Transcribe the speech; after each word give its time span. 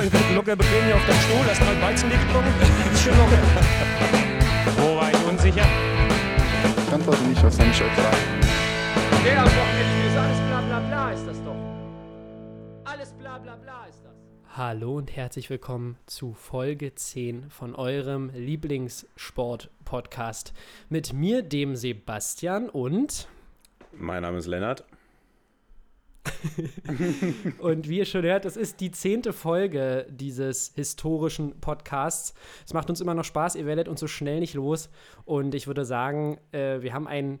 nicht. 0.00 0.16
Hier 0.16 0.36
locker 0.36 0.56
bequem 0.56 0.84
hier 0.84 0.96
auf 0.96 1.06
deinem 1.06 1.20
Stuhl, 1.20 1.44
hast 1.46 1.60
mal 1.60 1.80
Weizenlicht 1.82 2.26
getrunken. 2.26 2.52
Ist 2.92 3.02
schön 3.02 3.16
locker. 3.16 3.38
Wo 4.78 4.96
war 4.96 5.10
ich 5.10 5.24
unsicher? 5.26 5.66
Ich 6.86 6.92
antworte 6.92 7.22
nicht, 7.24 7.42
was 7.42 7.56
soll 7.56 7.66
ich 7.66 7.82
euch 7.82 7.96
sagen? 7.96 8.16
Der 9.24 9.40
am 9.40 9.46
Wochenende 9.46 10.06
ist 10.08 10.16
alles 10.16 10.38
bla 10.48 10.60
bla 10.60 10.80
bla 10.80 11.12
ist 11.12 11.26
das 11.26 11.42
doch. 11.42 11.56
Alles 12.84 13.12
bla 13.12 13.38
bla 13.38 13.56
bla 13.56 13.86
ist 13.88 14.04
das. 14.04 14.12
Hallo 14.56 14.96
und 14.96 15.16
herzlich 15.16 15.50
willkommen 15.50 15.96
zu 16.06 16.32
Folge 16.34 16.94
10 16.94 17.50
von 17.50 17.74
eurem 17.74 18.30
Lieblingssport-Podcast. 18.34 20.52
Mit 20.88 21.12
mir, 21.12 21.42
dem 21.42 21.74
Sebastian 21.76 22.68
und. 22.68 23.28
Mein 23.92 24.22
Name 24.22 24.38
ist 24.38 24.46
Lennart. 24.46 24.84
und 27.58 27.88
wie 27.88 27.98
ihr 27.98 28.04
schon 28.04 28.22
hört, 28.22 28.44
es 28.44 28.56
ist 28.56 28.80
die 28.80 28.90
zehnte 28.90 29.32
Folge 29.32 30.06
dieses 30.10 30.72
historischen 30.74 31.60
Podcasts. 31.60 32.34
Es 32.66 32.72
macht 32.72 32.90
uns 32.90 33.00
immer 33.00 33.14
noch 33.14 33.24
Spaß, 33.24 33.56
ihr 33.56 33.66
werdet 33.66 33.88
uns 33.88 34.00
so 34.00 34.06
schnell 34.06 34.40
nicht 34.40 34.54
los. 34.54 34.90
Und 35.24 35.54
ich 35.54 35.66
würde 35.66 35.84
sagen, 35.84 36.38
äh, 36.52 36.80
wir 36.80 36.92
haben 36.92 37.06
ein, 37.06 37.40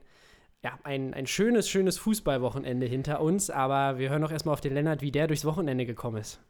ja, 0.62 0.78
ein, 0.82 1.14
ein 1.14 1.26
schönes, 1.26 1.68
schönes 1.68 1.98
Fußballwochenende 1.98 2.86
hinter 2.86 3.20
uns. 3.20 3.50
Aber 3.50 3.98
wir 3.98 4.10
hören 4.10 4.20
noch 4.20 4.32
erstmal 4.32 4.54
auf 4.54 4.60
den 4.60 4.74
Lennart, 4.74 5.02
wie 5.02 5.12
der 5.12 5.26
durchs 5.26 5.44
Wochenende 5.44 5.86
gekommen 5.86 6.18
ist. 6.18 6.40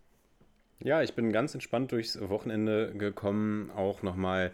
Ja, 0.80 1.02
ich 1.02 1.14
bin 1.14 1.32
ganz 1.32 1.54
entspannt 1.54 1.92
durchs 1.92 2.20
Wochenende 2.28 2.92
gekommen. 2.96 3.70
Auch 3.70 4.02
nochmal 4.02 4.52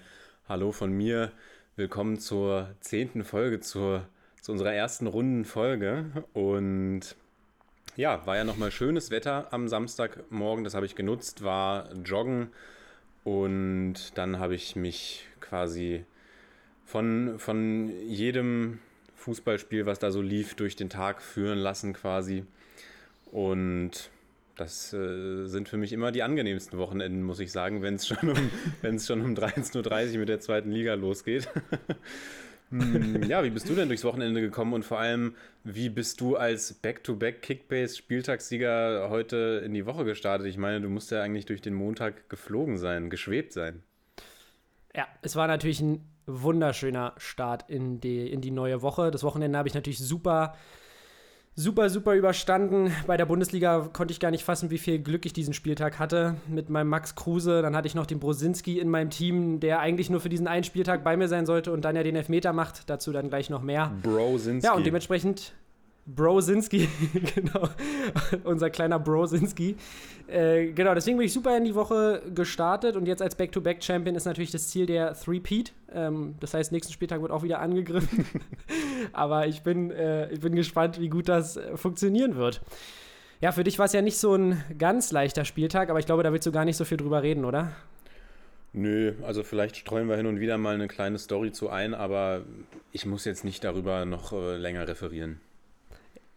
Hallo 0.48 0.72
von 0.72 0.92
mir. 0.92 1.32
Willkommen 1.76 2.18
zur 2.18 2.74
zehnten 2.80 3.24
Folge, 3.24 3.60
zur, 3.60 4.06
zu 4.40 4.52
unserer 4.52 4.72
ersten 4.72 5.06
runden 5.06 5.44
Folge. 5.44 6.24
Und 6.32 7.16
ja, 7.96 8.26
war 8.26 8.36
ja 8.36 8.44
nochmal 8.44 8.70
schönes 8.70 9.10
Wetter 9.10 9.48
am 9.52 9.68
Samstagmorgen. 9.68 10.64
Das 10.64 10.74
habe 10.74 10.86
ich 10.86 10.94
genutzt, 10.94 11.42
war 11.42 11.92
joggen. 12.04 12.48
Und 13.24 14.16
dann 14.16 14.38
habe 14.38 14.54
ich 14.54 14.76
mich 14.76 15.26
quasi 15.40 16.04
von, 16.84 17.38
von 17.38 17.90
jedem 18.06 18.78
Fußballspiel, 19.16 19.86
was 19.86 19.98
da 19.98 20.10
so 20.10 20.22
lief, 20.22 20.54
durch 20.54 20.76
den 20.76 20.88
Tag 20.88 21.22
führen 21.22 21.58
lassen 21.58 21.92
quasi. 21.92 22.44
Und 23.30 24.10
das 24.56 24.92
äh, 24.92 25.46
sind 25.46 25.68
für 25.68 25.76
mich 25.76 25.92
immer 25.92 26.12
die 26.12 26.22
angenehmsten 26.22 26.78
Wochenenden, 26.78 27.22
muss 27.22 27.40
ich 27.40 27.52
sagen, 27.52 27.82
wenn 27.82 27.94
es 27.94 28.06
schon 28.06 28.30
um, 28.30 28.50
schon 28.98 29.20
um 29.22 29.34
13.30 29.34 30.12
Uhr 30.12 30.18
mit 30.18 30.28
der 30.28 30.40
zweiten 30.40 30.70
Liga 30.70 30.94
losgeht. 30.94 31.48
hm, 32.70 33.24
ja, 33.24 33.44
wie 33.44 33.50
bist 33.50 33.68
du 33.68 33.74
denn 33.74 33.88
durchs 33.88 34.04
Wochenende 34.04 34.40
gekommen 34.40 34.72
und 34.72 34.84
vor 34.84 35.00
allem, 35.00 35.34
wie 35.64 35.88
bist 35.88 36.20
du 36.20 36.36
als 36.36 36.74
Back-to-Back-Kickbase-Spieltagssieger 36.74 39.10
heute 39.10 39.60
in 39.64 39.74
die 39.74 39.86
Woche 39.86 40.04
gestartet? 40.04 40.46
Ich 40.46 40.56
meine, 40.56 40.80
du 40.80 40.88
musst 40.88 41.10
ja 41.10 41.20
eigentlich 41.22 41.46
durch 41.46 41.60
den 41.60 41.74
Montag 41.74 42.30
geflogen 42.30 42.78
sein, 42.78 43.10
geschwebt 43.10 43.52
sein. 43.52 43.82
Ja, 44.94 45.08
es 45.22 45.34
war 45.36 45.48
natürlich 45.48 45.80
ein 45.80 46.04
wunderschöner 46.26 47.14
Start 47.16 47.68
in 47.68 48.00
die, 48.00 48.30
in 48.30 48.40
die 48.40 48.52
neue 48.52 48.82
Woche. 48.82 49.10
Das 49.10 49.24
Wochenende 49.24 49.58
habe 49.58 49.68
ich 49.68 49.74
natürlich 49.74 49.98
super 49.98 50.54
super, 51.60 51.90
super 51.90 52.14
überstanden. 52.14 52.90
Bei 53.06 53.16
der 53.16 53.26
Bundesliga 53.26 53.88
konnte 53.92 54.12
ich 54.12 54.20
gar 54.20 54.30
nicht 54.30 54.44
fassen, 54.44 54.70
wie 54.70 54.78
viel 54.78 54.98
Glück 54.98 55.26
ich 55.26 55.32
diesen 55.32 55.52
Spieltag 55.52 55.98
hatte 55.98 56.36
mit 56.48 56.70
meinem 56.70 56.88
Max 56.88 57.14
Kruse. 57.14 57.60
Dann 57.62 57.76
hatte 57.76 57.86
ich 57.86 57.94
noch 57.94 58.06
den 58.06 58.18
Brosinski 58.18 58.78
in 58.78 58.88
meinem 58.88 59.10
Team, 59.10 59.60
der 59.60 59.80
eigentlich 59.80 60.08
nur 60.10 60.20
für 60.20 60.30
diesen 60.30 60.48
einen 60.48 60.64
Spieltag 60.64 61.04
bei 61.04 61.16
mir 61.16 61.28
sein 61.28 61.46
sollte 61.46 61.72
und 61.72 61.84
dann 61.84 61.96
ja 61.96 62.02
den 62.02 62.16
Elfmeter 62.16 62.52
macht. 62.52 62.88
Dazu 62.88 63.12
dann 63.12 63.28
gleich 63.28 63.50
noch 63.50 63.62
mehr. 63.62 63.92
Brosinski. 64.02 64.66
Ja, 64.66 64.74
und 64.74 64.86
dementsprechend 64.86 65.52
Brosinski, 66.06 66.88
genau, 67.34 67.68
unser 68.44 68.70
kleiner 68.70 68.98
Brosinski. 68.98 69.76
Äh, 70.26 70.72
genau, 70.72 70.94
deswegen 70.94 71.18
bin 71.18 71.26
ich 71.26 71.32
super 71.32 71.56
in 71.56 71.64
die 71.64 71.74
Woche 71.74 72.22
gestartet 72.34 72.96
und 72.96 73.06
jetzt 73.06 73.22
als 73.22 73.34
Back-to-Back-Champion 73.34 74.14
ist 74.16 74.24
natürlich 74.24 74.50
das 74.50 74.68
Ziel 74.68 74.86
der 74.86 75.14
Three-Peat. 75.14 75.72
Ähm, 75.92 76.34
das 76.40 76.54
heißt, 76.54 76.72
nächsten 76.72 76.92
Spieltag 76.92 77.22
wird 77.22 77.32
auch 77.32 77.42
wieder 77.42 77.60
angegriffen. 77.60 78.26
Aber 79.12 79.46
ich 79.46 79.62
bin, 79.62 79.90
äh, 79.90 80.30
ich 80.30 80.40
bin 80.40 80.54
gespannt, 80.54 81.00
wie 81.00 81.08
gut 81.08 81.28
das 81.28 81.56
äh, 81.56 81.76
funktionieren 81.76 82.36
wird. 82.36 82.60
Ja, 83.40 83.52
für 83.52 83.64
dich 83.64 83.78
war 83.78 83.86
es 83.86 83.92
ja 83.92 84.02
nicht 84.02 84.18
so 84.18 84.34
ein 84.34 84.62
ganz 84.78 85.12
leichter 85.12 85.46
Spieltag, 85.46 85.88
aber 85.88 85.98
ich 85.98 86.04
glaube, 86.04 86.22
da 86.22 86.30
willst 86.30 86.46
du 86.46 86.52
gar 86.52 86.66
nicht 86.66 86.76
so 86.76 86.84
viel 86.84 86.98
drüber 86.98 87.22
reden, 87.22 87.46
oder? 87.46 87.72
Nö, 88.74 89.14
also 89.22 89.42
vielleicht 89.42 89.76
streuen 89.76 90.08
wir 90.08 90.16
hin 90.16 90.26
und 90.26 90.40
wieder 90.40 90.58
mal 90.58 90.74
eine 90.74 90.88
kleine 90.88 91.18
Story 91.18 91.50
zu 91.50 91.70
ein, 91.70 91.94
aber 91.94 92.42
ich 92.92 93.06
muss 93.06 93.24
jetzt 93.24 93.44
nicht 93.44 93.64
darüber 93.64 94.04
noch 94.04 94.34
äh, 94.34 94.56
länger 94.56 94.86
referieren. 94.86 95.40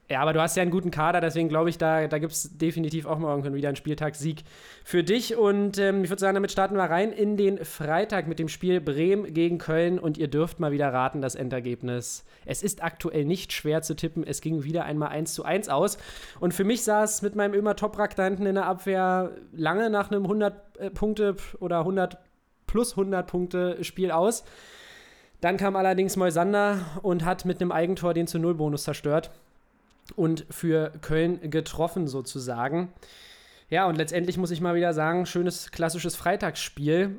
Ja, 0.09 0.19
aber 0.19 0.33
du 0.33 0.41
hast 0.41 0.57
ja 0.57 0.61
einen 0.61 0.71
guten 0.71 0.91
Kader, 0.91 1.21
deswegen 1.21 1.47
glaube 1.47 1.69
ich, 1.69 1.77
da, 1.77 2.07
da 2.07 2.19
gibt 2.19 2.33
es 2.33 2.57
definitiv 2.57 3.05
auch 3.05 3.17
mal 3.17 3.29
irgendwann 3.29 3.53
wieder 3.53 3.69
einen 3.69 3.77
Spieltagssieg 3.77 4.43
für 4.83 5.01
dich. 5.01 5.37
Und 5.37 5.77
ähm, 5.77 6.03
ich 6.03 6.09
würde 6.09 6.19
sagen, 6.19 6.35
damit 6.35 6.51
starten 6.51 6.75
wir 6.75 6.83
rein 6.83 7.13
in 7.13 7.37
den 7.37 7.63
Freitag 7.63 8.27
mit 8.27 8.37
dem 8.37 8.49
Spiel 8.49 8.81
Bremen 8.81 9.33
gegen 9.33 9.59
Köln. 9.59 9.99
Und 9.99 10.17
ihr 10.17 10.27
dürft 10.27 10.59
mal 10.59 10.73
wieder 10.73 10.91
raten, 10.91 11.21
das 11.21 11.35
Endergebnis. 11.35 12.25
Es 12.45 12.63
ist 12.63 12.83
aktuell 12.83 13.23
nicht 13.23 13.53
schwer 13.53 13.81
zu 13.81 13.95
tippen. 13.95 14.25
Es 14.27 14.41
ging 14.41 14.65
wieder 14.65 14.83
einmal 14.83 15.09
1 15.09 15.33
zu 15.33 15.45
1 15.45 15.69
aus. 15.69 15.97
Und 16.41 16.53
für 16.53 16.65
mich 16.65 16.83
sah 16.83 17.05
es 17.05 17.21
mit 17.21 17.35
meinem 17.35 17.53
Ömer 17.53 17.77
Toprak 17.77 18.13
da 18.17 18.25
hinten 18.25 18.45
in 18.45 18.55
der 18.55 18.65
Abwehr 18.65 19.31
lange 19.53 19.89
nach 19.89 20.11
einem 20.11 20.23
100 20.23 20.77
äh, 20.79 20.89
Punkte 20.89 21.37
oder 21.61 21.79
100 21.79 22.17
plus 22.67 22.91
100 22.91 23.25
Punkte 23.25 23.83
Spiel 23.85 24.11
aus. 24.11 24.43
Dann 25.39 25.55
kam 25.55 25.77
allerdings 25.77 26.17
Moisander 26.17 26.79
und 27.03 27.23
hat 27.23 27.45
mit 27.45 27.61
einem 27.61 27.71
Eigentor 27.71 28.13
den 28.13 28.27
zu 28.27 28.37
Null 28.37 28.55
Bonus 28.55 28.83
zerstört 28.83 29.31
und 30.15 30.45
für 30.49 30.91
Köln 31.01 31.49
getroffen 31.49 32.07
sozusagen. 32.07 32.93
Ja, 33.69 33.87
und 33.87 33.97
letztendlich 33.97 34.37
muss 34.37 34.51
ich 34.51 34.61
mal 34.61 34.75
wieder 34.75 34.93
sagen, 34.93 35.25
schönes 35.25 35.71
klassisches 35.71 36.15
Freitagsspiel. 36.15 37.17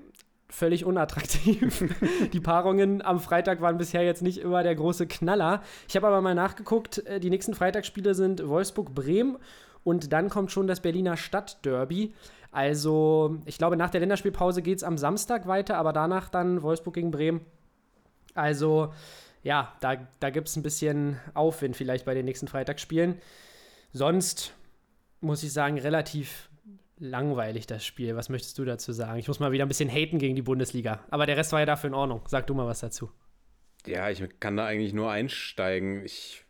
Völlig 0.49 0.84
unattraktiv. 0.84 1.84
die 2.33 2.41
Paarungen 2.41 3.03
am 3.03 3.19
Freitag 3.19 3.61
waren 3.61 3.78
bisher 3.78 4.05
jetzt 4.05 4.22
nicht 4.22 4.39
immer 4.39 4.62
der 4.62 4.77
große 4.77 5.06
Knaller. 5.06 5.62
Ich 5.89 5.97
habe 5.97 6.06
aber 6.06 6.21
mal 6.21 6.34
nachgeguckt, 6.34 7.05
äh, 7.06 7.19
die 7.19 7.31
nächsten 7.31 7.55
Freitagsspiele 7.55 8.15
sind 8.15 8.47
Wolfsburg-Bremen 8.47 9.39
und 9.83 10.12
dann 10.12 10.28
kommt 10.28 10.53
schon 10.53 10.66
das 10.66 10.81
Berliner 10.81 11.16
Stadtderby. 11.16 12.15
Also, 12.53 13.39
ich 13.47 13.59
glaube, 13.59 13.77
nach 13.77 13.91
der 13.91 13.99
Länderspielpause 13.99 14.62
geht 14.62 14.78
es 14.78 14.84
am 14.84 14.97
Samstag 14.97 15.49
weiter, 15.49 15.77
aber 15.77 15.93
danach 15.93 16.28
dann 16.28 16.62
Wolfsburg 16.62 16.95
gegen 16.95 17.11
Bremen. 17.11 17.41
Also, 18.34 18.93
ja, 19.44 19.77
da, 19.81 19.97
da 20.19 20.31
gibt 20.31 20.49
es 20.49 20.56
ein 20.56 20.62
bisschen 20.62 21.21
Aufwind 21.34 21.77
vielleicht 21.77 22.06
bei 22.06 22.15
den 22.15 22.25
nächsten 22.25 22.49
Freitagsspielen. 22.49 23.21
Sonst 23.93 24.55
muss 25.21 25.43
ich 25.43 25.53
sagen, 25.53 25.78
relativ 25.78 26.49
langweilig 26.99 27.66
das 27.66 27.84
Spiel. 27.84 28.16
Was 28.16 28.31
möchtest 28.31 28.59
du 28.59 28.65
dazu 28.65 28.93
sagen? 28.93 29.19
Ich 29.19 29.28
muss 29.28 29.41
mal 29.41 29.53
wieder 29.53 29.65
ein 29.65 29.69
bisschen 29.69 29.91
haten 29.91 30.19
gegen 30.19 30.34
die 30.34 30.43
Bundesliga. 30.43 31.04
Aber 31.10 31.27
der 31.27 31.37
Rest 31.37 31.53
war 31.53 31.60
ja 31.60 31.66
dafür 31.66 31.88
in 31.88 31.94
Ordnung. 31.94 32.22
Sag 32.27 32.47
du 32.47 32.54
mal 32.54 32.66
was 32.66 32.81
dazu. 32.81 33.10
Ja, 33.87 34.09
ich 34.09 34.22
kann 34.41 34.56
da 34.56 34.65
eigentlich 34.65 34.94
nur 34.94 35.10
einsteigen. 35.10 36.04
Ich 36.04 36.44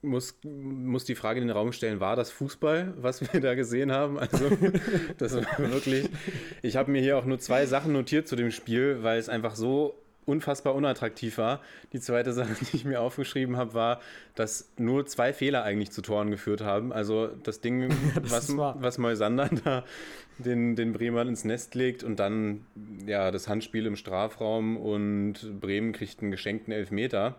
muss, 0.00 0.38
muss 0.44 1.04
die 1.04 1.16
Frage 1.16 1.40
in 1.40 1.48
den 1.48 1.56
Raum 1.56 1.72
stellen, 1.72 1.98
war 1.98 2.14
das 2.14 2.30
Fußball, 2.30 2.94
was 2.96 3.20
wir 3.20 3.40
da 3.40 3.54
gesehen 3.54 3.90
haben? 3.90 4.18
Also, 4.18 4.48
das 5.18 5.34
war 5.34 5.58
wirklich. 5.58 6.08
Ich 6.62 6.76
habe 6.76 6.92
mir 6.92 7.02
hier 7.02 7.18
auch 7.18 7.24
nur 7.24 7.40
zwei 7.40 7.66
Sachen 7.66 7.92
notiert 7.92 8.28
zu 8.28 8.36
dem 8.36 8.52
Spiel, 8.52 9.02
weil 9.02 9.18
es 9.18 9.28
einfach 9.28 9.56
so 9.56 10.01
unfassbar 10.24 10.74
unattraktiv 10.74 11.38
war. 11.38 11.60
Die 11.92 12.00
zweite 12.00 12.32
Sache, 12.32 12.54
die 12.60 12.76
ich 12.76 12.84
mir 12.84 13.00
aufgeschrieben 13.00 13.56
habe, 13.56 13.74
war, 13.74 14.00
dass 14.34 14.72
nur 14.78 15.06
zwei 15.06 15.32
Fehler 15.32 15.64
eigentlich 15.64 15.90
zu 15.90 16.02
Toren 16.02 16.30
geführt 16.30 16.62
haben. 16.62 16.92
Also 16.92 17.28
das 17.28 17.60
Ding, 17.60 17.92
das 18.14 18.30
was, 18.30 18.56
was 18.56 18.98
Moisander 18.98 19.48
da 19.64 19.84
den, 20.38 20.76
den 20.76 20.92
Bremer 20.92 21.22
ins 21.22 21.44
Nest 21.44 21.74
legt 21.74 22.02
und 22.02 22.18
dann 22.18 22.66
ja 23.06 23.30
das 23.30 23.48
Handspiel 23.48 23.86
im 23.86 23.96
Strafraum 23.96 24.76
und 24.76 25.60
Bremen 25.60 25.92
kriegt 25.92 26.20
einen 26.22 26.30
geschenkten 26.30 26.72
Elfmeter. 26.72 27.36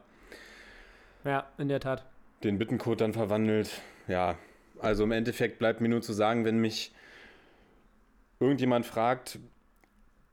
Ja, 1.24 1.48
in 1.58 1.70
der 1.70 1.80
Tat. 1.80 2.06
Den 2.44 2.58
Bittencode 2.58 3.02
dann 3.02 3.14
verwandelt. 3.14 3.82
Ja, 4.08 4.38
also 4.80 5.04
im 5.04 5.12
Endeffekt 5.12 5.60
bleibt 5.60 5.82
mir 5.82 5.88
nur 5.88 6.02
zu 6.02 6.14
sagen, 6.14 6.44
wenn 6.46 6.60
mich 6.60 6.94
irgendjemand 8.40 8.86
fragt, 8.86 9.40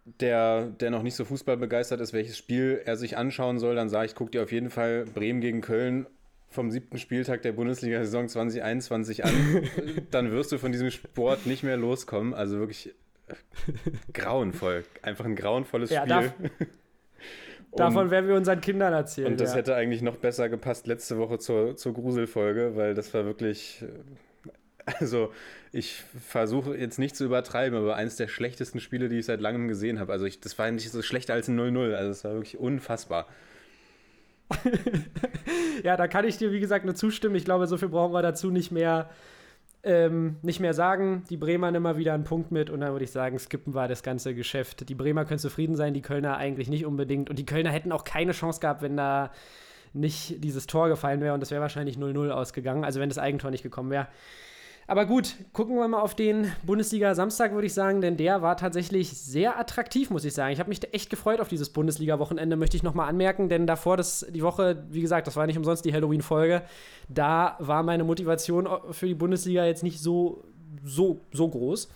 der, 0.05 0.67
der 0.67 0.91
noch 0.91 1.03
nicht 1.03 1.15
so 1.15 1.25
Fußball 1.25 1.57
begeistert 1.57 2.01
ist, 2.01 2.13
welches 2.13 2.39
Spiel 2.39 2.81
er 2.85 2.97
sich 2.97 3.17
anschauen 3.17 3.59
soll, 3.59 3.75
dann 3.75 3.89
sage 3.89 4.07
ich, 4.07 4.15
guck 4.15 4.33
dir 4.33 4.43
auf 4.43 4.53
jeden 4.53 4.71
Fall 4.71 5.05
Bremen 5.05 5.41
gegen 5.41 5.61
Köln 5.61 6.07
vom 6.49 6.71
siebten 6.71 6.99
Spieltag 6.99 7.43
der 7.43 7.53
Bundesliga-Saison 7.53 8.29
2021 8.29 9.25
an. 9.25 9.33
dann 10.11 10.33
wirst 10.33 10.51
du 10.53 10.59
von 10.59 10.73
diesem 10.73 10.91
Sport 10.91 11.47
nicht 11.47 11.63
mehr 11.63 11.77
loskommen. 11.77 12.35
Also 12.35 12.59
wirklich 12.59 12.93
grauenvoll. 14.13 14.85
Einfach 15.03 15.25
ein 15.25 15.37
grauenvolles 15.37 15.91
ja, 15.91 16.01
Spiel. 16.01 16.09
Darf, 16.09 16.33
davon 17.77 18.11
werden 18.11 18.29
wir 18.29 18.35
unseren 18.35 18.61
Kindern 18.61 18.93
erzählen. 18.93 19.29
Und 19.29 19.41
das 19.41 19.51
ja. 19.51 19.59
hätte 19.59 19.77
eigentlich 19.77 20.03
noch 20.03 20.17
besser 20.17 20.49
gepasst 20.49 20.89
letzte 20.89 21.19
Woche 21.19 21.39
zur, 21.39 21.77
zur 21.77 21.95
Gruselfolge, 21.95 22.73
weil 22.75 22.95
das 22.95 23.15
war 23.15 23.25
wirklich 23.25 23.85
also, 24.87 25.33
ich 25.73 26.03
versuche 26.27 26.77
jetzt 26.77 26.99
nicht 26.99 27.17
zu 27.17 27.25
übertreiben, 27.25 27.79
aber 27.79 27.97
eines 27.97 28.17
der 28.17 28.29
schlechtesten 28.29 28.81
Spiele, 28.81 29.09
die 29.09 29.19
ich 29.19 29.27
seit 29.27 29.41
langem 29.41 29.69
gesehen 29.69 29.99
habe. 29.99 30.13
Also, 30.13 30.25
ich, 30.25 30.41
das 30.41 30.59
war 30.59 30.71
nicht 30.71 30.91
so 30.91 31.03
schlechter 31.03 31.35
als 31.35 31.49
ein 31.49 31.59
0-0. 31.59 31.95
Also, 31.95 32.11
es 32.11 32.25
war 32.25 32.33
wirklich 32.33 32.59
unfassbar. 32.59 33.27
ja, 35.85 35.97
da 35.97 36.09
kann 36.09 36.25
ich 36.25 36.39
dir, 36.39 36.53
wie 36.53 36.61
gesagt, 36.61 36.85
nur 36.85 36.95
zustimmen. 36.95 37.37
Ich 37.37 37.45
glaube, 37.45 37.67
so 37.67 37.77
viel 37.77 37.89
brauchen 37.89 38.13
wir 38.13 38.23
dazu 38.23 38.51
nicht 38.51 38.73
mehr, 38.73 39.11
ähm, 39.83 40.37
nicht 40.43 40.61
mehr 40.61 40.75
sagen. 40.75 41.23
Die 41.31 41.37
Bremer 41.37 41.71
nehmen 41.71 41.85
mal 41.85 41.97
wieder 41.97 42.15
einen 42.15 42.25
Punkt 42.25 42.51
mit 42.51 42.69
und 42.69 42.81
dann 42.81 42.93
würde 42.93 43.05
ich 43.05 43.13
sagen, 43.13 43.39
skippen 43.39 43.75
wir 43.75 43.87
das 43.89 44.03
ganze 44.03 44.35
Geschäft. 44.35 44.89
Die 44.89 44.95
Bremer 44.95 45.25
können 45.25 45.39
zufrieden 45.39 45.77
sein, 45.77 45.95
die 45.95 46.03
Kölner 46.03 46.37
eigentlich 46.37 46.69
nicht 46.69 46.85
unbedingt. 46.85 47.31
Und 47.31 47.39
die 47.39 47.47
Kölner 47.47 47.71
hätten 47.71 47.93
auch 47.93 48.05
keine 48.05 48.33
Chance 48.33 48.61
gehabt, 48.61 48.83
wenn 48.83 48.97
da 48.97 49.31
nicht 49.93 50.43
dieses 50.43 50.67
Tor 50.67 50.89
gefallen 50.89 51.21
wäre 51.21 51.35
und 51.35 51.41
das 51.41 51.51
wäre 51.51 51.61
wahrscheinlich 51.61 51.97
0-0 51.97 52.31
ausgegangen, 52.31 52.85
also 52.85 53.01
wenn 53.01 53.09
das 53.09 53.19
Eigentor 53.19 53.51
nicht 53.51 53.63
gekommen 53.63 53.91
wäre. 53.91 54.09
Aber 54.91 55.07
gut, 55.07 55.37
gucken 55.53 55.77
wir 55.77 55.87
mal 55.87 56.01
auf 56.01 56.17
den 56.17 56.51
Bundesliga-Samstag, 56.65 57.53
würde 57.53 57.69
ich 57.69 57.75
sagen, 57.75 58.01
denn 58.01 58.17
der 58.17 58.43
war 58.43 58.57
tatsächlich 58.57 59.17
sehr 59.17 59.57
attraktiv, 59.57 60.11
muss 60.11 60.25
ich 60.25 60.35
sagen. 60.35 60.53
Ich 60.53 60.59
habe 60.59 60.69
mich 60.69 60.81
echt 60.93 61.11
gefreut 61.11 61.41
auf 61.41 61.47
dieses 61.47 61.71
Bundesliga-Wochenende, 61.71 62.57
möchte 62.57 62.77
ich 62.77 62.83
nochmal 62.83 63.09
anmerken, 63.09 63.49
denn 63.49 63.69
davor, 63.69 63.97
das, 63.97 64.27
die 64.31 64.43
Woche, 64.43 64.83
wie 64.91 65.01
gesagt, 65.01 65.29
das 65.29 65.37
war 65.37 65.47
nicht 65.47 65.57
umsonst 65.57 65.85
die 65.85 65.93
Halloween-Folge, 65.93 66.63
da 67.09 67.55
war 67.61 67.85
meine 67.85 68.03
Motivation 68.03 68.69
für 68.91 69.07
die 69.07 69.15
Bundesliga 69.15 69.65
jetzt 69.65 69.85
nicht 69.85 70.01
so, 70.01 70.43
so, 70.85 71.21
so 71.31 71.47
groß. 71.47 71.89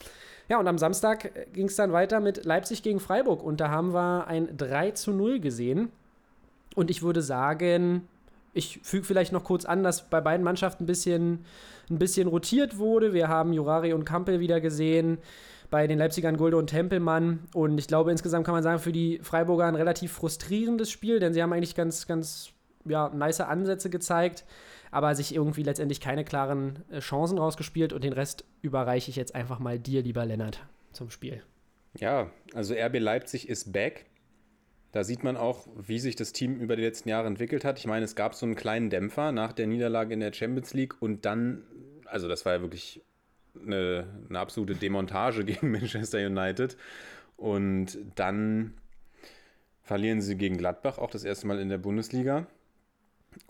Ja, 0.48 0.60
und 0.60 0.68
am 0.68 0.78
Samstag 0.78 1.52
ging 1.52 1.66
es 1.66 1.74
dann 1.74 1.92
weiter 1.92 2.20
mit 2.20 2.44
Leipzig 2.44 2.84
gegen 2.84 3.00
Freiburg 3.00 3.42
und 3.42 3.60
da 3.60 3.70
haben 3.70 3.92
wir 3.92 4.28
ein 4.28 4.56
3 4.56 4.92
zu 4.92 5.10
0 5.10 5.40
gesehen. 5.40 5.90
Und 6.76 6.92
ich 6.92 7.02
würde 7.02 7.22
sagen, 7.22 8.06
ich 8.54 8.80
füge 8.82 9.04
vielleicht 9.04 9.32
noch 9.32 9.44
kurz 9.44 9.64
an, 9.64 9.82
dass 9.82 10.08
bei 10.08 10.20
beiden 10.20 10.44
Mannschaften 10.44 10.84
ein 10.84 10.86
bisschen, 10.86 11.44
ein 11.90 11.98
bisschen 11.98 12.28
rotiert 12.28 12.78
wurde. 12.78 13.12
Wir 13.12 13.28
haben 13.28 13.52
Jurari 13.52 13.92
und 13.92 14.04
Kampel 14.04 14.40
wieder 14.40 14.60
gesehen, 14.60 15.18
bei 15.70 15.86
den 15.86 15.98
Leipzigern 15.98 16.36
Gulde 16.36 16.56
und 16.56 16.68
Tempelmann. 16.68 17.48
Und 17.52 17.78
ich 17.78 17.88
glaube, 17.88 18.12
insgesamt 18.12 18.46
kann 18.46 18.54
man 18.54 18.62
sagen, 18.62 18.78
für 18.78 18.92
die 18.92 19.18
Freiburger 19.22 19.66
ein 19.66 19.74
relativ 19.74 20.12
frustrierendes 20.12 20.90
Spiel, 20.90 21.18
denn 21.18 21.34
sie 21.34 21.42
haben 21.42 21.52
eigentlich 21.52 21.74
ganz, 21.74 22.06
ganz 22.06 22.52
ja, 22.84 23.08
nice 23.08 23.40
Ansätze 23.40 23.90
gezeigt, 23.90 24.44
aber 24.92 25.14
sich 25.16 25.34
irgendwie 25.34 25.64
letztendlich 25.64 26.00
keine 26.00 26.24
klaren 26.24 26.84
äh, 26.90 27.00
Chancen 27.00 27.38
rausgespielt. 27.38 27.92
Und 27.92 28.04
den 28.04 28.12
Rest 28.12 28.44
überreiche 28.62 29.10
ich 29.10 29.16
jetzt 29.16 29.34
einfach 29.34 29.58
mal 29.58 29.78
dir, 29.80 30.02
lieber 30.02 30.24
Lennart, 30.24 30.60
zum 30.92 31.10
Spiel. 31.10 31.42
Ja, 31.98 32.30
also 32.54 32.74
RB 32.74 32.98
Leipzig 33.00 33.48
ist 33.48 33.72
back. 33.72 34.06
Da 34.94 35.02
sieht 35.02 35.24
man 35.24 35.36
auch, 35.36 35.66
wie 35.74 35.98
sich 35.98 36.14
das 36.14 36.32
Team 36.32 36.60
über 36.60 36.76
die 36.76 36.82
letzten 36.82 37.08
Jahre 37.08 37.26
entwickelt 37.26 37.64
hat. 37.64 37.80
Ich 37.80 37.86
meine, 37.88 38.04
es 38.04 38.14
gab 38.14 38.36
so 38.36 38.46
einen 38.46 38.54
kleinen 38.54 38.90
Dämpfer 38.90 39.32
nach 39.32 39.52
der 39.52 39.66
Niederlage 39.66 40.14
in 40.14 40.20
der 40.20 40.32
Champions 40.32 40.72
League 40.72 41.02
und 41.02 41.24
dann, 41.24 41.64
also 42.04 42.28
das 42.28 42.46
war 42.46 42.52
ja 42.52 42.60
wirklich 42.60 43.02
eine, 43.60 44.06
eine 44.28 44.38
absolute 44.38 44.76
Demontage 44.76 45.44
gegen 45.44 45.72
Manchester 45.72 46.24
United. 46.24 46.76
Und 47.36 47.98
dann 48.14 48.74
verlieren 49.82 50.20
sie 50.20 50.36
gegen 50.36 50.58
Gladbach 50.58 50.98
auch 50.98 51.10
das 51.10 51.24
erste 51.24 51.48
Mal 51.48 51.58
in 51.58 51.70
der 51.70 51.78
Bundesliga 51.78 52.46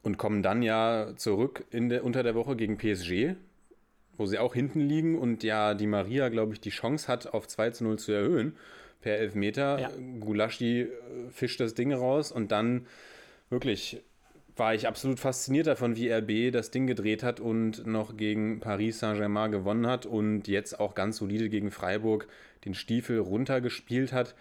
und 0.03 0.17
kommen 0.17 0.43
dann 0.43 0.63
ja 0.63 1.13
zurück 1.17 1.67
in 1.71 1.91
der, 1.91 2.05
unter 2.05 2.23
der 2.23 2.35
Woche 2.35 2.57
gegen 2.57 2.79
PSG, 2.79 3.35
wo 4.17 4.25
sie 4.25 4.39
auch 4.39 4.55
hinten 4.55 4.81
liegen 4.81 5.19
und 5.19 5.43
ja 5.43 5.75
die 5.75 5.89
Maria, 5.89 6.31
glaube 6.31 6.55
ich, 6.55 6.61
die 6.63 6.71
Chance 6.71 7.07
hat, 7.07 7.35
auf 7.35 7.47
2 7.47 7.69
zu 7.69 7.85
0 7.85 7.99
zu 7.99 8.13
erhöhen 8.13 8.57
per 9.05 9.19
Elfmeter. 9.19 9.79
Ja. 9.79 9.91
Gulaschi 10.19 10.81
äh, 10.81 10.89
fischt 11.31 11.61
das 11.61 11.75
Ding 11.75 11.93
raus 11.93 12.33
und 12.33 12.51
dann 12.51 12.87
wirklich 13.51 14.03
war 14.57 14.75
ich 14.75 14.87
absolut 14.87 15.19
fasziniert 15.21 15.67
davon, 15.67 15.97
wie 15.97 16.11
RB 16.11 16.53
das 16.53 16.71
Ding 16.71 16.87
gedreht 16.87 17.23
hat 17.23 17.41
und 17.41 17.87
noch 17.87 18.17
gegen 18.17 18.61
Paris 18.61 19.01
Saint-Germain 19.01 19.51
gewonnen 19.51 19.87
hat 19.87 20.07
und 20.07 20.49
jetzt 20.49 20.79
auch 20.81 20.95
ganz 20.95 21.19
solide 21.19 21.49
gegen 21.49 21.71
Freiburg 21.71 22.29
den 22.65 22.75
Stiefel 22.75 23.19
runtergespielt 23.19 24.13
hat. 24.13 24.35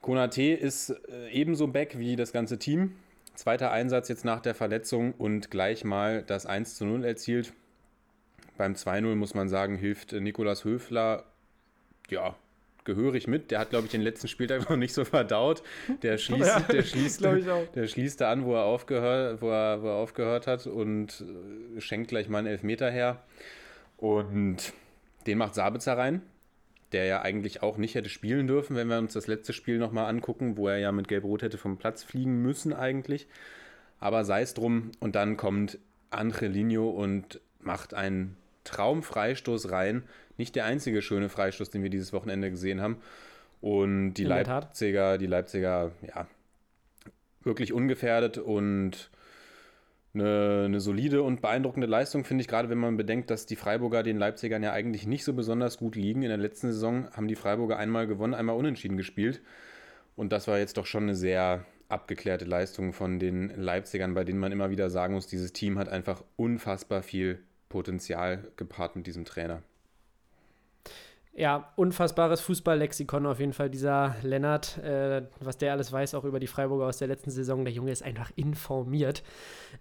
Konate 0.00 0.42
ist 0.42 0.90
äh, 0.90 1.28
ebenso 1.32 1.66
back 1.66 1.98
wie 1.98 2.16
das 2.16 2.32
ganze 2.32 2.58
Team. 2.58 2.92
Zweiter 3.34 3.72
Einsatz 3.72 4.08
jetzt 4.08 4.24
nach 4.24 4.40
der 4.40 4.54
Verletzung 4.54 5.12
und 5.12 5.50
gleich 5.50 5.84
mal 5.84 6.22
das 6.22 6.46
1 6.46 6.76
zu 6.76 6.86
0 6.86 7.04
erzielt. 7.04 7.52
Beim 8.56 8.72
2-0 8.72 9.16
muss 9.16 9.34
man 9.34 9.50
sagen, 9.50 9.76
hilft 9.76 10.12
Nikolas 10.12 10.64
Höfler 10.64 11.24
ja, 12.08 12.36
gehörig 12.86 13.28
mit. 13.28 13.50
Der 13.50 13.58
hat, 13.58 13.70
glaube 13.70 13.84
ich, 13.84 13.90
den 13.90 14.00
letzten 14.00 14.28
Spieltag 14.28 14.70
noch 14.70 14.76
nicht 14.76 14.94
so 14.94 15.04
verdaut. 15.04 15.62
Der 16.02 16.16
schließt, 16.18 16.46
ja, 16.46 16.60
der 16.60 16.82
schließt, 16.82 17.22
der 17.22 17.86
schließt 17.86 18.20
da 18.20 18.32
an, 18.32 18.44
wo 18.44 18.54
er, 18.54 18.64
aufgehört, 18.64 19.42
wo, 19.42 19.50
er, 19.50 19.82
wo 19.82 19.88
er 19.88 19.94
aufgehört 19.96 20.46
hat 20.46 20.66
und 20.66 21.22
äh, 21.76 21.80
schenkt 21.80 22.08
gleich 22.08 22.28
mal 22.28 22.38
einen 22.38 22.46
Elfmeter 22.46 22.90
her. 22.90 23.22
Und 23.98 24.72
den 25.26 25.38
macht 25.38 25.54
Sabitzer 25.54 25.98
rein, 25.98 26.22
der 26.92 27.04
ja 27.04 27.22
eigentlich 27.22 27.62
auch 27.62 27.76
nicht 27.76 27.94
hätte 27.94 28.08
spielen 28.08 28.46
dürfen, 28.46 28.76
wenn 28.76 28.88
wir 28.88 28.98
uns 28.98 29.12
das 29.12 29.26
letzte 29.26 29.52
Spiel 29.52 29.78
nochmal 29.78 30.08
angucken, 30.08 30.56
wo 30.56 30.68
er 30.68 30.78
ja 30.78 30.92
mit 30.92 31.08
Gelb-Rot 31.08 31.42
hätte 31.42 31.58
vom 31.58 31.76
Platz 31.76 32.02
fliegen 32.02 32.42
müssen 32.42 32.72
eigentlich. 32.72 33.26
Aber 33.98 34.24
sei 34.24 34.42
es 34.42 34.54
drum. 34.54 34.92
Und 35.00 35.14
dann 35.14 35.36
kommt 35.36 35.78
Angelino 36.10 36.90
und 36.90 37.40
macht 37.60 37.94
einen 37.94 38.36
Traumfreistoß 38.64 39.70
rein. 39.70 40.04
Nicht 40.38 40.56
der 40.56 40.64
einzige 40.64 41.02
schöne 41.02 41.28
Freistoß, 41.28 41.70
den 41.70 41.82
wir 41.82 41.90
dieses 41.90 42.12
Wochenende 42.12 42.50
gesehen 42.50 42.80
haben. 42.80 42.98
Und 43.60 44.14
die 44.14 44.24
Leipziger, 44.24 45.18
die 45.18 45.26
Leipziger, 45.26 45.92
ja, 46.06 46.26
wirklich 47.42 47.72
ungefährdet 47.72 48.38
und 48.38 49.10
eine, 50.14 50.64
eine, 50.66 50.80
solide 50.80 51.22
und 51.22 51.40
beeindruckende 51.40 51.86
Leistung, 51.86 52.24
finde 52.24 52.42
ich, 52.42 52.48
gerade 52.48 52.68
wenn 52.68 52.78
man 52.78 52.96
bedenkt, 52.96 53.30
dass 53.30 53.46
die 53.46 53.56
Freiburger 53.56 54.02
den 54.02 54.18
Leipzigern 54.18 54.62
ja 54.62 54.72
eigentlich 54.72 55.06
nicht 55.06 55.24
so 55.24 55.32
besonders 55.32 55.78
gut 55.78 55.94
liegen. 55.94 56.22
In 56.22 56.28
der 56.28 56.38
letzten 56.38 56.72
Saison 56.72 57.08
haben 57.12 57.28
die 57.28 57.36
Freiburger 57.36 57.76
einmal 57.78 58.06
gewonnen, 58.06 58.34
einmal 58.34 58.56
unentschieden 58.56 58.96
gespielt. 58.96 59.40
Und 60.16 60.32
das 60.32 60.48
war 60.48 60.58
jetzt 60.58 60.76
doch 60.78 60.86
schon 60.86 61.04
eine 61.04 61.14
sehr 61.14 61.64
abgeklärte 61.88 62.44
Leistung 62.44 62.92
von 62.92 63.18
den 63.18 63.50
Leipzigern, 63.50 64.14
bei 64.14 64.24
denen 64.24 64.40
man 64.40 64.52
immer 64.52 64.70
wieder 64.70 64.90
sagen 64.90 65.14
muss, 65.14 65.26
dieses 65.26 65.52
Team 65.52 65.78
hat 65.78 65.88
einfach 65.88 66.24
unfassbar 66.36 67.02
viel 67.02 67.38
Potenzial 67.68 68.44
gepaart 68.56 68.96
mit 68.96 69.06
diesem 69.06 69.24
Trainer. 69.24 69.62
Ja, 71.38 71.70
unfassbares 71.76 72.40
Fußballlexikon 72.40 73.26
auf 73.26 73.40
jeden 73.40 73.52
Fall, 73.52 73.68
dieser 73.68 74.16
Lennart. 74.22 74.78
Äh, 74.78 75.24
was 75.38 75.58
der 75.58 75.72
alles 75.72 75.92
weiß, 75.92 76.14
auch 76.14 76.24
über 76.24 76.40
die 76.40 76.46
Freiburger 76.46 76.86
aus 76.86 76.96
der 76.96 77.08
letzten 77.08 77.30
Saison. 77.30 77.62
Der 77.66 77.74
Junge 77.74 77.92
ist 77.92 78.02
einfach 78.02 78.30
informiert. 78.36 79.22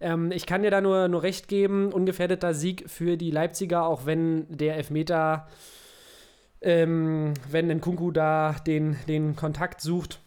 Ähm, 0.02 0.34
ich 0.34 0.48
kann 0.48 0.63
dir 0.63 0.72
da 0.72 0.81
nur, 0.81 1.07
nur 1.07 1.24
recht 1.24 1.48
geben. 1.48 1.94
Ungefährdeter 1.94 2.54
Sieg 2.54 2.90
für 2.90 3.16
die 3.16 3.31
Leipziger, 3.31 3.86
auch 3.86 4.06
wenn 4.06 4.45
der 4.50 4.76
Elfmeter, 4.76 5.47
ähm, 6.59 7.33
wenn 7.50 7.69
Nkunku 7.69 8.12
da 8.12 8.57
den, 8.68 8.97
den 9.07 9.38
Kontakt 9.38 9.80
sucht 9.80 10.19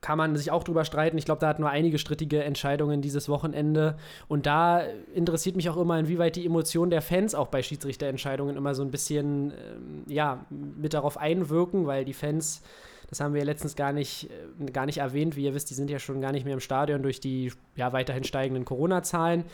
kann 0.00 0.16
man 0.16 0.36
sich 0.36 0.50
auch 0.50 0.64
drüber 0.64 0.84
streiten. 0.84 1.18
Ich 1.18 1.24
glaube, 1.24 1.40
da 1.40 1.48
hatten 1.48 1.62
wir 1.62 1.70
einige 1.70 1.98
strittige 1.98 2.42
Entscheidungen 2.42 3.02
dieses 3.02 3.28
Wochenende. 3.28 3.96
Und 4.28 4.46
da 4.46 4.80
interessiert 5.14 5.56
mich 5.56 5.68
auch 5.68 5.76
immer, 5.76 5.98
inwieweit 5.98 6.36
die 6.36 6.46
Emotionen 6.46 6.90
der 6.90 7.02
Fans 7.02 7.34
auch 7.34 7.48
bei 7.48 7.62
Schiedsrichterentscheidungen 7.62 8.56
immer 8.56 8.74
so 8.74 8.82
ein 8.82 8.90
bisschen 8.90 9.52
ähm, 9.52 10.04
ja, 10.06 10.44
mit 10.48 10.94
darauf 10.94 11.18
einwirken, 11.18 11.86
weil 11.86 12.04
die 12.04 12.14
Fans, 12.14 12.62
das 13.08 13.20
haben 13.20 13.34
wir 13.34 13.40
ja 13.40 13.46
letztens 13.46 13.76
gar 13.76 13.92
nicht, 13.92 14.30
äh, 14.30 14.70
gar 14.70 14.86
nicht 14.86 14.98
erwähnt, 14.98 15.36
wie 15.36 15.44
ihr 15.44 15.54
wisst, 15.54 15.70
die 15.70 15.74
sind 15.74 15.90
ja 15.90 15.98
schon 15.98 16.20
gar 16.20 16.32
nicht 16.32 16.44
mehr 16.44 16.54
im 16.54 16.60
Stadion 16.60 17.02
durch 17.02 17.20
die 17.20 17.52
ja, 17.76 17.92
weiterhin 17.92 18.24
steigenden 18.24 18.64
Corona-Zahlen. 18.64 19.44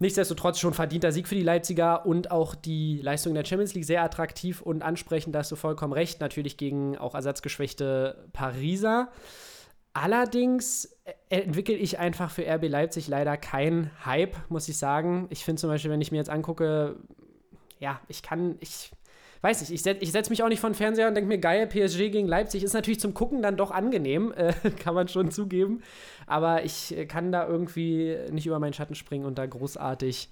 Nichtsdestotrotz 0.00 0.58
schon 0.58 0.72
verdienter 0.72 1.12
Sieg 1.12 1.28
für 1.28 1.34
die 1.34 1.42
Leipziger 1.42 2.06
und 2.06 2.30
auch 2.30 2.54
die 2.54 3.00
Leistung 3.02 3.32
in 3.32 3.34
der 3.34 3.44
Champions 3.44 3.74
League 3.74 3.84
sehr 3.84 4.02
attraktiv 4.02 4.62
und 4.62 4.82
ansprechend, 4.82 5.34
da 5.34 5.40
hast 5.40 5.52
du 5.52 5.56
vollkommen 5.56 5.92
recht. 5.92 6.20
Natürlich 6.20 6.56
gegen 6.56 6.96
auch 6.96 7.14
ersatzgeschwächte 7.14 8.28
Pariser. 8.32 9.12
Allerdings 9.92 10.86
äh, 11.04 11.42
entwickle 11.42 11.74
ich 11.74 11.98
einfach 11.98 12.30
für 12.30 12.50
RB 12.50 12.68
Leipzig 12.68 13.08
leider 13.08 13.36
keinen 13.36 13.90
Hype, 14.06 14.36
muss 14.48 14.68
ich 14.70 14.78
sagen. 14.78 15.26
Ich 15.28 15.44
finde 15.44 15.60
zum 15.60 15.68
Beispiel, 15.68 15.90
wenn 15.90 16.00
ich 16.00 16.12
mir 16.12 16.18
jetzt 16.18 16.30
angucke, 16.30 16.96
ja, 17.78 18.00
ich 18.08 18.22
kann, 18.22 18.56
ich 18.60 18.92
weiß 19.42 19.60
nicht, 19.60 19.70
ich, 19.70 19.82
set, 19.82 20.02
ich 20.02 20.12
setze 20.12 20.30
mich 20.30 20.42
auch 20.42 20.48
nicht 20.48 20.60
von 20.60 20.74
Fernseher 20.74 21.08
und 21.08 21.14
denke 21.14 21.28
mir, 21.28 21.38
geil, 21.38 21.66
PSG 21.66 22.10
gegen 22.10 22.28
Leipzig 22.28 22.62
ist 22.62 22.74
natürlich 22.74 23.00
zum 23.00 23.14
Gucken 23.14 23.42
dann 23.42 23.56
doch 23.56 23.70
angenehm, 23.70 24.32
äh, 24.36 24.52
kann 24.78 24.94
man 24.94 25.08
schon 25.08 25.30
zugeben. 25.30 25.82
Aber 26.26 26.64
ich 26.64 26.96
äh, 26.96 27.06
kann 27.06 27.32
da 27.32 27.46
irgendwie 27.46 28.16
nicht 28.30 28.46
über 28.46 28.58
meinen 28.58 28.74
Schatten 28.74 28.94
springen 28.94 29.24
und 29.24 29.38
da 29.38 29.46
großartig 29.46 30.28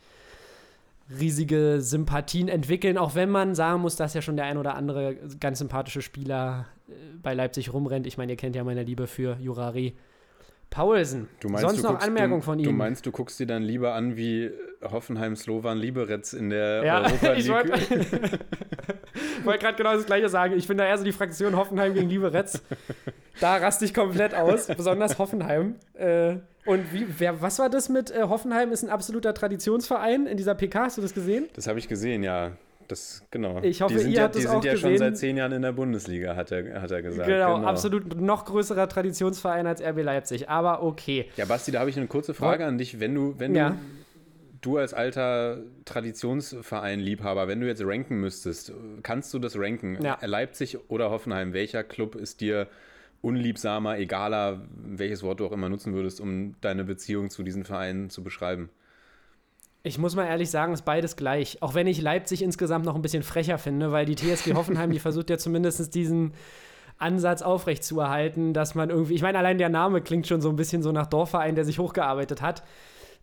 riesige 1.11 1.81
Sympathien 1.81 2.49
entwickeln, 2.49 2.99
auch 2.99 3.15
wenn 3.15 3.31
man 3.31 3.55
sagen 3.55 3.81
muss, 3.81 3.97
dass 3.97 4.12
ja 4.12 4.21
schon 4.21 4.37
der 4.37 4.45
ein 4.45 4.59
oder 4.59 4.75
andere 4.75 5.17
ganz 5.41 5.59
sympathische 5.59 6.03
Spieler 6.03 6.67
äh, 6.88 6.93
bei 7.23 7.35
Leipzig 7.35 7.73
rumrennt. 7.73 8.07
Ich 8.07 8.19
meine, 8.19 8.33
ihr 8.33 8.37
kennt 8.37 8.57
ja 8.57 8.65
meine 8.65 8.83
Liebe 8.83 9.07
für 9.07 9.38
Jurari. 9.41 9.95
Paulsen. 10.71 11.29
Du 11.41 11.49
meinst, 11.49 11.67
Sonst 11.67 11.83
noch 11.83 11.93
guckst, 11.93 12.07
Anmerkungen 12.07 12.43
von 12.43 12.59
ihm? 12.59 12.65
Du 12.65 12.73
meinst, 12.73 13.07
du 13.07 13.11
guckst 13.11 13.41
dir 13.41 13.47
dann 13.47 13.63
lieber 13.63 13.95
an, 13.95 14.17
wie 14.17 14.51
Hoffenheim 14.83 15.35
Slovan 15.35 15.79
Liberec 15.79 16.33
in 16.33 16.51
der 16.51 16.85
ja, 16.85 17.01
Europa 17.03 17.27
League. 17.29 17.39
ich 17.39 17.49
wollte 17.49 17.73
wollt 19.45 19.61
gerade 19.61 19.77
genau 19.77 19.95
das 19.95 20.07
Gleiche 20.07 20.29
sagen. 20.29 20.55
Ich 20.57 20.69
bin 20.69 20.77
da 20.79 20.85
eher 20.85 20.99
so 20.99 21.05
die 21.05 21.13
Fraktion 21.13 21.57
Hoffenheim 21.57 21.95
gegen 21.95 22.09
Liberec. 22.09 22.47
Da 23.41 23.57
raste 23.57 23.85
ich 23.85 23.95
komplett 23.95 24.35
aus, 24.35 24.67
besonders 24.67 25.19
Hoffenheim. 25.19 25.77
Äh, 25.95 26.37
und 26.67 26.93
wie, 26.93 27.07
wer, 27.19 27.41
was 27.41 27.59
war 27.59 27.71
das 27.71 27.89
mit 27.89 28.11
äh, 28.11 28.25
Hoffenheim? 28.25 28.73
Ist 28.73 28.83
ein 28.83 28.91
absoluter 28.91 29.33
Traditionsverein 29.33 30.27
in 30.27 30.37
dieser 30.37 30.55
PK. 30.55 30.85
Hast 30.85 30.99
du 30.99 31.03
das 31.03 31.15
gesehen? 31.15 31.49
Das 31.55 31.67
habe 31.67 31.79
ich 31.79 31.89
gesehen, 31.89 32.23
ja. 32.23 32.53
Das, 32.88 33.23
genau. 33.30 33.61
Ich 33.62 33.80
hoffe, 33.83 33.95
die 33.95 34.00
sind 34.00 34.11
ihr 34.11 34.16
ja, 34.16 34.23
habt 34.25 34.35
die 34.35 34.40
sind 34.40 34.64
ja 34.64 34.76
schon 34.76 34.90
gesehen. 34.92 34.99
seit 34.99 35.16
zehn 35.18 35.37
Jahren 35.37 35.52
in 35.52 35.62
der 35.62 35.73
Bundesliga, 35.73 36.35
hat 36.37 36.50
er, 36.50 36.80
hat 36.83 36.90
er 36.90 37.02
gesagt. 37.02 37.28
Genau, 37.28 37.57
absolut 37.62 38.21
noch 38.21 38.45
größerer 38.45 38.88
Traditionsverein 38.88 39.66
als 39.66 39.83
RB 39.83 40.02
Leipzig. 40.02 40.49
Aber 40.49 40.83
okay. 40.83 41.28
Ja, 41.37 41.45
Basti, 41.45 41.71
da 41.71 41.80
habe 41.80 41.90
ich 41.90 41.97
eine 41.97 42.07
kurze 42.07 42.35
Frage 42.35 42.64
an 42.66 42.78
dich. 42.78 42.99
Wenn 43.00 43.14
du, 43.14 43.35
wenn 43.38 43.54
Ja. 43.54 43.71
du, 43.71 43.76
du 44.62 44.76
als 44.78 44.95
alter 44.95 45.59
Traditionsverein-Liebhaber, 45.85 47.49
wenn 47.49 47.61
du 47.61 47.66
jetzt 47.66 47.83
ranken 47.85 48.21
müsstest, 48.21 48.73
kannst 49.02 49.33
du 49.35 49.38
das 49.38 49.59
ranken? 49.59 49.99
Ja. 50.02 50.18
Leipzig 50.23 50.78
oder 50.88 51.11
Hoffenheim? 51.11 51.52
Welcher 51.52 51.85
Club 51.85 52.14
ist 52.14 52.40
dir 52.40 52.66
unliebsamer, 53.21 53.99
egaler, 53.99 54.62
welches 54.76 55.23
Wort 55.23 55.40
du 55.40 55.47
auch 55.47 55.52
immer 55.52 55.68
nutzen 55.68 55.92
würdest, 55.92 56.21
um 56.21 56.54
deine 56.61 56.85
Beziehung 56.85 57.30
zu 57.30 57.42
diesen 57.42 57.64
Vereinen 57.64 58.11
zu 58.11 58.23
beschreiben? 58.23 58.71
Ich 59.88 59.97
muss 59.97 60.14
mal 60.14 60.26
ehrlich 60.26 60.50
sagen, 60.50 60.75
ist 60.75 60.85
beides 60.85 61.16
gleich. 61.16 61.62
Auch 61.62 61.75
wenn 61.75 61.87
ich 61.87 62.02
Leipzig 62.02 62.42
insgesamt 62.42 62.85
noch 62.85 62.95
ein 62.95 63.00
bisschen 63.00 63.23
frecher 63.23 63.57
finde, 63.57 63.90
weil 63.90 64.04
die 64.04 64.16
TSG 64.16 64.52
Hoffenheim, 64.54 64.90
die 64.90 64.99
versucht 64.99 65.30
ja 65.30 65.38
zumindest 65.38 65.95
diesen 65.95 66.35
Ansatz 66.99 67.40
aufrechtzuerhalten, 67.40 68.52
dass 68.52 68.75
man 68.75 68.90
irgendwie, 68.90 69.14
ich 69.14 69.23
meine, 69.23 69.38
allein 69.38 69.57
der 69.57 69.71
Name 69.71 70.02
klingt 70.02 70.26
schon 70.26 70.42
so 70.42 70.50
ein 70.50 70.57
bisschen 70.57 70.83
so 70.83 70.92
nach 70.92 71.07
Dorfverein, 71.07 71.54
der 71.54 71.64
sich 71.64 71.78
hochgearbeitet 71.78 72.42
hat. 72.42 72.64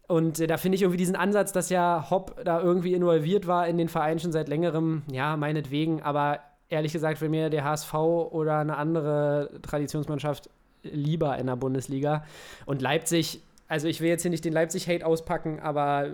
Und 0.07 0.39
äh, 0.39 0.47
da 0.47 0.57
finde 0.57 0.75
ich 0.77 0.81
irgendwie 0.81 0.97
diesen 0.97 1.15
Ansatz, 1.15 1.51
dass 1.51 1.69
ja 1.69 2.07
Hopp 2.09 2.43
da 2.43 2.59
irgendwie 2.61 2.93
involviert 2.93 3.45
war 3.45 3.67
in 3.67 3.77
den 3.77 3.89
Verein 3.89 4.17
schon 4.17 4.31
seit 4.31 4.47
längerem, 4.47 5.03
ja, 5.11 5.37
meinetwegen, 5.37 6.01
aber 6.01 6.39
ehrlich 6.69 6.93
gesagt, 6.93 7.21
wenn 7.21 7.31
mir 7.31 7.51
der 7.51 7.63
HSV 7.63 7.93
oder 7.93 8.59
eine 8.59 8.77
andere 8.77 9.51
Traditionsmannschaft 9.61 10.49
lieber 10.81 11.37
in 11.37 11.45
der 11.45 11.57
Bundesliga 11.57 12.23
und 12.65 12.81
Leipzig, 12.81 13.41
also 13.67 13.87
ich 13.87 14.01
will 14.01 14.09
jetzt 14.09 14.23
hier 14.23 14.31
nicht 14.31 14.45
den 14.45 14.53
Leipzig-Hate 14.53 15.05
auspacken, 15.05 15.59
aber 15.59 16.11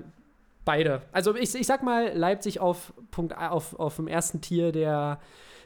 beide. 0.65 1.01
Also 1.11 1.35
ich, 1.35 1.53
ich 1.55 1.67
sag 1.67 1.83
mal 1.83 2.11
Leipzig 2.15 2.59
auf 2.59 2.93
Punkt 3.11 3.35
auf, 3.37 3.77
auf 3.79 3.95
dem 3.97 4.07
ersten 4.07 4.41
Tier 4.41 4.71
der, 4.71 5.19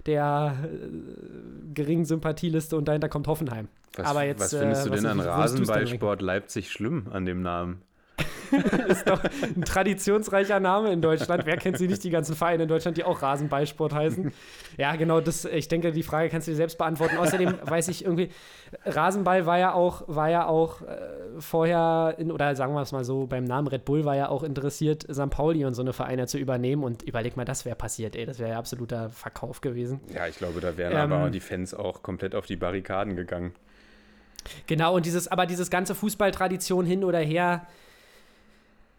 der 0.06 0.56
äh, 0.64 1.74
geringen 1.74 2.06
Sympathieliste 2.06 2.76
und 2.78 2.88
dahinter 2.88 3.10
kommt 3.10 3.28
Hoffenheim. 3.28 3.68
Was, 3.98 4.06
Aber 4.08 4.24
jetzt, 4.26 4.42
was 4.42 4.56
findest 4.56 4.82
äh, 4.86 4.90
du 4.90 4.96
denn 4.96 5.04
was- 5.06 5.12
an 5.12 5.18
denn 5.20 5.28
Rasenballsport 5.28 6.22
Leipzig 6.22 6.72
schlimm 6.72 7.08
an 7.12 7.26
dem 7.26 7.42
Namen? 7.42 7.82
ist 8.88 9.10
doch 9.10 9.24
ein 9.24 9.64
traditionsreicher 9.64 10.60
Name 10.60 10.92
in 10.92 11.02
Deutschland. 11.02 11.46
Wer 11.46 11.58
kennt 11.58 11.78
sie 11.78 11.88
nicht, 11.88 12.04
die 12.04 12.10
ganzen 12.10 12.36
Vereine 12.36 12.64
in 12.64 12.70
Deutschland, 12.70 12.98
die 12.98 13.04
auch 13.04 13.22
Rasenballsport 13.22 13.94
heißen? 13.94 14.32
Ja, 14.78 14.96
genau, 14.96 15.22
das, 15.22 15.46
ich 15.46 15.68
denke, 15.68 15.92
die 15.92 16.04
Frage 16.04 16.30
kannst 16.30 16.48
du 16.48 16.52
dir 16.52 16.58
selbst 16.58 16.78
beantworten. 16.78 17.18
Außerdem 17.18 17.56
weiß 17.64 17.88
ich 17.88 18.04
irgendwie, 18.04 18.30
Rasenball 18.86 19.46
war 19.46 19.58
ja 19.58 19.74
auch, 19.74 20.04
war 20.08 20.30
ja 20.30 20.48
auch 20.48 20.82
äh, 20.82 20.86
vorher, 21.40 22.16
in, 22.18 22.32
oder 22.32 22.56
sagen 22.56 22.74
wir 22.74 22.82
es 22.82 22.92
mal 22.92 23.04
so, 23.04 23.26
beim 23.26 23.44
Namen 23.44 23.68
Red 23.68 23.86
Bull 23.86 24.06
war 24.06 24.16
ja 24.16 24.30
auch 24.30 24.44
interessiert, 24.44 25.04
St. 25.12 25.30
Pauli 25.30 25.66
und 25.66 25.74
so 25.74 25.82
eine 25.82 25.94
Vereine 25.94 26.28
zu 26.28 26.38
übernehmen. 26.38 26.84
Und 26.84 27.04
überleg 27.04 27.38
mal, 27.38 27.46
das 27.46 27.66
wäre 27.66 27.76
passiert, 27.76 28.16
ey. 28.16 28.26
Das 28.26 28.40
wäre 28.40 28.52
ja 28.52 28.60
absoluter 28.60 29.10
Verkauf 29.10 29.62
gewesen. 29.62 30.02
Ja, 30.14 30.28
ich 30.28 30.38
glaube, 30.38 30.60
da 30.62 30.78
wären 30.78 30.94
Ähm, 30.94 31.12
aber 31.12 31.30
die 31.30 31.40
Fans 31.40 31.74
auch 31.74 32.04
komplett 32.04 32.36
auf 32.36 32.46
die 32.46 32.56
Barrikaden 32.56 33.16
gegangen. 33.16 33.54
Genau, 34.68 34.96
und 34.96 35.06
dieses, 35.06 35.28
aber 35.28 35.46
dieses 35.46 35.70
ganze 35.70 35.96
Fußballtradition 35.96 36.86
hin 36.86 37.04
oder 37.04 37.20
her, 37.20 37.66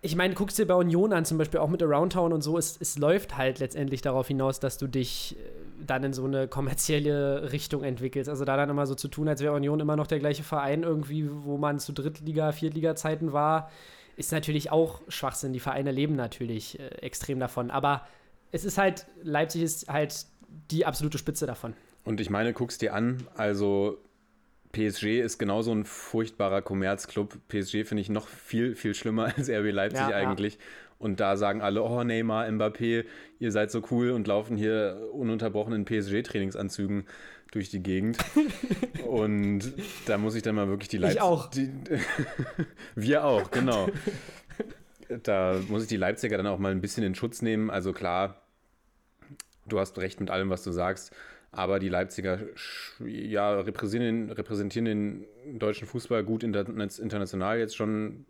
ich 0.02 0.14
meine, 0.14 0.34
guckst 0.34 0.58
dir 0.58 0.66
bei 0.66 0.74
Union 0.74 1.12
an, 1.12 1.24
zum 1.24 1.38
Beispiel 1.38 1.60
auch 1.60 1.68
mit 1.68 1.82
Around 1.82 2.12
Town 2.12 2.32
und 2.32 2.42
so, 2.42 2.58
es, 2.58 2.76
es 2.80 2.98
läuft 2.98 3.36
halt 3.36 3.58
letztendlich 3.58 4.02
darauf 4.02 4.28
hinaus, 4.28 4.60
dass 4.60 4.78
du 4.78 4.86
dich 4.86 5.36
äh, 5.36 5.42
dann 5.84 6.04
in 6.04 6.12
so 6.12 6.24
eine 6.24 6.48
kommerzielle 6.48 7.52
Richtung 7.52 7.82
entwickelst. 7.82 8.28
Also 8.28 8.44
da 8.44 8.56
dann 8.56 8.70
immer 8.70 8.86
so 8.86 8.94
zu 8.94 9.08
tun, 9.08 9.28
als 9.28 9.40
wäre 9.40 9.54
Union 9.54 9.80
immer 9.80 9.96
noch 9.96 10.06
der 10.06 10.18
gleiche 10.18 10.42
Verein 10.42 10.82
irgendwie, 10.82 11.28
wo 11.30 11.56
man 11.56 11.78
zu 11.78 11.92
Drittliga-, 11.92 12.52
Viertliga-Zeiten 12.52 13.32
war, 13.32 13.70
ist 14.16 14.32
natürlich 14.32 14.70
auch 14.70 15.00
Schwachsinn. 15.08 15.52
Die 15.52 15.60
Vereine 15.60 15.92
leben 15.92 16.14
natürlich 16.14 16.78
äh, 16.78 16.88
extrem 17.00 17.40
davon. 17.40 17.70
Aber 17.70 18.06
es 18.52 18.64
ist 18.64 18.78
halt, 18.78 19.06
Leipzig 19.22 19.62
ist 19.62 19.88
halt 19.88 20.26
die 20.70 20.86
absolute 20.86 21.18
Spitze 21.18 21.46
davon. 21.46 21.74
Und 22.04 22.20
ich 22.20 22.30
meine, 22.30 22.52
guck's 22.52 22.78
dir 22.78 22.94
an, 22.94 23.26
also 23.34 23.98
PSG 24.76 25.20
ist 25.20 25.38
genauso 25.38 25.72
ein 25.72 25.84
furchtbarer 25.84 26.60
Kommerzclub. 26.60 27.38
PSG 27.48 27.84
finde 27.84 28.02
ich 28.02 28.10
noch 28.10 28.28
viel, 28.28 28.74
viel 28.74 28.94
schlimmer 28.94 29.24
als 29.36 29.48
RB 29.48 29.72
Leipzig 29.72 30.00
Ja, 30.00 30.10
ja. 30.10 30.16
eigentlich. 30.28 30.58
Und 30.98 31.20
da 31.20 31.36
sagen 31.36 31.60
alle, 31.62 31.82
oh 31.82 32.04
Neymar, 32.04 32.46
Mbappé, 32.46 33.04
ihr 33.38 33.52
seid 33.52 33.70
so 33.70 33.82
cool 33.90 34.10
und 34.10 34.26
laufen 34.26 34.56
hier 34.56 35.08
ununterbrochen 35.12 35.74
in 35.74 35.84
PSG-Trainingsanzügen 35.84 37.04
durch 37.52 37.70
die 37.70 37.82
Gegend. 37.82 38.18
und 39.06 39.72
da 40.06 40.18
muss 40.18 40.34
ich 40.34 40.42
dann 40.42 40.54
mal 40.54 40.68
wirklich 40.68 40.88
die 40.88 40.98
Leipzig... 40.98 41.20
auch. 41.20 41.50
Die, 41.50 41.70
wir 42.94 43.24
auch, 43.24 43.50
genau. 43.50 43.88
Da 45.22 45.60
muss 45.68 45.82
ich 45.82 45.88
die 45.88 45.96
Leipziger 45.96 46.36
dann 46.36 46.46
auch 46.46 46.58
mal 46.58 46.72
ein 46.72 46.80
bisschen 46.80 47.04
in 47.04 47.14
Schutz 47.14 47.40
nehmen. 47.40 47.70
Also 47.70 47.92
klar, 47.92 48.42
du 49.66 49.78
hast 49.78 49.98
recht 49.98 50.20
mit 50.20 50.30
allem, 50.30 50.50
was 50.50 50.64
du 50.64 50.70
sagst. 50.70 51.14
Aber 51.56 51.78
die 51.78 51.88
Leipziger 51.88 52.38
ja, 53.02 53.58
repräsentieren, 53.58 54.30
repräsentieren 54.30 54.84
den 54.84 55.58
deutschen 55.58 55.88
Fußball 55.88 56.22
gut 56.22 56.44
inter- 56.44 56.68
international 56.68 57.58
jetzt 57.58 57.74
schon 57.74 58.26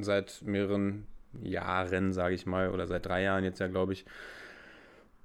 seit 0.00 0.42
mehreren 0.42 1.06
Jahren, 1.40 2.12
sage 2.12 2.34
ich 2.34 2.46
mal, 2.46 2.70
oder 2.70 2.88
seit 2.88 3.06
drei 3.06 3.22
Jahren 3.22 3.44
jetzt 3.44 3.60
ja, 3.60 3.68
glaube 3.68 3.92
ich. 3.92 4.04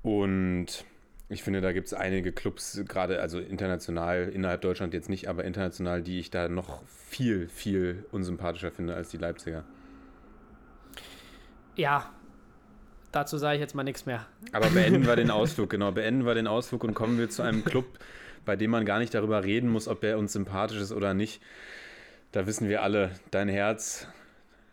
Und 0.03 0.85
ich 1.27 1.41
finde, 1.41 1.61
da 1.61 1.71
gibt 1.71 1.87
es 1.87 1.95
einige 1.95 2.31
Clubs, 2.31 2.79
gerade 2.87 3.19
also 3.19 3.39
international, 3.39 4.29
innerhalb 4.29 4.61
Deutschland 4.61 4.93
jetzt 4.93 5.09
nicht, 5.09 5.27
aber 5.27 5.45
international, 5.45 6.03
die 6.03 6.19
ich 6.19 6.29
da 6.29 6.47
noch 6.47 6.85
viel, 6.85 7.47
viel 7.47 8.05
unsympathischer 8.11 8.69
finde 8.69 8.93
als 8.93 9.09
die 9.09 9.17
Leipziger. 9.17 9.63
Ja, 11.75 12.13
dazu 13.15 13.37
sage 13.37 13.55
ich 13.55 13.61
jetzt 13.61 13.75
mal 13.75 13.83
nichts 13.83 14.05
mehr. 14.05 14.25
Aber 14.51 14.69
beenden 14.69 15.07
wir 15.07 15.15
den 15.15 15.31
Ausflug, 15.31 15.69
genau. 15.69 15.91
Beenden 15.91 16.25
wir 16.25 16.35
den 16.35 16.47
Ausflug 16.47 16.83
und 16.83 16.93
kommen 16.93 17.17
wir 17.17 17.29
zu 17.29 17.41
einem 17.41 17.63
Club, 17.63 17.85
bei 18.45 18.55
dem 18.55 18.71
man 18.71 18.85
gar 18.85 18.99
nicht 18.99 19.13
darüber 19.13 19.43
reden 19.43 19.69
muss, 19.69 19.87
ob 19.87 20.03
er 20.03 20.17
uns 20.17 20.33
sympathisch 20.33 20.79
ist 20.79 20.91
oder 20.91 21.13
nicht. 21.13 21.41
Da 22.31 22.45
wissen 22.45 22.67
wir 22.67 22.83
alle, 22.83 23.11
dein 23.31 23.47
Herz 23.47 24.07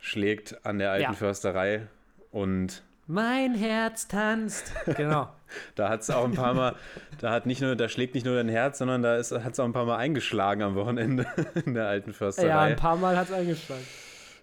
schlägt 0.01 0.67
an 0.67 0.79
der 0.79 0.91
alten 0.91 1.03
Ja. 1.03 1.13
Försterei 1.13 1.87
und 2.33 2.83
Mein 3.07 3.55
Herz 3.55 4.09
tanzt. 4.09 4.73
Genau. 4.97 5.29
da 5.77 5.89
hat 5.89 6.01
es 6.01 6.11
auch 6.11 6.25
ein 6.25 6.35
paar 6.35 6.55
Mal, 6.55 6.75
da 7.21 7.31
hat 7.31 7.47
nicht 7.47 7.61
nur, 7.61 7.77
da 7.77 7.89
schlägt 7.89 8.15
nicht 8.15 8.27
nur 8.27 8.35
dein 8.35 8.49
Herz, 8.49 8.79
sondern 8.79 9.03
da 9.03 9.17
hat 9.17 9.53
es 9.53 9.61
auch 9.61 9.65
ein 9.65 9.73
paar 9.73 9.87
Mal 9.87 9.99
eingeschlagen 9.99 10.63
am 10.63 10.75
Wochenende 10.75 11.27
in 11.67 11.75
der 11.75 11.87
alten 11.87 12.11
ja, 12.11 12.17
Försterei. 12.17 12.71
ein 12.71 12.77
paar 12.77 12.97
Mal 12.97 13.17
hat 13.17 13.29
es 13.29 13.33
eingeschlagen. 13.33 13.87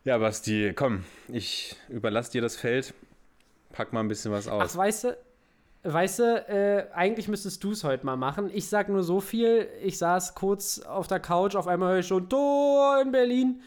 Ja, 0.05 0.17
Basti, 0.17 0.71
komm, 0.73 1.03
ich 1.27 1.75
überlasse 1.89 2.31
dir 2.31 2.41
das 2.41 2.55
Feld. 2.55 2.93
Pack 3.71 3.93
mal 3.93 4.01
ein 4.01 4.07
bisschen 4.07 4.31
was 4.31 4.47
aus. 4.47 4.71
Ach, 4.73 4.77
weißt 4.77 5.03
du, 5.05 5.17
weißt 5.83 6.19
du, 6.19 6.23
äh, 6.49 6.87
eigentlich 6.93 7.27
müsstest 7.27 7.63
du 7.63 7.71
es 7.71 7.83
heute 7.83 8.05
mal 8.05 8.17
machen. 8.17 8.49
Ich 8.53 8.67
sag 8.67 8.89
nur 8.89 9.03
so 9.03 9.21
viel. 9.21 9.67
Ich 9.81 9.97
saß 9.97 10.35
kurz 10.35 10.79
auf 10.79 11.07
der 11.07 11.19
Couch, 11.19 11.55
auf 11.55 11.67
einmal 11.67 11.93
höre 11.93 11.99
ich 11.99 12.07
schon 12.07 12.29
Tor 12.29 13.01
in 13.01 13.11
Berlin. 13.11 13.61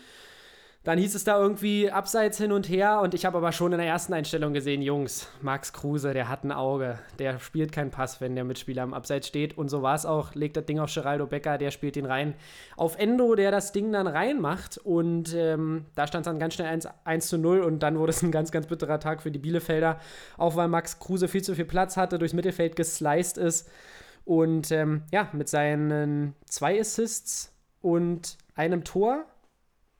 Dann 0.85 0.99
hieß 0.99 1.15
es 1.15 1.23
da 1.23 1.39
irgendwie 1.39 1.93
abseits 1.93 2.39
hin 2.39 2.51
und 2.51 2.69
her 2.69 3.01
und 3.03 3.15
ich 3.15 3.25
habe 3.25 3.39
aber 3.39 3.53
schon 3.53 3.71
in 3.71 3.79
der 3.79 3.87
ersten 3.87 4.15
Einstellung 4.15 4.53
gesehen, 4.53 4.83
Jungs, 4.83 5.29
Max 5.41 5.73
Kruse, 5.73 6.13
der 6.13 6.29
hat 6.29 6.43
ein 6.43 6.51
Auge. 6.51 6.99
Der 7.21 7.39
spielt 7.39 7.71
keinen 7.71 7.93
Pass, 7.93 8.21
wenn 8.21 8.35
der 8.35 8.43
Mitspieler 8.43 8.83
am 8.83 8.93
Abseits 8.93 9.29
steht. 9.29 9.57
Und 9.57 9.69
so 9.69 9.83
war 9.83 9.95
es 9.95 10.05
auch. 10.05 10.35
Legt 10.35 10.57
das 10.57 10.67
Ding 10.67 10.81
auf 10.81 10.93
Geraldo 10.93 11.29
Becker, 11.29 11.57
der 11.57 11.71
spielt 11.71 11.95
den 11.95 12.05
rein. 12.05 12.35
Auf 12.77 12.99
Endo, 12.99 13.37
der 13.37 13.53
das 13.53 13.71
Ding 13.71 13.93
dann 13.93 14.09
reinmacht. 14.09 14.77
Und 14.79 15.33
ähm, 15.37 15.87
da 15.95 16.09
stand 16.09 16.27
es 16.27 16.31
dann 16.31 16.41
ganz 16.41 16.55
schnell 16.55 16.67
1, 16.67 16.89
1 17.05 17.29
zu 17.29 17.39
0 17.39 17.61
und 17.61 17.81
dann 17.85 17.97
wurde 17.97 18.11
es 18.11 18.23
ein 18.23 18.33
ganz, 18.33 18.51
ganz 18.51 18.67
bitterer 18.67 18.99
Tag 18.99 19.23
für 19.23 19.31
die 19.31 19.39
Bielefelder. 19.39 20.01
Auch 20.37 20.57
weil 20.57 20.67
Max 20.67 20.99
Kruse 20.99 21.29
viel 21.29 21.43
zu 21.43 21.55
viel 21.55 21.65
Platz 21.65 21.97
hatte, 21.97 22.19
durchs 22.19 22.35
Mittelfeld 22.35 22.75
gesliced 22.75 23.39
ist. 23.39 23.71
Und 24.25 24.73
ähm, 24.73 25.05
ja, 25.13 25.29
mit 25.33 25.49
seinen 25.49 26.35
zwei 26.47 26.81
Assists 26.81 27.53
und 27.81 28.37
einem 28.57 28.83
Tor 28.83 29.27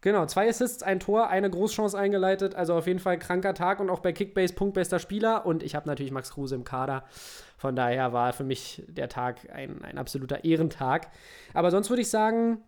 Genau, 0.03 0.27
zwei 0.27 0.49
Assists, 0.49 0.83
ein 0.83 0.99
Tor, 0.99 1.29
eine 1.29 1.49
Großchance 1.49 1.97
eingeleitet. 1.97 2.57
Also 2.57 2.75
auf 2.75 2.89
jeden 2.89 2.99
Fall 2.99 3.19
kranker 3.21 3.55
Tag 3.55 3.79
und 3.79 3.89
auch 3.89 4.01
bei 4.01 4.13
Kickbase 4.13 4.53
punktbester 4.53 4.99
Spieler. 4.99 5.47
Und 5.47 5.63
ich 5.63 5.77
habe 5.77 5.89
natürlich 5.89 6.11
Max 6.11 6.31
Kruse 6.33 6.57
im 6.57 6.65
Kader. 6.65 7.05
Von 7.57 7.77
daher 7.77 8.13
war 8.13 8.33
für 8.33 8.43
mich 8.43 8.83
der 8.89 9.09
Tag 9.09 9.49
ein, 9.53 9.83
ein 9.85 9.99
absoluter 9.99 10.45
Ehrentag. 10.45 11.07
Aber 11.55 11.71
sonst 11.71 11.89
würde 11.89 12.03
ich 12.03 12.11
sagen, 12.11 12.59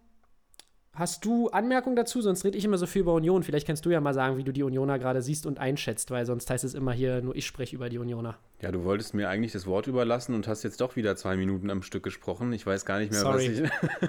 hast 0.95 1.25
du 1.25 1.49
Anmerkungen 1.49 1.97
dazu? 1.97 2.21
Sonst 2.21 2.45
rede 2.45 2.57
ich 2.57 2.65
immer 2.65 2.79
so 2.79 2.87
viel 2.87 3.03
über 3.03 3.15
Union. 3.15 3.43
Vielleicht 3.43 3.67
kannst 3.67 3.85
du 3.85 3.91
ja 3.91 4.01
mal 4.01 4.15
sagen, 4.15 4.37
wie 4.37 4.45
du 4.45 4.53
die 4.53 4.63
Unioner 4.63 4.99
gerade 4.99 5.23
siehst 5.23 5.47
und 5.47 5.59
einschätzt, 5.59 6.11
weil 6.11 6.25
sonst 6.25 6.49
heißt 6.49 6.65
es 6.65 6.75
immer 6.75 6.93
hier, 6.93 7.21
nur 7.21 7.35
ich 7.35 7.47
spreche 7.47 7.77
über 7.77 7.89
die 7.89 7.99
Unioner. 7.99 8.39
Ja, 8.61 8.71
du 8.73 8.85
wolltest 8.85 9.15
mir 9.15 9.29
eigentlich 9.29 9.53
das 9.53 9.67
Wort 9.67 9.87
überlassen 9.87 10.35
und 10.35 10.49
hast 10.49 10.63
jetzt 10.63 10.81
doch 10.81 10.97
wieder 10.97 11.17
zwei 11.17 11.37
Minuten 11.37 11.71
am 11.71 11.83
Stück 11.83 12.03
gesprochen. 12.03 12.53
Ich 12.53 12.65
weiß 12.65 12.85
gar 12.87 12.99
nicht 12.99 13.13
mehr, 13.13 13.25
was 13.25 13.43
ich, 13.43 13.63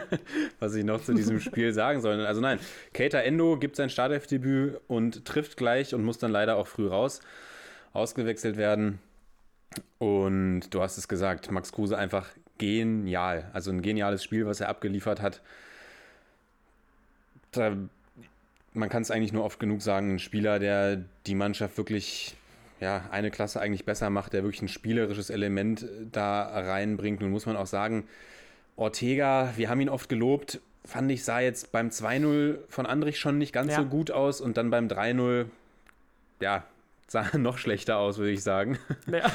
was 0.59 0.75
ich 0.75 0.83
noch 0.83 1.01
zu 1.01 1.13
diesem 1.13 1.39
Spiel 1.39 1.73
sagen 1.73 2.01
soll. 2.01 2.25
Also 2.25 2.41
nein, 2.41 2.59
Keita 2.93 3.19
Endo 3.19 3.57
gibt 3.57 3.75
sein 3.75 3.89
Startelfdebüt 3.89 4.79
und 4.87 5.25
trifft 5.25 5.57
gleich 5.57 5.93
und 5.95 6.03
muss 6.03 6.19
dann 6.19 6.31
leider 6.31 6.55
auch 6.55 6.67
früh 6.67 6.87
raus, 6.87 7.19
ausgewechselt 7.93 8.57
werden. 8.57 8.99
Und 9.97 10.69
du 10.69 10.81
hast 10.81 10.97
es 10.97 11.07
gesagt, 11.07 11.51
Max 11.51 11.71
Kruse 11.71 11.97
einfach 11.97 12.29
genial. 12.57 13.49
Also 13.53 13.71
ein 13.71 13.81
geniales 13.81 14.23
Spiel, 14.23 14.45
was 14.45 14.61
er 14.61 14.69
abgeliefert 14.69 15.21
hat. 15.21 15.41
Da, 17.57 17.75
man 18.73 18.89
kann 18.89 19.01
es 19.01 19.11
eigentlich 19.11 19.33
nur 19.33 19.43
oft 19.43 19.59
genug 19.59 19.81
sagen, 19.81 20.15
ein 20.15 20.19
Spieler, 20.19 20.59
der 20.59 21.01
die 21.25 21.35
Mannschaft 21.35 21.77
wirklich 21.77 22.35
ja, 22.81 23.05
eine 23.11 23.31
Klasse 23.31 23.61
eigentlich 23.61 23.85
besser 23.85 24.09
macht, 24.09 24.33
der 24.33 24.43
wirklich 24.43 24.61
ein 24.61 24.67
spielerisches 24.67 25.29
Element 25.29 25.83
äh, 25.83 25.87
da 26.11 26.43
reinbringt. 26.43 27.21
Nun 27.21 27.31
muss 27.31 27.45
man 27.45 27.55
auch 27.55 27.67
sagen, 27.67 28.07
Ortega, 28.75 29.53
wir 29.55 29.69
haben 29.69 29.79
ihn 29.79 29.89
oft 29.89 30.09
gelobt, 30.09 30.59
fand 30.83 31.09
ich, 31.11 31.23
sah 31.23 31.39
jetzt 31.39 31.71
beim 31.71 31.89
2-0 31.89 32.57
von 32.67 32.85
Andrich 32.85 33.17
schon 33.17 33.37
nicht 33.37 33.53
ganz 33.53 33.71
Ja. 33.71 33.77
so 33.77 33.85
gut 33.85 34.11
aus 34.11 34.41
und 34.41 34.57
dann 34.57 34.69
beim 34.69 34.87
3-0, 34.87 35.45
ja, 36.41 36.63
sah 37.07 37.25
noch 37.37 37.57
schlechter 37.57 37.97
aus, 37.97 38.17
würde 38.17 38.31
ich 38.31 38.43
sagen. 38.43 38.79
Ja. 39.07 39.31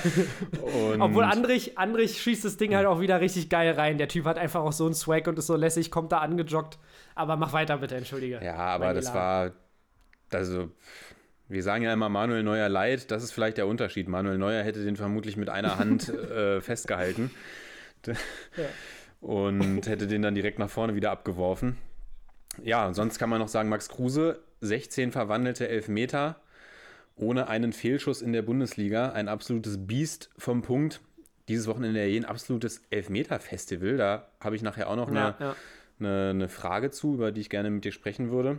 Und 0.62 1.00
Obwohl 1.00 1.24
Andrich, 1.24 1.78
Andrich 1.78 2.20
schießt 2.20 2.44
das 2.44 2.56
Ding 2.56 2.74
halt 2.74 2.86
auch 2.86 3.00
wieder 3.00 3.20
richtig 3.20 3.48
geil 3.48 3.72
rein. 3.72 3.98
Der 3.98 4.08
Typ 4.08 4.24
hat 4.24 4.36
einfach 4.36 4.60
auch 4.60 4.72
so 4.72 4.84
einen 4.84 4.94
Swag 4.94 5.28
und 5.28 5.38
ist 5.38 5.46
so 5.46 5.56
lässig, 5.56 5.90
kommt 5.90 6.12
da 6.12 6.18
angejoggt. 6.18 6.78
Aber 7.14 7.36
mach 7.36 7.52
weiter 7.52 7.78
bitte, 7.78 7.94
entschuldige. 7.96 8.40
Ja, 8.42 8.56
aber 8.56 8.94
das 8.94 9.14
war, 9.14 9.52
also, 10.32 10.70
wir 11.48 11.62
sagen 11.62 11.84
ja 11.84 11.92
immer 11.92 12.08
Manuel 12.08 12.42
Neuer 12.42 12.68
leid, 12.68 13.10
das 13.10 13.22
ist 13.22 13.32
vielleicht 13.32 13.58
der 13.58 13.66
Unterschied. 13.66 14.08
Manuel 14.08 14.38
Neuer 14.38 14.62
hätte 14.64 14.84
den 14.84 14.96
vermutlich 14.96 15.36
mit 15.36 15.48
einer 15.48 15.78
Hand 15.78 16.08
äh, 16.30 16.60
festgehalten 16.60 17.30
und 19.20 19.86
hätte 19.86 20.06
den 20.06 20.22
dann 20.22 20.34
direkt 20.34 20.58
nach 20.58 20.70
vorne 20.70 20.94
wieder 20.94 21.10
abgeworfen. 21.10 21.76
Ja, 22.62 22.86
und 22.86 22.94
sonst 22.94 23.18
kann 23.18 23.30
man 23.30 23.38
noch 23.38 23.48
sagen, 23.48 23.68
Max 23.68 23.88
Kruse, 23.88 24.42
16 24.60 25.12
verwandelte 25.12 25.68
Elfmeter, 25.68 26.40
ohne 27.20 27.48
einen 27.48 27.72
Fehlschuss 27.72 28.22
in 28.22 28.32
der 28.32 28.42
Bundesliga, 28.42 29.10
ein 29.12 29.28
absolutes 29.28 29.86
Biest 29.86 30.30
vom 30.38 30.62
Punkt. 30.62 31.00
Dieses 31.48 31.66
Wochenende 31.66 32.04
ja 32.04 32.20
ein 32.20 32.24
absolutes 32.24 32.82
Elfmeter-Festival. 32.90 33.96
Da 33.96 34.28
habe 34.40 34.56
ich 34.56 34.62
nachher 34.62 34.88
auch 34.88 34.96
noch 34.96 35.08
eine, 35.08 35.18
Ja, 35.18 35.36
ja. 35.38 35.56
eine, 35.98 36.30
eine 36.30 36.48
Frage 36.48 36.90
zu, 36.90 37.14
über 37.14 37.30
die 37.32 37.42
ich 37.42 37.50
gerne 37.50 37.70
mit 37.70 37.84
dir 37.84 37.92
sprechen 37.92 38.30
würde. 38.30 38.58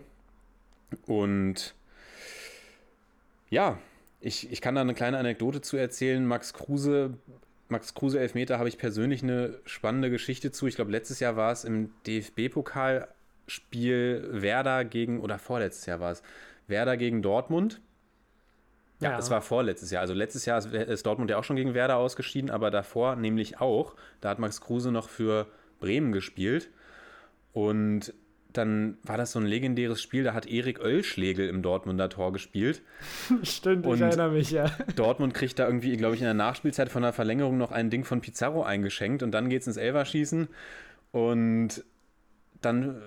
Und 1.07 1.73
ja, 3.49 3.79
ich, 4.19 4.51
ich 4.51 4.61
kann 4.61 4.75
da 4.75 4.81
eine 4.81 4.93
kleine 4.93 5.17
Anekdote 5.17 5.61
zu 5.61 5.77
erzählen. 5.77 6.23
Max 6.25 6.53
Kruse, 6.53 7.15
Max 7.69 7.95
Kruse 7.95 8.19
Elfmeter 8.19 8.59
habe 8.59 8.69
ich 8.69 8.77
persönlich 8.77 9.23
eine 9.23 9.57
spannende 9.65 10.11
Geschichte 10.11 10.51
zu. 10.51 10.67
Ich 10.67 10.75
glaube, 10.75 10.91
letztes 10.91 11.19
Jahr 11.19 11.35
war 11.35 11.51
es 11.51 11.63
im 11.63 11.91
DFB-Pokalspiel 12.05 14.27
Werder 14.41 14.85
gegen, 14.85 15.19
oder 15.21 15.39
vorletztes 15.39 15.87
Jahr 15.87 15.99
war 15.99 16.11
es, 16.11 16.21
Werder 16.67 16.97
gegen 16.97 17.23
Dortmund. 17.23 17.81
Ja, 19.01 19.11
Ja. 19.11 19.17
es 19.19 19.29
war 19.29 19.41
vorletztes 19.41 19.91
Jahr. 19.91 20.01
Also 20.01 20.13
letztes 20.13 20.45
Jahr 20.45 20.59
ist- 20.73 21.05
Dortmund 21.05 21.29
ja 21.29 21.37
auch 21.37 21.43
schon 21.43 21.55
gegen 21.57 21.73
Werder 21.73 21.97
ausgeschieden, 21.97 22.49
aber 22.49 22.71
davor 22.71 23.15
nämlich 23.17 23.59
auch. 23.59 23.95
Da 24.21 24.29
hat 24.29 24.39
Max 24.39 24.61
Kruse 24.61 24.91
noch 24.91 25.09
für 25.09 25.47
Bremen 25.79 26.11
gespielt. 26.11 26.69
Und 27.53 28.13
dann 28.53 28.97
war 29.03 29.17
das 29.17 29.31
so 29.31 29.39
ein 29.39 29.45
legendäres 29.45 30.01
Spiel, 30.01 30.23
da 30.23 30.33
hat 30.33 30.45
Erik 30.45 30.81
Oellschlegel 30.81 31.47
im 31.47 31.61
Dortmunder 31.61 32.09
Tor 32.09 32.33
gespielt. 32.33 32.81
Stimmt, 33.43 33.85
Und- 33.85 33.95
ich 33.95 34.01
erinnere 34.01 34.31
mich, 34.31 34.51
ja. 34.51 34.65
Dortmund 34.95 35.33
kriegt 35.33 35.57
da 35.57 35.65
irgendwie, 35.65 35.95
glaube 35.97 36.15
ich, 36.15 36.21
in 36.21 36.25
der 36.25 36.33
Nachspielzeit 36.33 36.89
von 36.89 37.01
der 37.01 37.13
Verlängerung 37.13 37.57
noch 37.57 37.71
ein 37.71 37.89
Ding 37.89 38.03
von 38.03 38.19
Pizarro 38.21 38.63
eingeschenkt 38.63 39.23
und 39.23 39.31
dann 39.31 39.49
geht 39.49 39.61
es 39.61 39.67
ins 39.67 39.77
Elverschießen 39.77 40.47
und 41.11 41.83
dann 42.61 42.97
äh, 42.97 43.01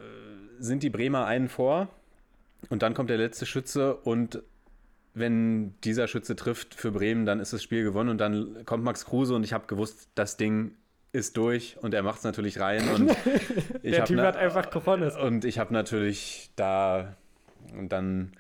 sind 0.59 0.83
die 0.83 0.91
Bremer 0.91 1.27
einen 1.27 1.49
vor 1.49 1.89
und 2.71 2.83
dann 2.83 2.95
kommt 2.95 3.11
der 3.11 3.19
letzte 3.19 3.45
Schütze 3.47 3.95
und 3.97 4.43
wenn 5.15 5.75
dieser 5.83 6.09
Schütze 6.09 6.35
trifft 6.37 6.75
für 6.75 6.91
Bremen, 6.91 7.25
dann 7.25 7.41
ist 7.41 7.53
das 7.53 7.63
Spiel 7.63 7.85
gewonnen 7.85 8.11
und 8.11 8.19
dann 8.19 8.65
kommt 8.67 8.83
Max 8.85 9.05
Kruse 9.05 9.35
und 9.35 9.45
ich 9.45 9.53
habe 9.53 9.67
gewusst, 9.67 10.09
das 10.15 10.37
Ding 10.37 10.73
ist 11.13 11.37
durch 11.37 11.77
und 11.81 11.95
er 11.95 12.03
macht 12.03 12.19
es 12.19 12.25
natürlich 12.25 12.59
rein 12.59 12.89
und 12.91 13.11
ich 13.83 13.93
Der 13.95 14.05
Typ 14.05 14.17
na- 14.17 14.25
hat 14.27 14.37
einfach 14.37 14.71
gewonnen. 14.71 15.11
und 15.13 15.45
ich 15.45 15.59
habe 15.61 15.73
natürlich 15.73 16.51
da 16.57 17.15
und 17.79 17.91
dann 17.91 18.33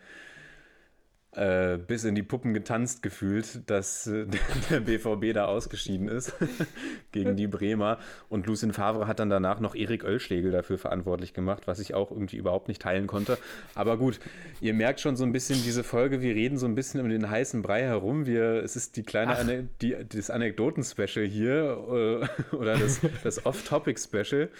äh, 1.36 1.78
bis 1.78 2.04
in 2.04 2.14
die 2.14 2.22
Puppen 2.22 2.54
getanzt 2.54 3.02
gefühlt, 3.02 3.68
dass 3.68 4.06
äh, 4.06 4.26
der 4.70 4.80
BVB 4.80 5.34
da 5.34 5.46
ausgeschieden 5.46 6.08
ist 6.08 6.32
gegen 7.12 7.36
die 7.36 7.46
Bremer. 7.46 7.98
Und 8.28 8.46
Lucien 8.46 8.72
Favre 8.72 9.06
hat 9.06 9.18
dann 9.18 9.30
danach 9.30 9.60
noch 9.60 9.74
Erik 9.74 10.04
Oellschlegel 10.04 10.52
dafür 10.52 10.78
verantwortlich 10.78 11.34
gemacht, 11.34 11.66
was 11.66 11.80
ich 11.80 11.94
auch 11.94 12.10
irgendwie 12.10 12.36
überhaupt 12.36 12.68
nicht 12.68 12.82
teilen 12.82 13.06
konnte. 13.06 13.38
Aber 13.74 13.96
gut, 13.96 14.20
ihr 14.60 14.74
merkt 14.74 15.00
schon 15.00 15.16
so 15.16 15.24
ein 15.24 15.32
bisschen 15.32 15.60
diese 15.62 15.82
Folge, 15.82 16.20
wir 16.20 16.34
reden 16.34 16.56
so 16.56 16.66
ein 16.66 16.74
bisschen 16.74 17.00
um 17.00 17.08
den 17.08 17.28
heißen 17.28 17.62
Brei 17.62 17.82
herum. 17.82 18.26
Wir, 18.26 18.62
es 18.62 18.76
ist 18.76 18.96
die 18.96 19.02
kleine 19.02 19.36
Ane 19.36 19.68
die, 19.82 19.96
das 20.08 20.30
Anekdoten-Special 20.30 21.26
hier 21.26 22.28
äh, 22.52 22.54
oder 22.56 22.78
das, 22.78 23.00
das 23.22 23.44
Off-Topic-Special. 23.44 24.50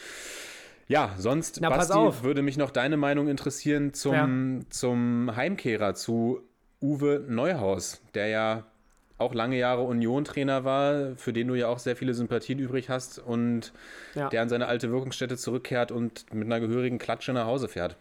Ja, 0.86 1.14
sonst, 1.16 1.60
Na, 1.62 1.70
Basti, 1.70 1.94
würde 2.22 2.42
mich 2.42 2.58
noch 2.58 2.70
deine 2.70 2.96
Meinung 2.96 3.28
interessieren 3.28 3.94
zum, 3.94 4.66
zum 4.68 5.34
Heimkehrer, 5.34 5.94
zu 5.94 6.42
Uwe 6.84 7.24
Neuhaus, 7.26 8.02
der 8.14 8.26
ja 8.28 8.64
auch 9.16 9.32
lange 9.32 9.56
Jahre 9.56 9.82
Union-Trainer 9.82 10.64
war, 10.64 11.16
für 11.16 11.32
den 11.32 11.48
du 11.48 11.54
ja 11.54 11.68
auch 11.68 11.78
sehr 11.78 11.96
viele 11.96 12.12
Sympathien 12.12 12.58
übrig 12.58 12.90
hast 12.90 13.18
und 13.18 13.72
Ja. 14.14 14.28
der 14.28 14.42
an 14.42 14.48
seine 14.50 14.66
alte 14.66 14.90
Wirkungsstätte 14.90 15.36
zurückkehrt 15.38 15.90
und 15.92 16.32
mit 16.34 16.44
einer 16.46 16.60
gehörigen 16.60 16.98
Klatsche 16.98 17.32
nach 17.32 17.46
Hause 17.46 17.68
fährt. 17.68 17.96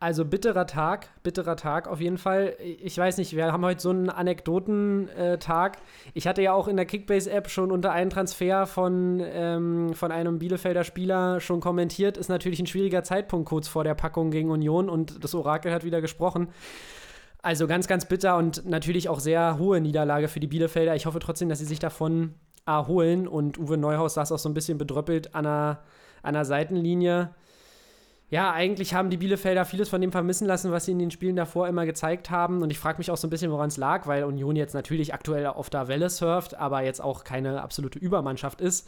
Also 0.00 0.24
bitterer 0.24 0.66
Tag, 0.68 1.08
bitterer 1.24 1.56
Tag 1.56 1.88
auf 1.88 2.00
jeden 2.00 2.18
Fall. 2.18 2.54
Ich 2.60 2.96
weiß 2.96 3.18
nicht, 3.18 3.34
wir 3.34 3.52
haben 3.52 3.64
heute 3.64 3.80
so 3.82 3.90
einen 3.90 4.10
Anekdotentag. 4.10 5.78
Ich 6.14 6.28
hatte 6.28 6.40
ja 6.40 6.52
auch 6.52 6.68
in 6.68 6.76
der 6.76 6.86
Kickbase-App 6.86 7.50
schon 7.50 7.72
unter 7.72 7.90
einen 7.90 8.08
Transfer 8.08 8.66
von, 8.66 9.20
ähm, 9.24 9.92
von 9.94 10.12
einem 10.12 10.38
Bielefelder 10.38 10.84
Spieler 10.84 11.40
schon 11.40 11.58
kommentiert. 11.58 12.16
Ist 12.16 12.28
natürlich 12.28 12.60
ein 12.60 12.68
schwieriger 12.68 13.02
Zeitpunkt 13.02 13.48
kurz 13.48 13.66
vor 13.66 13.82
der 13.82 13.96
Packung 13.96 14.30
gegen 14.30 14.50
Union 14.52 14.88
und 14.88 15.22
das 15.24 15.34
Orakel 15.34 15.72
hat 15.72 15.82
wieder 15.84 16.00
gesprochen. 16.00 16.46
Also 17.40 17.66
ganz, 17.66 17.86
ganz 17.86 18.06
bitter 18.06 18.36
und 18.36 18.66
natürlich 18.66 19.08
auch 19.08 19.20
sehr 19.20 19.58
hohe 19.58 19.80
Niederlage 19.80 20.28
für 20.28 20.40
die 20.40 20.46
Bielefelder. 20.48 20.96
Ich 20.96 21.06
hoffe 21.06 21.20
trotzdem, 21.20 21.48
dass 21.48 21.60
sie 21.60 21.64
sich 21.64 21.78
davon 21.78 22.34
erholen 22.66 23.28
und 23.28 23.58
Uwe 23.58 23.76
Neuhaus 23.76 24.14
saß 24.14 24.32
auch 24.32 24.38
so 24.38 24.48
ein 24.48 24.54
bisschen 24.54 24.76
bedröppelt 24.76 25.34
an 25.34 25.44
der, 25.44 25.82
an 26.22 26.34
der 26.34 26.44
Seitenlinie 26.44 27.30
ja, 28.30 28.52
eigentlich 28.52 28.92
haben 28.92 29.08
die 29.08 29.16
Bielefelder 29.16 29.64
vieles 29.64 29.88
von 29.88 30.02
dem 30.02 30.12
vermissen 30.12 30.46
lassen, 30.46 30.70
was 30.70 30.84
sie 30.84 30.92
in 30.92 30.98
den 30.98 31.10
Spielen 31.10 31.36
davor 31.36 31.66
immer 31.66 31.86
gezeigt 31.86 32.28
haben. 32.28 32.62
Und 32.62 32.70
ich 32.70 32.78
frage 32.78 32.98
mich 32.98 33.10
auch 33.10 33.16
so 33.16 33.26
ein 33.26 33.30
bisschen, 33.30 33.50
woran 33.50 33.68
es 33.68 33.78
lag, 33.78 34.06
weil 34.06 34.24
Union 34.24 34.54
jetzt 34.54 34.74
natürlich 34.74 35.14
aktuell 35.14 35.46
auf 35.46 35.70
der 35.70 35.88
Welle 35.88 36.10
surft, 36.10 36.54
aber 36.54 36.82
jetzt 36.82 37.00
auch 37.00 37.24
keine 37.24 37.62
absolute 37.62 37.98
Übermannschaft 37.98 38.60
ist. 38.60 38.86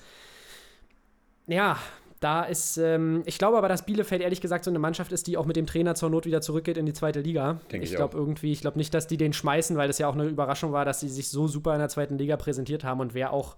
Ja, 1.46 1.78
da 2.20 2.42
ist, 2.42 2.76
ähm, 2.76 3.22
ich 3.24 3.38
glaube 3.38 3.56
aber, 3.56 3.68
dass 3.68 3.86
Bielefeld 3.86 4.20
ehrlich 4.20 4.42
gesagt 4.42 4.64
so 4.64 4.70
eine 4.70 4.78
Mannschaft 4.78 5.10
ist, 5.10 5.26
die 5.26 5.38
auch 5.38 5.46
mit 5.46 5.56
dem 5.56 5.66
Trainer 5.66 5.94
zur 5.94 6.10
Not 6.10 6.26
wieder 6.26 6.42
zurückgeht 6.42 6.76
in 6.76 6.84
die 6.84 6.92
zweite 6.92 7.20
Liga. 7.20 7.60
Denke 7.72 7.84
ich 7.84 7.92
ich 7.92 7.96
glaube 7.96 8.16
irgendwie, 8.16 8.52
ich 8.52 8.60
glaube 8.60 8.76
nicht, 8.76 8.92
dass 8.92 9.06
die 9.06 9.16
den 9.16 9.32
schmeißen, 9.32 9.76
weil 9.78 9.88
das 9.88 9.98
ja 9.98 10.06
auch 10.06 10.14
eine 10.14 10.26
Überraschung 10.26 10.70
war, 10.72 10.84
dass 10.84 11.00
sie 11.00 11.08
sich 11.08 11.30
so 11.30 11.48
super 11.48 11.72
in 11.72 11.78
der 11.78 11.88
zweiten 11.88 12.18
Liga 12.18 12.36
präsentiert 12.36 12.84
haben 12.84 13.00
und 13.00 13.14
wäre 13.14 13.30
auch, 13.30 13.56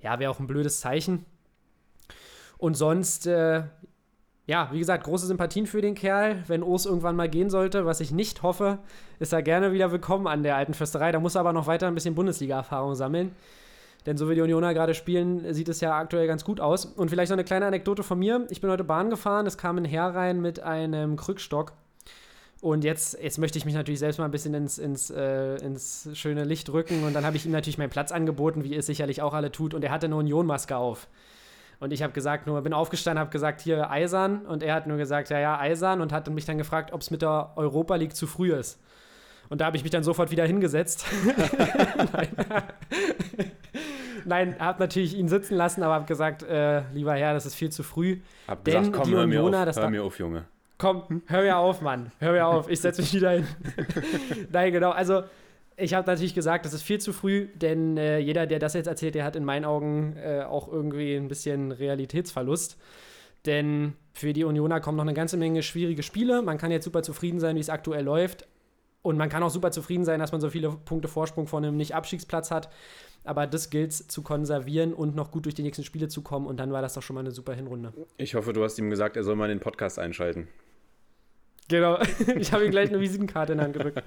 ja, 0.00 0.18
wäre 0.18 0.32
auch 0.32 0.40
ein 0.40 0.48
blödes 0.48 0.80
Zeichen. 0.80 1.24
Und 2.58 2.74
sonst, 2.74 3.28
äh, 3.28 3.62
ja, 4.46 4.68
wie 4.72 4.80
gesagt, 4.80 5.04
große 5.04 5.28
Sympathien 5.28 5.66
für 5.66 5.80
den 5.80 5.94
Kerl. 5.94 6.42
Wenn 6.48 6.64
Urs 6.64 6.86
irgendwann 6.86 7.14
mal 7.14 7.28
gehen 7.28 7.48
sollte, 7.48 7.86
was 7.86 8.00
ich 8.00 8.10
nicht 8.10 8.42
hoffe, 8.42 8.80
ist 9.20 9.32
er 9.32 9.42
gerne 9.42 9.72
wieder 9.72 9.92
willkommen 9.92 10.26
an 10.26 10.42
der 10.42 10.56
alten 10.56 10.74
Fürsterei. 10.74 11.12
Da 11.12 11.20
muss 11.20 11.36
er 11.36 11.42
aber 11.42 11.52
noch 11.52 11.68
weiter 11.68 11.86
ein 11.86 11.94
bisschen 11.94 12.16
Bundesliga-Erfahrung 12.16 12.96
sammeln. 12.96 13.36
Denn 14.06 14.16
so 14.16 14.30
wie 14.30 14.34
die 14.34 14.40
Unioner 14.40 14.72
gerade 14.72 14.94
spielen, 14.94 15.52
sieht 15.52 15.68
es 15.68 15.80
ja 15.80 15.96
aktuell 15.96 16.26
ganz 16.26 16.44
gut 16.44 16.60
aus. 16.60 16.86
Und 16.86 17.10
vielleicht 17.10 17.30
noch 17.30 17.36
eine 17.36 17.44
kleine 17.44 17.66
Anekdote 17.66 18.02
von 18.02 18.18
mir. 18.18 18.46
Ich 18.50 18.60
bin 18.60 18.70
heute 18.70 18.84
Bahn 18.84 19.10
gefahren, 19.10 19.46
es 19.46 19.58
kam 19.58 19.76
ein 19.76 19.84
Herr 19.84 20.14
rein 20.14 20.40
mit 20.40 20.60
einem 20.60 21.16
Krückstock. 21.16 21.72
Und 22.62 22.84
jetzt, 22.84 23.18
jetzt 23.20 23.38
möchte 23.38 23.58
ich 23.58 23.64
mich 23.64 23.74
natürlich 23.74 24.00
selbst 24.00 24.18
mal 24.18 24.26
ein 24.26 24.30
bisschen 24.30 24.52
ins, 24.52 24.78
ins, 24.78 25.10
äh, 25.10 25.56
ins 25.56 26.10
schöne 26.14 26.44
Licht 26.44 26.70
rücken. 26.70 27.04
Und 27.04 27.14
dann 27.14 27.24
habe 27.24 27.36
ich 27.36 27.46
ihm 27.46 27.52
natürlich 27.52 27.78
meinen 27.78 27.90
Platz 27.90 28.12
angeboten, 28.12 28.64
wie 28.64 28.74
es 28.74 28.86
sicherlich 28.86 29.22
auch 29.22 29.32
alle 29.32 29.50
tut. 29.50 29.72
Und 29.74 29.82
er 29.82 29.90
hatte 29.90 30.06
eine 30.06 30.16
Union-Maske 30.16 30.76
auf. 30.76 31.08
Und 31.78 31.92
ich 31.92 32.02
habe 32.02 32.12
gesagt, 32.12 32.46
nur 32.46 32.60
bin 32.60 32.74
aufgestanden, 32.74 33.18
habe 33.18 33.30
gesagt, 33.30 33.62
hier 33.62 33.90
Eisern. 33.90 34.44
Und 34.44 34.62
er 34.62 34.74
hat 34.74 34.86
nur 34.86 34.98
gesagt, 34.98 35.30
ja, 35.30 35.38
ja, 35.38 35.58
Eisern. 35.58 36.02
Und 36.02 36.12
hat 36.12 36.28
mich 36.28 36.44
dann 36.44 36.58
gefragt, 36.58 36.92
ob 36.92 37.00
es 37.00 37.10
mit 37.10 37.22
der 37.22 37.52
Europa 37.56 37.96
League 37.96 38.14
zu 38.14 38.26
früh 38.26 38.52
ist. 38.52 38.78
Und 39.48 39.62
da 39.62 39.66
habe 39.66 39.76
ich 39.76 39.82
mich 39.82 39.90
dann 39.90 40.04
sofort 40.04 40.30
wieder 40.30 40.46
hingesetzt. 40.46 41.06
Nein. 42.12 42.28
Nein, 44.24 44.56
habe 44.58 44.80
natürlich 44.80 45.16
ihn 45.16 45.28
sitzen 45.28 45.56
lassen, 45.56 45.82
aber 45.82 45.94
habe 45.94 46.06
gesagt, 46.06 46.42
äh, 46.42 46.82
lieber 46.92 47.14
Herr, 47.14 47.34
das 47.34 47.46
ist 47.46 47.54
viel 47.54 47.70
zu 47.70 47.82
früh. 47.82 48.18
Hab 48.46 48.64
Denn 48.64 48.78
gesagt, 48.78 48.96
komm, 48.96 49.08
die 49.08 49.16
hör 49.16 49.26
mir 49.26 49.42
auf, 49.42 49.76
hör 49.76 49.90
mir 49.90 50.04
auf, 50.04 50.18
Junge. 50.18 50.44
Komm, 50.78 51.22
hör 51.26 51.42
mir 51.42 51.56
auf, 51.58 51.82
Mann. 51.82 52.10
Hör 52.20 52.32
mir 52.32 52.46
auf. 52.46 52.70
Ich 52.70 52.80
setze 52.80 53.02
mich 53.02 53.12
wieder 53.12 53.32
hin. 53.32 53.46
Nein, 54.50 54.72
genau. 54.72 54.90
Also, 54.90 55.24
ich 55.76 55.94
habe 55.94 56.06
natürlich 56.06 56.34
gesagt, 56.34 56.64
das 56.64 56.72
ist 56.72 56.82
viel 56.82 57.00
zu 57.00 57.12
früh, 57.12 57.48
denn 57.54 57.96
äh, 57.96 58.18
jeder, 58.18 58.46
der 58.46 58.58
das 58.58 58.74
jetzt 58.74 58.86
erzählt, 58.86 59.14
der 59.14 59.24
hat 59.24 59.36
in 59.36 59.44
meinen 59.44 59.64
Augen 59.64 60.16
äh, 60.16 60.42
auch 60.42 60.68
irgendwie 60.68 61.14
ein 61.14 61.28
bisschen 61.28 61.72
Realitätsverlust. 61.72 62.78
Denn 63.46 63.94
für 64.12 64.32
die 64.32 64.44
Unioner 64.44 64.80
kommen 64.80 64.96
noch 64.96 65.04
eine 65.04 65.14
ganze 65.14 65.36
Menge 65.36 65.62
schwierige 65.62 66.02
Spiele. 66.02 66.42
Man 66.42 66.58
kann 66.58 66.70
jetzt 66.70 66.84
super 66.84 67.02
zufrieden 67.02 67.40
sein, 67.40 67.56
wie 67.56 67.60
es 67.60 67.70
aktuell 67.70 68.04
läuft. 68.04 68.46
Und 69.02 69.16
man 69.16 69.28
kann 69.28 69.42
auch 69.42 69.50
super 69.50 69.70
zufrieden 69.70 70.04
sein, 70.04 70.20
dass 70.20 70.32
man 70.32 70.40
so 70.40 70.50
viele 70.50 70.70
Punkte 70.70 71.08
Vorsprung 71.08 71.46
von 71.46 71.64
einem 71.64 71.76
Nicht-Abstiegsplatz 71.76 72.50
hat. 72.50 72.68
Aber 73.24 73.46
das 73.46 73.70
gilt 73.70 73.92
zu 73.92 74.22
konservieren 74.22 74.94
und 74.94 75.14
noch 75.14 75.30
gut 75.30 75.44
durch 75.44 75.54
die 75.54 75.62
nächsten 75.62 75.84
Spiele 75.84 76.08
zu 76.08 76.22
kommen. 76.22 76.46
Und 76.46 76.58
dann 76.58 76.72
war 76.72 76.82
das 76.82 76.94
doch 76.94 77.02
schon 77.02 77.14
mal 77.14 77.20
eine 77.20 77.30
super 77.30 77.54
Hinrunde. 77.54 77.92
Ich 78.16 78.34
hoffe, 78.34 78.52
du 78.52 78.62
hast 78.62 78.78
ihm 78.78 78.90
gesagt, 78.90 79.16
er 79.16 79.24
soll 79.24 79.36
mal 79.36 79.48
den 79.48 79.60
Podcast 79.60 79.98
einschalten. 79.98 80.48
Genau, 81.70 81.98
ich 82.36 82.52
habe 82.52 82.64
ihm 82.64 82.72
gleich 82.72 82.88
eine 82.88 83.00
Visitenkarte 83.00 83.52
in 83.52 83.58
die 83.58 83.64
Hand 83.64 83.74
gedrückt. 83.74 84.02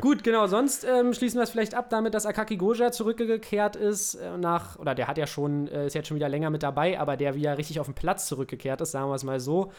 Gut, 0.00 0.24
genau, 0.24 0.48
sonst 0.48 0.84
ähm, 0.84 1.14
schließen 1.14 1.38
wir 1.38 1.44
es 1.44 1.50
vielleicht 1.50 1.74
ab 1.74 1.88
damit, 1.88 2.14
dass 2.14 2.26
Akaki 2.26 2.56
Goja 2.56 2.90
zurückgekehrt 2.90 3.76
ist 3.76 4.16
äh, 4.16 4.36
nach, 4.36 4.78
oder 4.78 4.94
der 4.94 5.06
hat 5.06 5.16
ja 5.16 5.28
schon, 5.28 5.68
äh, 5.68 5.86
ist 5.86 5.94
jetzt 5.94 6.08
schon 6.08 6.16
wieder 6.16 6.28
länger 6.28 6.50
mit 6.50 6.64
dabei, 6.64 6.98
aber 6.98 7.16
der 7.16 7.36
wieder 7.36 7.56
richtig 7.58 7.78
auf 7.78 7.86
den 7.86 7.94
Platz 7.94 8.26
zurückgekehrt 8.26 8.80
ist, 8.80 8.90
sagen 8.90 9.08
wir 9.08 9.14
es 9.14 9.22
mal 9.22 9.38
so, 9.38 9.70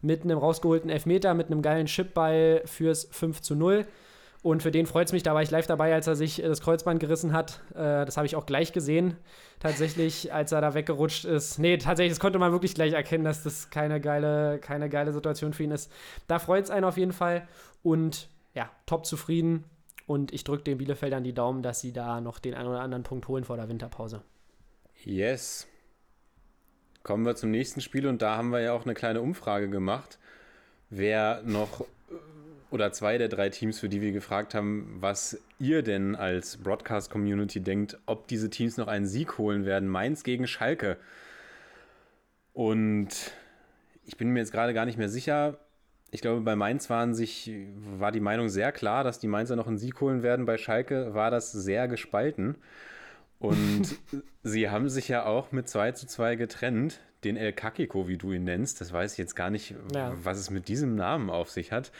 mit 0.00 0.22
einem 0.22 0.38
rausgeholten 0.38 0.88
Elfmeter, 0.88 1.34
mit 1.34 1.48
einem 1.48 1.60
geilen 1.60 1.86
Chipball 1.86 2.62
fürs 2.66 3.08
5 3.10 3.42
zu 3.42 3.56
0. 3.56 3.84
Und 4.46 4.62
für 4.62 4.70
den 4.70 4.86
freut 4.86 5.08
es 5.08 5.12
mich, 5.12 5.24
da 5.24 5.34
war 5.34 5.42
ich 5.42 5.50
live 5.50 5.66
dabei, 5.66 5.92
als 5.92 6.06
er 6.06 6.14
sich 6.14 6.40
äh, 6.40 6.46
das 6.46 6.60
Kreuzband 6.60 7.00
gerissen 7.00 7.32
hat. 7.32 7.62
Äh, 7.70 8.04
das 8.04 8.16
habe 8.16 8.26
ich 8.26 8.36
auch 8.36 8.46
gleich 8.46 8.72
gesehen, 8.72 9.16
tatsächlich, 9.58 10.32
als 10.32 10.52
er 10.52 10.60
da 10.60 10.72
weggerutscht 10.72 11.24
ist. 11.24 11.58
Nee, 11.58 11.78
tatsächlich, 11.78 12.12
das 12.12 12.20
konnte 12.20 12.38
man 12.38 12.52
wirklich 12.52 12.72
gleich 12.76 12.92
erkennen, 12.92 13.24
dass 13.24 13.42
das 13.42 13.70
keine 13.70 14.00
geile, 14.00 14.60
keine 14.60 14.88
geile 14.88 15.12
Situation 15.12 15.52
für 15.52 15.64
ihn 15.64 15.72
ist. 15.72 15.90
Da 16.28 16.38
freut 16.38 16.62
es 16.62 16.70
einen 16.70 16.84
auf 16.84 16.96
jeden 16.96 17.10
Fall. 17.10 17.48
Und 17.82 18.28
ja, 18.54 18.70
top 18.86 19.04
zufrieden. 19.04 19.64
Und 20.06 20.32
ich 20.32 20.44
drücke 20.44 20.62
den 20.62 20.78
Bielefeldern 20.78 21.24
die 21.24 21.34
Daumen, 21.34 21.64
dass 21.64 21.80
sie 21.80 21.92
da 21.92 22.20
noch 22.20 22.38
den 22.38 22.54
einen 22.54 22.68
oder 22.68 22.82
anderen 22.82 23.02
Punkt 23.02 23.26
holen 23.26 23.42
vor 23.42 23.56
der 23.56 23.68
Winterpause. 23.68 24.22
Yes. 25.02 25.66
Kommen 27.02 27.26
wir 27.26 27.34
zum 27.34 27.50
nächsten 27.50 27.80
Spiel 27.80 28.06
und 28.06 28.22
da 28.22 28.36
haben 28.36 28.50
wir 28.50 28.60
ja 28.60 28.74
auch 28.74 28.84
eine 28.84 28.94
kleine 28.94 29.22
Umfrage 29.22 29.68
gemacht, 29.68 30.20
wer 30.88 31.42
noch 31.42 31.84
oder 32.76 32.92
zwei 32.92 33.16
der 33.16 33.28
drei 33.28 33.48
Teams, 33.48 33.80
für 33.80 33.88
die 33.88 34.02
wir 34.02 34.12
gefragt 34.12 34.54
haben, 34.54 34.98
was 35.00 35.40
ihr 35.58 35.82
denn 35.82 36.14
als 36.14 36.58
Broadcast-Community 36.58 37.60
denkt, 37.60 37.98
ob 38.04 38.28
diese 38.28 38.50
Teams 38.50 38.76
noch 38.76 38.86
einen 38.86 39.06
Sieg 39.06 39.38
holen 39.38 39.64
werden. 39.64 39.88
Mainz 39.88 40.24
gegen 40.24 40.46
Schalke. 40.46 40.98
Und 42.52 43.08
ich 44.04 44.18
bin 44.18 44.28
mir 44.28 44.40
jetzt 44.40 44.52
gerade 44.52 44.74
gar 44.74 44.84
nicht 44.84 44.98
mehr 44.98 45.08
sicher. 45.08 45.58
Ich 46.10 46.20
glaube, 46.20 46.42
bei 46.42 46.54
Mainz 46.54 46.90
waren 46.90 47.14
sich, 47.14 47.50
war 47.98 48.12
die 48.12 48.20
Meinung 48.20 48.50
sehr 48.50 48.72
klar, 48.72 49.04
dass 49.04 49.18
die 49.18 49.26
Mainzer 49.26 49.56
noch 49.56 49.66
einen 49.66 49.78
Sieg 49.78 49.98
holen 50.02 50.22
werden. 50.22 50.44
Bei 50.44 50.58
Schalke 50.58 51.14
war 51.14 51.30
das 51.30 51.52
sehr 51.52 51.88
gespalten. 51.88 52.56
Und 53.38 53.96
sie 54.42 54.68
haben 54.68 54.90
sich 54.90 55.08
ja 55.08 55.24
auch 55.24 55.50
mit 55.50 55.66
2 55.66 55.92
zu 55.92 56.06
2 56.06 56.36
getrennt. 56.36 57.00
Den 57.26 57.36
El 57.36 57.52
Kakiko, 57.52 58.06
wie 58.06 58.16
du 58.16 58.32
ihn 58.32 58.44
nennst, 58.44 58.80
das 58.80 58.92
weiß 58.92 59.12
ich 59.12 59.18
jetzt 59.18 59.34
gar 59.34 59.50
nicht, 59.50 59.74
ja. 59.92 60.14
was 60.22 60.38
es 60.38 60.48
mit 60.48 60.68
diesem 60.68 60.94
Namen 60.94 61.28
auf 61.28 61.50
sich 61.50 61.72
hat. 61.72 61.90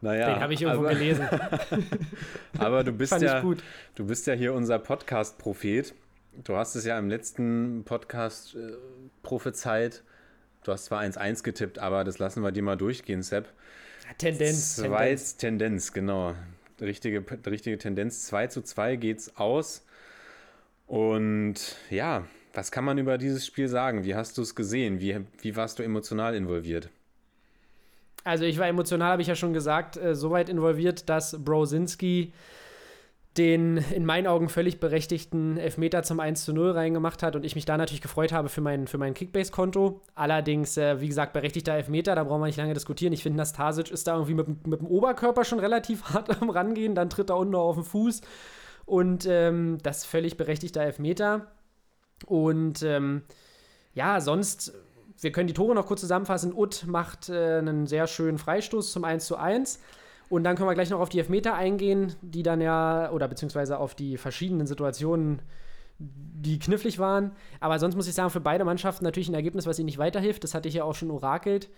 Naja, 0.00 0.32
Den 0.32 0.40
habe 0.40 0.54
ich 0.54 0.62
irgendwo 0.62 0.86
aber, 0.86 0.94
gelesen. 0.94 1.28
aber 2.58 2.82
du 2.82 2.92
bist 2.92 3.20
ja, 3.20 3.42
du 3.42 4.06
bist 4.06 4.26
ja 4.26 4.32
hier 4.32 4.54
unser 4.54 4.78
Podcast-Prophet. 4.78 5.94
Du 6.44 6.56
hast 6.56 6.76
es 6.76 6.86
ja 6.86 6.98
im 6.98 7.10
letzten 7.10 7.84
Podcast 7.84 8.54
äh, 8.54 8.72
prophezeit. 9.22 10.02
Du 10.62 10.72
hast 10.72 10.86
zwar 10.86 11.02
1-1 11.02 11.42
getippt, 11.42 11.78
aber 11.78 12.04
das 12.04 12.18
lassen 12.18 12.42
wir 12.42 12.50
dir 12.50 12.62
mal 12.62 12.76
durchgehen, 12.76 13.22
Sepp. 13.22 13.52
Tendenz. 14.16 14.76
Zwei, 14.76 15.08
Tendenz. 15.08 15.36
Tendenz, 15.36 15.92
genau. 15.92 16.34
Richtige, 16.80 17.22
richtige 17.46 17.76
Tendenz. 17.76 18.24
2 18.28 18.46
zu 18.46 18.62
2 18.62 18.96
geht's 18.96 19.36
aus. 19.36 19.84
Und 20.86 21.76
ja, 21.90 22.24
was 22.54 22.70
kann 22.70 22.84
man 22.84 22.98
über 22.98 23.18
dieses 23.18 23.44
Spiel 23.44 23.68
sagen? 23.68 24.04
Wie 24.04 24.14
hast 24.14 24.38
du 24.38 24.42
es 24.42 24.54
gesehen? 24.54 25.00
Wie, 25.00 25.20
wie 25.40 25.56
warst 25.56 25.78
du 25.78 25.82
emotional 25.82 26.34
involviert? 26.34 26.88
Also 28.22 28.44
ich 28.44 28.58
war 28.58 28.68
emotional, 28.68 29.12
habe 29.12 29.22
ich 29.22 29.28
ja 29.28 29.34
schon 29.34 29.52
gesagt, 29.52 29.96
äh, 29.96 30.14
so 30.14 30.30
weit 30.30 30.48
involviert, 30.48 31.08
dass 31.08 31.44
Brosinski 31.44 32.32
den 33.36 33.78
in 33.92 34.06
meinen 34.06 34.28
Augen 34.28 34.48
völlig 34.48 34.78
berechtigten 34.78 35.56
Elfmeter 35.56 36.04
zum 36.04 36.20
1 36.20 36.44
zu 36.44 36.52
0 36.52 36.70
reingemacht 36.70 37.22
hat 37.22 37.34
und 37.34 37.44
ich 37.44 37.56
mich 37.56 37.64
da 37.64 37.76
natürlich 37.76 38.00
gefreut 38.00 38.32
habe 38.32 38.48
für 38.48 38.60
mein, 38.60 38.86
für 38.86 38.96
mein 38.96 39.12
Kickbase-Konto. 39.12 40.00
Allerdings, 40.14 40.76
äh, 40.76 41.00
wie 41.00 41.08
gesagt, 41.08 41.32
berechtigter 41.32 41.72
Elfmeter, 41.72 42.14
da 42.14 42.22
brauchen 42.22 42.42
wir 42.42 42.46
nicht 42.46 42.58
lange 42.58 42.74
diskutieren. 42.74 43.12
Ich 43.12 43.24
finde, 43.24 43.38
Nastasic 43.38 43.90
ist 43.90 44.06
da 44.06 44.14
irgendwie 44.14 44.34
mit, 44.34 44.66
mit 44.66 44.80
dem 44.80 44.86
Oberkörper 44.86 45.44
schon 45.44 45.58
relativ 45.58 46.04
hart 46.14 46.40
am 46.40 46.48
Rangehen, 46.48 46.94
dann 46.94 47.10
tritt 47.10 47.30
er 47.30 47.36
unten 47.36 47.52
noch 47.52 47.64
auf 47.64 47.74
den 47.74 47.84
Fuß 47.84 48.20
und 48.86 49.26
ähm, 49.28 49.78
das 49.82 50.04
völlig 50.04 50.36
berechtigter 50.36 50.82
Elfmeter. 50.82 51.48
Und 52.26 52.82
ähm, 52.82 53.22
ja, 53.94 54.20
sonst 54.20 54.72
wir 55.20 55.32
können 55.32 55.46
die 55.46 55.54
Tore 55.54 55.74
noch 55.74 55.86
kurz 55.86 56.00
zusammenfassen. 56.00 56.52
Ut 56.54 56.84
macht 56.86 57.28
äh, 57.28 57.58
einen 57.58 57.86
sehr 57.86 58.06
schönen 58.06 58.38
Freistoß 58.38 58.92
zum 58.92 59.04
1 59.04 59.26
zu 59.26 59.36
1. 59.36 59.80
Und 60.28 60.44
dann 60.44 60.56
können 60.56 60.68
wir 60.68 60.74
gleich 60.74 60.90
noch 60.90 61.00
auf 61.00 61.08
die 61.08 61.18
Elfmeter 61.18 61.54
eingehen, 61.54 62.14
die 62.22 62.42
dann 62.42 62.60
ja, 62.60 63.10
oder 63.10 63.28
beziehungsweise 63.28 63.78
auf 63.78 63.94
die 63.94 64.16
verschiedenen 64.16 64.66
Situationen, 64.66 65.42
die 65.98 66.58
knifflig 66.58 66.98
waren. 66.98 67.32
Aber 67.60 67.78
sonst 67.78 67.94
muss 67.94 68.08
ich 68.08 68.14
sagen, 68.14 68.30
für 68.30 68.40
beide 68.40 68.64
Mannschaften 68.64 69.04
natürlich 69.04 69.28
ein 69.28 69.34
Ergebnis, 69.34 69.66
was 69.66 69.78
ihnen 69.78 69.86
nicht 69.86 69.98
weiterhilft. 69.98 70.42
Das 70.42 70.54
hatte 70.54 70.68
ich 70.68 70.74
ja 70.74 70.84
auch 70.84 70.94
schon 70.94 71.10
orakelt. 71.10 71.70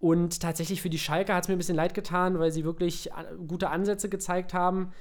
Und 0.00 0.40
tatsächlich 0.40 0.80
für 0.80 0.90
die 0.90 0.98
Schalke 0.98 1.34
hat 1.34 1.44
es 1.44 1.48
mir 1.48 1.56
ein 1.56 1.58
bisschen 1.58 1.76
leid 1.76 1.92
getan, 1.92 2.38
weil 2.38 2.52
sie 2.52 2.64
wirklich 2.64 3.10
äh, 3.10 3.12
gute 3.46 3.70
Ansätze 3.70 4.08
gezeigt 4.08 4.54
haben. 4.54 4.92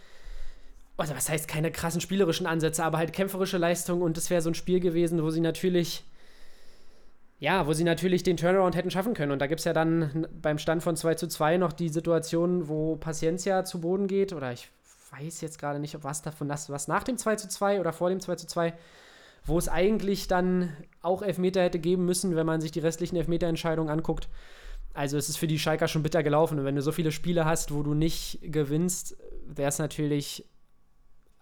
Also, 0.97 1.15
was 1.15 1.29
heißt 1.29 1.47
keine 1.47 1.71
krassen 1.71 2.01
spielerischen 2.01 2.47
Ansätze, 2.47 2.83
aber 2.83 2.97
halt 2.97 3.13
kämpferische 3.13 3.57
Leistung. 3.57 4.01
Und 4.01 4.17
das 4.17 4.29
wäre 4.29 4.41
so 4.41 4.49
ein 4.49 4.55
Spiel 4.55 4.79
gewesen, 4.79 5.21
wo 5.23 5.29
sie 5.29 5.41
natürlich 5.41 6.05
ja, 7.39 7.67
wo 7.67 7.73
sie 7.73 7.83
natürlich 7.83 8.23
den 8.23 8.37
Turnaround 8.37 8.75
hätten 8.75 8.91
schaffen 8.91 9.13
können. 9.13 9.31
Und 9.31 9.39
da 9.39 9.47
gibt 9.47 9.59
es 9.59 9.65
ja 9.65 9.73
dann 9.73 10.27
beim 10.41 10.57
Stand 10.57 10.81
von 10.81 10.95
2 10.95 11.15
zu 11.15 11.27
2 11.27 11.57
noch 11.57 11.71
die 11.71 11.89
Situation, 11.89 12.67
wo 12.67 12.95
Paciencia 12.95 13.63
zu 13.63 13.79
Boden 13.79 14.07
geht. 14.07 14.33
Oder 14.33 14.51
ich 14.53 14.69
weiß 15.11 15.41
jetzt 15.41 15.59
gerade 15.59 15.79
nicht, 15.79 16.03
was 16.03 16.21
davon 16.21 16.47
das, 16.47 16.69
was 16.69 16.87
nach 16.87 17.03
dem 17.03 17.17
2 17.17 17.35
zu 17.35 17.47
2 17.47 17.79
oder 17.79 17.93
vor 17.93 18.09
dem 18.09 18.19
2 18.19 18.35
zu 18.35 18.47
2, 18.47 18.73
wo 19.45 19.57
es 19.57 19.69
eigentlich 19.69 20.27
dann 20.27 20.75
auch 21.01 21.21
Elfmeter 21.21 21.61
hätte 21.61 21.79
geben 21.79 22.05
müssen, 22.05 22.35
wenn 22.35 22.45
man 22.45 22.59
sich 22.59 22.71
die 22.71 22.79
restlichen 22.79 23.15
Elfmeterentscheidungen 23.15 23.91
anguckt. 23.91 24.29
Also 24.95 25.15
es 25.15 25.29
ist 25.29 25.37
für 25.37 25.47
die 25.47 25.59
Schalker 25.59 25.87
schon 25.87 26.01
bitter 26.01 26.23
gelaufen. 26.23 26.57
Und 26.57 26.65
wenn 26.65 26.75
du 26.75 26.81
so 26.81 26.91
viele 26.91 27.11
Spiele 27.11 27.45
hast, 27.45 27.71
wo 27.71 27.83
du 27.83 27.93
nicht 27.93 28.39
gewinnst, 28.41 29.15
wäre 29.45 29.69
es 29.69 29.77
natürlich 29.77 30.43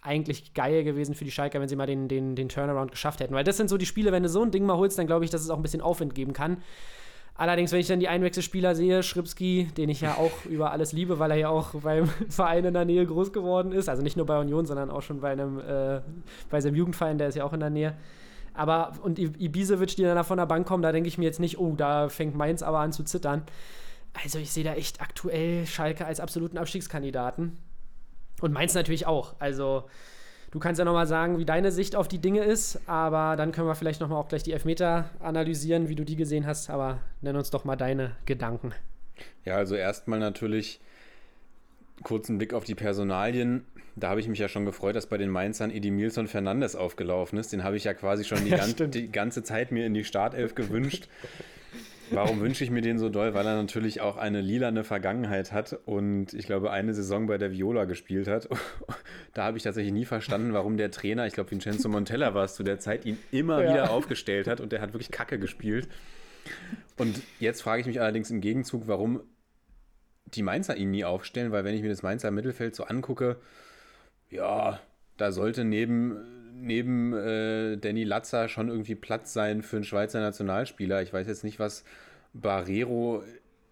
eigentlich 0.06 0.54
geil 0.54 0.84
gewesen 0.84 1.16
für 1.16 1.26
die 1.26 1.32
Schalker, 1.32 1.60
wenn 1.60 1.68
sie 1.68 1.76
mal 1.76 1.88
den, 1.88 2.08
den, 2.08 2.36
den 2.36 2.50
Turnaround 2.50 2.92
geschafft 2.92 3.20
hätten. 3.20 3.34
Weil 3.34 3.44
das 3.44 3.58
sind 3.58 3.70
so 3.70 3.78
die 3.78 3.86
Spiele, 3.86 4.12
wenn 4.12 4.24
du 4.24 4.30
so 4.30 4.42
ein 4.42 4.52
Ding 4.52 4.66
mal 4.66 4.78
holst, 4.78 4.98
dann 4.98 5.08
glaube 5.08 5.26
ich, 5.26 5.32
dass 5.32 5.42
es 5.42 5.50
auch 5.50 5.58
ein 5.58 5.62
bisschen 5.64 5.82
Aufwind 5.82 6.16
geben 6.16 6.34
kann. 6.34 6.58
Allerdings, 7.38 7.74
wenn 7.74 7.82
ich 7.82 7.88
dann 7.88 8.00
die 8.00 8.08
Einwechselspieler 8.08 8.76
sehe, 8.76 9.04
Schripski, 9.04 9.68
den 9.76 9.90
ich 9.90 10.02
ja 10.02 10.14
auch 10.14 10.46
über 10.46 10.72
alles 10.72 10.94
liebe, 10.94 11.20
weil 11.20 11.32
er 11.32 11.38
ja 11.38 11.50
auch 11.50 11.74
beim 11.74 12.08
Verein 12.30 12.64
in 12.66 12.74
der 12.74 12.86
Nähe 12.86 13.06
groß 13.06 13.34
geworden 13.34 13.72
ist, 13.72 13.90
also 13.90 14.02
nicht 14.02 14.16
nur 14.16 14.26
bei 14.26 14.40
Union, 14.40 14.66
sondern 14.66 14.90
auch 14.90 15.02
schon 15.02 15.20
bei 15.20 15.32
einem, 15.32 15.60
äh, 15.60 16.02
bei 16.50 16.62
seinem 16.62 16.76
Jugendverein, 16.76 17.18
der 17.18 17.28
ist 17.28 17.36
ja 17.36 17.44
auch 17.44 17.54
in 17.54 17.60
der 17.60 17.70
Nähe. 17.70 17.96
Aber, 18.54 18.94
und 19.04 19.20
Ibisevic, 19.20 19.98
die 19.98 20.04
dann 20.04 20.16
da 20.16 20.24
von 20.24 20.38
der 20.38 20.46
Bank 20.46 20.66
kommen, 20.66 20.82
da 20.82 20.94
denke 20.94 21.10
ich 21.10 21.18
mir 21.18 21.26
jetzt 21.26 21.42
nicht, 21.42 21.60
oh, 21.60 21.76
da 21.76 22.08
fängt 22.08 22.36
Mainz 22.36 22.64
aber 22.64 22.80
an 22.80 22.94
zu 22.94 23.04
zittern. 23.04 23.44
Also 24.24 24.40
ich 24.40 24.52
sehe 24.52 24.64
da 24.64 24.76
echt 24.76 25.02
aktuell 25.02 25.66
Schalke 25.66 26.06
als 26.06 26.22
absoluten 26.22 26.58
Abstiegskandidaten. 26.58 27.58
Und 28.42 28.54
Mainz 28.54 28.74
natürlich 28.74 29.08
auch. 29.08 29.36
Also 29.40 29.86
du 30.52 30.60
kannst 30.60 30.80
ja 30.80 30.86
nochmal 30.86 31.08
sagen, 31.08 31.38
wie 31.38 31.46
deine 31.46 31.72
Sicht 31.72 31.96
auf 31.96 32.08
die 32.08 32.20
Dinge 32.20 32.44
ist, 32.44 32.80
aber 32.88 33.36
dann 33.36 33.52
können 33.52 33.68
wir 33.68 33.76
vielleicht 33.76 34.02
nochmal 34.02 34.20
auch 34.20 34.28
gleich 34.28 34.44
die 34.44 34.52
Elfmeter 34.52 35.10
analysieren, 35.20 35.90
wie 35.90 35.96
du 35.96 36.04
die 36.04 36.16
gesehen 36.16 36.46
hast. 36.46 36.70
Aber 36.70 37.00
nenn 37.22 37.36
uns 37.36 37.50
doch 37.50 37.66
mal 37.66 37.76
deine 37.76 38.12
Gedanken. 38.26 38.74
Ja, 39.46 39.56
also 39.56 39.76
erstmal 39.76 40.20
natürlich 40.20 40.80
kurzen 42.04 42.38
Blick 42.38 42.54
auf 42.54 42.64
die 42.64 42.76
Personalien. 42.76 43.66
Da 43.96 44.10
habe 44.10 44.20
ich 44.20 44.28
mich 44.28 44.40
ja 44.40 44.50
schon 44.50 44.66
gefreut, 44.66 44.96
dass 44.96 45.08
bei 45.08 45.18
den 45.18 45.30
Mainzern 45.30 45.72
Edimilson 45.72 46.28
Fernandes 46.28 46.76
aufgelaufen 46.76 47.40
ist. 47.40 47.54
Den 47.54 47.64
habe 47.64 47.78
ich 47.78 47.86
ja 47.86 47.94
quasi 47.94 48.26
schon 48.26 48.44
die, 48.44 48.50
ja, 48.52 48.58
gan 48.58 48.92
die 48.92 49.12
ganze 49.12 49.44
Zeit 49.44 49.72
mir 49.72 49.86
in 49.86 49.94
die 49.94 50.04
Startelf 50.04 50.56
gewünscht. 50.56 51.08
Warum 52.12 52.40
wünsche 52.40 52.64
ich 52.64 52.72
mir 52.72 52.82
den 52.82 53.00
so 53.00 53.10
doll? 53.10 53.34
Weil 53.34 53.46
er 53.46 53.56
natürlich 53.56 54.02
auch 54.02 54.18
eine 54.18 54.42
lilane 54.42 54.84
Vergangenheit 54.84 55.52
hat 55.52 55.78
und 55.86 56.34
ich 56.34 56.46
glaube, 56.46 56.72
eine 56.72 56.94
Saison 56.94 57.28
bei 57.28 57.38
der 57.38 57.52
Viola 57.52 57.86
gespielt 57.86 58.28
hat. 58.28 58.48
da 59.34 59.44
habe 59.44 59.58
ich 59.58 59.64
tatsächlich 59.64 59.94
nie 59.94 60.06
verstanden, 60.06 60.54
warum 60.54 60.78
der 60.78 60.92
Trainer, 60.92 61.26
ich 61.26 61.34
glaube, 61.34 61.52
Vincenzo 61.52 61.90
Montella 61.90 62.34
war 62.34 62.46
es 62.46 62.56
zu 62.56 62.64
der 62.64 62.80
Zeit, 62.80 63.06
ihn 63.06 63.18
immer 63.32 63.64
ja. 63.64 63.72
wieder 63.72 63.92
aufgestellt 63.92 64.48
hat 64.48 64.62
und 64.62 64.72
der 64.72 64.82
hat 64.82 64.94
wirklich 64.94 65.12
Kacke 65.12 65.40
gespielt. 65.40 65.88
Und 66.98 67.22
jetzt 67.40 67.62
frage 67.62 67.82
ich 67.82 67.88
mich 67.88 68.00
allerdings 68.00 68.30
im 68.30 68.42
Gegenzug, 68.42 68.88
warum 68.88 69.22
die 70.26 70.44
Mainzer 70.44 70.76
ihn 70.76 70.92
nie 70.92 71.06
aufstellen, 71.06 71.52
weil 71.52 71.64
wenn 71.64 71.76
ich 71.76 71.82
mir 71.82 71.90
das 71.90 72.04
Mainzer 72.04 72.32
Mittelfeld 72.32 72.76
so 72.76 72.84
angucke, 72.84 73.38
ja, 74.30 74.80
da 75.18 75.32
sollte 75.32 75.64
neben 75.64 76.35
neben 76.66 77.14
äh, 77.14 77.78
Danny 77.78 78.04
Latzer 78.04 78.50
schon 78.50 78.70
irgendwie 78.70 78.96
Platz 78.96 79.34
sein 79.34 79.62
für 79.62 79.78
einen 79.78 79.86
Schweizer 79.86 80.20
Nationalspieler. 80.20 81.02
Ich 81.02 81.14
weiß 81.14 81.28
jetzt 81.28 81.44
nicht, 81.44 81.60
was 81.60 81.84
Barrero 82.34 83.24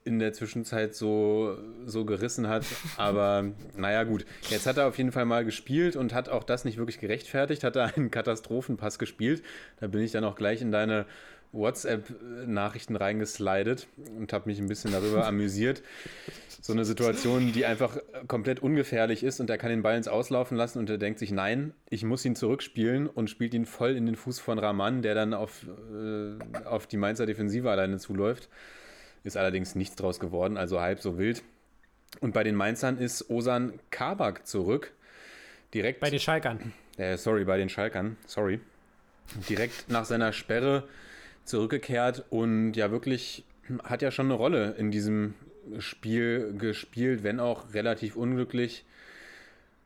in 0.05 0.19
der 0.19 0.33
Zwischenzeit 0.33 0.93
so, 0.95 1.57
so 1.85 2.05
gerissen 2.05 2.47
hat. 2.47 2.65
Aber 2.97 3.45
naja, 3.75 4.03
gut. 4.03 4.25
Jetzt 4.49 4.67
hat 4.67 4.77
er 4.77 4.87
auf 4.87 4.97
jeden 4.97 5.11
Fall 5.11 5.25
mal 5.25 5.45
gespielt 5.45 5.95
und 5.95 6.13
hat 6.13 6.29
auch 6.29 6.43
das 6.43 6.65
nicht 6.65 6.77
wirklich 6.77 6.99
gerechtfertigt. 6.99 7.63
Hat 7.63 7.75
er 7.75 7.95
einen 7.95 8.11
Katastrophenpass 8.11 8.99
gespielt. 8.99 9.43
Da 9.79 9.87
bin 9.87 10.01
ich 10.01 10.11
dann 10.11 10.23
auch 10.23 10.35
gleich 10.35 10.61
in 10.61 10.71
deine 10.71 11.05
WhatsApp-Nachrichten 11.53 12.95
reingeslidet 12.95 13.87
und 14.17 14.33
habe 14.33 14.49
mich 14.49 14.59
ein 14.59 14.67
bisschen 14.67 14.91
darüber 14.91 15.25
amüsiert. 15.27 15.81
So 16.61 16.73
eine 16.73 16.85
Situation, 16.85 17.53
die 17.53 17.65
einfach 17.65 17.97
komplett 18.27 18.61
ungefährlich 18.61 19.23
ist 19.23 19.39
und 19.39 19.49
er 19.49 19.57
kann 19.57 19.69
den 19.69 19.83
Ball 19.83 19.97
ins 19.97 20.07
Auslaufen 20.07 20.57
lassen 20.57 20.79
und 20.79 20.89
er 20.89 20.97
denkt 20.97 21.19
sich, 21.19 21.31
nein, 21.31 21.73
ich 21.89 22.03
muss 22.03 22.25
ihn 22.25 22.35
zurückspielen 22.35 23.07
und 23.07 23.29
spielt 23.29 23.53
ihn 23.53 23.65
voll 23.65 23.95
in 23.95 24.05
den 24.05 24.15
Fuß 24.15 24.39
von 24.39 24.59
Rahman, 24.59 25.01
der 25.01 25.15
dann 25.15 25.33
auf, 25.33 25.65
äh, 25.93 26.65
auf 26.65 26.87
die 26.87 26.97
Mainzer 26.97 27.25
Defensive 27.25 27.69
alleine 27.69 27.97
zuläuft. 27.97 28.49
Ist 29.23 29.37
allerdings 29.37 29.75
nichts 29.75 29.95
draus 29.95 30.19
geworden, 30.19 30.57
also 30.57 30.81
halb 30.81 30.99
so 31.01 31.17
wild. 31.17 31.43
Und 32.19 32.33
bei 32.33 32.43
den 32.43 32.55
Mainzern 32.55 32.97
ist 32.97 33.29
Osan 33.29 33.79
Kabak 33.89 34.45
zurück. 34.47 34.91
Direkt. 35.73 35.99
Bei 35.99 36.09
den 36.09 36.19
Schalkern. 36.19 36.73
Äh, 36.97 37.17
sorry, 37.17 37.45
bei 37.45 37.57
den 37.57 37.69
Schalkern. 37.69 38.17
Sorry. 38.27 38.59
Direkt 39.49 39.89
nach 39.89 40.05
seiner 40.05 40.33
Sperre 40.33 40.83
zurückgekehrt 41.45 42.25
und 42.29 42.73
ja 42.73 42.91
wirklich 42.91 43.45
hat 43.83 44.01
ja 44.01 44.11
schon 44.11 44.27
eine 44.27 44.35
Rolle 44.35 44.75
in 44.77 44.91
diesem 44.91 45.35
Spiel 45.79 46.53
gespielt, 46.57 47.23
wenn 47.23 47.39
auch 47.39 47.73
relativ 47.73 48.15
unglücklich. 48.15 48.85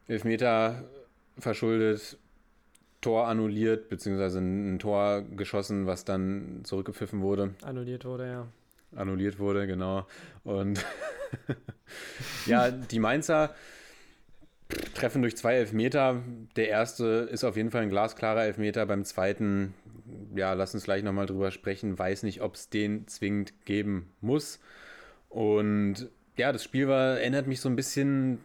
Elfmeter 0.08 0.84
verschuldet, 1.38 2.17
Tor 3.02 3.28
annulliert, 3.28 3.89
beziehungsweise 3.89 4.39
ein 4.39 4.80
Tor 4.80 5.22
geschossen, 5.36 5.86
was 5.86 6.06
dann 6.06 6.62
zurückgepfiffen 6.63 7.22
wurde. 7.22 7.54
Annulliert 7.62 8.06
wurde, 8.06 8.28
ja. 8.28 8.48
Annulliert 8.96 9.38
wurde, 9.38 9.67
genau. 9.67 10.08
Und 10.43 10.84
ja, 12.46 12.72
die 12.72 13.00
Mainzer 13.00 13.54
treffen 14.96 15.22
durch 15.22 15.38
zwei 15.38 15.56
Elfmeter. 15.56 16.24
Der 16.56 16.70
erste 16.70 17.28
ist 17.32 17.43
auf 17.43 17.56
jeden 17.56 17.72
Fall 17.72 17.84
ein 17.84 17.89
glasklarer 17.89 18.46
Elfmeter. 18.46 18.86
Beim 18.86 19.04
zweiten, 19.06 19.74
ja, 20.36 20.54
lass 20.54 20.74
uns 20.74 20.84
gleich 20.84 21.04
nochmal 21.04 21.26
drüber 21.26 21.52
sprechen. 21.52 21.98
Weiß 21.98 22.24
nicht, 22.24 22.41
ob 22.41 22.56
es 22.56 22.70
den 22.70 23.08
zwingend 23.08 23.54
geben 23.65 24.12
muss. 24.22 24.60
Und 25.30 26.10
ja, 26.38 26.52
das 26.52 26.63
Spiel 26.63 26.88
war, 26.88 27.17
erinnert 27.17 27.48
mich 27.48 27.62
so 27.62 27.70
ein 27.70 27.76
bisschen 27.76 28.39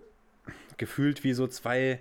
gefühlt 0.77 1.25
wie 1.25 1.33
so 1.33 1.47
zwei. 1.47 2.01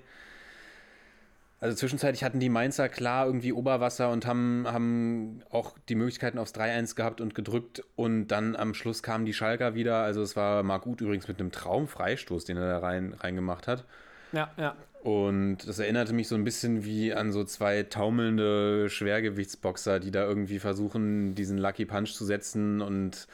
Also 1.60 1.76
zwischenzeitlich 1.76 2.24
hatten 2.24 2.40
die 2.40 2.50
Mainzer 2.50 2.90
klar 2.90 3.28
irgendwie 3.28 3.54
Oberwasser 3.54 4.10
und 4.10 4.26
haben, 4.26 4.66
haben 4.66 5.44
auch 5.52 5.78
die 5.90 5.96
Möglichkeiten 5.96 6.40
aufs 6.40 6.56
3-1 6.56 6.96
gehabt 6.96 7.22
und 7.22 7.36
gedrückt. 7.36 7.84
Und 7.96 8.30
dann 8.30 8.56
am 8.56 8.74
Schluss 8.74 9.04
kamen 9.04 9.26
die 9.26 9.34
Schalker 9.34 9.76
wieder. 9.76 9.98
Also 10.02 10.24
es 10.24 10.36
war 10.36 10.64
Marc 10.64 10.88
Uth 10.88 11.02
übrigens 11.02 11.28
mit 11.28 11.40
einem 11.40 11.52
Traumfreistoß, 11.52 12.46
den 12.46 12.58
er 12.58 12.68
da 12.68 12.80
rein, 12.80 13.14
reingemacht 13.14 13.68
hat. 13.68 13.86
Ja, 14.32 14.50
ja. 14.58 14.76
Und 15.04 15.68
das 15.68 15.80
erinnerte 15.80 16.14
mich 16.14 16.28
so 16.28 16.36
ein 16.36 16.44
bisschen 16.44 16.86
wie 16.86 17.12
an 17.12 17.32
so 17.32 17.44
zwei 17.44 17.82
taumelnde 17.82 18.88
Schwergewichtsboxer, 18.88 20.00
die 20.00 20.12
da 20.12 20.24
irgendwie 20.24 20.60
versuchen, 20.60 21.34
diesen 21.34 21.58
Lucky 21.58 21.86
Punch 21.86 22.14
zu 22.14 22.24
setzen. 22.24 22.82
Und 22.82 23.28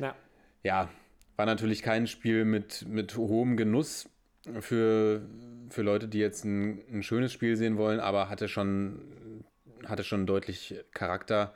Ja. 0.00 0.16
ja, 0.64 0.88
war 1.36 1.46
natürlich 1.46 1.82
kein 1.82 2.08
Spiel 2.08 2.44
mit, 2.44 2.86
mit 2.88 3.16
hohem 3.16 3.56
Genuss 3.56 4.08
für, 4.60 5.22
für 5.70 5.82
Leute, 5.82 6.08
die 6.08 6.18
jetzt 6.18 6.44
ein, 6.44 6.80
ein 6.92 7.02
schönes 7.04 7.32
Spiel 7.32 7.56
sehen 7.56 7.76
wollen, 7.76 8.00
aber 8.00 8.28
hatte 8.28 8.48
schon, 8.48 9.44
hatte 9.84 10.02
schon 10.02 10.26
deutlich 10.26 10.74
Charakter. 10.92 11.54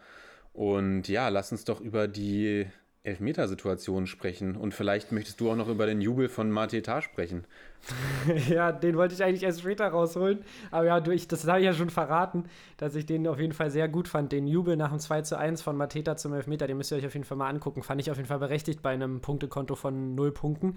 Und 0.53 1.09
ja, 1.09 1.29
lass 1.29 1.51
uns 1.51 1.65
doch 1.65 1.81
über 1.81 2.07
die 2.07 2.67
Elfmetersituation 3.03 4.07
sprechen. 4.07 4.57
Und 4.57 4.75
vielleicht 4.75 5.11
möchtest 5.11 5.41
du 5.41 5.51
auch 5.51 5.57
noch 5.57 5.69
über 5.69 5.87
den 5.87 6.03
Jubel 6.03 6.29
von 6.29 6.51
Mateta 6.51 7.01
sprechen. 7.01 7.47
ja, 8.51 8.73
den 8.73 8.95
wollte 8.99 9.15
ich 9.15 9.25
eigentlich 9.25 9.43
erst 9.43 9.61
später 9.61 9.89
rausholen. 9.89 10.41
Aber 10.71 10.85
ja, 10.85 11.01
durch, 11.01 11.27
das 11.27 11.47
habe 11.49 11.61
ich 11.61 11.65
ja 11.65 11.73
schon 11.73 11.89
verraten, 11.89 12.45
dass 12.77 12.95
ich 12.95 13.07
den 13.07 13.27
auf 13.27 13.41
jeden 13.41 13.55
Fall 13.55 13.71
sehr 13.71 13.89
gut 13.89 14.07
fand. 14.07 14.33
Den 14.33 14.47
Jubel 14.47 14.77
nach 14.77 14.91
dem 14.91 14.99
2 14.99 15.23
zu 15.23 15.39
1 15.39 15.63
von 15.63 15.79
Mateta 15.79 16.17
zum 16.19 16.35
Elfmeter, 16.35 16.67
den 16.67 16.77
müsst 16.77 16.93
ihr 16.93 16.99
euch 16.99 17.07
auf 17.07 17.15
jeden 17.15 17.25
Fall 17.25 17.39
mal 17.39 17.49
angucken. 17.49 17.83
Fand 17.83 18.03
ich 18.03 18.11
auf 18.11 18.19
jeden 18.19 18.29
Fall 18.29 18.39
berechtigt 18.39 18.83
bei 18.83 18.91
einem 18.91 19.23
Punktekonto 19.23 19.77
von 19.77 20.15
0 20.15 20.33
Punkten. 20.33 20.75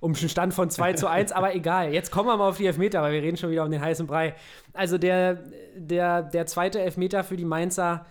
Um 0.00 0.12
einen 0.12 0.28
Stand 0.28 0.52
von 0.52 0.70
2 0.70 0.94
zu 0.94 1.08
1, 1.08 1.30
aber 1.32 1.54
egal. 1.54 1.94
Jetzt 1.94 2.10
kommen 2.10 2.28
wir 2.28 2.36
mal 2.36 2.48
auf 2.48 2.56
die 2.56 2.66
Elfmeter, 2.66 3.00
weil 3.00 3.12
wir 3.12 3.22
reden 3.22 3.36
schon 3.36 3.52
wieder 3.52 3.64
um 3.64 3.70
den 3.70 3.80
heißen 3.80 4.08
Brei. 4.08 4.34
Also 4.72 4.98
der, 4.98 5.44
der, 5.76 6.22
der 6.22 6.46
zweite 6.46 6.80
Elfmeter 6.80 7.22
für 7.22 7.36
die 7.36 7.44
Mainzer 7.44 8.06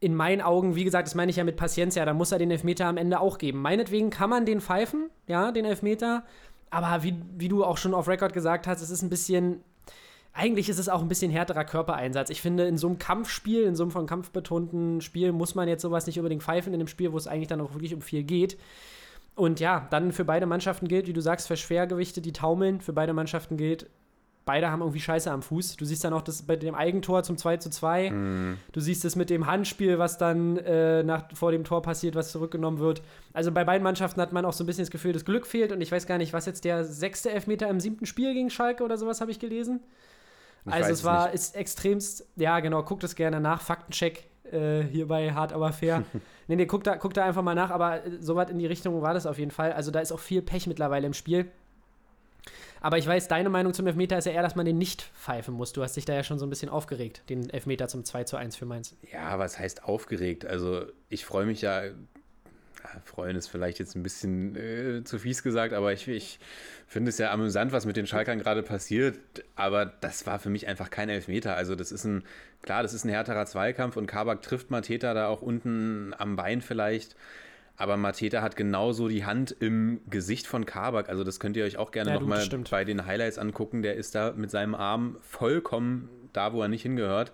in 0.00 0.14
meinen 0.14 0.42
Augen, 0.42 0.74
wie 0.74 0.84
gesagt, 0.84 1.06
das 1.08 1.14
meine 1.14 1.30
ich 1.30 1.36
ja 1.36 1.44
mit 1.44 1.56
Paciencia, 1.56 2.04
da 2.04 2.12
muss 2.12 2.32
er 2.32 2.38
den 2.38 2.50
Elfmeter 2.50 2.86
am 2.86 2.96
Ende 2.96 3.20
auch 3.20 3.38
geben. 3.38 3.60
Meinetwegen 3.62 4.10
kann 4.10 4.30
man 4.30 4.44
den 4.44 4.60
pfeifen, 4.60 5.10
ja, 5.26 5.52
den 5.52 5.64
Elfmeter. 5.64 6.24
Aber 6.70 7.02
wie, 7.02 7.14
wie 7.36 7.48
du 7.48 7.64
auch 7.64 7.78
schon 7.78 7.94
auf 7.94 8.08
Record 8.08 8.32
gesagt 8.32 8.66
hast, 8.66 8.82
es 8.82 8.90
ist 8.90 9.02
ein 9.02 9.08
bisschen, 9.08 9.62
eigentlich 10.32 10.68
ist 10.68 10.78
es 10.78 10.88
auch 10.88 11.00
ein 11.00 11.08
bisschen 11.08 11.30
härterer 11.30 11.64
Körpereinsatz. 11.64 12.28
Ich 12.28 12.42
finde, 12.42 12.66
in 12.66 12.76
so 12.76 12.88
einem 12.88 12.98
Kampfspiel, 12.98 13.62
in 13.62 13.74
so 13.74 13.84
einem 13.84 13.90
von 13.90 14.06
kampfbetonten 14.06 15.00
Spiel, 15.00 15.32
muss 15.32 15.54
man 15.54 15.68
jetzt 15.68 15.82
sowas 15.82 16.06
nicht 16.06 16.18
unbedingt 16.18 16.42
pfeifen, 16.42 16.74
in 16.74 16.80
einem 16.80 16.88
Spiel, 16.88 17.12
wo 17.12 17.16
es 17.16 17.26
eigentlich 17.26 17.48
dann 17.48 17.60
auch 17.60 17.72
wirklich 17.72 17.94
um 17.94 18.02
viel 18.02 18.22
geht. 18.22 18.58
Und 19.34 19.60
ja, 19.60 19.86
dann 19.90 20.12
für 20.12 20.24
beide 20.24 20.46
Mannschaften 20.46 20.88
gilt, 20.88 21.06
wie 21.06 21.12
du 21.12 21.20
sagst, 21.20 21.46
für 21.46 21.56
Schwergewichte, 21.56 22.20
die 22.20 22.32
taumeln, 22.32 22.80
für 22.80 22.92
beide 22.92 23.12
Mannschaften 23.12 23.56
gilt, 23.56 23.88
beide 24.46 24.70
haben 24.70 24.80
irgendwie 24.80 25.00
Scheiße 25.00 25.30
am 25.30 25.42
Fuß. 25.42 25.76
Du 25.76 25.84
siehst 25.84 26.02
dann 26.04 26.14
auch 26.14 26.22
das 26.22 26.42
bei 26.42 26.56
dem 26.56 26.74
Eigentor 26.74 27.22
zum 27.24 27.36
2 27.36 27.58
zu 27.58 27.68
2. 27.68 28.10
Mhm. 28.10 28.58
Du 28.72 28.80
siehst 28.80 29.04
es 29.04 29.16
mit 29.16 29.28
dem 29.28 29.46
Handspiel, 29.46 29.98
was 29.98 30.16
dann 30.16 30.56
äh, 30.58 31.02
nach, 31.02 31.24
vor 31.34 31.52
dem 31.52 31.64
Tor 31.64 31.82
passiert, 31.82 32.14
was 32.14 32.32
zurückgenommen 32.32 32.78
wird. 32.78 33.02
Also 33.34 33.52
bei 33.52 33.64
beiden 33.64 33.82
Mannschaften 33.82 34.20
hat 34.20 34.32
man 34.32 34.44
auch 34.44 34.54
so 34.54 34.64
ein 34.64 34.66
bisschen 34.66 34.84
das 34.84 34.90
Gefühl, 34.90 35.12
das 35.12 35.24
Glück 35.24 35.46
fehlt. 35.46 35.72
Und 35.72 35.80
ich 35.80 35.92
weiß 35.92 36.06
gar 36.06 36.16
nicht, 36.16 36.32
was 36.32 36.46
jetzt 36.46 36.64
der 36.64 36.84
sechste 36.84 37.30
Elfmeter 37.30 37.68
im 37.68 37.80
siebten 37.80 38.06
Spiel 38.06 38.32
gegen 38.32 38.48
Schalke 38.48 38.84
oder 38.84 38.96
sowas 38.96 39.20
habe 39.20 39.32
ich 39.32 39.40
gelesen. 39.40 39.80
Ich 40.64 40.72
also 40.72 40.90
es 40.90 41.04
war, 41.04 41.26
nicht. 41.26 41.34
ist 41.34 41.56
extremst, 41.56 42.26
ja 42.36 42.60
genau, 42.60 42.82
guckt 42.84 43.04
es 43.04 43.16
gerne 43.16 43.40
nach. 43.40 43.60
Faktencheck 43.60 44.24
äh, 44.52 44.82
hier 44.82 45.08
bei 45.08 45.32
Hart 45.32 45.52
aber 45.52 45.72
fair. 45.72 46.04
nee, 46.46 46.54
nee, 46.56 46.66
guckt 46.66 46.86
da, 46.86 46.94
guckt 46.94 47.16
da 47.16 47.24
einfach 47.24 47.42
mal 47.42 47.54
nach, 47.54 47.70
aber 47.70 48.04
äh, 48.04 48.10
sowas 48.20 48.48
in 48.50 48.58
die 48.58 48.66
Richtung 48.66 49.02
war 49.02 49.14
das 49.14 49.26
auf 49.26 49.38
jeden 49.38 49.50
Fall. 49.50 49.72
Also 49.72 49.90
da 49.90 50.00
ist 50.00 50.12
auch 50.12 50.20
viel 50.20 50.42
Pech 50.42 50.66
mittlerweile 50.68 51.06
im 51.06 51.14
Spiel. 51.14 51.50
Aber 52.80 52.98
ich 52.98 53.06
weiß, 53.06 53.28
deine 53.28 53.48
Meinung 53.48 53.74
zum 53.74 53.86
Elfmeter 53.86 54.18
ist 54.18 54.26
ja 54.26 54.32
eher, 54.32 54.42
dass 54.42 54.54
man 54.54 54.66
den 54.66 54.78
nicht 54.78 55.02
pfeifen 55.02 55.54
muss. 55.54 55.72
Du 55.72 55.82
hast 55.82 55.96
dich 55.96 56.04
da 56.04 56.14
ja 56.14 56.22
schon 56.22 56.38
so 56.38 56.46
ein 56.46 56.50
bisschen 56.50 56.68
aufgeregt, 56.68 57.22
den 57.28 57.50
Elfmeter 57.50 57.88
zum 57.88 58.04
2 58.04 58.24
zu 58.24 58.36
1 58.36 58.56
für 58.56 58.66
Mainz. 58.66 58.94
Ja, 59.12 59.38
was 59.38 59.58
heißt 59.58 59.84
aufgeregt? 59.84 60.46
Also 60.46 60.86
ich 61.08 61.24
freue 61.24 61.46
mich 61.46 61.62
ja, 61.62 61.82
freuen 63.04 63.36
ist 63.36 63.48
vielleicht 63.48 63.78
jetzt 63.78 63.94
ein 63.96 64.02
bisschen 64.02 64.56
äh, 64.56 65.04
zu 65.04 65.18
fies 65.18 65.42
gesagt, 65.42 65.72
aber 65.72 65.92
ich, 65.92 66.06
ich 66.08 66.38
finde 66.86 67.10
es 67.10 67.18
ja 67.18 67.32
amüsant, 67.32 67.72
was 67.72 67.86
mit 67.86 67.96
den 67.96 68.06
Schalkern 68.06 68.38
gerade 68.38 68.62
passiert. 68.62 69.18
Aber 69.54 69.86
das 69.86 70.26
war 70.26 70.38
für 70.38 70.50
mich 70.50 70.66
einfach 70.66 70.90
kein 70.90 71.08
Elfmeter. 71.08 71.56
Also 71.56 71.74
das 71.74 71.92
ist 71.92 72.04
ein, 72.04 72.24
klar, 72.62 72.82
das 72.82 72.94
ist 72.94 73.04
ein 73.04 73.10
härterer 73.10 73.46
Zweikampf 73.46 73.96
und 73.96 74.06
Kabak 74.06 74.42
trifft 74.42 74.70
Mateta 74.70 75.14
da 75.14 75.28
auch 75.28 75.42
unten 75.42 76.14
am 76.16 76.36
Bein 76.36 76.60
vielleicht. 76.60 77.16
Aber 77.76 77.96
Mateta 77.96 78.40
hat 78.42 78.56
genauso 78.56 79.08
die 79.08 79.24
Hand 79.26 79.54
im 79.58 80.00
Gesicht 80.08 80.46
von 80.46 80.64
Kabak. 80.64 81.08
Also 81.08 81.24
das 81.24 81.40
könnt 81.40 81.56
ihr 81.56 81.64
euch 81.64 81.76
auch 81.76 81.90
gerne 81.90 82.10
Ja, 82.10 82.20
nochmal 82.20 82.48
bei 82.70 82.84
den 82.84 83.06
Highlights 83.06 83.38
angucken. 83.38 83.82
Der 83.82 83.96
ist 83.96 84.14
da 84.14 84.32
mit 84.32 84.50
seinem 84.50 84.74
Arm 84.74 85.18
vollkommen 85.20 86.08
da, 86.32 86.52
wo 86.52 86.62
er 86.62 86.68
nicht 86.68 86.82
hingehört. 86.82 87.32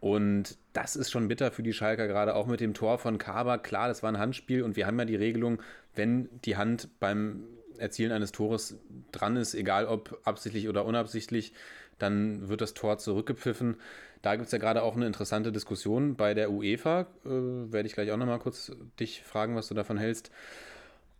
Und 0.00 0.58
das 0.74 0.96
ist 0.96 1.10
schon 1.10 1.28
bitter 1.28 1.50
für 1.50 1.62
die 1.62 1.72
Schalker, 1.72 2.06
gerade 2.06 2.34
auch 2.34 2.46
mit 2.46 2.60
dem 2.60 2.74
Tor 2.74 2.98
von 2.98 3.18
Kabak. 3.18 3.64
Klar, 3.64 3.88
das 3.88 4.02
war 4.02 4.12
ein 4.12 4.18
Handspiel 4.18 4.62
und 4.62 4.76
wir 4.76 4.86
haben 4.86 4.98
ja 4.98 5.06
die 5.06 5.16
Regelung, 5.16 5.62
wenn 5.94 6.28
die 6.44 6.56
Hand 6.56 6.88
beim 7.00 7.44
Erzielen 7.78 8.12
eines 8.12 8.30
Tores 8.30 8.76
dran 9.12 9.36
ist, 9.36 9.54
egal 9.54 9.86
ob 9.86 10.20
absichtlich 10.24 10.68
oder 10.68 10.84
unabsichtlich, 10.84 11.52
dann 11.98 12.48
wird 12.48 12.60
das 12.60 12.74
Tor 12.74 12.98
zurückgepfiffen. 12.98 13.76
Da 14.22 14.36
gibt 14.36 14.46
es 14.46 14.52
ja 14.52 14.58
gerade 14.58 14.82
auch 14.82 14.96
eine 14.96 15.06
interessante 15.06 15.52
Diskussion 15.52 16.16
bei 16.16 16.34
der 16.34 16.50
UEFA. 16.50 17.02
Äh, 17.24 17.28
werde 17.72 17.86
ich 17.86 17.94
gleich 17.94 18.10
auch 18.10 18.16
nochmal 18.16 18.38
kurz 18.38 18.72
dich 18.98 19.22
fragen, 19.22 19.54
was 19.54 19.68
du 19.68 19.74
davon 19.74 19.98
hältst. 19.98 20.30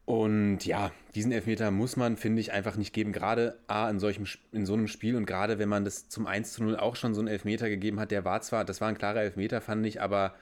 Und 0.06 0.66
ja, 0.66 0.90
diesen 1.14 1.32
Elfmeter 1.32 1.70
muss 1.70 1.96
man, 1.96 2.16
finde 2.16 2.40
ich, 2.40 2.52
einfach 2.52 2.76
nicht 2.76 2.92
geben. 2.92 3.12
Gerade 3.12 3.58
A, 3.68 3.88
in, 3.88 3.98
solchem, 3.98 4.26
in 4.52 4.66
so 4.66 4.74
einem 4.74 4.88
Spiel 4.88 5.16
und 5.16 5.24
gerade 5.24 5.58
wenn 5.58 5.68
man 5.68 5.84
das 5.84 6.08
zum 6.08 6.26
1 6.26 6.52
zu 6.52 6.62
0 6.62 6.76
auch 6.76 6.96
schon 6.96 7.14
so 7.14 7.20
einen 7.20 7.28
Elfmeter 7.28 7.70
gegeben 7.70 8.00
hat, 8.00 8.10
der 8.10 8.24
war 8.24 8.42
zwar, 8.42 8.64
das 8.64 8.80
war 8.82 8.88
ein 8.88 8.98
klarer 8.98 9.22
Elfmeter, 9.22 9.62
fand 9.62 9.86
ich, 9.86 10.02
aber 10.02 10.34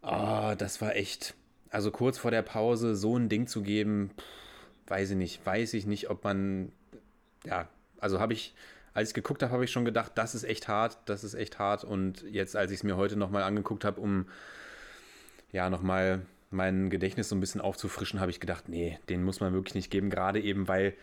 ah, 0.00 0.54
das 0.54 0.80
war 0.80 0.96
echt, 0.96 1.34
also 1.68 1.90
kurz 1.90 2.16
vor 2.16 2.30
der 2.30 2.42
Pause 2.42 2.96
so 2.96 3.16
ein 3.16 3.28
Ding 3.28 3.46
zu 3.46 3.62
geben, 3.62 4.10
pff, 4.16 4.24
weiß 4.90 5.10
ich 5.10 5.16
nicht, 5.16 5.44
weiß 5.44 5.74
ich 5.74 5.86
nicht, 5.86 6.08
ob 6.08 6.24
man, 6.24 6.72
ja, 7.44 7.68
also 7.98 8.20
habe 8.20 8.32
ich, 8.32 8.54
als 8.98 9.10
ich 9.10 9.14
geguckt 9.14 9.44
habe, 9.44 9.52
habe 9.52 9.64
ich 9.64 9.70
schon 9.70 9.84
gedacht, 9.84 10.12
das 10.16 10.34
ist 10.34 10.42
echt 10.42 10.66
hart, 10.66 10.98
das 11.04 11.22
ist 11.22 11.34
echt 11.34 11.60
hart. 11.60 11.84
Und 11.84 12.24
jetzt, 12.28 12.56
als 12.56 12.72
ich 12.72 12.78
es 12.78 12.82
mir 12.82 12.96
heute 12.96 13.16
nochmal 13.16 13.44
angeguckt 13.44 13.84
habe, 13.84 14.00
um 14.00 14.26
ja, 15.52 15.70
nochmal 15.70 16.22
mein 16.50 16.90
Gedächtnis 16.90 17.28
so 17.28 17.36
ein 17.36 17.40
bisschen 17.40 17.60
aufzufrischen, 17.60 18.18
habe 18.18 18.32
ich 18.32 18.40
gedacht, 18.40 18.68
nee, 18.68 18.98
den 19.08 19.22
muss 19.22 19.38
man 19.38 19.52
wirklich 19.52 19.76
nicht 19.76 19.90
geben, 19.90 20.10
gerade 20.10 20.40
eben, 20.40 20.66
weil 20.66 20.94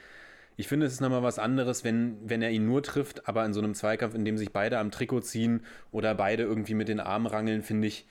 ich 0.57 0.67
finde, 0.67 0.85
es 0.85 0.93
ist 0.93 0.99
nochmal 0.99 1.23
was 1.23 1.39
anderes, 1.39 1.85
wenn, 1.85 2.17
wenn 2.29 2.41
er 2.41 2.51
ihn 2.51 2.65
nur 2.65 2.83
trifft, 2.83 3.29
aber 3.29 3.45
in 3.45 3.53
so 3.53 3.61
einem 3.61 3.73
Zweikampf, 3.75 4.13
in 4.13 4.25
dem 4.25 4.37
sich 4.37 4.51
beide 4.51 4.77
am 4.77 4.91
Trikot 4.91 5.21
ziehen 5.21 5.61
oder 5.93 6.15
beide 6.15 6.43
irgendwie 6.43 6.73
mit 6.73 6.89
den 6.89 6.99
Armen 6.99 7.27
rangeln, 7.27 7.63
finde 7.63 7.87
ich, 7.87 8.05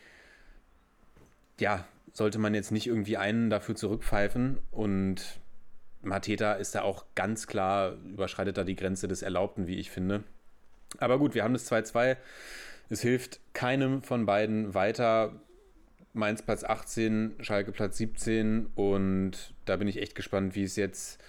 ja, 1.60 1.84
sollte 2.12 2.38
man 2.38 2.54
jetzt 2.54 2.72
nicht 2.72 2.86
irgendwie 2.86 3.18
einen 3.18 3.50
dafür 3.50 3.74
zurückpfeifen. 3.74 4.58
Und 4.70 5.40
Mateta 6.04 6.54
ist 6.54 6.74
da 6.74 6.82
auch 6.82 7.04
ganz 7.14 7.46
klar, 7.46 7.92
überschreitet 8.04 8.56
da 8.56 8.64
die 8.64 8.76
Grenze 8.76 9.08
des 9.08 9.22
Erlaubten, 9.22 9.66
wie 9.66 9.76
ich 9.76 9.90
finde. 9.90 10.24
Aber 10.98 11.18
gut, 11.18 11.34
wir 11.34 11.44
haben 11.44 11.54
das 11.54 11.70
2-2. 11.70 12.16
Es 12.90 13.00
hilft 13.00 13.40
keinem 13.52 14.02
von 14.02 14.26
beiden 14.26 14.74
weiter. 14.74 15.40
Mainz 16.12 16.42
Platz 16.42 16.62
18, 16.62 17.36
Schalke 17.40 17.72
Platz 17.72 17.96
17 17.98 18.66
und 18.76 19.54
da 19.64 19.76
bin 19.76 19.88
ich 19.88 20.00
echt 20.00 20.14
gespannt, 20.14 20.54
wie 20.54 20.62
es 20.62 20.76
jetzt 20.76 21.20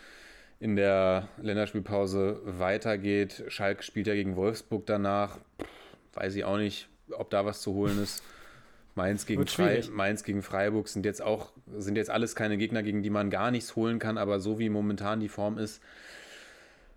in 0.60 0.76
der 0.76 1.28
Länderspielpause 1.42 2.40
weitergeht. 2.44 3.46
Schalke 3.48 3.82
spielt 3.82 4.06
ja 4.06 4.14
gegen 4.14 4.36
Wolfsburg 4.36 4.86
danach. 4.86 5.40
Pff, 5.60 5.68
Weiß 6.16 6.34
ich 6.36 6.46
auch 6.46 6.58
nicht, 6.58 6.88
ob 7.12 7.30
da 7.30 7.46
was 7.46 7.62
zu 7.62 7.74
holen 7.74 8.02
ist. 8.02 8.24
Mainz 8.96 9.26
gegen, 9.26 9.46
Frei. 9.46 9.84
Mainz 9.92 10.24
gegen 10.24 10.42
Freiburg 10.42 10.88
sind 10.88 11.06
jetzt 11.06 11.22
auch, 11.22 11.52
sind 11.78 11.98
jetzt 11.98 12.10
alles 12.10 12.36
keine 12.36 12.58
Gegner, 12.58 12.82
gegen 12.82 13.04
die 13.04 13.10
man 13.10 13.30
gar 13.30 13.52
nichts 13.52 13.76
holen 13.76 14.00
kann, 14.00 14.18
aber 14.18 14.40
so 14.40 14.58
wie 14.58 14.70
momentan 14.70 15.20
die 15.20 15.30
Form 15.30 15.58
ist, 15.58 15.82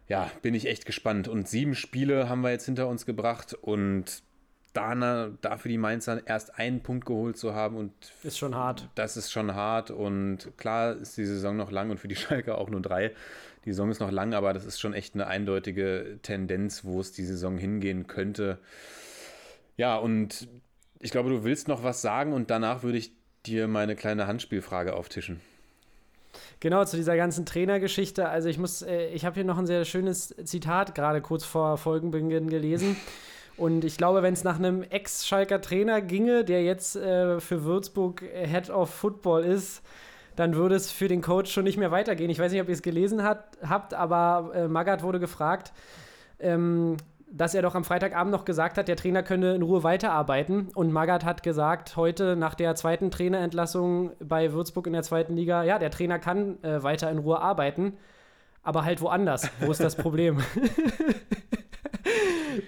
ja, 0.06 0.30
bin 0.40 0.54
ich 0.54 0.66
echt 0.66 0.86
gespannt. 0.86 1.28
Und 1.28 1.48
sieben 1.48 1.74
Spiele 1.74 2.28
haben 2.28 2.40
wir 2.40 2.50
jetzt 2.50 2.64
hinter 2.64 2.88
uns 2.88 3.04
gebracht 3.04 3.52
und 3.52 4.22
da, 4.72 5.30
dafür 5.40 5.70
die 5.70 5.78
Mainzer 5.78 6.24
erst 6.26 6.56
einen 6.58 6.82
Punkt 6.82 7.04
geholt 7.04 7.36
zu 7.36 7.54
haben 7.54 7.76
und 7.76 7.92
Ist 8.22 8.38
schon 8.38 8.54
hart. 8.54 8.88
das 8.94 9.16
ist 9.16 9.32
schon 9.32 9.54
hart 9.54 9.90
und 9.90 10.56
klar 10.56 10.96
ist 10.96 11.16
die 11.16 11.24
Saison 11.24 11.56
noch 11.56 11.70
lang 11.72 11.90
und 11.90 11.98
für 11.98 12.08
die 12.08 12.16
Schalke 12.16 12.56
auch 12.56 12.70
nur 12.70 12.80
drei. 12.80 13.12
Die 13.64 13.72
Saison 13.72 13.90
ist 13.90 13.98
noch 14.00 14.12
lang, 14.12 14.34
aber 14.34 14.52
das 14.52 14.64
ist 14.64 14.78
schon 14.78 14.94
echt 14.94 15.14
eine 15.14 15.26
eindeutige 15.26 16.20
Tendenz, 16.22 16.84
wo 16.84 17.00
es 17.00 17.12
die 17.12 17.24
Saison 17.24 17.58
hingehen 17.58 18.06
könnte. 18.06 18.58
Ja, 19.76 19.96
und 19.96 20.48
ich 21.00 21.10
glaube, 21.10 21.30
du 21.30 21.44
willst 21.44 21.68
noch 21.68 21.82
was 21.82 22.02
sagen 22.02 22.32
und 22.32 22.50
danach 22.50 22.82
würde 22.82 22.98
ich 22.98 23.12
dir 23.46 23.68
meine 23.68 23.96
kleine 23.96 24.26
Handspielfrage 24.26 24.94
auftischen. 24.94 25.40
Genau, 26.60 26.84
zu 26.84 26.96
dieser 26.96 27.16
ganzen 27.16 27.46
Trainergeschichte. 27.46 28.28
Also 28.28 28.48
ich 28.48 28.58
muss, 28.58 28.82
äh, 28.82 29.08
ich 29.08 29.24
habe 29.24 29.34
hier 29.34 29.44
noch 29.44 29.58
ein 29.58 29.66
sehr 29.66 29.84
schönes 29.84 30.34
Zitat 30.44 30.94
gerade 30.94 31.20
kurz 31.20 31.44
vor 31.44 31.78
Folgenbeginn 31.78 32.48
gelesen. 32.48 32.96
Und 33.56 33.84
ich 33.84 33.96
glaube, 33.96 34.22
wenn 34.22 34.34
es 34.34 34.44
nach 34.44 34.56
einem 34.56 34.84
Ex-Schalker 34.84 35.60
Trainer 35.60 36.00
ginge, 36.00 36.44
der 36.44 36.62
jetzt 36.62 36.94
äh, 36.94 37.40
für 37.40 37.64
Würzburg 37.64 38.22
Head 38.22 38.70
of 38.70 38.88
Football 38.88 39.42
ist, 39.42 39.82
dann 40.36 40.54
würde 40.54 40.76
es 40.76 40.92
für 40.92 41.08
den 41.08 41.22
Coach 41.22 41.52
schon 41.52 41.64
nicht 41.64 41.76
mehr 41.76 41.90
weitergehen. 41.90 42.30
Ich 42.30 42.38
weiß 42.38 42.52
nicht, 42.52 42.60
ob 42.60 42.68
ihr 42.68 42.74
es 42.74 42.82
gelesen 42.82 43.24
hat, 43.24 43.58
habt, 43.68 43.94
aber 43.94 44.52
äh, 44.54 44.68
Magath 44.68 45.02
wurde 45.02 45.18
gefragt, 45.18 45.72
ähm, 46.38 46.96
dass 47.30 47.54
er 47.54 47.62
doch 47.62 47.74
am 47.74 47.84
Freitagabend 47.84 48.32
noch 48.32 48.44
gesagt 48.44 48.78
hat, 48.78 48.88
der 48.88 48.96
Trainer 48.96 49.22
könne 49.22 49.54
in 49.54 49.62
Ruhe 49.62 49.82
weiterarbeiten. 49.82 50.68
Und 50.74 50.92
Magath 50.92 51.24
hat 51.24 51.42
gesagt, 51.42 51.96
heute 51.96 52.36
nach 52.36 52.54
der 52.54 52.74
zweiten 52.74 53.10
Trainerentlassung 53.10 54.12
bei 54.20 54.52
Würzburg 54.52 54.86
in 54.86 54.92
der 54.94 55.02
zweiten 55.02 55.36
Liga, 55.36 55.62
ja, 55.64 55.78
der 55.78 55.90
Trainer 55.90 56.18
kann 56.18 56.62
äh, 56.62 56.82
weiter 56.82 57.10
in 57.10 57.18
Ruhe 57.18 57.40
arbeiten, 57.40 57.94
aber 58.62 58.84
halt 58.84 59.00
woanders. 59.00 59.50
Wo 59.60 59.70
ist 59.70 59.82
das 59.82 59.96
Problem? 59.96 60.38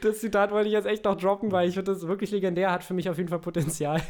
das 0.02 0.20
Zitat 0.20 0.50
wollte 0.50 0.68
ich 0.68 0.74
jetzt 0.74 0.86
echt 0.86 1.04
noch 1.04 1.16
droppen, 1.16 1.52
weil 1.52 1.68
ich 1.68 1.74
finde 1.74 1.92
das 1.92 2.06
wirklich 2.06 2.30
legendär, 2.30 2.70
hat 2.70 2.84
für 2.84 2.94
mich 2.94 3.08
auf 3.08 3.16
jeden 3.16 3.28
Fall 3.28 3.40
Potenzial, 3.40 4.00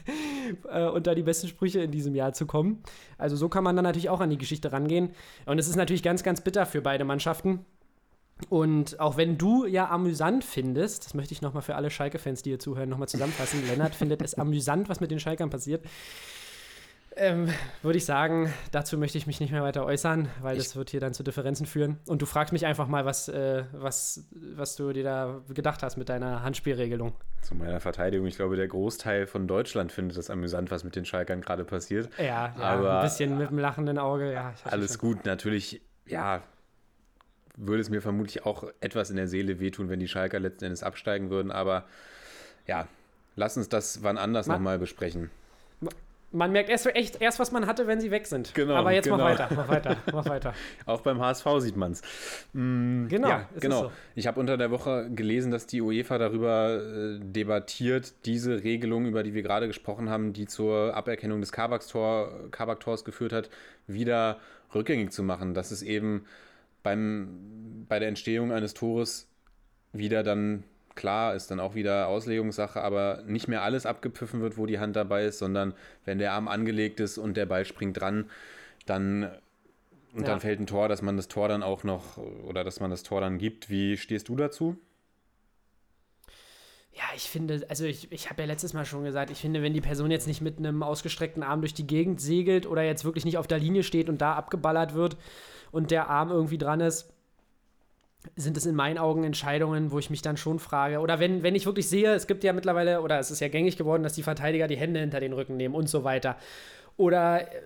äh, 0.70 0.86
unter 0.86 1.14
die 1.14 1.22
besten 1.22 1.48
Sprüche 1.48 1.80
in 1.80 1.90
diesem 1.90 2.14
Jahr 2.14 2.32
zu 2.32 2.46
kommen. 2.46 2.82
Also 3.16 3.36
so 3.36 3.48
kann 3.48 3.64
man 3.64 3.74
dann 3.74 3.84
natürlich 3.84 4.10
auch 4.10 4.20
an 4.20 4.30
die 4.30 4.38
Geschichte 4.38 4.72
rangehen. 4.72 5.10
Und 5.46 5.58
es 5.58 5.68
ist 5.68 5.76
natürlich 5.76 6.02
ganz, 6.02 6.22
ganz 6.22 6.42
bitter 6.42 6.66
für 6.66 6.82
beide 6.82 7.04
Mannschaften. 7.04 7.64
Und 8.48 9.00
auch 9.00 9.16
wenn 9.16 9.36
du 9.36 9.66
ja 9.66 9.88
amüsant 9.90 10.44
findest, 10.44 11.04
das 11.06 11.14
möchte 11.14 11.32
ich 11.34 11.42
nochmal 11.42 11.62
für 11.62 11.74
alle 11.74 11.90
Schalke-Fans, 11.90 12.42
die 12.42 12.50
hier 12.50 12.58
zuhören, 12.58 12.88
nochmal 12.88 13.08
zusammenfassen. 13.08 13.66
Lennart 13.66 13.94
findet 13.94 14.22
es 14.22 14.34
amüsant, 14.34 14.88
was 14.88 15.00
mit 15.00 15.10
den 15.10 15.18
Schalkern 15.20 15.50
passiert. 15.50 15.84
Ähm, 17.20 17.48
würde 17.82 17.98
ich 17.98 18.04
sagen, 18.04 18.52
dazu 18.70 18.96
möchte 18.96 19.18
ich 19.18 19.26
mich 19.26 19.40
nicht 19.40 19.50
mehr 19.50 19.62
weiter 19.64 19.84
äußern, 19.84 20.28
weil 20.40 20.56
Ich- 20.56 20.62
das 20.64 20.76
wird 20.76 20.90
hier 20.90 21.00
dann 21.00 21.14
zu 21.14 21.24
Differenzen 21.24 21.66
führen. 21.66 21.98
Und 22.06 22.22
du 22.22 22.26
fragst 22.26 22.52
mich 22.52 22.64
einfach 22.64 22.86
mal, 22.86 23.04
was, 23.06 23.28
äh, 23.28 23.64
was, 23.72 24.24
was 24.54 24.76
du 24.76 24.92
dir 24.92 25.02
da 25.02 25.40
gedacht 25.52 25.82
hast 25.82 25.96
mit 25.96 26.08
deiner 26.10 26.44
Handspielregelung. 26.44 27.14
Zu 27.42 27.56
meiner 27.56 27.80
Verteidigung, 27.80 28.26
ich 28.28 28.36
glaube, 28.36 28.54
der 28.54 28.68
Großteil 28.68 29.26
von 29.26 29.48
Deutschland 29.48 29.90
findet 29.90 30.16
das 30.16 30.30
amüsant, 30.30 30.70
was 30.70 30.84
mit 30.84 30.94
den 30.94 31.04
Schalkern 31.04 31.40
gerade 31.40 31.64
passiert. 31.64 32.08
Ja, 32.18 32.24
ja 32.24 32.54
Aber- 32.56 32.98
ein 33.00 33.04
bisschen 33.04 33.36
mit 33.36 33.50
dem 33.50 33.58
lachenden 33.58 33.98
Auge. 33.98 34.32
Ja, 34.32 34.54
Alles 34.64 35.00
gut, 35.00 35.24
natürlich, 35.26 35.80
ja, 36.06 36.42
würde 37.58 37.80
es 37.82 37.90
mir 37.90 38.00
vermutlich 38.00 38.46
auch 38.46 38.64
etwas 38.80 39.10
in 39.10 39.16
der 39.16 39.28
Seele 39.28 39.60
wehtun, 39.60 39.88
wenn 39.88 40.00
die 40.00 40.08
Schalker 40.08 40.40
letzten 40.40 40.64
Endes 40.66 40.82
absteigen 40.82 41.30
würden, 41.30 41.50
aber 41.50 41.84
ja, 42.66 42.86
lass 43.36 43.56
uns 43.56 43.68
das 43.68 44.02
wann 44.02 44.18
anders 44.18 44.46
Ma- 44.46 44.54
nochmal 44.54 44.78
besprechen. 44.78 45.30
Man 46.30 46.52
merkt 46.52 46.68
erst, 46.68 46.84
echt 46.94 47.22
erst, 47.22 47.38
was 47.38 47.52
man 47.52 47.66
hatte, 47.66 47.86
wenn 47.86 48.02
sie 48.02 48.10
weg 48.10 48.26
sind. 48.26 48.54
Genau, 48.54 48.74
Aber 48.74 48.92
jetzt 48.92 49.08
mach 49.08 49.16
genau. 49.16 49.30
weiter, 49.30 49.48
mach 49.56 49.68
weiter, 49.68 49.96
mach 50.12 50.26
weiter. 50.28 50.54
Auch 50.84 51.00
beim 51.00 51.18
HSV 51.22 51.46
sieht 51.60 51.76
man 51.78 51.92
es. 51.92 52.02
Genau, 52.52 53.28
ja, 53.28 53.48
genau. 53.58 53.84
so. 53.84 53.92
Ich 54.14 54.26
habe 54.26 54.38
unter 54.38 54.58
der 54.58 54.70
Woche 54.70 55.08
gelesen, 55.10 55.50
dass 55.50 55.66
die 55.66 55.80
UEFA 55.80 56.18
darüber 56.18 56.82
äh, 56.82 57.18
debattiert, 57.18 58.12
diese 58.26 58.62
Regelung, 58.62 59.06
über 59.06 59.22
die 59.22 59.32
wir 59.32 59.40
gerade 59.42 59.68
gesprochen 59.68 60.10
haben, 60.10 60.34
die 60.34 60.46
zur 60.46 60.94
Aberkennung 60.94 61.40
des 61.40 61.50
Kabak-Tor, 61.50 62.50
Kabak-Tors 62.50 63.06
geführt 63.06 63.32
hat, 63.32 63.48
wieder 63.86 64.36
rückgängig 64.74 65.12
zu 65.12 65.22
machen. 65.22 65.54
Dass 65.54 65.70
es 65.70 65.80
eben 65.80 66.26
beim, 66.82 67.84
bei 67.88 67.98
der 67.98 68.08
Entstehung 68.08 68.52
eines 68.52 68.74
Tores 68.74 69.28
wieder 69.92 70.22
dann 70.22 70.64
klar 70.94 71.34
ist, 71.34 71.50
dann 71.50 71.60
auch 71.60 71.74
wieder 71.74 72.08
Auslegungssache, 72.08 72.80
aber 72.82 73.22
nicht 73.26 73.48
mehr 73.48 73.62
alles 73.62 73.86
abgepfiffen 73.86 74.40
wird, 74.40 74.58
wo 74.58 74.66
die 74.66 74.80
Hand 74.80 74.96
dabei 74.96 75.24
ist, 75.26 75.38
sondern 75.38 75.74
wenn 76.04 76.18
der 76.18 76.32
Arm 76.32 76.48
angelegt 76.48 77.00
ist 77.00 77.18
und 77.18 77.36
der 77.36 77.46
Ball 77.46 77.64
springt 77.64 78.00
dran, 78.00 78.28
dann 78.86 79.30
und 80.14 80.26
Ja. 80.26 80.28
dann 80.28 80.40
fällt 80.40 80.58
ein 80.60 80.66
Tor, 80.66 80.88
dass 80.88 81.02
man 81.02 81.16
das 81.16 81.28
Tor 81.28 81.48
dann 81.48 81.62
auch 81.62 81.84
noch 81.84 82.16
oder 82.16 82.64
dass 82.64 82.80
man 82.80 82.90
das 82.90 83.02
Tor 83.02 83.20
dann 83.20 83.38
gibt. 83.38 83.70
Wie 83.70 83.96
stehst 83.96 84.28
du 84.28 84.36
dazu? 84.36 84.76
Ja, 86.92 87.04
ich 87.14 87.30
finde, 87.30 87.64
also 87.68 87.84
ich, 87.84 88.10
ich 88.10 88.28
habe 88.28 88.42
ja 88.42 88.46
letztes 88.48 88.72
Mal 88.72 88.84
schon 88.84 89.04
gesagt, 89.04 89.30
ich 89.30 89.38
finde, 89.38 89.62
wenn 89.62 89.72
die 89.74 89.80
Person 89.80 90.10
jetzt 90.10 90.26
nicht 90.26 90.40
mit 90.40 90.58
einem 90.58 90.82
ausgestreckten 90.82 91.44
Arm 91.44 91.60
durch 91.60 91.74
die 91.74 91.86
Gegend 91.86 92.20
segelt 92.20 92.66
oder 92.66 92.82
jetzt 92.82 93.04
wirklich 93.04 93.24
nicht 93.24 93.38
auf 93.38 93.46
der 93.46 93.58
Linie 93.58 93.84
steht 93.84 94.08
und 94.08 94.20
da 94.20 94.32
abgeballert 94.34 94.94
wird 94.94 95.16
und 95.70 95.90
der 95.90 96.08
Arm 96.08 96.30
irgendwie 96.30 96.58
dran 96.58 96.80
ist, 96.80 97.12
sind 98.36 98.56
es 98.56 98.66
in 98.66 98.74
meinen 98.74 98.98
Augen 98.98 99.24
Entscheidungen, 99.24 99.92
wo 99.92 99.98
ich 99.98 100.10
mich 100.10 100.22
dann 100.22 100.36
schon 100.36 100.58
frage. 100.58 100.98
Oder 101.00 101.20
wenn, 101.20 101.42
wenn 101.42 101.54
ich 101.54 101.66
wirklich 101.66 101.88
sehe, 101.88 102.12
es 102.14 102.26
gibt 102.26 102.44
ja 102.44 102.52
mittlerweile, 102.52 103.00
oder 103.00 103.18
es 103.18 103.30
ist 103.30 103.40
ja 103.40 103.48
gängig 103.48 103.76
geworden, 103.76 104.02
dass 104.02 104.14
die 104.14 104.22
Verteidiger 104.22 104.66
die 104.66 104.76
Hände 104.76 105.00
hinter 105.00 105.20
den 105.20 105.32
Rücken 105.32 105.56
nehmen 105.56 105.74
und 105.74 105.88
so 105.88 106.04
weiter. 106.04 106.36
Oder 106.96 107.42
äh, 107.42 107.60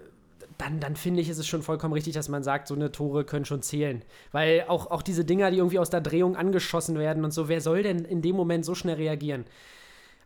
dann, 0.58 0.78
dann 0.78 0.94
finde 0.94 1.20
ich, 1.22 1.28
ist 1.28 1.38
es 1.38 1.46
schon 1.46 1.62
vollkommen 1.62 1.94
richtig, 1.94 2.14
dass 2.14 2.28
man 2.28 2.42
sagt, 2.42 2.68
so 2.68 2.74
eine 2.74 2.92
Tore 2.92 3.24
können 3.24 3.46
schon 3.46 3.62
zählen. 3.62 4.02
Weil 4.30 4.64
auch, 4.68 4.90
auch 4.90 5.02
diese 5.02 5.24
Dinger, 5.24 5.50
die 5.50 5.56
irgendwie 5.56 5.78
aus 5.78 5.90
der 5.90 6.02
Drehung 6.02 6.36
angeschossen 6.36 6.98
werden 6.98 7.24
und 7.24 7.32
so, 7.32 7.48
wer 7.48 7.60
soll 7.60 7.82
denn 7.82 8.04
in 8.04 8.22
dem 8.22 8.36
Moment 8.36 8.64
so 8.64 8.74
schnell 8.74 8.96
reagieren? 8.96 9.46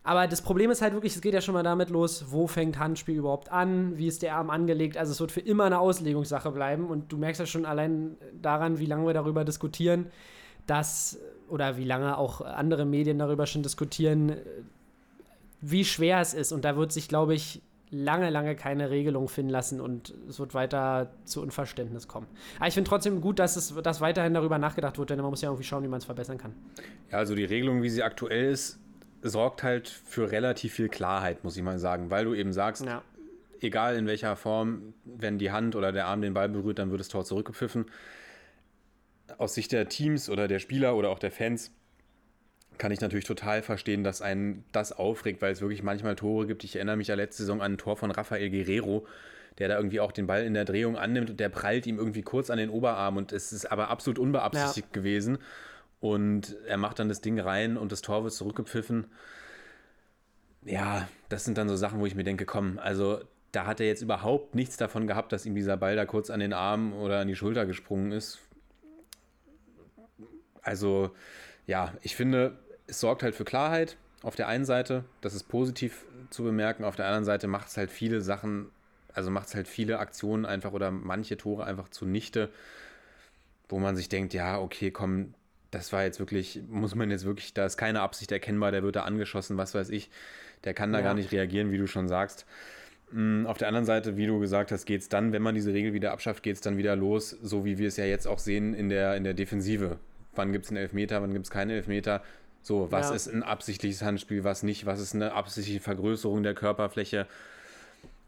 Aber 0.07 0.25
das 0.25 0.41
Problem 0.41 0.71
ist 0.71 0.81
halt 0.81 0.93
wirklich, 0.93 1.13
es 1.17 1.21
geht 1.21 1.33
ja 1.33 1.41
schon 1.41 1.53
mal 1.53 1.63
damit 1.63 1.89
los, 1.89 2.27
wo 2.29 2.47
fängt 2.47 2.79
Handspiel 2.79 3.17
überhaupt 3.17 3.51
an, 3.51 3.97
wie 3.97 4.07
ist 4.07 4.21
der 4.21 4.37
Arm 4.37 4.49
angelegt. 4.49 4.95
Also 4.95 5.11
es 5.11 5.19
wird 5.19 5.33
für 5.33 5.41
immer 5.41 5.65
eine 5.65 5.79
Auslegungssache 5.79 6.49
bleiben 6.51 6.87
und 6.87 7.11
du 7.11 7.17
merkst 7.17 7.41
ja 7.41 7.45
schon 7.45 7.65
allein 7.65 8.15
daran, 8.41 8.79
wie 8.79 8.85
lange 8.85 9.05
wir 9.05 9.13
darüber 9.13 9.43
diskutieren, 9.43 10.05
dass, 10.65 11.19
oder 11.49 11.75
wie 11.75 11.83
lange 11.83 12.17
auch 12.17 12.39
andere 12.39 12.85
Medien 12.85 13.19
darüber 13.19 13.45
schon 13.47 13.63
diskutieren, 13.63 14.37
wie 15.59 15.83
schwer 15.83 16.21
es 16.21 16.33
ist. 16.33 16.53
Und 16.53 16.63
da 16.63 16.77
wird 16.77 16.93
sich, 16.93 17.09
glaube 17.09 17.35
ich, 17.35 17.61
lange, 17.89 18.29
lange 18.29 18.55
keine 18.55 18.89
Regelung 18.89 19.27
finden 19.27 19.51
lassen 19.51 19.81
und 19.81 20.13
es 20.29 20.39
wird 20.39 20.53
weiter 20.53 21.11
zu 21.25 21.41
Unverständnis 21.41 22.07
kommen. 22.07 22.27
Aber 22.59 22.69
ich 22.69 22.75
finde 22.75 22.89
trotzdem 22.89 23.19
gut, 23.19 23.39
dass 23.39 23.57
es 23.57 23.75
dass 23.83 23.99
weiterhin 23.99 24.33
darüber 24.33 24.57
nachgedacht 24.57 24.97
wird, 24.99 25.09
denn 25.09 25.19
man 25.19 25.31
muss 25.31 25.41
ja 25.41 25.49
irgendwie 25.49 25.65
schauen, 25.65 25.83
wie 25.83 25.89
man 25.89 25.97
es 25.97 26.05
verbessern 26.05 26.37
kann. 26.37 26.53
Ja, 27.11 27.17
also 27.17 27.35
die 27.35 27.43
Regelung, 27.43 27.83
wie 27.83 27.89
sie 27.89 28.03
aktuell 28.03 28.53
ist, 28.53 28.79
sorgt 29.29 29.63
halt 29.63 29.87
für 29.87 30.31
relativ 30.31 30.73
viel 30.73 30.89
Klarheit, 30.89 31.43
muss 31.43 31.57
ich 31.57 31.63
mal 31.63 31.79
sagen, 31.79 32.09
weil 32.09 32.25
du 32.25 32.33
eben 32.33 32.53
sagst, 32.53 32.85
Ja. 32.85 33.01
egal 33.61 33.95
in 33.95 34.07
welcher 34.07 34.35
Form, 34.35 34.93
wenn 35.05 35.37
die 35.37 35.51
Hand 35.51 35.75
oder 35.75 35.91
der 35.91 36.05
Arm 36.07 36.21
den 36.21 36.33
Ball 36.33 36.49
berührt, 36.49 36.79
dann 36.79 36.89
wird 36.91 36.99
das 36.99 37.07
Tor 37.09 37.25
zurückgepfiffen. 37.25 37.85
Aus 39.37 39.53
Sicht 39.53 39.71
der 39.71 39.89
Teams 39.89 40.29
oder 40.29 40.47
der 40.47 40.59
Spieler 40.59 40.95
oder 40.95 41.09
auch 41.09 41.19
der 41.19 41.31
Fans 41.31 41.71
kann 42.77 42.91
ich 42.91 43.01
natürlich 43.01 43.25
total 43.25 43.61
verstehen, 43.63 44.03
dass 44.03 44.21
einen 44.21 44.63
das 44.71 44.91
aufregt, 44.91 45.41
weil 45.41 45.51
es 45.51 45.61
wirklich 45.61 45.83
manchmal 45.83 46.15
Tore 46.15 46.45
gibt. 46.47 46.63
Ich 46.63 46.75
erinnere 46.75 46.95
mich 46.97 47.07
ja 47.07 47.15
letzte 47.15 47.43
Saison 47.43 47.61
an 47.61 47.73
ein 47.73 47.77
Tor 47.77 47.97
von 47.97 48.11
Rafael 48.11 48.49
Guerrero, 48.51 49.05
der 49.57 49.67
da 49.67 49.77
irgendwie 49.77 49.99
auch 49.99 50.11
den 50.11 50.27
Ball 50.27 50.43
in 50.45 50.53
der 50.53 50.65
Drehung 50.65 50.95
annimmt 50.95 51.31
und 51.31 51.39
der 51.39 51.49
prallt 51.49 51.87
ihm 51.87 51.97
irgendwie 51.97 52.21
kurz 52.21 52.49
an 52.51 52.59
den 52.59 52.69
Oberarm 52.69 53.17
und 53.17 53.31
es 53.31 53.51
ist 53.51 53.65
aber 53.71 53.89
absolut 53.89 54.19
unbeabsichtigt 54.19 54.93
gewesen. 54.93 55.39
Und 55.99 56.55
er 56.67 56.77
macht 56.77 56.99
dann 56.99 57.09
das 57.09 57.21
Ding 57.21 57.39
rein 57.39 57.77
und 57.77 57.91
das 57.91 58.01
Tor 58.01 58.23
wird 58.23 58.33
zurückgepfiffen. 58.33 59.07
Ja, 60.63 61.07
das 61.29 61.45
sind 61.45 61.57
dann 61.57 61.69
so 61.69 61.75
Sachen, 61.75 61.99
wo 61.99 62.05
ich 62.05 62.15
mir 62.15 62.23
denke, 62.23 62.45
komm, 62.45 62.77
also 62.77 63.21
da 63.51 63.65
hat 63.65 63.79
er 63.79 63.87
jetzt 63.87 64.01
überhaupt 64.01 64.53
nichts 64.53 64.77
davon 64.77 65.07
gehabt, 65.07 65.31
dass 65.31 65.45
ihm 65.45 65.55
dieser 65.55 65.77
Ball 65.77 65.95
da 65.95 66.05
kurz 66.05 66.29
an 66.29 66.39
den 66.39 66.53
Arm 66.53 66.93
oder 66.93 67.19
an 67.19 67.27
die 67.27 67.35
Schulter 67.35 67.65
gesprungen 67.65 68.11
ist. 68.11 68.39
Also, 70.61 71.11
ja, 71.65 71.93
ich 72.01 72.15
finde, 72.15 72.59
es 72.87 72.99
sorgt 72.99 73.23
halt 73.23 73.35
für 73.35 73.45
Klarheit 73.45 73.97
auf 74.21 74.35
der 74.35 74.47
einen 74.47 74.65
Seite, 74.65 75.05
das 75.21 75.33
ist 75.33 75.43
positiv 75.43 76.05
zu 76.29 76.43
bemerken, 76.43 76.83
auf 76.83 76.97
der 76.97 77.05
anderen 77.05 77.23
Seite 77.23 77.47
macht 77.47 77.69
es 77.69 77.77
halt 77.77 77.89
viele 77.89 78.21
Sachen, 78.21 78.69
also 79.13 79.31
macht 79.31 79.47
es 79.47 79.55
halt 79.55 79.67
viele 79.67 79.99
Aktionen 79.99 80.45
einfach 80.45 80.73
oder 80.73 80.91
manche 80.91 81.37
Tore 81.37 81.63
einfach 81.63 81.89
zunichte, 81.89 82.49
wo 83.69 83.79
man 83.79 83.95
sich 83.95 84.09
denkt, 84.09 84.33
ja, 84.33 84.59
okay, 84.59 84.91
komm, 84.91 85.33
das 85.71 85.91
war 85.93 86.03
jetzt 86.03 86.19
wirklich, 86.19 86.61
muss 86.69 86.95
man 86.95 87.11
jetzt 87.11 87.25
wirklich, 87.25 87.53
da 87.53 87.65
ist 87.65 87.77
keine 87.77 88.01
Absicht 88.01 88.31
erkennbar, 88.31 88.71
der 88.71 88.83
wird 88.83 88.95
da 88.95 89.03
angeschossen, 89.03 89.57
was 89.57 89.73
weiß 89.75 89.89
ich, 89.89 90.09
der 90.63 90.73
kann 90.73 90.91
da 90.93 90.99
Ja. 90.99 91.05
gar 91.05 91.13
nicht 91.13 91.31
reagieren, 91.31 91.71
wie 91.71 91.77
du 91.77 91.87
schon 91.87 92.07
sagst. 92.07 92.45
Mm, 93.11 93.45
Auf 93.45 93.57
der 93.57 93.67
anderen 93.67 93.85
Seite, 93.85 94.17
wie 94.17 94.27
du 94.27 94.39
gesagt 94.39 94.71
hast, 94.71 94.85
geht 94.85 95.01
es 95.01 95.09
dann, 95.09 95.31
wenn 95.31 95.41
man 95.41 95.55
diese 95.55 95.73
Regel 95.73 95.93
wieder 95.93 96.11
abschafft, 96.11 96.43
geht 96.43 96.55
es 96.55 96.61
dann 96.61 96.77
wieder 96.77 96.95
los, 96.95 97.29
so 97.29 97.63
wie 97.65 97.77
wir 97.77 97.87
es 97.87 97.97
ja 97.97 98.05
jetzt 98.05 98.27
auch 98.27 98.39
sehen 98.39 98.73
in 98.73 98.89
der, 98.89 99.15
in 99.15 99.23
der 99.23 99.33
Defensive. 99.33 99.97
Wann 100.35 100.51
gibt 100.51 100.65
es 100.65 100.71
einen 100.71 100.77
Elfmeter, 100.77 101.21
wann 101.21 101.31
gibt 101.33 101.45
es 101.45 101.51
keinen 101.51 101.71
Elfmeter? 101.71 102.21
So, 102.61 102.91
was 102.91 103.09
Ja. 103.09 103.15
ist 103.15 103.27
ein 103.27 103.43
absichtliches 103.43 104.01
Handspiel, 104.01 104.43
was 104.43 104.61
nicht, 104.63 104.85
was 104.85 104.99
ist 104.99 105.15
eine 105.15 105.31
absichtliche 105.33 105.79
Vergrößerung 105.79 106.43
der 106.43 106.53
Körperfläche. 106.53 107.27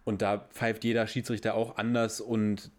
Und 0.05 0.21
da 0.21 0.37
pfeift 0.53 0.83
jeder 0.85 1.05
Schiedsrichter 1.07 1.53
auch 1.55 1.77
anders 1.77 2.21
und 2.21 2.71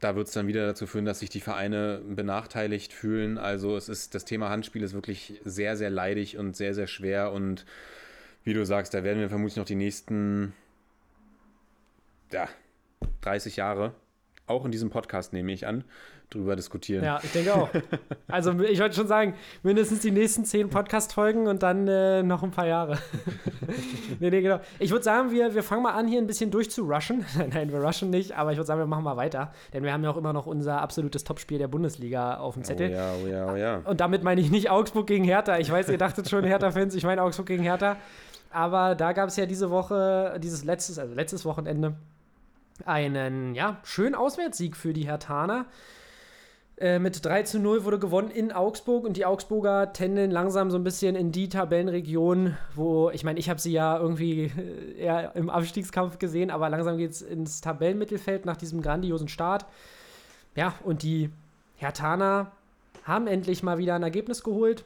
da 0.00 0.14
wird 0.14 0.28
es 0.28 0.32
dann 0.34 0.46
wieder 0.46 0.66
dazu 0.66 0.86
führen, 0.86 1.04
dass 1.04 1.20
sich 1.20 1.30
die 1.30 1.40
Vereine 1.40 2.00
benachteiligt 2.08 2.92
fühlen. 2.92 3.36
Also 3.36 3.76
es 3.76 3.88
ist, 3.88 4.14
das 4.14 4.24
Thema 4.24 4.48
Handspiel 4.48 4.82
ist 4.82 4.94
wirklich 4.94 5.40
sehr, 5.44 5.76
sehr 5.76 5.90
leidig 5.90 6.38
und 6.38 6.56
sehr, 6.56 6.74
sehr 6.74 6.86
schwer. 6.86 7.32
Und 7.32 7.64
wie 8.44 8.54
du 8.54 8.64
sagst, 8.64 8.94
da 8.94 9.02
werden 9.02 9.20
wir 9.20 9.28
vermutlich 9.28 9.56
noch 9.56 9.64
die 9.64 9.74
nächsten 9.74 10.52
ja, 12.32 12.48
30 13.22 13.56
Jahre, 13.56 13.94
auch 14.46 14.64
in 14.64 14.70
diesem 14.70 14.90
Podcast 14.90 15.32
nehme 15.32 15.52
ich 15.52 15.66
an, 15.66 15.84
drüber 16.30 16.56
diskutieren. 16.56 17.04
Ja, 17.04 17.20
ich 17.22 17.32
denke 17.32 17.54
auch. 17.54 17.68
Also 18.30 18.52
ich 18.60 18.78
wollte 18.78 18.94
schon 18.94 19.06
sagen, 19.06 19.32
mindestens 19.62 20.00
die 20.00 20.10
nächsten 20.10 20.44
zehn 20.44 20.68
Podcast-Folgen 20.68 21.46
und 21.46 21.62
dann 21.62 21.88
äh, 21.88 22.22
noch 22.22 22.42
ein 22.42 22.50
paar 22.50 22.66
Jahre. 22.66 22.98
nee, 24.20 24.28
nee, 24.28 24.42
genau. 24.42 24.60
Ich 24.78 24.90
würde 24.90 25.02
sagen, 25.02 25.30
wir, 25.30 25.54
wir 25.54 25.62
fangen 25.62 25.82
mal 25.82 25.94
an, 25.94 26.06
hier 26.06 26.20
ein 26.20 26.26
bisschen 26.26 26.50
durchzurushen. 26.50 27.24
Nein, 27.52 27.72
wir 27.72 27.82
rushen 27.82 28.10
nicht, 28.10 28.36
aber 28.36 28.52
ich 28.52 28.58
würde 28.58 28.66
sagen, 28.66 28.80
wir 28.80 28.86
machen 28.86 29.04
mal 29.04 29.16
weiter. 29.16 29.52
Denn 29.72 29.82
wir 29.82 29.94
haben 29.94 30.04
ja 30.04 30.10
auch 30.10 30.18
immer 30.18 30.34
noch 30.34 30.44
unser 30.44 30.82
absolutes 30.82 31.24
Topspiel 31.24 31.56
der 31.56 31.68
Bundesliga 31.68 32.36
auf 32.36 32.52
dem 32.52 32.64
Oh 32.64 32.66
Zettel. 32.66 32.90
ja, 32.90 33.12
oh 33.14 33.26
ja, 33.26 33.52
oh 33.52 33.56
ja. 33.56 33.76
Und 33.84 34.00
damit 34.00 34.22
meine 34.22 34.42
ich 34.42 34.50
nicht 34.50 34.68
Augsburg 34.68 35.06
gegen 35.06 35.24
Hertha. 35.24 35.58
Ich 35.58 35.72
weiß, 35.72 35.88
ihr 35.88 35.98
dachtet 35.98 36.28
schon 36.28 36.44
Hertha-Fans, 36.44 36.94
ich 36.94 37.04
meine 37.04 37.22
Augsburg 37.22 37.46
gegen 37.46 37.62
Hertha. 37.62 37.96
Aber 38.50 38.94
da 38.94 39.12
gab 39.12 39.28
es 39.28 39.36
ja 39.36 39.46
diese 39.46 39.70
Woche, 39.70 40.38
dieses 40.42 40.64
letztes, 40.64 40.98
also 40.98 41.14
letztes 41.14 41.46
Wochenende, 41.46 41.94
einen 42.84 43.54
ja, 43.54 43.78
schönen 43.84 44.14
Auswärtssieg 44.14 44.76
für 44.76 44.92
die 44.92 45.06
Herthaner. 45.06 45.64
Äh, 46.80 47.00
mit 47.00 47.24
3 47.24 47.42
zu 47.42 47.58
0 47.58 47.84
wurde 47.84 47.98
gewonnen 47.98 48.30
in 48.30 48.52
Augsburg 48.52 49.04
und 49.04 49.16
die 49.16 49.26
Augsburger 49.26 49.92
tendeln 49.92 50.30
langsam 50.30 50.70
so 50.70 50.78
ein 50.78 50.84
bisschen 50.84 51.16
in 51.16 51.32
die 51.32 51.48
Tabellenregion, 51.48 52.56
wo, 52.76 53.10
ich 53.10 53.24
meine, 53.24 53.40
ich 53.40 53.50
habe 53.50 53.60
sie 53.60 53.72
ja 53.72 53.98
irgendwie 53.98 54.52
äh, 54.56 55.00
eher 55.00 55.34
im 55.34 55.50
Abstiegskampf 55.50 56.18
gesehen, 56.18 56.52
aber 56.52 56.68
langsam 56.68 56.96
geht 56.96 57.10
es 57.10 57.22
ins 57.22 57.60
Tabellenmittelfeld 57.60 58.46
nach 58.46 58.56
diesem 58.56 58.80
grandiosen 58.80 59.26
Start. 59.26 59.66
Ja, 60.54 60.74
und 60.84 61.02
die 61.02 61.30
Herthaner 61.76 62.52
haben 63.02 63.26
endlich 63.26 63.64
mal 63.64 63.78
wieder 63.78 63.96
ein 63.96 64.04
Ergebnis 64.04 64.44
geholt. 64.44 64.84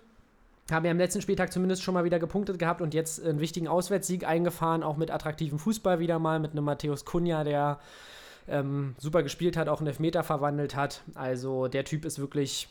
Haben 0.70 0.86
ja 0.86 0.92
am 0.92 0.98
letzten 0.98 1.20
Spieltag 1.20 1.52
zumindest 1.52 1.82
schon 1.82 1.92
mal 1.92 2.04
wieder 2.04 2.18
gepunktet 2.18 2.58
gehabt 2.58 2.80
und 2.80 2.94
jetzt 2.94 3.22
einen 3.22 3.40
wichtigen 3.40 3.68
Auswärtssieg 3.68 4.26
eingefahren, 4.26 4.82
auch 4.82 4.96
mit 4.96 5.10
attraktivem 5.10 5.58
Fußball 5.58 5.98
wieder 5.98 6.18
mal, 6.18 6.40
mit 6.40 6.52
einem 6.52 6.64
Matthäus 6.64 7.04
Kunja, 7.04 7.44
der 7.44 7.80
ähm, 8.48 8.94
super 8.98 9.22
gespielt 9.22 9.56
hat, 9.56 9.68
auch 9.68 9.78
einen 9.78 9.88
Elfmeter 9.88 10.22
verwandelt 10.22 10.76
hat. 10.76 11.02
Also 11.14 11.68
der 11.68 11.84
Typ 11.84 12.04
ist 12.04 12.18
wirklich. 12.18 12.68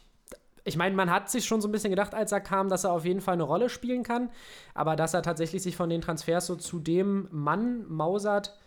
Ich 0.63 0.78
meine, 0.78 0.95
man 0.95 1.09
hat 1.09 1.32
sich 1.32 1.45
schon 1.45 1.59
so 1.59 1.67
ein 1.67 1.72
bisschen 1.72 1.89
gedacht, 1.89 2.13
als 2.13 2.32
er 2.32 2.39
kam, 2.39 2.69
dass 2.69 2.84
er 2.84 2.91
auf 2.91 3.03
jeden 3.03 3.22
Fall 3.22 3.34
eine 3.34 3.43
Rolle 3.43 3.67
spielen 3.67 4.03
kann. 4.03 4.30
Aber 4.76 4.95
dass 4.95 5.15
er 5.15 5.24
tatsächlich 5.24 5.63
sich 5.63 5.76
von 5.76 5.89
den 5.89 6.01
Transfers 6.01 6.45
so 6.45 6.55
zu 6.55 6.80
dem 6.80 7.28
Mann 7.32 7.86
mausert, 7.89 8.57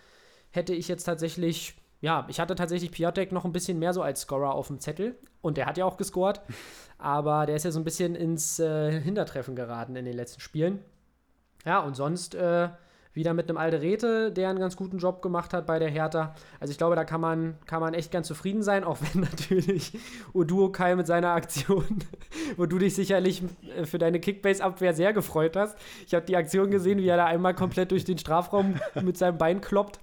hätte 0.51 0.75
ich 0.75 0.89
jetzt 0.89 1.05
tatsächlich. 1.05 1.77
Ja, 2.01 2.27
ich 2.29 2.41
hatte 2.41 2.55
tatsächlich 2.55 2.91
Piatek 2.91 3.33
noch 3.33 3.45
ein 3.45 3.53
bisschen 3.53 3.79
mehr 3.79 3.95
so 3.95 4.03
als 4.03 4.23
Scorer 4.23 4.55
auf 4.55 4.67
dem 4.67 4.81
Zettel. 4.81 5.17
Und 5.41 5.57
der 5.57 5.67
hat 5.67 5.79
ja 5.79 5.85
auch 5.85 5.97
gescored. 5.97 6.41
Aber 6.99 7.47
der 7.47 7.57
ist 7.57 7.65
ja 7.65 7.71
so 7.71 7.81
ein 7.81 7.85
bisschen 7.85 8.15
ins 8.15 8.59
äh, 8.59 9.01
Hintertreffen 9.01 9.55
geraten 9.55 9.97
in 9.97 10.05
den 10.05 10.17
letzten 10.17 10.41
Spielen. 10.41 10.81
Ja, 11.65 11.81
und 11.81 11.95
sonst 11.95 12.35
äh, 12.35 12.69
wieder 13.15 13.33
mit 13.33 13.49
einem 13.49 13.57
Alderete, 13.57 14.33
der 14.33 14.51
einen 14.51 14.59
ganz 14.59 14.77
guten 14.77 14.99
Job 14.99 15.23
gemacht 15.23 15.55
hat 15.55 15.67
bei 15.67 15.79
der 15.79 15.89
Hertha. 15.89 16.35
Also 16.61 16.73
ich 16.73 16.79
glaube, 16.79 16.97
da 16.97 17.05
kann 17.05 17.21
man, 17.21 17.55
kann 17.67 17.81
man 17.81 17.95
echt 17.95 18.11
ganz 18.11 18.27
zufrieden 18.27 18.63
sein, 18.63 18.85
auch 18.85 18.99
wenn 19.01 19.23
natürlich 19.31 19.97
Uduo 20.35 20.71
Kai 20.71 20.97
mit 20.97 21.07
seiner 21.07 21.31
Aktion, 21.31 21.85
wo 22.57 22.67
du 22.67 22.79
dich 22.79 22.95
sicherlich 22.95 23.43
äh, 23.77 23.87
für 23.87 23.99
deine 23.99 24.21
Kickbase-Abwehr 24.21 24.95
sehr 24.95 25.13
gefreut 25.13 25.57
hast. 25.57 25.79
Ich 26.07 26.15
habe 26.15 26.27
die 26.27 26.37
Aktion 26.37 26.71
gesehen, 26.71 26.99
wie 26.99 27.09
er 27.09 27.17
da 27.17 27.27
einmal 27.27 27.55
komplett 27.55 27.93
durch 27.93 28.05
den 28.05 28.19
Strafraum 28.19 28.75
mit 29.03 29.17
seinem 29.17 29.39
Bein 29.39 29.61
kloppt 29.61 30.01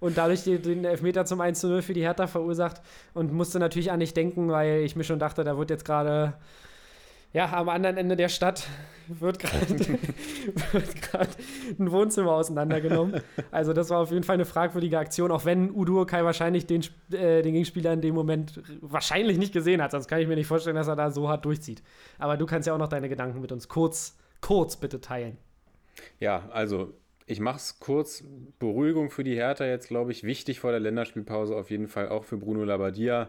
und 0.00 0.18
dadurch 0.18 0.44
den, 0.44 0.84
Elfmeter 0.84 1.24
zum 1.24 1.40
1 1.40 1.60
zu 1.60 1.68
0 1.68 1.82
für 1.82 1.94
die 1.94 2.02
Hertha 2.02 2.26
verursacht 2.26 2.80
und 3.12 3.32
musste 3.32 3.58
natürlich 3.58 3.90
an 3.90 4.00
dich 4.00 4.14
denken, 4.14 4.50
weil 4.50 4.80
ich 4.80 4.96
mir 4.96 5.04
schon 5.04 5.18
dachte, 5.18 5.44
da 5.44 5.56
wird 5.56 5.70
jetzt 5.70 5.84
gerade 5.84 6.34
ja, 7.34 7.52
am 7.52 7.68
anderen 7.68 7.98
Ende 7.98 8.16
der 8.16 8.30
Stadt 8.30 8.66
wird 9.08 9.38
gerade 9.38 11.28
ein 11.78 11.92
Wohnzimmer 11.92 12.32
auseinandergenommen. 12.32 13.20
Also 13.50 13.74
das 13.74 13.90
war 13.90 13.98
auf 13.98 14.10
jeden 14.10 14.22
Fall 14.22 14.34
eine 14.34 14.46
fragwürdige 14.46 14.98
Aktion, 14.98 15.30
auch 15.30 15.44
wenn 15.44 15.70
Udo 15.70 16.06
Kai 16.06 16.24
wahrscheinlich 16.24 16.66
den, 16.66 16.82
äh, 17.12 17.42
den 17.42 17.52
Gegenspieler 17.52 17.92
in 17.92 18.00
dem 18.00 18.14
Moment 18.14 18.62
wahrscheinlich 18.80 19.36
nicht 19.36 19.52
gesehen 19.52 19.82
hat. 19.82 19.90
Sonst 19.90 20.08
kann 20.08 20.20
ich 20.20 20.26
mir 20.26 20.36
nicht 20.36 20.46
vorstellen, 20.46 20.76
dass 20.76 20.88
er 20.88 20.96
da 20.96 21.10
so 21.10 21.28
hart 21.28 21.44
durchzieht. 21.44 21.82
Aber 22.18 22.38
du 22.38 22.46
kannst 22.46 22.66
ja 22.66 22.72
auch 22.72 22.78
noch 22.78 22.88
deine 22.88 23.10
Gedanken 23.10 23.42
mit 23.42 23.52
uns 23.52 23.68
kurz, 23.68 24.16
kurz 24.40 24.76
bitte 24.76 25.02
teilen. 25.02 25.36
Ja, 26.20 26.48
also 26.50 26.94
ich 27.26 27.40
mache 27.40 27.58
es 27.58 27.78
kurz. 27.78 28.24
Beruhigung 28.58 29.10
für 29.10 29.24
die 29.24 29.34
Hertha 29.34 29.66
jetzt, 29.66 29.88
glaube 29.88 30.12
ich, 30.12 30.24
wichtig 30.24 30.60
vor 30.60 30.70
der 30.70 30.80
Länderspielpause 30.80 31.54
auf 31.54 31.70
jeden 31.70 31.88
Fall 31.88 32.08
auch 32.08 32.24
für 32.24 32.38
Bruno 32.38 32.64
Labbadia. 32.64 33.28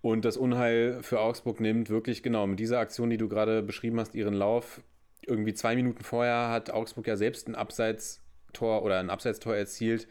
Und 0.00 0.24
das 0.24 0.36
Unheil 0.36 1.02
für 1.02 1.20
Augsburg 1.20 1.60
nimmt 1.60 1.90
wirklich 1.90 2.22
genau 2.22 2.46
mit 2.46 2.60
dieser 2.60 2.78
Aktion, 2.78 3.10
die 3.10 3.16
du 3.16 3.28
gerade 3.28 3.62
beschrieben 3.62 3.98
hast, 3.98 4.14
ihren 4.14 4.34
Lauf. 4.34 4.80
Irgendwie 5.26 5.54
zwei 5.54 5.74
Minuten 5.74 6.04
vorher 6.04 6.50
hat 6.50 6.70
Augsburg 6.70 7.06
ja 7.06 7.16
selbst 7.16 7.48
ein 7.48 7.54
Abseitstor 7.54 8.82
oder 8.82 9.00
ein 9.00 9.10
Abseitstor 9.10 9.56
erzielt, 9.56 10.06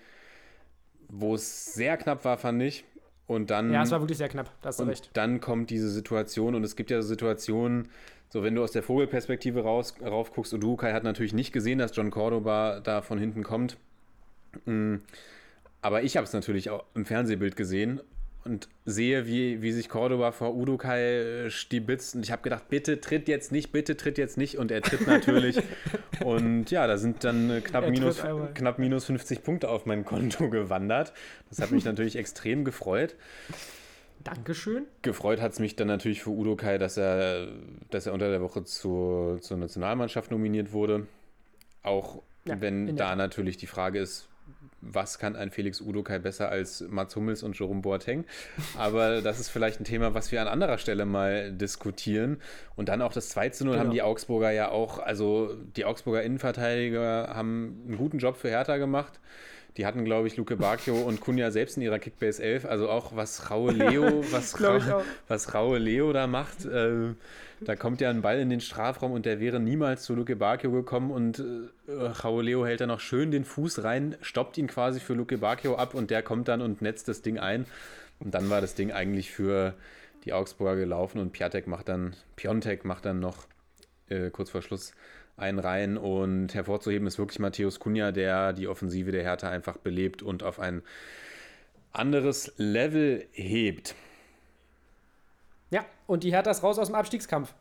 wo 1.10 1.36
es 1.36 1.74
sehr 1.74 1.98
knapp 1.98 2.26
war, 2.26 2.38
fand 2.38 2.62
ich. 2.64 2.84
Und 3.28 3.50
dann 3.50 3.72
Ja, 3.74 3.84
es 3.84 3.92
war 3.92 4.02
wirklich 4.02 4.18
sehr 4.18 4.30
knapp, 4.30 4.52
da 4.62 4.70
hast 4.70 4.80
du 4.80 4.84
und 4.84 4.90
recht. 4.90 5.10
dann 5.14 5.42
kommt 5.42 5.70
diese 5.70 5.90
Situation 5.90 6.56
und 6.56 6.64
es 6.64 6.76
gibt 6.76 6.92
ja 6.92 7.02
Situationen, 7.02 7.90
so 8.30 8.44
wenn 8.44 8.56
du 8.56 8.64
aus 8.64 8.72
der 8.72 8.84
Vogelperspektive 8.84 9.64
raus, 9.64 9.96
rauf 10.02 10.32
guckst, 10.32 10.54
und 10.54 10.64
Udukai 10.64 10.94
hat 10.94 11.04
natürlich 11.04 11.34
nicht 11.34 11.52
gesehen, 11.52 11.80
dass 11.80 11.96
John 11.96 12.10
Cordoba 12.12 12.80
da 12.82 13.02
von 13.02 13.20
hinten 13.20 13.44
kommt. 13.44 13.78
Mm, 14.66 14.98
Aber 15.82 16.04
ich 16.04 16.16
habe 16.18 16.26
es 16.26 16.34
natürlich 16.34 16.70
auch 16.70 16.84
im 16.94 17.06
Fernsehbild 17.06 17.56
gesehen 17.56 18.02
und 18.46 18.70
sehe, 18.86 19.28
wie, 19.28 19.62
wie 19.62 19.72
sich 19.72 19.90
Cordoba 19.90 20.32
vor 20.32 20.56
Udukai 20.56 21.02
äh, 21.02 21.50
stibitzt. 21.50 22.16
Und 22.16 22.24
ich 22.24 22.32
habe 22.32 22.42
gedacht, 22.42 22.70
bitte 22.70 23.02
tritt 23.02 23.28
jetzt 23.28 23.52
nicht, 23.52 23.72
bitte 23.72 23.98
tritt 23.98 24.18
jetzt 24.18 24.38
nicht. 24.38 24.58
Und 24.58 24.72
er 24.72 24.82
tritt 24.82 25.06
natürlich. 25.06 25.62
und 26.24 26.72
ja, 26.72 26.88
da 26.88 26.98
sind 26.98 27.24
dann 27.24 27.50
äh, 27.50 27.62
knapp 27.62 27.90
minus, 27.90 28.22
einmal. 28.22 28.54
knapp 28.54 28.80
minus 28.80 29.06
50 29.06 29.44
Punkte 29.44 29.70
auf 29.70 29.86
mein 29.86 30.06
Konto 30.06 30.50
gewandert. 30.50 31.14
Das 31.50 31.60
hat 31.60 31.72
mich 31.72 31.86
natürlich 31.86 32.16
extrem 32.16 32.64
gefreut. 32.64 33.16
Dankeschön. 34.24 34.86
Gefreut 35.04 35.42
hat 35.42 35.54
es 35.54 35.60
mich 35.60 35.76
dann 35.76 35.88
natürlich 35.88 36.24
für 36.24 36.32
Udo 36.32 36.56
Kai, 36.56 36.78
dass 36.78 36.98
er, 36.98 37.48
dass 37.92 38.08
er 38.08 38.14
unter 38.14 38.30
der 38.30 38.42
Woche 38.42 38.64
zur, 38.64 39.42
zur 39.42 39.58
Nationalmannschaft 39.58 40.32
nominiert 40.32 40.72
wurde. 40.72 41.08
Auch 41.84 42.22
Ja, 42.46 42.60
wenn 42.60 42.96
da 42.96 43.16
natürlich 43.16 43.58
die 43.58 43.68
Frage 43.68 44.00
ist, 44.00 44.28
was 44.82 45.20
kann 45.20 45.36
ein 45.36 45.52
Felix 45.52 45.82
Udo 45.82 46.04
Kai 46.04 46.20
besser 46.20 46.50
als 46.50 46.82
Mats 46.90 47.16
Hummels 47.16 47.44
und 47.44 47.58
Jerome 47.58 47.82
Boateng? 47.82 48.26
Aber 48.78 49.22
das 49.24 49.40
ist 49.40 49.50
vielleicht 49.50 49.82
ein 49.82 49.86
Thema, 49.86 50.14
was 50.14 50.32
wir 50.32 50.42
an 50.42 50.48
anderer 50.48 50.78
Stelle 50.78 51.06
mal 51.06 51.52
diskutieren. 51.52 52.38
Und 52.76 52.90
dann 52.90 53.02
auch 53.02 53.12
das 53.12 53.30
2 53.30 53.50
zu 53.50 53.66
0 53.66 53.76
haben 53.76 53.82
Genau. 53.84 53.94
die 53.94 54.02
Augsburger 54.04 54.52
ja 54.52 54.70
auch, 54.70 55.00
also 55.00 55.56
die 55.76 55.84
Augsburger 55.86 56.24
Innenverteidiger 56.24 57.30
haben 57.34 57.84
einen 57.88 57.98
guten 57.98 58.20
Job 58.20 58.38
für 58.38 58.50
Hertha 58.50 58.78
gemacht. 58.78 59.20
Die 59.76 59.86
hatten, 59.86 60.06
glaube 60.06 60.28
ich, 60.28 60.38
Luke 60.38 60.56
Bacchio 60.56 60.96
und 61.06 61.20
Kunja 61.22 61.52
selbst 61.52 61.78
in 61.78 61.84
ihrer 61.84 62.00
Kickbase 62.00 62.42
11. 62.42 62.66
Also 62.66 62.90
auch 62.90 63.16
was 63.16 63.50
Raue 63.52 63.72
Leo, 63.74 64.24
was, 64.32 64.54
Glaub 64.54 64.78
ich 64.78 64.88
Ra 64.88 64.98
auch. 64.98 65.04
was 65.28 65.54
Raue 65.54 65.78
Leo 65.80 66.14
da 66.14 66.28
macht. 66.28 66.66
Äh, 66.66 67.14
da 67.62 67.76
kommt 67.76 68.02
ja 68.02 68.10
ein 68.10 68.22
Ball 68.22 68.40
in 68.40 68.50
den 68.50 68.62
Strafraum 68.62 69.12
und 69.12 69.26
der 69.26 69.40
wäre 69.40 69.60
niemals 69.60 70.04
zu 70.04 70.16
Luke 70.16 70.36
Bacchio 70.36 70.72
gekommen 70.72 71.12
und 71.12 71.40
äh, 71.40 71.92
Raue 71.92 72.44
Leo 72.44 72.66
hält 72.66 72.82
da 72.82 72.88
noch 72.88 73.00
schön 73.00 73.32
den 73.32 73.46
Fuß 73.46 73.84
rein, 73.84 74.16
stoppt 74.22 74.58
ihn 74.58 74.68
quasi 74.68 75.00
für 75.00 75.14
Luke 75.14 75.38
Bacchio 75.38 75.76
ab 75.76 75.94
und 75.94 76.12
der 76.12 76.22
kommt 76.22 76.48
dann 76.48 76.62
und 76.62 76.82
netzt 76.82 77.08
das 77.08 77.22
Ding 77.22 77.40
ein. 77.40 77.66
Und 78.20 78.34
dann 78.34 78.50
war 78.50 78.62
das 78.62 78.76
Ding 78.76 78.92
eigentlich 78.92 79.32
für 79.32 79.74
die 80.26 80.34
Augsburger 80.34 80.76
gelaufen 80.76 81.20
und 81.20 81.32
Piatek 81.32 81.68
macht 81.68 81.90
dann, 81.90 82.16
Piontek 82.36 82.86
macht 82.86 83.06
dann 83.06 83.20
noch 83.20 83.48
äh, 84.10 84.30
kurz 84.30 84.50
vor 84.50 84.62
Schluss 84.62 84.94
einen 85.36 85.60
rein 85.60 85.98
und 85.98 86.54
hervorzuheben 86.56 87.08
ist 87.08 87.20
wirklich 87.20 87.40
Matthäus 87.40 87.80
Kunja, 87.80 88.12
der 88.12 88.54
die 88.54 88.68
Offensive 88.68 89.12
der 89.12 89.24
Hertha 89.24 89.50
einfach 89.50 89.78
belebt 89.78 90.24
und 90.24 90.42
auf 90.42 90.60
ein 90.60 90.82
anderes 91.92 92.54
Level 92.58 93.26
hebt. 93.32 93.96
Und 96.08 96.24
die 96.24 96.32
Hertha 96.32 96.50
ist 96.50 96.64
raus 96.64 96.80
aus 96.80 96.88
dem 96.88 96.96
Abstiegskampf. 96.96 97.54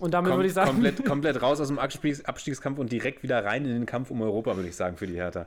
Und 0.00 0.14
damit 0.14 0.30
Kom 0.30 0.38
würde 0.38 0.48
ich 0.48 0.54
sagen, 0.54 0.70
komplett, 0.70 1.04
komplett 1.04 1.42
raus 1.42 1.60
aus 1.60 1.68
dem 1.68 1.78
Abstiegs 1.78 2.24
Abstiegskampf 2.24 2.78
und 2.78 2.90
direkt 2.92 3.22
wieder 3.22 3.44
rein 3.44 3.64
in 3.64 3.72
den 3.72 3.86
Kampf 3.86 4.10
um 4.10 4.22
Europa, 4.22 4.56
würde 4.56 4.68
ich 4.68 4.76
sagen, 4.76 4.96
für 4.96 5.06
die 5.06 5.16
Hertha. 5.16 5.46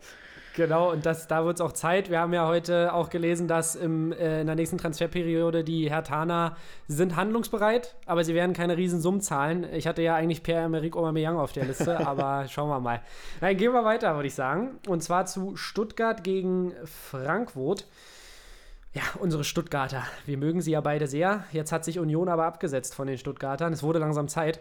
Genau, 0.56 0.92
und 0.92 1.06
das, 1.06 1.28
da 1.28 1.46
wird 1.46 1.56
es 1.56 1.62
auch 1.62 1.72
Zeit. 1.72 2.10
Wir 2.10 2.20
haben 2.20 2.34
ja 2.34 2.46
heute 2.46 2.94
auch 2.94 3.10
gelesen, 3.10 3.48
dass 3.48 3.76
im, 3.76 4.12
äh, 4.12 4.42
in 4.42 4.48
der 4.48 4.58
nächsten 4.58 4.78
Transferperiode 4.78 5.64
die 5.64 5.90
Hertaner 5.90 6.58
sind 6.90 7.16
handlungsbereit, 7.16 7.96
aber 8.06 8.26
sie 8.26 8.36
werden 8.36 8.52
keine 8.52 8.76
riesen 8.76 9.00
Summen 9.00 9.22
zahlen. 9.22 9.66
Ich 9.74 9.88
hatte 9.88 10.02
ja 10.02 10.16
eigentlich 10.16 10.44
Pierre-Emerick 10.44 10.98
Aubameyang 10.98 11.38
auf 11.38 11.54
der 11.54 11.64
Liste, 11.64 11.98
aber 12.06 12.48
schauen 12.50 12.68
wir 12.68 12.82
mal. 12.82 13.02
Nein, 13.40 13.56
gehen 13.56 13.72
wir 13.72 13.86
weiter, 13.86 14.14
würde 14.16 14.28
ich 14.28 14.36
sagen. 14.36 14.80
Und 14.90 15.02
zwar 15.02 15.26
zu 15.26 15.56
Stuttgart 15.56 16.22
gegen 16.22 16.74
Frankfurt. 16.84 17.86
Ja, 18.94 19.04
unsere 19.20 19.44
Stuttgarter. 19.44 20.04
Wir 20.26 20.38
mögen 20.38 20.62
sie 20.62 20.72
ja 20.72 20.82
beide 20.82 21.08
sehr. 21.08 21.46
Jetzt 21.52 21.72
hat 21.72 21.86
sich 21.86 22.00
Union 22.00 22.28
aber 22.28 22.46
abgesetzt 22.46 22.94
von 22.94 23.08
den 23.08 23.18
Stuttgartern. 23.18 23.72
Es 23.72 23.84
wurde 23.84 24.00
langsam 24.00 24.28
Zeit. 24.28 24.60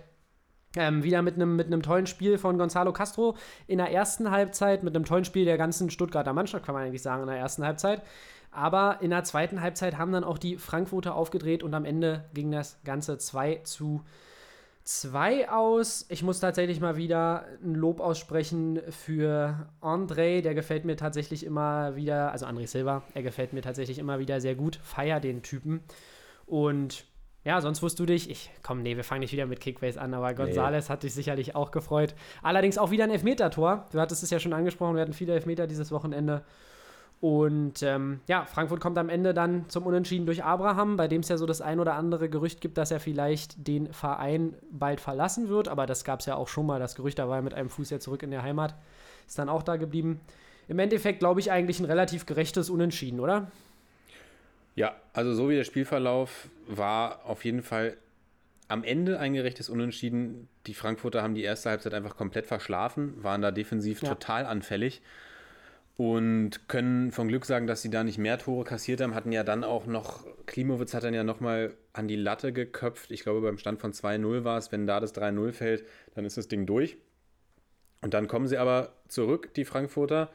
Ähm, 0.77 1.03
wieder 1.03 1.21
mit 1.23 1.35
einem 1.35 1.57
mit 1.57 1.85
tollen 1.85 2.07
Spiel 2.07 2.39
von 2.39 2.57
Gonzalo 2.57 2.93
Castro 2.93 3.37
in 3.67 3.79
der 3.79 3.91
ersten 3.91 4.31
Halbzeit, 4.31 4.85
mit 4.85 4.95
einem 4.95 5.05
tollen 5.05 5.25
Spiel 5.25 5.45
der 5.45 5.59
ganzen 5.59 5.91
Stuttgarter 5.91 6.33
Mannschaft, 6.33 6.65
kann 6.65 6.77
man 6.77 6.85
eigentlich 6.85 7.03
sagen, 7.03 7.23
in 7.23 7.29
der 7.29 7.39
ersten 7.39 7.65
Halbzeit. 7.65 8.03
Aber 8.53 8.99
in 9.01 9.11
der 9.11 9.25
zweiten 9.25 9.63
Halbzeit 9.63 9.99
haben 9.99 10.13
dann 10.13 10.23
auch 10.23 10.39
die 10.39 10.59
Frankfurter 10.59 11.17
aufgedreht 11.17 11.65
und 11.65 11.75
am 11.75 11.85
Ende 11.85 12.25
ging 12.35 12.53
das 12.53 12.79
Ganze 12.85 13.19
2 13.19 13.63
zu 13.65 14.03
2 14.05 14.31
aus. 15.49 16.07
Ich 16.09 16.23
muss 16.23 16.41
tatsächlich 16.41 16.81
mal 16.81 16.97
wieder 16.97 17.47
ein 17.63 17.75
Lob 17.75 18.01
aussprechen 18.01 18.81
für 18.91 19.69
André. 19.81 20.43
Der 20.43 20.55
gefällt 20.55 20.85
mir 20.85 20.97
tatsächlich 20.97 21.45
immer 21.45 21.97
wieder, 21.97 22.33
also 22.33 22.47
André 22.47 22.67
Silva, 22.67 23.03
er 23.15 23.23
gefällt 23.23 23.53
mir 23.53 23.63
tatsächlich 23.63 23.99
immer 23.99 24.19
wieder 24.19 24.41
sehr 24.41 24.55
gut. 24.55 24.81
Feier 24.83 25.21
den 25.21 25.43
Typen. 25.43 25.81
Und 26.47 27.05
ja, 27.45 27.61
sonst 27.61 27.83
wusst 27.83 27.99
du 27.99 28.07
dich, 28.07 28.29
ich 28.29 28.51
komm, 28.63 28.83
nee, 28.83 28.97
wir 28.97 29.05
fangen 29.05 29.21
nicht 29.21 29.33
wieder 29.33 29.47
mit 29.47 29.61
Kickbase 29.61 30.01
an, 30.01 30.13
aber 30.13 30.35
Gonzales 30.35 30.89
nee. 30.89 30.93
hat 30.93 31.03
dich 31.03 31.15
sicherlich 31.15 31.55
auch 31.55 31.71
gefreut. 31.71 32.15
Allerdings 32.43 32.77
auch 32.77 32.91
wieder 32.91 33.05
ein 33.05 33.11
Elfmeter-Tor. 33.11 33.87
Du 33.93 34.01
hattest 34.01 34.23
es 34.23 34.31
ja 34.31 34.39
schon 34.39 34.53
angesprochen, 34.53 34.95
wir 34.95 35.03
hatten 35.03 35.15
viele 35.15 35.33
Elfmeter 35.33 35.67
dieses 35.67 35.91
Wochenende. 35.91 36.43
Und 37.21 37.83
ähm, 37.83 38.21
ja, 38.29 38.47
Frankfurt 38.47 38.81
kommt 38.81 38.97
am 38.97 39.11
Ende 39.11 39.35
dann 39.35 39.69
zum 39.69 39.85
Unentschieden 39.85 40.25
durch 40.25 40.43
Abraham, 40.43 40.97
bei 40.97 41.07
dem 41.07 41.21
es 41.21 41.29
ja 41.29 41.37
so 41.37 41.45
das 41.45 41.61
ein 41.61 41.79
oder 41.79 41.95
andere 41.95 42.31
Gerücht 42.31 42.63
gibt, 42.63 42.79
dass 42.79 42.91
er 42.91 42.99
vielleicht 42.99 43.69
den 43.69 43.93
Verein 43.93 44.55
bald 44.71 45.03
verlassen 45.03 45.51
wird. 45.51 45.69
Aber 45.69 45.85
das 45.85 46.05
gab 46.05 46.21
es 46.21 46.27
ja 46.27 46.37
auch 46.37 46.49
schon 46.49 46.65
mal. 46.65 46.81
Das 46.81 46.95
Gerücht, 46.95 47.19
da 47.19 47.29
war 47.29 47.37
er 47.37 47.43
mit 47.43 47.53
einem 47.53 47.69
Fuß 47.69 47.91
ja 47.91 48.01
zurück 48.01 48.23
in 48.23 48.31
der 48.31 48.43
Heimat. 48.43 48.75
Ist 49.27 49.39
dann 49.39 49.51
auch 49.51 49.63
da 49.63 49.77
geblieben. 49.77 50.21
Im 50.67 50.79
Endeffekt 50.79 51.19
glaube 51.19 51.41
ich 51.41 51.53
eigentlich 51.53 51.79
ein 51.79 51.85
relativ 51.85 52.25
gerechtes 52.25 52.71
Unentschieden, 52.71 53.21
oder? 53.21 53.51
Ja, 54.75 54.95
also 55.13 55.35
so 55.35 55.51
wie 55.51 55.57
der 55.57 55.65
Spielverlauf 55.65 56.49
war, 56.69 57.27
auf 57.27 57.45
jeden 57.45 57.63
Fall 57.63 57.99
am 58.69 58.83
Ende 58.83 59.19
ein 59.19 59.35
gerechtes 59.35 59.69
Unentschieden. 59.69 60.49
Die 60.67 60.75
Frankfurter 60.75 61.23
haben 61.23 61.35
die 61.35 61.43
erste 61.43 61.69
Halbzeit 61.69 61.93
einfach 61.93 62.17
komplett 62.17 62.47
verschlafen, 62.47 63.23
waren 63.23 63.43
da 63.43 63.51
defensiv 63.51 64.01
ja. 64.01 64.09
total 64.09 64.47
anfällig 64.47 65.03
und 66.01 66.67
können 66.67 67.13
vom 67.13 67.29
Glück 67.29 67.45
sagen, 67.45 67.67
dass 67.67 67.83
sie 67.83 67.91
da 67.91 68.03
nicht 68.05 68.17
mehr 68.17 68.39
Tore 68.39 68.65
kassiert 68.65 69.03
haben. 69.03 69.15
Hatten 69.15 69.33
ja 69.33 69.45
dann 69.45 69.65
auch 69.65 69.85
noch, 69.85 70.25
Klimowitz 70.47 70.95
hat 70.95 71.05
dann 71.05 71.13
ja 71.13 71.25
nochmal 71.25 71.75
an 71.93 72.09
die 72.09 72.17
Latte 72.17 72.55
geköpft. 72.55 73.11
Ich 73.11 73.23
glaube, 73.23 73.43
beim 73.43 73.59
Stand 73.59 73.83
von 73.83 73.93
2-0 73.93 74.43
war 74.43 74.57
es, 74.57 74.73
wenn 74.73 74.87
da 74.87 74.99
das 74.99 75.15
3-0 75.15 75.53
fällt, 75.53 75.85
dann 76.15 76.25
ist 76.25 76.39
das 76.39 76.49
Ding 76.49 76.65
durch. 76.65 76.97
Und 78.01 78.15
dann 78.15 78.29
kommen 78.29 78.47
sie 78.49 78.57
aber 78.57 78.95
zurück, 79.09 79.53
die 79.53 79.67
Frankfurter, 79.67 80.31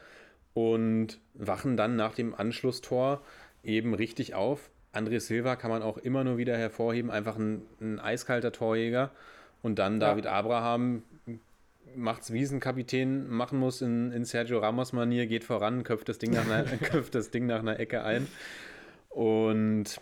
und 0.54 1.20
wachen 1.34 1.78
dann 1.78 1.96
nach 1.96 2.14
dem 2.14 2.36
Anschlusstor 2.36 3.24
eben 3.64 3.96
richtig 3.96 4.36
auf. 4.36 4.70
André 4.94 5.20
Silva 5.20 5.56
kann 5.56 5.72
man 5.72 5.82
auch 5.82 5.98
immer 5.98 6.24
nur 6.24 6.38
wieder 6.38 6.56
hervorheben, 6.56 7.10
einfach 7.10 7.38
ein, 7.38 7.64
ein 7.82 8.00
eiskalter 8.00 8.52
Torjäger. 8.52 9.10
Und 9.64 9.80
dann 9.80 9.94
ja. 9.94 10.10
David 10.10 10.28
Abraham, 10.28 11.02
macht's 11.96 12.32
wie 12.34 12.42
es 12.42 12.52
ein 12.52 12.60
Kapitän 12.60 13.30
machen 13.30 13.60
muss 13.60 13.82
in, 13.82 14.12
in 14.12 14.26
Sergio 14.26 14.60
Ramos-Manier, 14.60 15.28
geht 15.28 15.44
voran, 15.44 15.84
köpft 15.84 16.10
das, 16.10 16.18
Ding 16.18 16.32
nach 16.32 16.46
einer, 16.46 16.64
köpft 16.82 17.16
das 17.16 17.32
Ding 17.32 17.46
nach 17.46 17.60
einer 17.60 17.80
Ecke 17.80 18.04
ein. 18.04 18.28
Und 19.10 20.02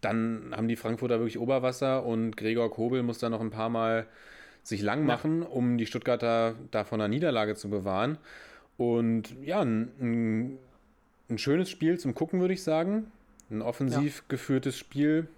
dann 0.00 0.52
haben 0.54 0.68
die 0.68 0.76
Frankfurter 0.76 1.18
wirklich 1.18 1.38
Oberwasser 1.38 2.04
und 2.04 2.36
Gregor 2.36 2.70
Kobel 2.70 3.02
muss 3.02 3.18
da 3.18 3.28
noch 3.28 3.40
ein 3.40 3.50
paar 3.50 3.68
Mal 3.68 4.06
sich 4.62 4.82
lang 4.82 5.04
machen, 5.04 5.42
ja. 5.42 5.48
um 5.48 5.78
die 5.78 5.86
Stuttgarter 5.86 6.54
da 6.70 6.84
von 6.84 7.00
einer 7.00 7.08
Niederlage 7.08 7.54
zu 7.54 7.70
bewahren. 7.70 8.18
Und 8.76 9.34
ja, 9.42 9.60
ein, 9.60 9.90
ein, 10.00 10.58
ein 11.30 11.38
schönes 11.38 11.70
Spiel 11.70 11.98
zum 11.98 12.14
Gucken, 12.14 12.40
würde 12.40 12.54
ich 12.54 12.62
sagen. 12.62 13.10
Ein 13.50 13.62
offensiv 13.62 14.18
ja. 14.18 14.24
geführtes 14.28 14.76
Spiel 14.76 15.28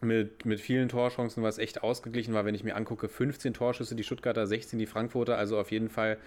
mit, 0.00 0.44
mit 0.44 0.60
vielen 0.60 0.88
Torchancen, 0.88 1.42
was 1.42 1.58
echt 1.58 1.82
ausgeglichen 1.82 2.34
war, 2.34 2.44
wenn 2.44 2.54
ich 2.54 2.64
mir 2.64 2.76
angucke, 2.76 3.08
15 3.08 3.54
Torschüsse, 3.54 3.94
die 3.94 4.04
Stuttgarter, 4.04 4.46
16 4.46 4.78
die 4.78 4.86
Frankfurter, 4.86 5.36
also 5.36 5.58
auf 5.58 5.70
jeden 5.70 5.88
Fall, 5.88 6.18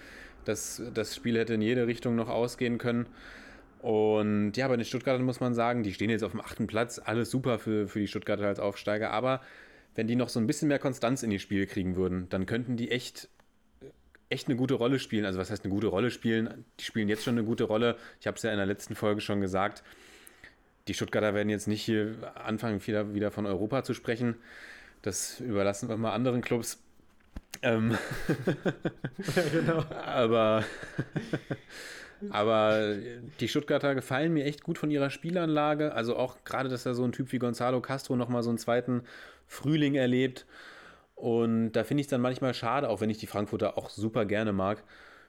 das, 0.45 0.81
das 0.93 1.15
Spiel 1.15 1.37
hätte 1.37 1.53
in 1.53 1.61
jede 1.61 1.87
Richtung 1.87 2.15
noch 2.15 2.29
ausgehen 2.29 2.77
können. 2.77 3.05
Und 3.81 4.57
ja, 4.57 4.67
bei 4.67 4.75
den 4.75 4.85
Stuttgartern 4.85 5.25
muss 5.25 5.39
man 5.39 5.53
sagen, 5.53 5.83
die 5.83 5.93
stehen 5.93 6.09
jetzt 6.09 6.23
auf 6.23 6.31
dem 6.31 6.41
achten 6.41 6.67
Platz, 6.67 6.99
alles 7.03 7.31
super 7.31 7.59
für, 7.59 7.87
für 7.87 7.99
die 7.99 8.07
Stuttgarter 8.07 8.45
als 8.45 8.59
Aufsteiger, 8.59 9.11
aber 9.11 9.41
wenn 9.95 10.07
die 10.07 10.15
noch 10.15 10.29
so 10.29 10.39
ein 10.39 10.47
bisschen 10.47 10.67
mehr 10.67 10.79
Konstanz 10.79 11.23
in 11.23 11.29
die 11.29 11.39
Spiele 11.39 11.65
kriegen 11.65 11.95
würden, 11.95 12.27
dann 12.29 12.45
könnten 12.45 12.77
die 12.77 12.91
echt 12.91 13.29
echt 14.29 14.47
eine 14.47 14.55
gute 14.55 14.75
Rolle 14.75 14.97
spielen. 14.97 15.25
Also 15.25 15.39
was 15.39 15.51
heißt 15.51 15.65
eine 15.65 15.73
gute 15.73 15.87
Rolle 15.87 16.09
spielen? 16.09 16.63
Die 16.79 16.85
spielen 16.85 17.09
jetzt 17.09 17.25
schon 17.25 17.37
eine 17.37 17.43
gute 17.43 17.65
Rolle. 17.65 17.97
Ich 18.21 18.27
habe 18.27 18.37
es 18.37 18.43
ja 18.43 18.51
in 18.51 18.57
der 18.57 18.65
letzten 18.65 18.95
Folge 18.95 19.19
schon 19.19 19.41
gesagt 19.41 19.83
die 20.87 20.93
Stuttgarter 20.93 21.33
werden 21.33 21.49
jetzt 21.49 21.67
nicht 21.67 21.81
hier 21.81 22.15
anfangen, 22.35 22.85
wieder, 22.85 23.13
wieder 23.13 23.31
von 23.31 23.45
Europa 23.45 23.83
zu 23.83 23.93
sprechen. 23.93 24.35
Das 25.01 25.39
überlassen 25.39 25.89
wir 25.89 25.97
mal 25.97 26.13
anderen 26.13 26.41
Clubs. 26.41 26.81
Ähm 27.61 27.97
ja, 29.35 29.43
genau. 29.51 29.85
aber, 30.05 30.63
aber 32.29 32.95
die 33.39 33.47
Stuttgarter 33.47 33.95
gefallen 33.95 34.33
mir 34.33 34.45
echt 34.45 34.63
gut 34.63 34.77
von 34.77 34.91
ihrer 34.91 35.09
Spielanlage. 35.09 35.93
Also 35.93 36.15
auch 36.15 36.43
gerade, 36.43 36.69
dass 36.69 36.83
da 36.83 36.93
so 36.93 37.03
ein 37.03 37.11
Typ 37.11 37.31
wie 37.31 37.39
Gonzalo 37.39 37.81
Castro 37.81 38.15
nochmal 38.15 38.43
so 38.43 38.49
einen 38.49 38.57
zweiten 38.57 39.03
Frühling 39.47 39.95
erlebt. 39.95 40.45
Und 41.15 41.73
da 41.73 41.83
finde 41.83 42.01
ich 42.01 42.07
es 42.07 42.11
dann 42.11 42.21
manchmal 42.21 42.53
schade, 42.53 42.89
auch 42.89 43.01
wenn 43.01 43.09
ich 43.09 43.19
die 43.19 43.27
Frankfurter 43.27 43.77
auch 43.77 43.89
super 43.89 44.25
gerne 44.25 44.53
mag. 44.53 44.83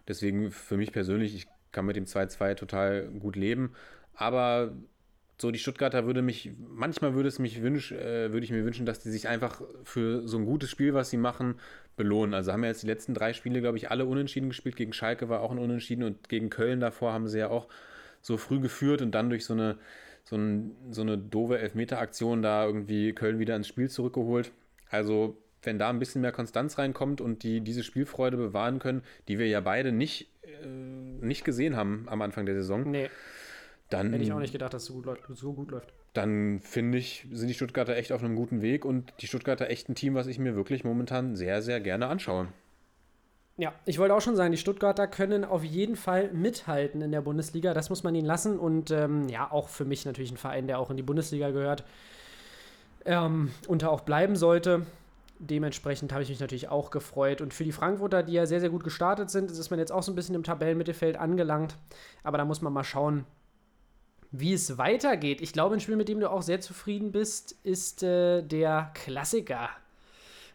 Deswegen 0.09 0.50
für 0.50 0.76
mich 0.76 0.92
persönlich, 0.92 1.34
ich 1.34 1.46
kann 1.70 1.84
mit 1.84 1.96
dem 1.96 2.07
2-2 2.07 2.55
total 2.55 3.09
gut 3.09 3.36
leben. 3.36 3.74
Aber 4.14 4.72
so 5.43 5.51
die 5.51 5.59
Stuttgarter 5.59 6.07
würde 6.07 6.22
mich, 6.22 6.53
manchmal 6.68 7.14
würde 7.14 7.28
es 7.28 7.40
mich 7.40 7.62
wünsch, 7.62 7.90
äh, 7.93 8.32
würde 8.32 8.45
ich 8.45 8.53
mir 8.53 8.64
wünschen, 8.64 8.86
dass 8.86 9.01
die 9.01 9.11
sich 9.11 9.28
einfach 9.28 9.61
für 9.82 10.26
so 10.26 10.38
ein 10.38 10.47
gutes 10.47 10.70
Spiel, 10.70 10.95
was 10.95 11.11
sie 11.11 11.16
machen, 11.16 11.57
belohnen. 11.97 12.32
Also 12.32 12.53
haben 12.53 12.62
ja 12.62 12.70
jetzt 12.70 12.84
die 12.84 12.86
letzten 12.86 13.12
drei 13.12 13.32
Spiele, 13.32 13.61
glaube 13.61 13.76
ich, 13.76 13.90
alle 13.90 14.07
unentschieden 14.07 14.49
gespielt. 14.49 14.76
Gegen 14.76 14.93
Schalke 14.93 15.28
war 15.28 15.40
auch 15.40 15.51
ein 15.51 15.59
Unentschieden 15.59 16.05
und 16.05 16.28
gegen 16.28 16.49
Köln 16.49 16.78
davor 16.78 17.12
haben 17.12 17.26
sie 17.26 17.40
ja 17.40 17.51
auch 17.51 17.66
so 18.22 18.36
früh 18.36 18.61
geführt 18.61 19.03
und 19.03 19.11
dann 19.11 19.30
durch 19.30 19.45
so 19.45 19.53
eine, 19.53 19.78
so, 20.22 20.36
ein, 20.36 20.76
so 20.90 21.03
eine 21.03 21.18
doofe 21.18 21.59
Elfmeteraktion 21.59 22.40
da 22.40 22.64
irgendwie 22.64 23.12
Köln 23.12 23.40
wieder 23.40 23.57
ins 23.57 23.66
Spiel 23.66 23.90
zurückgeholt. 23.90 24.53
Also 24.90 25.36
wenn 25.64 25.78
da 25.78 25.90
ein 25.90 25.99
bisschen 25.99 26.22
mehr 26.22 26.32
Konstanz 26.32 26.78
reinkommt 26.78 27.20
und 27.20 27.43
die 27.43 27.61
diese 27.61 27.82
Spielfreude 27.82 28.36
bewahren 28.36 28.78
können, 28.78 29.03
die 29.26 29.40
wir 29.40 29.49
ja 29.49 29.61
beide 29.61 29.90
nicht, 29.90 30.30
äh, 30.43 30.66
nicht 30.66 31.45
gesehen 31.45 31.76
haben 31.76 32.05
am 32.07 32.22
Anfang 32.22 32.47
der 32.47 32.55
Saison. 32.55 32.88
Nee 32.88 33.11
dann. 33.93 34.12
Hätte 34.12 34.24
ich 34.24 34.32
auch 34.32 34.38
nicht 34.38 34.53
gedacht, 34.53 34.74
dass 34.74 34.82
es 34.82 34.88
so 34.88 34.95
gut, 34.95 35.07
läuft, 35.07 35.22
so 35.28 35.53
gut 35.53 35.70
läuft. 35.70 35.93
Dann 36.12 36.61
finde 36.61 36.99
ich, 36.99 37.26
sind 37.32 37.49
die 37.49 37.55
Stuttgarter 37.55 37.97
echt 37.97 38.12
auf 38.12 38.22
einem 38.22 38.36
guten 38.36 38.62
Weg 38.62 38.84
und 38.84 39.12
die 39.20 39.26
Stuttgarter 39.26 39.70
echt 39.70 39.88
ein 39.88 39.95
Team, 39.95 40.14
was 40.14 40.26
ich 40.26 40.38
mir 40.38 40.55
wirklich 40.55 40.84
momentan 40.84 41.36
sehr, 41.36 41.62
sehr 41.62 41.80
gerne 41.80 42.07
anschaue. 42.07 42.49
Ja, 43.59 43.74
ich 43.84 43.99
wollte 43.99 44.14
auch 44.14 44.20
schon 44.20 44.34
sagen, 44.34 44.51
die 44.51 44.59
Stuttgarter 44.59 45.07
können 45.07 45.45
auf 45.45 45.62
jeden 45.62 45.97
Fall 45.97 46.32
mithalten 46.32 47.03
in 47.03 47.12
der 47.12 47.20
Bundesliga. 47.20 47.74
Das 47.74 47.90
muss 47.90 48.03
man 48.03 48.14
ihnen 48.14 48.26
lassen. 48.26 48.59
Und 48.59 48.90
ähm, 48.90 49.28
ja, 49.28 49.51
auch 49.51 49.68
für 49.68 49.84
mich 49.84 50.07
natürlich 50.07 50.32
ein 50.32 50.38
Verein, 50.38 50.66
der 50.66 50.78
auch 50.78 50.90
in 50.90 50.97
die 50.97 51.03
Bundesliga 51.03 51.51
gehört 51.51 51.84
ähm, 53.05 53.51
und 53.68 53.82
da 53.82 53.88
auch 53.88 54.01
bleiben 54.01 54.36
sollte. 54.36 54.86
Dementsprechend 55.38 56.12
habe 56.12 56.22
ich 56.22 56.28
mich 56.28 56.40
natürlich 56.40 56.68
auch 56.68 56.90
gefreut. 56.90 57.40
Und 57.40 57.53
für 57.53 57.64
die 57.64 57.72
Frankfurter, 57.72 58.22
die 58.22 58.32
ja 58.32 58.47
sehr, 58.47 58.61
sehr 58.61 58.70
gut 58.70 58.84
gestartet 58.84 59.30
sind, 59.30 59.51
ist 59.51 59.70
man 59.70 59.78
jetzt 59.78 59.93
auch 59.93 60.03
so 60.03 60.12
ein 60.12 60.14
bisschen 60.14 60.34
im 60.34 60.45
Tabellenmittelfeld 60.45 61.16
angelangt. 61.16 61.76
Aber 62.22 62.38
da 62.38 62.45
muss 62.45 62.62
man 62.62 62.72
mal 62.72 62.84
schauen, 62.84 63.26
wie 64.33 64.55
es 64.55 64.78
weitergeht. 64.78 65.43
Ich 65.43 65.53
glaube, 65.53 65.76
ein 65.76 65.80
Spiel, 65.80 65.97
mit 65.97 66.09
dem 66.09 66.18
du 66.18 66.30
auch 66.30 66.43
sehr 66.43 66.61
zufrieden 66.61 67.12
bist, 67.12 67.53
ist 67.62 68.03
äh, 68.03 68.43
der 68.43 68.91
Klassiker 68.95 69.68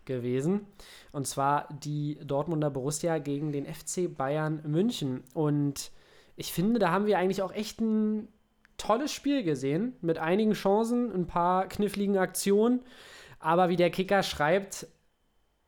gewesen. 0.06 0.66
Und 1.12 1.28
zwar 1.28 1.70
die 1.84 2.18
Dortmunder 2.26 2.72
Borussia 2.72 3.20
gegen 3.20 3.52
den 3.52 3.66
FC 3.66 4.14
Bayern 4.16 4.62
München. 4.66 5.24
Und 5.34 5.92
ich 6.36 6.52
finde, 6.52 6.80
da 6.80 6.92
haben 6.92 7.06
wir 7.06 7.20
eigentlich 7.20 7.44
auch 7.44 7.54
echt 7.54 7.80
ein 7.80 8.28
tolles 8.78 9.12
Spiel 9.12 9.44
gesehen. 9.44 9.96
Mit 10.02 10.18
einigen 10.18 10.54
Chancen, 10.54 11.14
ein 11.14 11.28
paar 11.28 11.68
kniffligen 11.68 12.18
Aktionen. 12.18 12.82
Aber 13.40 13.70
wie 13.70 13.76
der 13.76 13.92
Kicker 13.92 14.24
schreibt, 14.24 14.88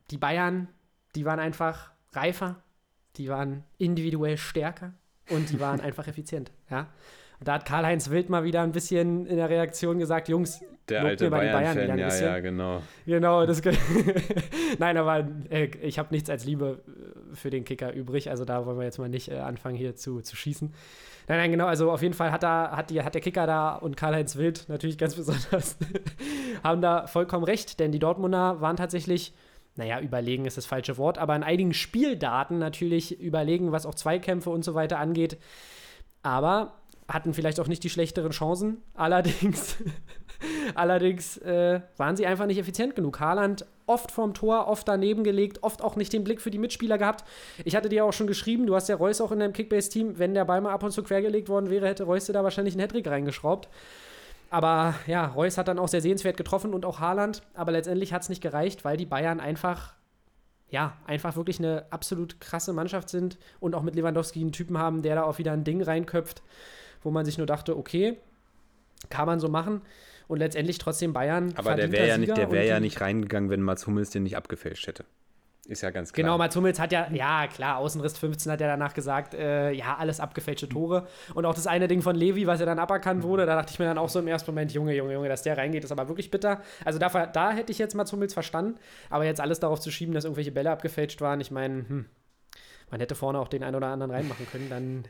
die 0.10 0.18
Bayern, 0.18 0.68
die 1.16 1.26
waren 1.26 1.39
einfach 1.39 1.91
reifer, 2.14 2.64
die 3.18 3.30
waren 3.30 3.64
individuell 3.78 4.38
stärker 4.38 4.93
und 5.30 5.51
die 5.51 5.60
waren 5.60 5.80
einfach 5.82 6.07
effizient. 6.07 6.51
Ja. 6.72 6.88
Und 7.39 7.47
da 7.47 7.53
hat 7.53 7.65
Karl-Heinz 7.65 8.09
Wild 8.09 8.29
mal 8.29 8.43
wieder 8.43 8.61
ein 8.61 8.71
bisschen 8.71 9.25
in 9.25 9.37
der 9.37 9.49
Reaktion 9.49 9.97
gesagt, 9.97 10.27
Jungs, 10.27 10.61
der 10.89 11.03
alte 11.03 11.29
Bayern, 11.29 11.53
Bayern 11.53 11.77
wieder 11.77 11.93
ein 11.93 11.99
ja, 11.99 12.05
bisschen. 12.07 12.27
ja, 12.27 12.39
genau. 12.39 12.81
Genau, 13.05 13.45
das 13.45 13.61
Nein, 14.79 14.97
aber 14.97 15.27
äh, 15.49 15.65
ich 15.81 15.99
habe 15.99 16.09
nichts 16.11 16.29
als 16.29 16.45
Liebe 16.45 16.81
äh, 16.87 17.35
für 17.35 17.49
den 17.49 17.63
Kicker 17.63 17.93
übrig, 17.93 18.29
also 18.29 18.43
da 18.43 18.65
wollen 18.65 18.77
wir 18.77 18.85
jetzt 18.85 18.99
mal 18.99 19.07
nicht 19.07 19.31
äh, 19.31 19.37
anfangen 19.37 19.75
hier 19.75 19.95
zu, 19.95 20.21
zu 20.21 20.35
schießen. 20.35 20.73
Nein, 21.27 21.37
nein, 21.37 21.51
genau, 21.51 21.67
also 21.67 21.91
auf 21.91 22.01
jeden 22.01 22.15
Fall 22.15 22.31
hat, 22.31 22.43
da, 22.43 22.75
hat, 22.75 22.89
die, 22.89 23.01
hat 23.03 23.13
der 23.13 23.21
Kicker 23.21 23.45
da 23.47 23.75
und 23.75 23.95
Karl-Heinz 23.95 24.35
Wild 24.35 24.65
natürlich 24.67 24.97
ganz 24.97 25.15
besonders 25.15 25.77
haben 26.63 26.81
da 26.81 27.07
vollkommen 27.07 27.45
recht, 27.45 27.79
denn 27.79 27.91
die 27.91 27.99
Dortmunder 27.99 28.59
waren 28.59 28.75
tatsächlich 28.75 29.33
naja, 29.75 30.01
überlegen 30.01 30.43
ist 30.43 30.57
das 30.57 30.65
falsche 30.65 30.97
Wort, 30.97 31.17
aber 31.17 31.37
in 31.37 31.43
einigen 31.43 31.73
Spieldaten 31.73 32.59
natürlich 32.59 33.17
überlegen, 33.21 33.71
was 33.71 33.85
auch 33.85 33.95
Zweikämpfe 33.95 34.49
und 34.49 34.65
so 34.65 34.75
weiter 34.75 34.99
angeht. 34.99 35.37
Aber 36.21 36.78
hatten 37.10 37.34
vielleicht 37.34 37.60
auch 37.60 37.68
nicht 37.68 37.84
die 37.84 37.89
schlechteren 37.89 38.32
Chancen. 38.32 38.78
Allerdings, 38.93 39.78
allerdings 40.76 41.38
äh, 41.39 41.82
waren 41.97 42.16
sie 42.16 42.26
einfach 42.26 42.45
nicht 42.45 42.60
effizient 42.60 42.95
genug. 42.95 43.20
Haaland 43.20 43.66
oft 43.88 44.12
vorm 44.12 44.34
Tor, 44.34 44.68
oft 44.68 44.88
daneben 44.88 45.24
gelegt, 45.24 45.64
oft 45.64 45.82
auch 45.82 45.95
nicht 45.95 46.14
den 46.14 46.24
Blick 46.24 46.41
für 46.41 46.51
die 46.51 46.60
Mitspieler 46.60 46.97
gehabt. 46.97 47.26
Ich 47.66 47.76
hatte 47.76 47.89
dir 47.89 48.05
auch 48.05 48.14
schon 48.14 48.28
geschrieben, 48.28 48.68
du 48.68 48.76
hast 48.76 48.88
ja 48.88 48.95
Reus 48.95 49.20
auch 49.20 49.32
in 49.32 49.39
deinem 49.39 49.53
Kickbase-Team, 49.53 50.20
wenn 50.20 50.36
der 50.36 50.45
Ball 50.45 50.62
mal 50.62 50.72
ab 50.72 50.84
und 50.84 50.91
zu 50.91 51.03
quergelegt 51.03 51.49
worden 51.49 51.70
wäre, 51.70 51.88
hätte 51.88 52.03
Reus 52.03 52.26
dir 52.26 52.34
da 52.34 52.43
wahrscheinlich 52.43 52.76
einen 52.76 52.82
Hattrick 52.82 53.07
reingeschraubt. 53.07 53.68
Aber 54.51 54.95
ja, 55.05 55.26
Reus 55.28 55.57
hat 55.57 55.68
dann 55.68 55.80
auch 55.80 55.88
sehr 55.88 56.01
sehenswert 56.01 56.38
getroffen 56.38 56.74
und 56.74 56.86
auch 56.86 56.99
Haaland. 56.99 57.43
Aber 57.53 57.72
letztendlich 57.72 58.14
hat 58.14 58.24
es 58.24 58.30
nicht 58.30 58.41
gereicht, 58.41 58.84
weil 58.84 58.97
die 58.97 59.05
Bayern 59.05 59.39
einfach, 59.39 59.93
ja, 60.70 60.97
einfach 61.05 61.36
wirklich 61.36 61.60
eine 61.60 61.86
absolut 61.91 62.39
krasse 62.39 62.74
Mannschaft 62.74 63.10
sind 63.10 63.38
und 63.60 63.76
auch 63.76 63.84
mit 63.84 63.95
Lewandowski 63.95 64.41
einen 64.41 64.51
Typen 64.51 64.78
haben, 64.78 65.01
der 65.01 65.16
da 65.16 65.24
auch 65.24 65.38
wieder 65.38 65.51
ein 65.51 65.64
Ding 65.64 65.82
reinköpft, 65.82 66.41
wo 67.03 67.11
man 67.11 67.25
sich 67.25 67.37
nur 67.37 67.47
dachte, 67.47 67.77
okay, 67.77 68.17
kann 69.09 69.25
man 69.25 69.39
so 69.39 69.47
machen. 69.49 69.81
Und 70.27 70.37
letztendlich 70.37 70.77
trotzdem 70.77 71.11
Bayern. 71.11 71.53
Aber 71.55 71.75
der 71.75 71.91
wäre 71.91 72.07
ja, 72.07 72.17
nicht, 72.17 72.37
der 72.37 72.51
wär 72.51 72.63
ja 72.63 72.79
nicht 72.79 73.01
reingegangen, 73.01 73.49
wenn 73.49 73.61
Mats 73.61 73.87
Hummels 73.87 74.11
den 74.11 74.23
nicht 74.23 74.37
abgefälscht 74.37 74.85
hätte. 74.85 75.05
Ist 75.69 75.81
ja 75.81 75.91
ganz 75.91 76.11
klar. 76.11 76.23
Genau, 76.23 76.37
Mats 76.39 76.55
Hummels 76.55 76.79
hat 76.79 76.91
ja, 76.91 77.07
ja 77.11 77.47
klar, 77.47 77.77
Außenriss 77.77 78.17
15 78.17 78.51
hat 78.51 78.59
er 78.59 78.67
danach 78.67 78.95
gesagt, 78.95 79.35
äh, 79.35 79.71
ja, 79.71 79.97
alles 79.97 80.19
abgefälschte 80.19 80.67
Tore. 80.67 81.07
Und 81.35 81.45
auch 81.45 81.53
das 81.53 81.67
eine 81.67 81.87
Ding 81.87 82.01
von 82.01 82.15
Levi, 82.15 82.47
was 82.47 82.59
ja 82.59 82.65
dann 82.65 82.79
aberkannt 82.79 83.21
wurde, 83.21 83.45
da 83.45 83.55
dachte 83.55 83.71
ich 83.71 83.77
mir 83.77 83.85
dann 83.85 83.99
auch 83.99 84.09
so 84.09 84.17
im 84.17 84.27
ersten 84.27 84.49
Moment, 84.49 84.71
Junge, 84.71 84.95
Junge, 84.95 85.13
Junge, 85.13 85.29
dass 85.29 85.43
der 85.43 85.57
reingeht, 85.57 85.83
ist 85.83 85.91
aber 85.91 86.07
wirklich 86.07 86.31
bitter. 86.31 86.61
Also 86.85 86.97
da, 86.97 87.27
da 87.27 87.51
hätte 87.51 87.71
ich 87.71 87.77
jetzt 87.77 87.93
Mats 87.93 88.11
Hummels 88.11 88.33
verstanden, 88.33 88.79
aber 89.11 89.25
jetzt 89.25 89.41
alles 89.41 89.59
darauf 89.59 89.79
zu 89.79 89.91
schieben, 89.91 90.15
dass 90.15 90.23
irgendwelche 90.23 90.51
Bälle 90.51 90.71
abgefälscht 90.71 91.21
waren, 91.21 91.39
ich 91.39 91.51
meine, 91.51 91.87
hm, 91.87 92.05
man 92.89 92.99
hätte 92.99 93.13
vorne 93.13 93.37
auch 93.37 93.47
den 93.47 93.63
einen 93.63 93.75
oder 93.75 93.87
anderen 93.87 94.11
reinmachen 94.11 94.47
können, 94.51 94.69
dann 94.71 95.03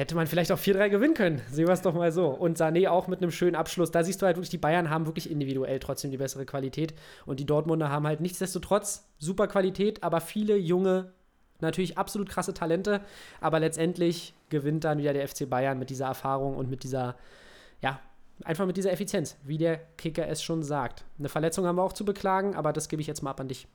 hätte 0.00 0.14
man 0.14 0.26
vielleicht 0.26 0.50
auch 0.50 0.58
4-3 0.58 0.88
gewinnen 0.88 1.14
können. 1.14 1.42
Sehen 1.50 1.66
wir 1.66 1.74
es 1.74 1.82
doch 1.82 1.94
mal 1.94 2.10
so. 2.10 2.28
Und 2.28 2.58
Sané 2.58 2.88
auch 2.88 3.06
mit 3.06 3.22
einem 3.22 3.30
schönen 3.30 3.54
Abschluss. 3.54 3.90
Da 3.90 4.02
siehst 4.02 4.20
du 4.22 4.26
halt 4.26 4.36
wirklich, 4.36 4.50
die 4.50 4.58
Bayern 4.58 4.90
haben 4.90 5.06
wirklich 5.06 5.30
individuell 5.30 5.78
trotzdem 5.78 6.10
die 6.10 6.16
bessere 6.16 6.46
Qualität. 6.46 6.94
Und 7.26 7.38
die 7.40 7.46
Dortmunder 7.46 7.90
haben 7.90 8.06
halt 8.06 8.20
nichtsdestotrotz 8.20 9.08
super 9.18 9.46
Qualität, 9.46 10.02
aber 10.02 10.20
viele 10.20 10.56
junge, 10.56 11.12
natürlich 11.60 11.98
absolut 11.98 12.28
krasse 12.28 12.54
Talente. 12.54 13.02
Aber 13.40 13.60
letztendlich 13.60 14.34
gewinnt 14.48 14.84
dann 14.84 14.98
wieder 14.98 15.12
der 15.12 15.28
FC 15.28 15.48
Bayern 15.48 15.78
mit 15.78 15.90
dieser 15.90 16.06
Erfahrung 16.06 16.56
und 16.56 16.70
mit 16.70 16.82
dieser, 16.82 17.16
ja, 17.80 18.00
einfach 18.44 18.66
mit 18.66 18.76
dieser 18.76 18.92
Effizienz, 18.92 19.36
wie 19.44 19.58
der 19.58 19.76
Kicker 19.98 20.26
es 20.28 20.42
schon 20.42 20.62
sagt. 20.62 21.04
Eine 21.18 21.28
Verletzung 21.28 21.66
haben 21.66 21.76
wir 21.76 21.82
auch 21.82 21.92
zu 21.92 22.04
beklagen, 22.04 22.54
aber 22.54 22.72
das 22.72 22.88
gebe 22.88 23.02
ich 23.02 23.08
jetzt 23.08 23.22
mal 23.22 23.30
ab 23.30 23.40
an 23.40 23.48
dich. 23.48 23.68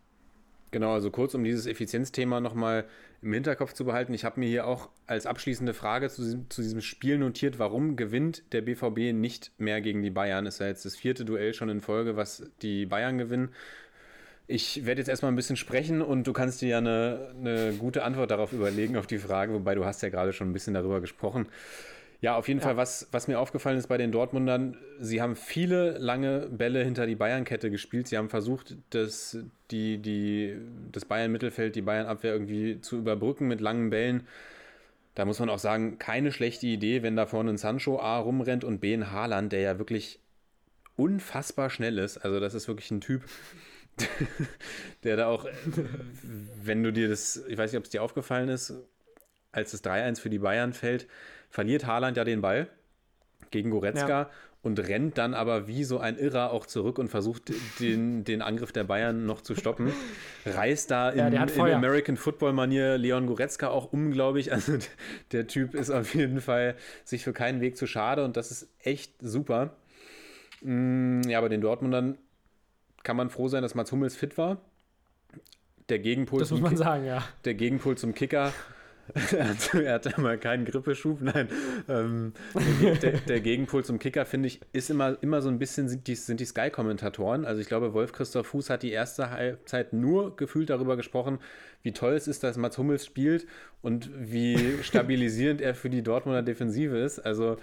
Genau, 0.75 0.91
also 0.91 1.09
kurz, 1.09 1.33
um 1.33 1.45
dieses 1.45 1.67
Effizienzthema 1.67 2.41
nochmal 2.41 2.83
im 3.21 3.31
Hinterkopf 3.31 3.71
zu 3.71 3.85
behalten. 3.85 4.13
Ich 4.13 4.25
habe 4.25 4.41
mir 4.41 4.49
hier 4.49 4.67
auch 4.67 4.89
als 5.07 5.25
abschließende 5.25 5.73
Frage 5.73 6.09
zu 6.09 6.21
diesem, 6.21 6.49
zu 6.49 6.61
diesem, 6.61 6.81
Spiel 6.81 7.17
notiert, 7.17 7.59
warum 7.59 7.95
gewinnt 7.95 8.43
der 8.51 8.61
BVB 8.61 9.13
nicht 9.13 9.53
mehr 9.57 9.79
gegen 9.79 10.01
die 10.03 10.09
Bayern? 10.09 10.45
Ist 10.45 10.59
ja 10.59 10.67
jetzt 10.67 10.83
das 10.83 10.97
vierte 10.97 11.23
Duell 11.23 11.53
schon 11.53 11.69
in 11.69 11.79
Folge, 11.79 12.17
was 12.17 12.51
die 12.61 12.85
Bayern 12.85 13.17
gewinnen. 13.17 13.53
Ich 14.47 14.85
werde 14.85 14.99
jetzt 14.99 15.07
erstmal 15.07 15.31
ein 15.31 15.37
bisschen 15.37 15.55
sprechen 15.55 16.01
und 16.01 16.27
du 16.27 16.33
kannst 16.33 16.61
dir 16.61 16.67
ja 16.67 16.77
eine, 16.79 17.33
eine 17.39 17.73
gute 17.79 18.03
Antwort 18.03 18.29
darauf 18.29 18.51
überlegen, 18.51 18.97
auf 18.97 19.07
die 19.07 19.19
Frage, 19.19 19.53
wobei 19.53 19.75
du 19.75 19.85
hast 19.85 20.03
ja 20.03 20.09
gerade 20.09 20.33
schon 20.33 20.49
ein 20.49 20.53
bisschen 20.53 20.73
darüber 20.73 20.99
gesprochen. 20.99 21.47
Ja, 22.21 22.35
auf 22.35 22.47
jeden 22.47 22.59
ja. 22.59 22.65
Fall, 22.65 22.77
was, 22.77 23.07
was 23.11 23.27
mir 23.27 23.39
aufgefallen 23.39 23.77
ist 23.77 23.87
bei 23.87 23.97
den 23.97 24.11
Dortmundern, 24.11 24.77
sie 24.99 25.21
haben 25.21 25.35
viele 25.35 25.97
lange 25.97 26.47
Bälle 26.49 26.83
hinter 26.83 27.05
die 27.05 27.15
Bayern-Kette 27.15 27.69
gespielt. 27.69 28.07
Sie 28.07 28.17
haben 28.17 28.29
versucht, 28.29 28.75
das, 28.91 29.37
die, 29.71 29.97
die, 29.97 30.57
das 30.91 31.05
Bayern-Mittelfeld, 31.05 31.75
die 31.75 31.81
Bayern-Abwehr 31.81 32.33
irgendwie 32.33 32.81
zu 32.81 32.97
überbrücken 32.97 33.47
mit 33.47 33.61
langen 33.61 33.89
Bällen. 33.89 34.27
Da 35.13 35.25
muss 35.25 35.39
man 35.39 35.49
auch 35.49 35.59
sagen, 35.59 35.97
keine 35.97 36.31
schlechte 36.31 36.67
Idee, 36.67 37.03
wenn 37.03 37.15
da 37.15 37.25
vorne 37.25 37.51
ein 37.51 37.57
Sancho 37.57 37.99
A 37.99 38.19
rumrennt 38.19 38.63
und 38.63 38.79
B 38.79 38.93
ein 38.93 39.11
Haaland, 39.11 39.51
der 39.53 39.61
ja 39.61 39.77
wirklich 39.77 40.19
unfassbar 40.97 41.69
schnell 41.69 41.97
ist. 41.97 42.17
Also 42.17 42.39
das 42.39 42.53
ist 42.53 42.67
wirklich 42.67 42.91
ein 42.91 43.01
Typ, 43.01 43.23
der 45.03 45.17
da 45.17 45.27
auch, 45.27 45.45
wenn 46.61 46.83
du 46.83 46.91
dir 46.91 47.07
das, 47.07 47.37
ich 47.47 47.57
weiß 47.57 47.71
nicht, 47.71 47.79
ob 47.79 47.85
es 47.85 47.91
dir 47.91 48.03
aufgefallen 48.03 48.49
ist, 48.49 48.73
als 49.51 49.71
das 49.71 49.83
3-1 49.83 50.19
für 50.19 50.29
die 50.29 50.39
Bayern 50.39 50.73
fällt, 50.73 51.07
verliert 51.55 51.87
Haaland 51.87 52.17
ja 52.17 52.25
den 52.25 52.41
Ball 52.41 52.67
gegen 53.49 53.69
Goretzka 53.69 54.23
ja. 54.23 54.29
und 54.61 54.77
rennt 54.77 55.17
dann 55.17 55.33
aber 55.33 55.69
wie 55.69 55.85
so 55.85 55.99
ein 55.99 56.17
Irrer 56.17 56.51
auch 56.51 56.65
zurück 56.65 56.99
und 56.99 57.07
versucht 57.07 57.53
den, 57.79 58.25
den 58.25 58.41
Angriff 58.41 58.73
der 58.73 58.83
Bayern 58.83 59.25
noch 59.25 59.39
zu 59.39 59.55
stoppen. 59.55 59.93
Reißt 60.45 60.91
da 60.91 61.11
in, 61.11 61.33
ja, 61.33 61.43
in 61.45 61.73
American 61.73 62.17
Football-Manier 62.17 62.97
Leon 62.97 63.25
Goretzka 63.25 63.69
auch 63.69 63.93
unglaublich. 63.93 64.51
Also 64.51 64.77
der 65.31 65.47
Typ 65.47 65.75
ist 65.75 65.91
auf 65.91 66.13
jeden 66.13 66.41
Fall 66.41 66.75
sich 67.05 67.23
für 67.23 67.31
keinen 67.31 67.61
Weg 67.61 67.77
zu 67.77 67.87
schade 67.87 68.25
und 68.25 68.35
das 68.35 68.51
ist 68.51 68.67
echt 68.83 69.13
super. 69.21 69.77
Mm, 70.61 71.21
ja, 71.21 71.37
aber 71.37 71.47
den 71.47 71.61
Dortmundern 71.61 72.17
kann 73.03 73.15
man 73.15 73.29
froh 73.29 73.47
sein, 73.47 73.61
dass 73.61 73.75
Mats 73.75 73.93
Hummels 73.93 74.17
fit 74.17 74.37
war. 74.37 74.57
Der 75.87 75.99
Gegenpol 75.99 76.39
das 76.39 76.51
muss 76.51 76.59
man 76.59 76.75
sagen, 76.75 77.05
ja. 77.05 77.23
Der 77.45 77.53
Gegenpol 77.53 77.97
zum 77.97 78.13
Kicker 78.13 78.51
er 79.73 79.93
hat 79.93 80.17
mal 80.17 80.37
keinen 80.37 80.65
Grippeschub, 80.65 81.21
nein. 81.21 81.47
Ähm, 81.87 82.33
der, 83.01 83.19
der, 83.19 83.39
Gegenpol 83.39 83.85
zum 83.85 83.99
Kicker, 83.99 84.25
finde 84.25 84.47
ich, 84.47 84.61
ist 84.73 84.89
immer, 84.89 85.17
immer 85.21 85.41
so 85.41 85.49
ein 85.49 85.59
bisschen, 85.59 85.87
sind 85.87 86.07
die, 86.07 86.15
sind 86.15 86.39
die 86.39 86.45
Sky-Kommentatoren. 86.45 87.45
Also 87.45 87.61
ich 87.61 87.67
glaube, 87.67 87.93
Wolf-Christoph 87.93 88.47
Fuß 88.47 88.69
hat 88.71 88.81
die 88.83 88.91
erste 88.91 89.29
Halbzeit 89.29 89.93
nur 89.93 90.35
gefühlt 90.35 90.71
darüber 90.71 90.97
gesprochen, 90.97 91.39
wie 91.83 91.91
toll 91.91 92.13
es 92.13 92.27
ist, 92.27 92.43
dass 92.43 92.57
Mats 92.57 92.79
Hummels 92.79 93.05
spielt 93.05 93.45
und 93.83 94.09
wie 94.15 94.57
stabilisierend 94.81 95.61
er 95.61 95.75
für 95.75 95.91
die 95.91 96.01
Dortmunder 96.01 96.41
Defensive 96.41 96.97
ist. 96.97 97.19
Also 97.19 97.57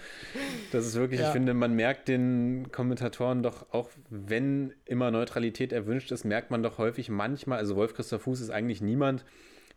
das 0.71 0.87
ist 0.87 0.95
wirklich, 0.95 1.21
ja. 1.21 1.27
ich 1.27 1.33
finde, 1.33 1.55
man 1.55 1.75
merkt 1.75 2.07
den 2.07 2.71
Kommentatoren 2.71 3.43
doch, 3.43 3.67
auch 3.73 3.91
wenn 4.11 4.73
immer 4.85 5.11
Neutralität 5.11 5.73
erwünscht 5.73 6.13
ist, 6.13 6.25
merkt 6.25 6.53
man 6.53 6.63
doch 6.63 6.79
häufig 6.79 7.09
manchmal, 7.09 7.59
also 7.59 7.75
Wolf-Christoph 7.75 8.23
Fuß 8.23 8.41
ist 8.41 8.51
eigentlich 8.51 8.81
niemand, 8.81 9.25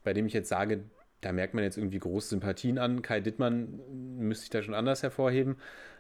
bei 0.04 0.14
dem 0.14 0.28
ich 0.28 0.34
jetzt 0.34 0.50
sage, 0.50 0.84
da 1.26 1.32
merkt 1.32 1.56
man 1.56 1.64
jetzt 1.64 1.78
irgendwie 1.78 1.98
große 1.98 2.30
Sympathien 2.30 2.78
an. 2.78 3.02
Kai 3.02 3.20
Dittmann 3.20 3.80
müsste 4.20 4.44
ich 4.44 4.52
da 4.52 4.62
schon 4.62 4.76
anders 4.76 5.02
hervorheben. 5.02 5.56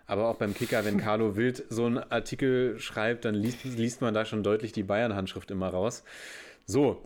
Aber 0.05 0.27
auch 0.27 0.35
beim 0.35 0.53
Kicker, 0.53 0.85
wenn 0.85 0.97
Carlo 0.97 1.35
Wild 1.35 1.63
so 1.69 1.87
einen 1.87 1.97
Artikel 1.97 2.79
schreibt, 2.79 3.25
dann 3.25 3.33
liest, 3.33 3.63
liest 3.63 4.01
man 4.01 4.13
da 4.13 4.23
schon 4.23 4.43
deutlich 4.43 4.71
die 4.71 4.83
Bayern-Handschrift 4.83 5.49
immer 5.49 5.69
raus. 5.69 6.03
So, 6.67 7.01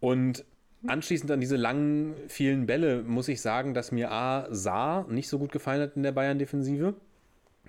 und 0.00 0.46
anschließend 0.86 1.30
an 1.30 1.40
diese 1.40 1.56
langen, 1.56 2.14
vielen 2.28 2.64
Bälle 2.64 3.02
muss 3.02 3.28
ich 3.28 3.42
sagen, 3.42 3.74
dass 3.74 3.92
mir 3.92 4.10
A. 4.10 4.46
Saar 4.50 5.06
nicht 5.08 5.28
so 5.28 5.38
gut 5.38 5.52
gefallen 5.52 5.82
hat 5.82 5.94
in 5.94 6.02
der 6.02 6.12
Bayern-Defensive. 6.12 6.94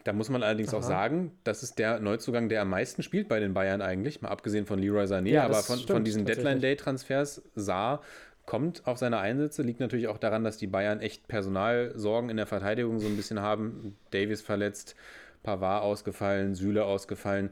Da 0.06 0.14
muss 0.14 0.30
man 0.30 0.44
allerdings 0.44 0.70
Aha. 0.70 0.78
auch 0.78 0.84
sagen, 0.84 1.34
das 1.44 1.62
ist 1.62 1.78
der 1.78 2.00
Neuzugang, 2.00 2.48
der 2.48 2.62
am 2.62 2.70
meisten 2.70 3.04
spielt 3.04 3.28
bei 3.28 3.42
den 3.42 3.54
Bayern 3.54 3.82
eigentlich, 3.82 4.22
mal 4.22 4.30
abgesehen 4.30 4.66
von 4.66 4.80
Leroy 4.80 5.04
Sané, 5.04 5.32
ja, 5.32 5.44
aber 5.44 5.62
von, 5.62 5.78
von 5.80 6.06
diesen 6.06 6.24
Deadline-Day-Transfers 6.24 7.42
Saar 7.56 8.02
kommt 8.50 8.88
auf 8.88 8.98
seine 8.98 9.20
Einsätze, 9.20 9.62
liegt 9.62 9.80
natürlich 9.80 10.08
auch 10.08 10.18
daran, 10.18 10.44
dass 10.44 10.58
die 10.58 10.66
Bayern 10.66 11.02
echt 11.02 11.28
Personalsorgen 11.28 12.32
in 12.32 12.38
der 12.38 12.48
Verteidigung 12.48 13.00
so 13.00 13.06
ein 13.06 13.16
bisschen 13.16 13.40
haben. 13.42 13.96
Davis 14.10 14.42
verletzt, 14.42 14.96
Pavard 15.44 15.84
ausgefallen, 15.84 16.56
Süle 16.56 16.84
ausgefallen. 16.84 17.52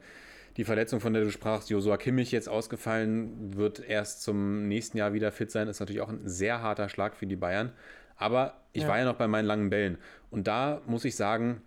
Die 0.56 0.64
Verletzung, 0.64 0.98
von 0.98 1.14
der 1.14 1.22
du 1.22 1.30
sprachst, 1.30 1.70
Josua 1.70 1.98
Kimmich 1.98 2.32
jetzt 2.32 2.48
ausgefallen, 2.48 3.56
wird 3.56 3.78
erst 3.78 4.22
zum 4.22 4.66
nächsten 4.66 4.98
Jahr 4.98 5.12
wieder 5.12 5.30
fit 5.30 5.52
sein. 5.52 5.68
Ist 5.68 5.78
natürlich 5.78 6.02
auch 6.02 6.08
ein 6.08 6.26
sehr 6.26 6.62
harter 6.62 6.88
Schlag 6.88 7.14
für 7.14 7.28
die 7.28 7.36
Bayern. 7.36 7.70
Aber 8.16 8.60
ich 8.72 8.82
ja. 8.82 8.88
war 8.88 8.98
ja 8.98 9.04
noch 9.04 9.14
bei 9.14 9.28
meinen 9.28 9.46
langen 9.46 9.70
Bällen. 9.70 9.98
Und 10.32 10.48
da 10.48 10.82
muss 10.86 11.04
ich 11.04 11.14
sagen, 11.14 11.62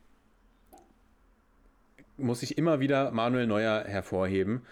muss 2.18 2.44
ich 2.44 2.58
immer 2.58 2.82
wieder 2.82 3.12
Manuel 3.12 3.48
Neuer 3.48 3.86
hervorheben 3.88 4.64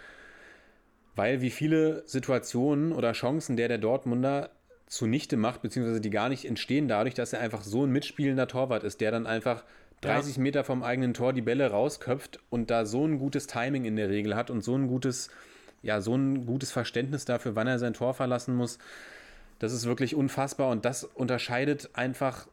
weil 1.16 1.42
wie 1.42 1.50
viele 1.50 2.04
Situationen 2.06 2.92
oder 2.92 3.12
Chancen 3.14 3.58
der 3.58 3.68
der 3.68 3.78
Dortmunder 3.78 4.52
zunichte 4.90 5.38
macht, 5.38 5.62
beziehungsweise 5.62 6.02
die 6.02 6.10
gar 6.10 6.30
nicht 6.30 6.46
entstehen 6.46 6.88
dadurch, 6.88 7.14
dass 7.14 7.32
er 7.32 7.40
einfach 7.40 7.62
so 7.62 7.86
ein 7.86 7.92
mitspielender 7.92 8.48
Torwart 8.48 8.84
ist, 8.84 9.02
der 9.02 9.12
dann 9.12 9.28
einfach 9.28 9.64
30 10.02 10.38
ja. 10.38 10.42
Meter 10.42 10.64
vom 10.64 10.82
eigenen 10.82 11.14
Tor 11.14 11.32
die 11.32 11.42
Bälle 11.42 11.70
rausköpft 11.70 12.40
und 12.50 12.72
da 12.72 12.86
so 12.86 13.06
ein 13.06 13.20
gutes 13.20 13.48
Timing 13.48 13.86
in 13.86 13.96
der 13.96 14.10
Regel 14.10 14.36
hat 14.36 14.50
und 14.50 14.64
so 14.64 14.76
ein 14.76 14.88
gutes, 14.88 15.30
ja, 15.84 16.02
so 16.02 16.16
ein 16.16 16.46
gutes 16.46 16.72
Verständnis 16.72 17.26
dafür, 17.26 17.56
wann 17.56 17.68
er 17.68 17.80
sein 17.80 17.94
Tor 17.94 18.14
verlassen 18.14 18.56
muss. 18.56 18.80
Das 19.60 19.74
ist 19.74 19.86
wirklich 19.86 20.16
unfassbar 20.16 20.70
und 20.70 20.86
das 20.86 21.04
unterscheidet 21.04 21.90
einfach 21.94 22.48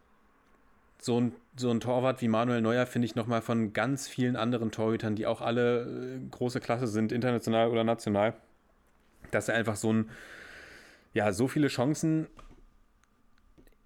so 1.00 1.20
ein, 1.20 1.32
so 1.56 1.70
ein 1.70 1.80
Torwart 1.80 2.20
wie 2.20 2.28
Manuel 2.28 2.60
Neuer, 2.60 2.84
finde 2.84 3.06
ich, 3.06 3.14
nochmal 3.14 3.42
von 3.42 3.72
ganz 3.72 4.08
vielen 4.08 4.36
anderen 4.36 4.72
Torhütern, 4.72 5.14
die 5.14 5.26
auch 5.26 5.40
alle 5.40 5.82
äh, 5.82 6.18
große 6.30 6.60
Klasse 6.60 6.86
sind, 6.88 7.12
international 7.12 7.70
oder 7.70 7.84
national 7.84 8.34
dass 9.30 9.48
er 9.48 9.54
einfach 9.54 9.76
so 9.76 9.92
ein, 9.92 10.10
ja, 11.12 11.32
so 11.32 11.48
viele 11.48 11.68
Chancen. 11.68 12.26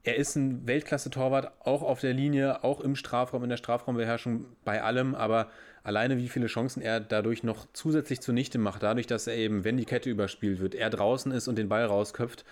Er 0.03 0.17
ist 0.17 0.35
ein 0.35 0.67
Weltklasse-Torwart, 0.67 1.53
auch 1.61 1.83
auf 1.83 2.01
der 2.01 2.15
Linie, 2.15 2.65
auch 2.65 2.81
im 2.81 2.97
Strafraum, 2.97 3.43
in 3.45 3.51
der 3.51 3.59
Strafraumbeherrschung, 3.59 4.47
bei 4.65 4.83
allem, 4.83 5.15
aber 5.15 5.51
alleine 5.83 6.17
wie 6.17 6.29
viele 6.29 6.47
Chancen 6.47 6.83
er 6.83 7.01
dadurch 7.01 7.43
noch 7.43 7.67
zusätzlich 7.73 8.21
zunichte 8.21 8.59
macht, 8.59 8.83
dadurch, 8.83 9.07
dass 9.07 9.27
er 9.27 9.37
eben, 9.37 9.65
wenn 9.65 9.77
die 9.77 9.85
Kette 9.85 10.11
überspielt 10.11 10.61
wird, 10.61 10.75
er 10.75 10.91
draußen 10.91 11.33
ist 11.33 11.49
und 11.49 11.57
den 11.57 11.69
Ball 11.69 11.85
rausköpft. 11.85 12.45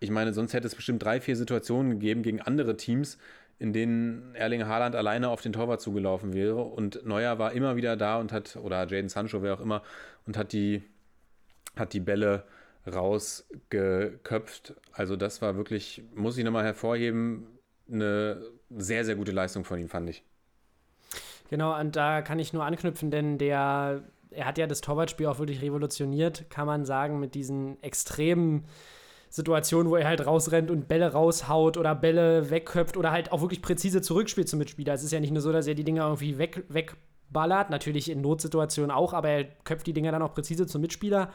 Ich 0.00 0.10
meine, 0.10 0.32
sonst 0.32 0.52
hätte 0.52 0.66
es 0.66 0.74
bestimmt 0.74 1.02
drei, 1.02 1.20
vier 1.20 1.36
Situationen 1.36 1.92
gegeben 1.92 2.22
gegen 2.22 2.40
andere 2.40 2.76
Teams, 2.76 3.18
in 3.58 3.72
denen 3.72 4.34
Erling 4.34 4.66
Haaland 4.66 4.96
alleine 4.96 5.28
auf 5.28 5.40
den 5.40 5.52
Torwart 5.52 5.80
zugelaufen 5.80 6.32
wäre 6.32 6.62
und 6.62 7.06
Neuer 7.06 7.38
war 7.38 7.52
immer 7.52 7.76
wieder 7.76 7.96
da 7.96 8.18
und 8.18 8.32
hat, 8.32 8.56
oder 8.56 8.86
Jaden 8.86 9.08
Sancho, 9.08 9.42
wer 9.42 9.54
auch 9.54 9.60
immer, 9.60 9.82
und 10.26 10.36
hat 10.36 10.52
die 10.52 10.82
hat 11.76 11.92
die 11.92 12.00
Bälle 12.00 12.44
rausgeköpft. 12.86 14.74
Also 14.92 15.16
das 15.16 15.42
war 15.42 15.56
wirklich, 15.56 16.02
muss 16.14 16.36
ich 16.36 16.44
nochmal 16.44 16.64
hervorheben, 16.64 17.46
eine 17.90 18.42
sehr, 18.70 19.04
sehr 19.04 19.16
gute 19.16 19.32
Leistung 19.32 19.64
von 19.64 19.78
ihm, 19.78 19.88
fand 19.88 20.10
ich. 20.10 20.24
Genau, 21.50 21.78
und 21.78 21.96
da 21.96 22.22
kann 22.22 22.38
ich 22.38 22.52
nur 22.52 22.64
anknüpfen, 22.64 23.10
denn 23.10 23.36
der, 23.38 24.02
er 24.30 24.46
hat 24.46 24.58
ja 24.58 24.66
das 24.66 24.80
Torwartspiel 24.80 25.26
auch 25.26 25.38
wirklich 25.38 25.60
revolutioniert, 25.60 26.48
kann 26.48 26.66
man 26.66 26.84
sagen, 26.84 27.20
mit 27.20 27.34
diesen 27.34 27.82
extremen 27.82 28.64
Situationen, 29.28 29.90
wo 29.90 29.96
er 29.96 30.06
halt 30.06 30.26
rausrennt 30.26 30.70
und 30.70 30.88
Bälle 30.88 31.12
raushaut 31.12 31.76
oder 31.76 31.94
Bälle 31.94 32.50
wegköpft 32.50 32.96
oder 32.96 33.12
halt 33.12 33.32
auch 33.32 33.40
wirklich 33.40 33.62
präzise 33.62 34.02
zurückspielt 34.02 34.48
zum 34.48 34.58
Mitspieler. 34.58 34.92
Es 34.92 35.02
ist 35.02 35.12
ja 35.12 35.20
nicht 35.20 35.32
nur 35.32 35.42
so, 35.42 35.52
dass 35.52 35.66
er 35.66 35.74
die 35.74 35.84
Dinger 35.84 36.04
irgendwie 36.04 36.38
weg, 36.38 36.64
wegballert, 36.68 37.70
natürlich 37.70 38.10
in 38.10 38.20
Notsituationen 38.20 38.90
auch, 38.90 39.12
aber 39.12 39.28
er 39.28 39.44
köpft 39.44 39.86
die 39.86 39.92
Dinger 39.92 40.12
dann 40.12 40.22
auch 40.22 40.34
präzise 40.34 40.66
zum 40.66 40.82
Mitspieler. 40.82 41.32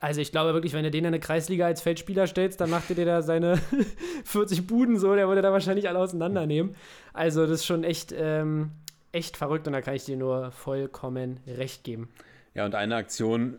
Also 0.00 0.20
ich 0.20 0.32
glaube 0.32 0.52
wirklich, 0.52 0.74
wenn 0.74 0.84
du 0.84 0.90
den 0.90 1.04
in 1.04 1.08
eine 1.08 1.20
Kreisliga 1.20 1.66
als 1.66 1.80
Feldspieler 1.80 2.26
stellst, 2.26 2.60
dann 2.60 2.70
macht 2.70 2.90
er 2.90 2.96
dir 2.96 3.06
da 3.06 3.22
seine 3.22 3.58
40 4.24 4.66
Buden 4.66 4.98
so, 4.98 5.14
der 5.14 5.28
würde 5.28 5.40
da 5.42 5.52
wahrscheinlich 5.52 5.88
alle 5.88 5.98
auseinandernehmen. 5.98 6.74
Also 7.12 7.42
das 7.42 7.60
ist 7.60 7.66
schon 7.66 7.84
echt, 7.84 8.14
ähm, 8.16 8.72
echt 9.12 9.36
verrückt 9.36 9.66
und 9.66 9.72
da 9.72 9.80
kann 9.80 9.94
ich 9.94 10.04
dir 10.04 10.16
nur 10.16 10.50
vollkommen 10.50 11.40
recht 11.46 11.84
geben. 11.84 12.10
Ja, 12.54 12.66
und 12.66 12.74
eine 12.74 12.96
Aktion, 12.96 13.58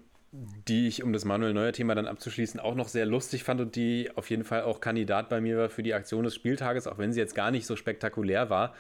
die 0.68 0.88
ich, 0.88 1.02
um 1.02 1.14
das 1.14 1.26
Manuel 1.26 1.54
Neuer 1.54 1.72
Thema 1.72 1.96
dann 1.96 2.08
abzuschließen, 2.08 2.60
auch 2.60 2.76
noch 2.76 2.90
sehr 2.90 3.06
lustig 3.06 3.44
fand 3.44 3.62
und 3.62 3.76
die 3.76 4.12
auf 4.16 4.30
jeden 4.30 4.44
Fall 4.44 4.64
auch 4.64 4.82
Kandidat 4.82 5.30
bei 5.30 5.42
mir 5.42 5.58
war 5.58 5.70
für 5.70 5.84
die 5.84 5.94
Aktion 5.94 6.26
des 6.26 6.36
Spieltages, 6.36 6.88
auch 6.88 6.98
wenn 6.98 7.14
sie 7.14 7.20
jetzt 7.20 7.36
gar 7.36 7.52
nicht 7.52 7.66
so 7.66 7.76
spektakulär 7.76 8.50
war, 8.50 8.76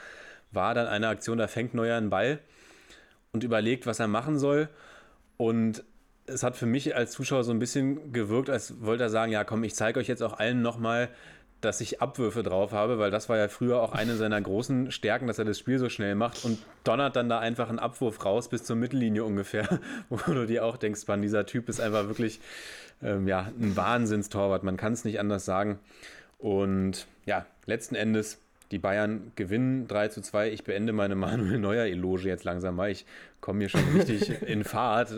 war 0.52 0.74
dann 0.74 0.88
eine 0.88 1.08
Aktion, 1.08 1.38
da 1.38 1.48
fängt 1.48 1.74
Neuer 1.74 1.98
einen 1.98 2.10
Ball 2.10 2.40
und 3.32 3.44
überlegt, 3.44 3.86
was 3.86 4.00
er 4.00 4.08
machen 4.08 4.38
soll. 4.38 4.70
Und 5.38 5.84
es 6.28 6.44
hat 6.44 6.56
für 6.56 6.66
mich 6.66 6.96
als 6.96 7.12
Zuschauer 7.12 7.44
so 7.44 7.52
ein 7.52 7.60
bisschen 7.60 8.12
gewirkt, 8.12 8.50
als 8.50 8.82
wollte 8.82 9.04
er 9.04 9.10
sagen, 9.10 9.32
ja 9.32 9.44
komm, 9.44 9.64
ich 9.64 9.76
zeige 9.76 10.00
euch 10.00 10.08
jetzt 10.08 10.24
auch 10.24 10.34
allen 10.34 10.62
nochmal, 10.62 11.10
dass 11.62 11.82
ich 11.82 12.02
Abwürfe 12.02 12.44
drauf 12.44 12.72
habe, 12.72 13.00
weil 13.00 13.12
das 13.12 13.30
war 13.30 13.38
ja 13.38 13.48
früher 13.48 13.82
auch 13.82 13.94
eine 13.94 14.16
seiner 14.16 14.40
großen 14.40 14.92
Stärken, 14.92 15.28
dass 15.28 15.40
er 15.40 15.46
das 15.46 15.58
Spiel 15.58 15.80
so 15.80 15.90
schnell 15.90 16.16
macht 16.16 16.46
und 16.46 16.60
donnert 16.84 17.16
dann 17.16 17.30
da 17.30 17.40
einfach 17.40 17.70
einen 17.70 17.80
Abwurf 17.80 18.24
raus 18.24 18.50
bis 18.50 18.64
zur 18.64 18.76
Mittellinie 18.76 19.24
ungefähr, 19.24 19.80
wo 20.10 20.18
du 20.32 20.46
dir 20.46 20.66
auch 20.66 20.78
denkst, 20.78 21.08
man, 21.08 21.22
dieser 21.22 21.46
Typ 21.46 21.70
ist 21.70 21.80
einfach 21.80 22.08
wirklich 22.08 22.40
ähm, 23.02 23.28
ja, 23.28 23.52
ein 23.60 23.76
Wahnsinnstorwart, 23.76 24.64
man 24.64 24.78
kann 24.78 24.94
es 24.94 25.06
nicht 25.06 25.20
anders 25.20 25.46
sagen. 25.46 25.80
Und 26.38 27.08
ja, 27.26 27.46
letzten 27.66 27.96
Endes, 27.96 28.40
die 28.72 28.80
Bayern 28.80 29.32
gewinnen 29.36 29.88
3 29.88 30.10
zu 30.10 30.22
2. 30.22 30.52
Ich 30.52 30.64
beende 30.64 30.94
meine 30.94 31.16
Manuel 31.16 31.60
Neuer-Eloge 31.60 32.28
jetzt 32.28 32.44
langsam 32.44 32.76
mal. 32.76 32.92
Ich 32.92 33.06
komme 33.42 33.60
hier 33.60 33.70
schon 33.70 33.84
richtig 33.96 34.42
in 34.48 34.64
Fahrt. 34.64 35.14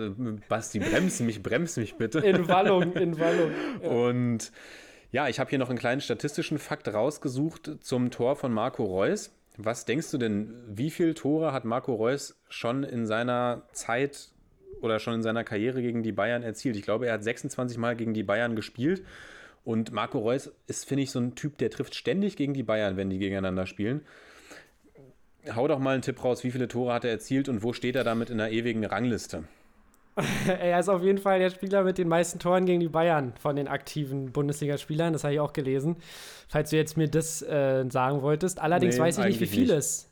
Basti, 0.49 0.79
bremse 0.79 1.23
mich, 1.23 1.41
bremse 1.41 1.79
mich 1.79 1.95
bitte. 1.95 2.19
In 2.19 2.47
Wallung, 2.47 2.93
in 2.93 3.19
Wallung. 3.19 3.51
Ja. 3.81 3.89
Und 3.89 4.51
ja, 5.11 5.27
ich 5.29 5.39
habe 5.39 5.49
hier 5.49 5.59
noch 5.59 5.69
einen 5.69 5.79
kleinen 5.79 6.01
statistischen 6.01 6.59
Fakt 6.59 6.87
rausgesucht 6.93 7.77
zum 7.79 8.11
Tor 8.11 8.35
von 8.35 8.51
Marco 8.51 8.83
Reus. 8.83 9.31
Was 9.57 9.85
denkst 9.85 10.11
du 10.11 10.17
denn, 10.17 10.53
wie 10.67 10.91
viele 10.91 11.15
Tore 11.15 11.51
hat 11.51 11.65
Marco 11.65 11.95
Reus 11.95 12.39
schon 12.47 12.83
in 12.83 13.07
seiner 13.07 13.63
Zeit 13.71 14.29
oder 14.81 14.99
schon 14.99 15.15
in 15.15 15.23
seiner 15.23 15.43
Karriere 15.43 15.81
gegen 15.81 16.03
die 16.03 16.11
Bayern 16.11 16.43
erzielt? 16.43 16.75
Ich 16.75 16.83
glaube, 16.83 17.07
er 17.07 17.13
hat 17.13 17.23
26 17.23 17.77
Mal 17.79 17.95
gegen 17.95 18.13
die 18.13 18.21
Bayern 18.21 18.55
gespielt. 18.55 19.03
Und 19.67 19.91
Marco 19.91 20.19
Reus 20.19 20.49
ist, 20.67 20.85
finde 20.85 21.03
ich, 21.03 21.11
so 21.11 21.19
ein 21.19 21.35
Typ, 21.35 21.57
der 21.57 21.69
trifft 21.69 21.93
ständig 21.93 22.37
gegen 22.37 22.53
die 22.53 22.63
Bayern, 22.63 22.95
wenn 22.95 23.09
die 23.09 23.17
gegeneinander 23.19 23.65
spielen. 23.65 23.99
Hau 25.53 25.67
doch 25.67 25.77
mal 25.77 25.91
einen 25.91 26.01
Tipp 26.01 26.23
raus, 26.23 26.45
wie 26.45 26.51
viele 26.51 26.69
Tore 26.69 26.93
hat 26.93 27.03
er 27.03 27.11
erzielt 27.11 27.49
und 27.49 27.63
wo 27.63 27.73
steht 27.73 27.97
er 27.97 28.05
damit 28.05 28.29
in 28.29 28.37
der 28.37 28.49
ewigen 28.53 28.85
Rangliste? 28.85 29.43
er 30.47 30.79
ist 30.79 30.87
auf 30.87 31.03
jeden 31.03 31.17
Fall 31.17 31.39
der 31.39 31.49
Spieler 31.49 31.83
mit 31.83 31.97
den 31.97 32.07
meisten 32.07 32.39
Toren 32.39 32.65
gegen 32.65 32.79
die 32.79 32.87
Bayern 32.87 33.33
von 33.41 33.57
den 33.57 33.67
aktiven 33.67 34.31
Bundesligaspielern. 34.31 35.11
Das 35.11 35.25
habe 35.25 35.33
ich 35.33 35.41
auch 35.41 35.51
gelesen. 35.51 35.97
Falls 36.47 36.69
du 36.69 36.77
jetzt 36.77 36.95
mir 36.95 37.09
das 37.09 37.41
äh, 37.41 37.83
sagen 37.89 38.21
wolltest. 38.21 38.59
Allerdings 38.59 38.95
nee, 38.95 39.01
weiß 39.01 39.17
ich 39.17 39.25
nicht, 39.25 39.41
wie 39.41 39.47
viele 39.47 39.73
es. 39.75 40.09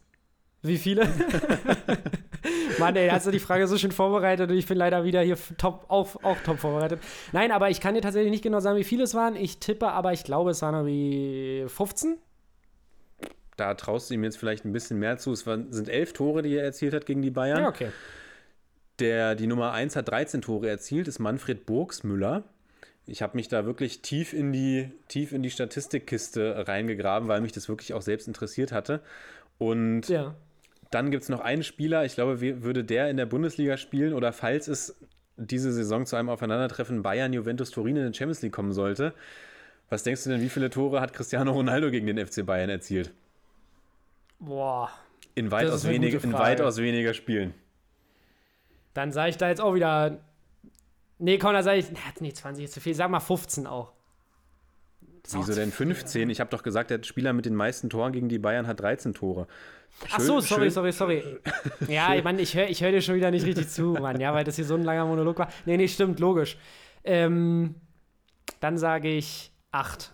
Wie 0.63 0.77
viele? 0.77 1.07
Mann, 2.79 2.95
ey, 2.95 3.09
hast 3.09 3.27
du 3.27 3.31
die 3.31 3.39
Frage 3.39 3.67
so 3.67 3.77
schön 3.77 3.91
vorbereitet 3.91 4.49
und 4.49 4.57
ich 4.57 4.67
bin 4.67 4.77
leider 4.77 5.03
wieder 5.03 5.21
hier 5.21 5.37
top, 5.57 5.85
auch, 5.87 6.23
auch 6.23 6.37
top 6.43 6.59
vorbereitet. 6.59 6.99
Nein, 7.31 7.51
aber 7.51 7.69
ich 7.69 7.81
kann 7.81 7.95
dir 7.95 8.01
tatsächlich 8.01 8.31
nicht 8.31 8.43
genau 8.43 8.59
sagen, 8.59 8.77
wie 8.77 8.83
viele 8.83 9.03
es 9.03 9.13
waren. 9.13 9.35
Ich 9.35 9.59
tippe 9.59 9.89
aber, 9.89 10.13
ich 10.13 10.23
glaube, 10.23 10.51
es 10.51 10.61
waren 10.61 10.75
irgendwie 10.75 11.65
15. 11.67 12.17
Da 13.57 13.73
traust 13.73 14.09
du 14.09 14.15
ihm 14.15 14.23
jetzt 14.23 14.37
vielleicht 14.37 14.65
ein 14.65 14.73
bisschen 14.73 14.99
mehr 14.99 15.17
zu. 15.17 15.31
Es 15.31 15.47
waren, 15.47 15.71
sind 15.71 15.87
elf 15.87 16.13
Tore, 16.13 16.41
die 16.41 16.55
er 16.55 16.63
erzielt 16.63 16.93
hat 16.93 17.05
gegen 17.05 17.21
die 17.21 17.31
Bayern. 17.31 17.61
Ja, 17.61 17.69
okay. 17.69 17.89
Der, 18.99 19.35
die 19.35 19.47
Nummer 19.47 19.71
1 19.71 19.95
hat 19.95 20.09
13 20.09 20.41
Tore 20.41 20.69
erzielt, 20.69 21.07
ist 21.07 21.19
Manfred 21.19 21.65
Burgsmüller. 21.65 22.43
Ich 23.07 23.21
habe 23.21 23.37
mich 23.37 23.47
da 23.47 23.65
wirklich 23.65 24.01
tief 24.01 24.33
in 24.33 24.51
die, 24.51 24.91
tief 25.07 25.31
in 25.31 25.43
die 25.43 25.51
Statistikkiste 25.51 26.67
reingegraben, 26.67 27.27
weil 27.27 27.41
mich 27.41 27.51
das 27.51 27.69
wirklich 27.69 27.93
auch 27.93 28.01
selbst 28.01 28.27
interessiert 28.27 28.71
hatte. 28.71 29.01
Und 29.57 30.09
ja. 30.09 30.35
Dann 30.95 31.11
gibt 31.11 31.23
es 31.23 31.29
noch 31.29 31.41
einen 31.41 31.61
Spieler, 31.61 32.05
ich 32.05 32.15
glaube, 32.15 32.39
würde 32.39 32.85
der 32.85 33.09
in 33.09 33.17
der 33.17 33.25
Bundesliga 33.25 33.75
spielen 33.75 34.13
oder 34.13 34.31
falls 34.31 34.69
es 34.69 34.97
diese 35.35 35.73
Saison 35.73 36.05
zu 36.05 36.15
einem 36.15 36.29
Aufeinandertreffen 36.29 37.03
Bayern, 37.03 37.33
Juventus, 37.33 37.69
Turin 37.69 37.97
in 37.97 38.03
der 38.03 38.13
Champions 38.13 38.41
League 38.41 38.53
kommen 38.53 38.71
sollte. 38.71 39.13
Was 39.89 40.03
denkst 40.03 40.23
du 40.23 40.29
denn, 40.29 40.39
wie 40.39 40.47
viele 40.47 40.69
Tore 40.69 41.01
hat 41.01 41.11
Cristiano 41.11 41.51
Ronaldo 41.51 41.91
gegen 41.91 42.07
den 42.07 42.25
FC 42.25 42.45
Bayern 42.45 42.69
erzielt? 42.69 43.11
Boah. 44.39 44.89
In 45.35 45.51
weitaus, 45.51 45.85
wenig, 45.85 46.13
in 46.23 46.31
weitaus 46.31 46.77
weniger 46.77 47.13
Spielen. 47.13 47.53
Dann 48.93 49.11
sage 49.11 49.31
ich 49.31 49.37
da 49.37 49.49
jetzt 49.49 49.59
auch 49.59 49.75
wieder. 49.75 50.19
Nee, 51.19 51.37
komm, 51.37 51.51
da 51.51 51.61
sage 51.61 51.79
ich. 51.79 51.87
Nee, 52.21 52.31
20 52.31 52.63
ist 52.63 52.73
zu 52.73 52.79
viel. 52.79 52.93
Sag 52.93 53.09
mal 53.09 53.19
15 53.19 53.67
auch. 53.67 53.91
Wieso 55.31 55.53
denn 55.53 55.71
15? 55.71 56.29
Ich 56.29 56.39
habe 56.39 56.49
doch 56.49 56.63
gesagt, 56.63 56.89
der 56.89 57.01
Spieler 57.03 57.33
mit 57.33 57.45
den 57.45 57.55
meisten 57.55 57.89
Toren 57.89 58.11
gegen 58.11 58.29
die 58.29 58.39
Bayern 58.39 58.67
hat 58.67 58.79
13 58.79 59.13
Tore. 59.13 59.47
Schön, 59.99 60.09
Ach 60.11 60.19
so, 60.19 60.39
sorry, 60.41 60.63
schön. 60.63 60.71
sorry, 60.71 60.91
sorry. 60.91 61.39
Ja, 61.87 62.13
ich 62.15 62.23
meine, 62.23 62.41
ich 62.41 62.55
höre 62.55 62.67
ich 62.67 62.83
hör 62.83 62.91
dir 62.91 63.01
schon 63.01 63.15
wieder 63.15 63.31
nicht 63.31 63.45
richtig 63.45 63.69
zu, 63.69 63.93
Mann, 63.93 64.19
ja, 64.19 64.33
weil 64.33 64.43
das 64.43 64.55
hier 64.57 64.65
so 64.65 64.75
ein 64.75 64.83
langer 64.83 65.05
Monolog 65.05 65.39
war. 65.39 65.49
Nee, 65.65 65.77
nee, 65.77 65.87
stimmt, 65.87 66.19
logisch. 66.19 66.57
Ähm, 67.03 67.75
dann 68.59 68.77
sage 68.77 69.09
ich 69.09 69.51
8. 69.71 70.11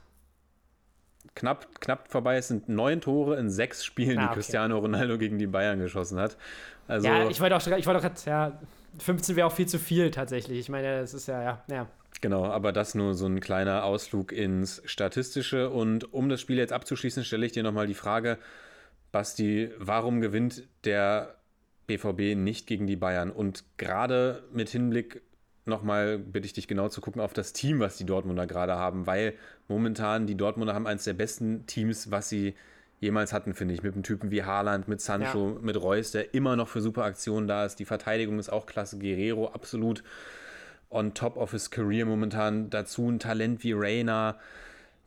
Knapp, 1.34 1.80
knapp 1.80 2.12
vorbei, 2.12 2.38
es 2.38 2.50
sind 2.50 2.68
neun 2.68 3.00
Tore 3.02 3.38
in 3.38 3.50
sechs 3.50 3.86
Spielen, 3.86 4.20
ah, 4.20 4.24
okay. 4.24 4.30
die 4.30 4.36
Cristiano 4.36 4.78
Ronaldo 4.78 5.18
gegen 5.18 5.40
die 5.40 5.48
Bayern 5.48 5.80
geschossen 5.80 6.20
hat. 6.20 6.38
Also, 6.88 7.08
ja, 7.08 7.30
ich 7.30 7.40
wollte 7.40 7.56
auch, 7.56 7.66
ich 7.66 7.88
wollte 7.88 8.06
auch, 8.06 8.26
ja, 8.26 8.60
15 9.00 9.36
wäre 9.36 9.48
auch 9.48 9.54
viel 9.54 9.68
zu 9.68 9.80
viel 9.80 10.12
tatsächlich. 10.12 10.60
Ich 10.60 10.70
meine, 10.70 11.00
es 11.00 11.14
ist 11.14 11.28
ja, 11.28 11.42
ja, 11.42 11.64
ja. 11.70 11.88
Genau, 12.20 12.46
aber 12.46 12.72
das 12.72 12.94
nur 12.94 13.14
so 13.14 13.26
ein 13.26 13.40
kleiner 13.40 13.84
Ausflug 13.84 14.32
ins 14.32 14.82
Statistische. 14.86 15.70
Und 15.70 16.14
um 16.14 16.30
das 16.30 16.42
Spiel 16.42 16.58
jetzt 16.58 16.74
abzuschließen, 16.74 17.24
stelle 17.24 17.46
ich 17.46 17.52
dir 17.52 17.64
nochmal 17.64 17.88
die 17.88 17.94
Frage, 17.94 18.38
Basti, 19.12 19.72
warum 19.78 20.22
gewinnt 20.22 20.64
der 20.84 21.36
BVB 21.88 22.36
nicht 22.36 22.68
gegen 22.68 22.88
die 22.88 22.96
Bayern? 22.96 23.32
Und 23.32 23.64
gerade 23.78 24.44
mit 24.54 24.70
Hinblick 24.70 25.22
nochmal 25.66 26.18
bitte 26.18 26.46
ich 26.46 26.54
dich 26.54 26.68
genau 26.68 26.90
zu 26.90 27.02
gucken 27.02 27.22
auf 27.22 27.34
das 27.34 27.54
Team, 27.54 27.80
was 27.80 27.98
die 27.98 28.06
Dortmunder 28.06 28.48
gerade 28.48 28.76
haben, 28.76 29.08
weil 29.08 29.34
momentan 29.68 30.28
die 30.28 30.36
Dortmunder 30.36 30.74
haben 30.74 30.88
eines 30.88 31.04
der 31.04 31.14
besten 31.14 31.66
Teams, 31.66 32.12
was 32.12 32.30
sie 32.30 32.56
jemals 33.00 33.34
hatten, 33.34 33.54
finde 33.54 33.74
ich. 33.74 33.84
Mit 33.84 33.94
einem 33.94 34.04
Typen 34.04 34.32
wie 34.32 34.44
Haaland, 34.44 34.88
mit 34.88 35.02
Sancho, 35.02 35.54
ja. 35.54 35.62
mit 35.62 35.82
Reus, 35.82 36.12
der 36.12 36.34
immer 36.34 36.56
noch 36.56 36.68
für 36.68 36.82
super 36.82 37.04
Aktionen 37.04 37.48
da 37.48 37.66
ist. 37.66 37.78
Die 37.78 37.86
Verteidigung 37.86 38.40
ist 38.40 38.50
auch 38.50 38.66
klasse. 38.68 39.00
Guerrero 39.00 39.48
absolut 39.48 40.04
on 40.92 41.14
top 41.14 41.38
of 41.38 41.52
his 41.52 41.72
career 41.72 42.06
momentan. 42.06 42.70
Dazu 42.70 43.10
ein 43.10 43.20
Talent 43.20 43.64
wie 43.64 43.74
Reina. 43.74 44.38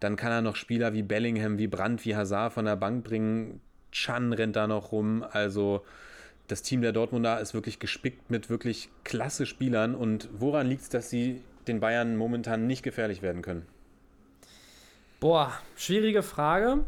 Dann 0.01 0.16
kann 0.16 0.32
er 0.32 0.43
noch 0.43 0.57
Spieler 0.57 0.93
wie 0.93 1.03
Bellingham, 1.03 1.59
wie 1.59 1.68
Brandt, 1.68 2.05
wie 2.05 2.16
Hazard 2.16 2.53
von 2.53 2.64
der 2.64 2.76
Bank 2.76 3.05
bringen. 3.05 3.61
Chan 3.93 4.32
rennt 4.32 4.57
da 4.57 4.66
noch 4.66 4.93
rum. 4.93 5.24
Also 5.30 5.85
das 6.49 6.62
Team 6.62 6.82
der 6.82 6.93
Dortmunder 6.93 7.41
ist 7.41 7.55
wirklich 7.55 7.78
gespickt 7.78 8.30
mit 8.30 8.51
wirklich 8.51 8.91
klasse 9.05 9.47
Spielern. 9.47 9.95
Und 9.95 10.28
woran 10.32 10.66
liegt 10.66 10.82
es, 10.82 10.89
dass 10.89 11.11
sie 11.11 11.43
den 11.66 11.80
Bayern 11.80 12.16
momentan 12.16 12.66
nicht 12.66 12.82
gefährlich 12.82 13.22
werden 13.22 13.43
können? 13.43 13.66
Boah, 15.20 15.53
schwierige 15.76 16.22
Frage. 16.22 16.85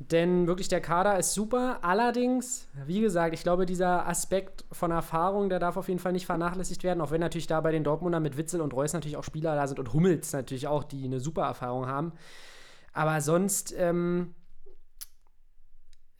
Denn 0.00 0.46
wirklich 0.46 0.68
der 0.68 0.80
Kader 0.80 1.18
ist 1.18 1.34
super. 1.34 1.80
Allerdings, 1.82 2.68
wie 2.86 3.02
gesagt, 3.02 3.34
ich 3.34 3.42
glaube, 3.42 3.66
dieser 3.66 4.08
Aspekt 4.08 4.64
von 4.72 4.90
Erfahrung, 4.90 5.50
der 5.50 5.58
darf 5.58 5.76
auf 5.76 5.88
jeden 5.88 6.00
Fall 6.00 6.12
nicht 6.12 6.24
vernachlässigt 6.24 6.82
werden. 6.82 7.02
Auch 7.02 7.10
wenn 7.10 7.20
natürlich 7.20 7.46
da 7.46 7.60
bei 7.60 7.70
den 7.70 7.84
Dortmundern 7.84 8.22
mit 8.22 8.38
Witzel 8.38 8.62
und 8.62 8.72
Reus 8.72 8.94
natürlich 8.94 9.18
auch 9.18 9.24
Spieler 9.24 9.54
da 9.54 9.66
sind 9.66 9.78
und 9.78 9.92
Hummels 9.92 10.32
natürlich 10.32 10.66
auch, 10.68 10.84
die 10.84 11.04
eine 11.04 11.20
super 11.20 11.42
Erfahrung 11.42 11.86
haben. 11.86 12.12
Aber 12.94 13.20
sonst, 13.20 13.74
ähm, 13.76 14.34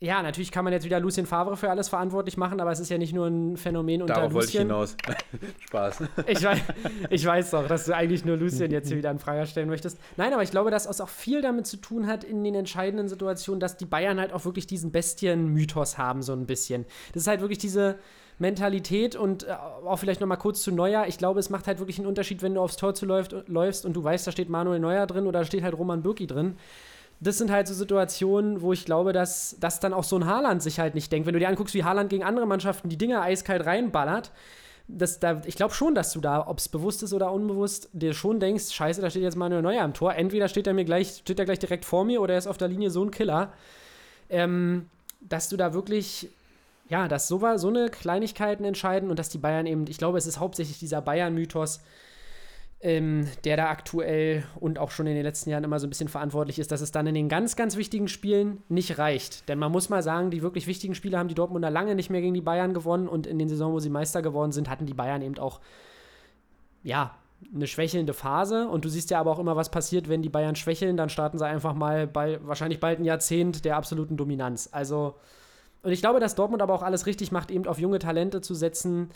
ja, 0.02 0.22
natürlich 0.22 0.50
kann 0.50 0.64
man 0.64 0.72
jetzt 0.72 0.84
wieder 0.84 0.98
Lucien 0.98 1.26
Favre 1.26 1.58
für 1.58 1.68
alles 1.68 1.90
verantwortlich 1.90 2.38
machen, 2.38 2.58
aber 2.58 2.72
es 2.72 2.80
ist 2.80 2.88
ja 2.88 2.96
nicht 2.96 3.12
nur 3.12 3.26
ein 3.26 3.58
Phänomen 3.58 4.00
unter 4.00 4.14
Darauf 4.14 4.32
Lucien. 4.32 4.70
wollte 4.70 4.96
ich 4.96 5.04
hinaus. 5.06 5.30
Spaß. 5.66 6.02
Ich 6.26 6.42
weiß, 6.42 6.58
ich 7.10 7.26
weiß 7.26 7.50
doch, 7.50 7.68
dass 7.68 7.84
du 7.84 7.94
eigentlich 7.94 8.24
nur 8.24 8.38
Lucien 8.38 8.70
jetzt 8.70 8.88
hier 8.88 8.96
wieder 8.96 9.10
in 9.10 9.18
Frage 9.18 9.46
stellen 9.46 9.68
möchtest. 9.68 9.98
Nein, 10.16 10.32
aber 10.32 10.42
ich 10.42 10.50
glaube, 10.50 10.70
dass 10.70 10.86
es 10.86 11.02
auch 11.02 11.10
viel 11.10 11.42
damit 11.42 11.66
zu 11.66 11.76
tun 11.76 12.06
hat 12.06 12.24
in 12.24 12.42
den 12.42 12.54
entscheidenden 12.54 13.08
Situationen, 13.08 13.60
dass 13.60 13.76
die 13.76 13.84
Bayern 13.84 14.18
halt 14.18 14.32
auch 14.32 14.46
wirklich 14.46 14.66
diesen 14.66 14.90
Bestien-Mythos 14.90 15.98
haben, 15.98 16.22
so 16.22 16.32
ein 16.32 16.46
bisschen. 16.46 16.86
Das 17.12 17.24
ist 17.24 17.26
halt 17.28 17.42
wirklich 17.42 17.58
diese 17.58 17.98
Mentalität 18.38 19.16
und 19.16 19.42
äh, 19.42 19.52
auch 19.84 19.98
vielleicht 19.98 20.22
nochmal 20.22 20.38
kurz 20.38 20.62
zu 20.62 20.72
Neuer. 20.72 21.04
Ich 21.08 21.18
glaube, 21.18 21.40
es 21.40 21.50
macht 21.50 21.66
halt 21.66 21.78
wirklich 21.78 21.98
einen 21.98 22.08
Unterschied, 22.08 22.40
wenn 22.40 22.54
du 22.54 22.62
aufs 22.62 22.78
Tor 22.78 22.94
zu 22.94 23.04
läufst 23.04 23.84
und 23.84 23.92
du 23.92 24.02
weißt, 24.02 24.26
da 24.26 24.32
steht 24.32 24.48
Manuel 24.48 24.80
Neuer 24.80 25.06
drin 25.06 25.26
oder 25.26 25.40
da 25.40 25.44
steht 25.44 25.62
halt 25.62 25.76
Roman 25.76 26.02
Bürki 26.02 26.26
drin. 26.26 26.56
Das 27.20 27.38
sind 27.38 27.50
halt 27.50 27.68
so 27.68 27.74
Situationen, 27.74 28.62
wo 28.62 28.72
ich 28.72 28.84
glaube, 28.84 29.12
dass, 29.12 29.56
dass 29.60 29.78
dann 29.78 29.92
auch 29.92 30.04
so 30.04 30.16
ein 30.16 30.26
Haaland 30.26 30.62
sich 30.62 30.80
halt 30.80 30.94
nicht 30.94 31.12
denkt. 31.12 31.26
Wenn 31.26 31.34
du 31.34 31.38
dir 31.38 31.48
anguckst, 31.48 31.74
wie 31.74 31.84
Haaland 31.84 32.08
gegen 32.08 32.24
andere 32.24 32.46
Mannschaften 32.46 32.88
die 32.88 32.96
Dinger 32.96 33.20
eiskalt 33.22 33.66
reinballert, 33.66 34.32
das, 34.88 35.20
da, 35.20 35.42
ich 35.44 35.54
glaube 35.54 35.74
schon, 35.74 35.94
dass 35.94 36.12
du 36.12 36.20
da, 36.20 36.46
ob 36.46 36.58
es 36.58 36.68
bewusst 36.68 37.02
ist 37.02 37.12
oder 37.12 37.30
unbewusst, 37.30 37.90
dir 37.92 38.14
schon 38.14 38.40
denkst, 38.40 38.72
scheiße, 38.72 39.00
da 39.00 39.10
steht 39.10 39.22
jetzt 39.22 39.36
Manuel 39.36 39.62
Neuer 39.62 39.82
am 39.82 39.94
Tor. 39.94 40.14
Entweder 40.14 40.48
steht 40.48 40.66
er 40.66 40.74
mir 40.74 40.84
gleich, 40.84 41.20
steht 41.22 41.38
er 41.38 41.44
gleich 41.44 41.58
direkt 41.58 41.84
vor 41.84 42.04
mir 42.04 42.20
oder 42.20 42.34
er 42.34 42.38
ist 42.38 42.46
auf 42.46 42.58
der 42.58 42.68
Linie 42.68 42.90
so 42.90 43.04
ein 43.04 43.10
Killer. 43.10 43.52
Ähm, 44.30 44.88
dass 45.20 45.48
du 45.48 45.56
da 45.56 45.74
wirklich 45.74 46.30
ja, 46.90 47.06
dass 47.06 47.28
so, 47.28 47.40
so 47.56 47.68
eine 47.68 47.88
Kleinigkeiten 47.88 48.64
entscheiden 48.64 49.10
und 49.10 49.18
dass 49.18 49.28
die 49.28 49.38
Bayern 49.38 49.66
eben, 49.66 49.86
ich 49.88 49.96
glaube, 49.96 50.18
es 50.18 50.26
ist 50.26 50.40
hauptsächlich 50.40 50.80
dieser 50.80 51.00
Bayern-Mythos, 51.00 51.80
ähm, 52.82 53.26
der 53.44 53.58
da 53.58 53.68
aktuell 53.68 54.44
und 54.58 54.78
auch 54.78 54.90
schon 54.90 55.06
in 55.06 55.14
den 55.14 55.22
letzten 55.22 55.50
Jahren 55.50 55.64
immer 55.64 55.78
so 55.78 55.86
ein 55.86 55.90
bisschen 55.90 56.08
verantwortlich 56.08 56.58
ist, 56.58 56.72
dass 56.72 56.80
es 56.80 56.92
dann 56.92 57.06
in 57.06 57.14
den 57.14 57.28
ganz, 57.28 57.54
ganz 57.54 57.76
wichtigen 57.76 58.08
Spielen 58.08 58.62
nicht 58.68 58.96
reicht. 58.98 59.48
Denn 59.48 59.58
man 59.58 59.70
muss 59.70 59.90
mal 59.90 60.02
sagen, 60.02 60.30
die 60.30 60.40
wirklich 60.40 60.66
wichtigen 60.66 60.94
Spiele 60.94 61.18
haben 61.18 61.28
die 61.28 61.34
Dortmunder 61.34 61.70
lange 61.70 61.94
nicht 61.94 62.08
mehr 62.08 62.22
gegen 62.22 62.34
die 62.34 62.40
Bayern 62.40 62.72
gewonnen 62.72 63.06
und 63.06 63.26
in 63.26 63.38
den 63.38 63.48
Saisonen, 63.48 63.74
wo 63.74 63.80
sie 63.80 63.90
Meister 63.90 64.22
geworden 64.22 64.52
sind, 64.52 64.70
hatten 64.70 64.86
die 64.86 64.94
Bayern 64.94 65.20
eben 65.20 65.38
auch, 65.38 65.60
ja, 66.82 67.14
eine 67.54 67.66
schwächelnde 67.66 68.12
Phase 68.12 68.68
und 68.68 68.84
du 68.84 68.88
siehst 68.88 69.10
ja 69.10 69.18
aber 69.18 69.30
auch 69.30 69.38
immer, 69.38 69.56
was 69.56 69.70
passiert, 69.70 70.08
wenn 70.08 70.22
die 70.22 70.28
Bayern 70.28 70.56
schwächeln, 70.56 70.96
dann 70.96 71.08
starten 71.08 71.38
sie 71.38 71.46
einfach 71.46 71.74
mal 71.74 72.06
bei 72.06 72.38
wahrscheinlich 72.46 72.80
bald 72.80 72.98
ein 72.98 73.04
Jahrzehnt 73.04 73.64
der 73.64 73.76
absoluten 73.76 74.16
Dominanz. 74.16 74.68
Also 74.72 75.14
und 75.82 75.92
ich 75.92 76.00
glaube, 76.00 76.20
dass 76.20 76.34
Dortmund 76.34 76.62
aber 76.62 76.74
auch 76.74 76.82
alles 76.82 77.06
richtig 77.06 77.32
macht, 77.32 77.50
eben 77.50 77.66
auf 77.66 77.78
junge 77.78 77.98
Talente 77.98 78.42
zu 78.42 78.54
setzen 78.54 79.10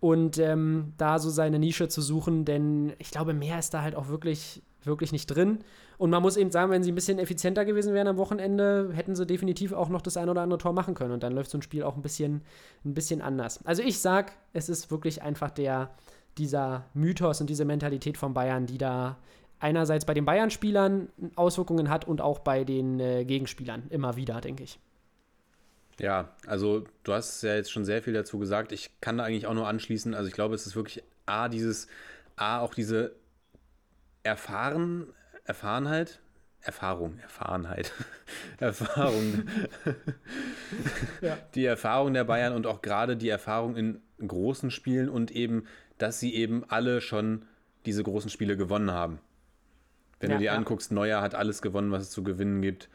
und 0.00 0.38
ähm, 0.38 0.94
da 0.96 1.18
so 1.18 1.28
seine 1.30 1.58
Nische 1.58 1.88
zu 1.88 2.00
suchen, 2.00 2.44
denn 2.44 2.94
ich 2.98 3.10
glaube, 3.10 3.34
mehr 3.34 3.58
ist 3.58 3.74
da 3.74 3.82
halt 3.82 3.94
auch 3.94 4.08
wirklich, 4.08 4.62
wirklich 4.82 5.12
nicht 5.12 5.26
drin. 5.26 5.58
Und 5.98 6.08
man 6.08 6.22
muss 6.22 6.38
eben 6.38 6.50
sagen, 6.50 6.70
wenn 6.70 6.82
sie 6.82 6.90
ein 6.90 6.94
bisschen 6.94 7.18
effizienter 7.18 7.66
gewesen 7.66 7.92
wären 7.92 8.08
am 8.08 8.16
Wochenende, 8.16 8.90
hätten 8.94 9.14
sie 9.14 9.26
definitiv 9.26 9.74
auch 9.74 9.90
noch 9.90 10.00
das 10.00 10.16
ein 10.16 10.30
oder 10.30 10.40
andere 10.40 10.58
Tor 10.58 10.72
machen 10.72 10.94
können. 10.94 11.12
Und 11.12 11.22
dann 11.22 11.34
läuft 11.34 11.50
so 11.50 11.58
ein 11.58 11.62
Spiel 11.62 11.82
auch 11.82 11.96
ein 11.96 12.02
bisschen, 12.02 12.40
ein 12.86 12.94
bisschen 12.94 13.20
anders. 13.20 13.64
Also 13.66 13.82
ich 13.82 14.00
sag, 14.00 14.32
es 14.54 14.70
ist 14.70 14.90
wirklich 14.90 15.20
einfach 15.20 15.50
der, 15.50 15.90
dieser 16.38 16.86
Mythos 16.94 17.42
und 17.42 17.50
diese 17.50 17.66
Mentalität 17.66 18.16
von 18.16 18.32
Bayern, 18.32 18.64
die 18.64 18.78
da 18.78 19.18
einerseits 19.58 20.06
bei 20.06 20.14
den 20.14 20.24
Bayern-Spielern 20.24 21.10
Auswirkungen 21.36 21.90
hat 21.90 22.08
und 22.08 22.22
auch 22.22 22.38
bei 22.38 22.64
den 22.64 22.98
äh, 22.98 23.26
Gegenspielern 23.26 23.82
immer 23.90 24.16
wieder, 24.16 24.40
denke 24.40 24.62
ich. 24.62 24.78
Ja, 26.00 26.30
also 26.46 26.84
du 27.04 27.12
hast 27.12 27.42
ja 27.42 27.54
jetzt 27.54 27.70
schon 27.70 27.84
sehr 27.84 28.02
viel 28.02 28.14
dazu 28.14 28.38
gesagt. 28.38 28.72
Ich 28.72 28.90
kann 29.02 29.18
da 29.18 29.24
eigentlich 29.24 29.46
auch 29.46 29.54
nur 29.54 29.68
anschließen. 29.68 30.14
Also 30.14 30.28
ich 30.28 30.34
glaube, 30.34 30.54
es 30.54 30.66
ist 30.66 30.74
wirklich 30.74 31.04
A, 31.26 31.48
dieses, 31.48 31.88
A, 32.36 32.60
auch 32.60 32.72
diese 32.72 33.12
Erfahren, 34.22 35.12
Erfahrenheit, 35.44 36.20
Erfahrung, 36.62 37.18
Erfahrenheit, 37.18 37.92
Erfahrung. 38.60 39.44
ja. 41.20 41.36
Die 41.54 41.66
Erfahrung 41.66 42.14
der 42.14 42.24
Bayern 42.24 42.54
und 42.54 42.66
auch 42.66 42.80
gerade 42.80 43.18
die 43.18 43.28
Erfahrung 43.28 43.76
in 43.76 44.00
großen 44.26 44.70
Spielen 44.70 45.10
und 45.10 45.30
eben, 45.30 45.66
dass 45.98 46.18
sie 46.18 46.34
eben 46.34 46.64
alle 46.68 47.02
schon 47.02 47.44
diese 47.84 48.02
großen 48.02 48.30
Spiele 48.30 48.56
gewonnen 48.56 48.90
haben. 48.90 49.20
Wenn 50.18 50.30
ja, 50.30 50.36
du 50.36 50.40
dir 50.40 50.46
ja. 50.46 50.54
anguckst, 50.54 50.92
Neuer 50.92 51.20
hat 51.20 51.34
alles 51.34 51.60
gewonnen, 51.60 51.92
was 51.92 52.04
es 52.04 52.10
zu 52.10 52.22
gewinnen 52.22 52.62
gibt. 52.62 52.88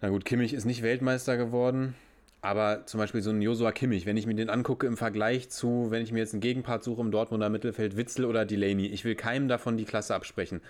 Na 0.00 0.08
gut, 0.08 0.24
Kimmich 0.24 0.54
ist 0.54 0.64
nicht 0.64 0.82
Weltmeister 0.82 1.36
geworden, 1.36 1.94
aber 2.40 2.86
zum 2.86 2.98
Beispiel 2.98 3.20
so 3.20 3.30
ein 3.30 3.42
Josua 3.42 3.70
Kimmich, 3.72 4.06
wenn 4.06 4.16
ich 4.16 4.26
mir 4.26 4.34
den 4.34 4.48
angucke 4.48 4.86
im 4.86 4.96
Vergleich 4.96 5.50
zu, 5.50 5.90
wenn 5.90 6.02
ich 6.02 6.10
mir 6.10 6.20
jetzt 6.20 6.32
einen 6.32 6.40
Gegenpart 6.40 6.82
suche 6.82 7.02
im 7.02 7.10
Dortmunder 7.10 7.50
Mittelfeld, 7.50 7.96
Witzel 7.96 8.24
oder 8.24 8.46
Delaney, 8.46 8.86
ich 8.86 9.04
will 9.04 9.14
keinem 9.14 9.48
davon 9.48 9.76
die 9.76 9.84
Klasse 9.84 10.14
absprechen. 10.14 10.62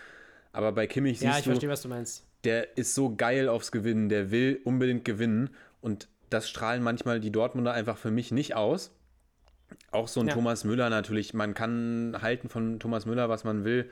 Aber 0.52 0.72
bei 0.72 0.88
Kimmich 0.88 1.20
ja, 1.20 1.30
siehst 1.30 1.38
ich 1.40 1.44
du, 1.44 1.50
verstehe, 1.50 1.68
was 1.68 1.82
du 1.82 1.88
meinst. 1.88 2.24
der 2.42 2.76
ist 2.76 2.94
so 2.94 3.14
geil 3.14 3.48
aufs 3.48 3.70
Gewinnen, 3.70 4.08
der 4.08 4.32
will 4.32 4.60
unbedingt 4.64 5.04
gewinnen 5.04 5.50
und 5.80 6.08
das 6.28 6.48
strahlen 6.48 6.82
manchmal 6.82 7.20
die 7.20 7.30
Dortmunder 7.30 7.72
einfach 7.72 7.98
für 7.98 8.10
mich 8.10 8.32
nicht 8.32 8.56
aus. 8.56 8.92
Auch 9.92 10.08
so 10.08 10.20
ein 10.20 10.26
ja. 10.26 10.34
Thomas 10.34 10.64
Müller 10.64 10.90
natürlich, 10.90 11.34
man 11.34 11.54
kann 11.54 12.16
halten 12.20 12.48
von 12.48 12.80
Thomas 12.80 13.06
Müller, 13.06 13.28
was 13.28 13.44
man 13.44 13.64
will. 13.64 13.88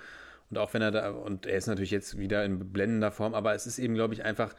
Und 0.50 0.58
auch 0.58 0.74
wenn 0.74 0.82
er 0.82 0.90
da, 0.90 1.10
und 1.10 1.46
er 1.46 1.58
ist 1.58 1.66
natürlich 1.66 1.90
jetzt 1.90 2.18
wieder 2.18 2.44
in 2.44 2.72
blendender 2.72 3.12
Form, 3.12 3.34
aber 3.34 3.54
es 3.54 3.66
ist 3.66 3.78
eben, 3.78 3.94
glaube 3.94 4.14
ich, 4.14 4.24
einfach 4.24 4.54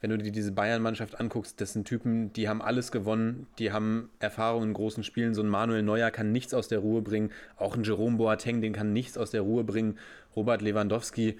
wenn 0.00 0.10
du 0.10 0.18
dir 0.18 0.30
diese 0.30 0.52
Bayern-Mannschaft 0.52 1.18
anguckst, 1.18 1.60
das 1.60 1.72
sind 1.72 1.86
Typen, 1.86 2.32
die 2.32 2.48
haben 2.48 2.62
alles 2.62 2.92
gewonnen, 2.92 3.46
die 3.58 3.72
haben 3.72 4.10
Erfahrung 4.20 4.62
in 4.62 4.72
großen 4.72 5.02
Spielen. 5.02 5.34
So 5.34 5.42
ein 5.42 5.48
Manuel 5.48 5.82
Neuer 5.82 6.10
kann 6.10 6.30
nichts 6.30 6.54
aus 6.54 6.68
der 6.68 6.78
Ruhe 6.78 7.02
bringen. 7.02 7.32
Auch 7.56 7.76
ein 7.76 7.82
Jerome 7.82 8.16
Boateng, 8.16 8.60
den 8.60 8.72
kann 8.72 8.92
nichts 8.92 9.18
aus 9.18 9.30
der 9.30 9.40
Ruhe 9.42 9.64
bringen. 9.64 9.98
Robert 10.36 10.62
Lewandowski, 10.62 11.38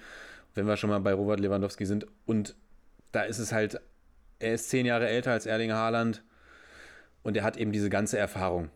wenn 0.55 0.67
wir 0.67 0.75
schon 0.75 0.89
mal 0.89 0.99
bei 0.99 1.13
Robert 1.13 1.39
Lewandowski 1.39 1.85
sind. 1.85 2.05
Und 2.25 2.55
da 3.13 3.21
ist 3.21 3.39
es 3.39 3.53
halt, 3.53 3.79
er 4.39 4.55
ist 4.55 4.69
zehn 4.69 4.85
Jahre 4.85 5.07
älter 5.07 5.31
als 5.31 5.45
Erling 5.45 5.71
Haaland 5.71 6.21
und 7.23 7.37
er 7.37 7.43
hat 7.43 7.55
eben 7.55 7.71
diese 7.71 7.89
ganze 7.89 8.17
Erfahrung. 8.17 8.69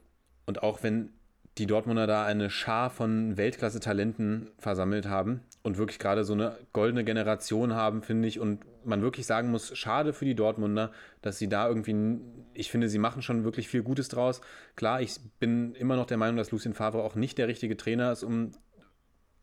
Und 0.45 0.63
auch 0.63 0.81
wenn 0.84 1.09
die 1.57 1.67
Dortmunder 1.67 2.07
da 2.07 2.25
eine 2.25 2.49
Schar 2.49 2.89
von 2.89 3.38
Weltklasse-Talenten 3.38 4.49
versammelt 4.57 5.07
haben 5.07 5.41
und 5.61 5.77
wirklich 5.77 5.99
gerade 5.99 6.23
so 6.23 6.34
eine 6.34 6.57
goldene 6.73 7.03
Generation 7.03 7.73
haben, 7.73 8.01
finde 8.01 8.27
ich. 8.27 8.39
Und 8.39 8.61
man 8.86 9.01
wirklich 9.01 9.25
sagen 9.25 9.51
muss, 9.51 9.77
schade 9.77 10.13
für 10.13 10.25
die 10.25 10.36
Dortmunder, 10.36 10.91
dass 11.21 11.38
sie 11.38 11.49
da 11.49 11.67
irgendwie, 11.67 12.19
ich 12.53 12.71
finde, 12.71 12.89
sie 12.89 12.99
machen 12.99 13.21
schon 13.21 13.43
wirklich 13.43 13.67
viel 13.67 13.84
Gutes 13.84 14.07
draus. 14.07 14.41
Klar, 14.75 15.01
ich 15.01 15.19
bin 15.39 15.75
immer 15.75 15.95
noch 15.95 16.05
der 16.05 16.17
Meinung, 16.17 16.38
dass 16.38 16.51
Lucien 16.51 16.73
Favre 16.73 17.03
auch 17.03 17.15
nicht 17.15 17.38
der 17.38 17.47
richtige 17.47 17.77
Trainer 17.77 18.11
ist, 18.11 18.23
um 18.23 18.51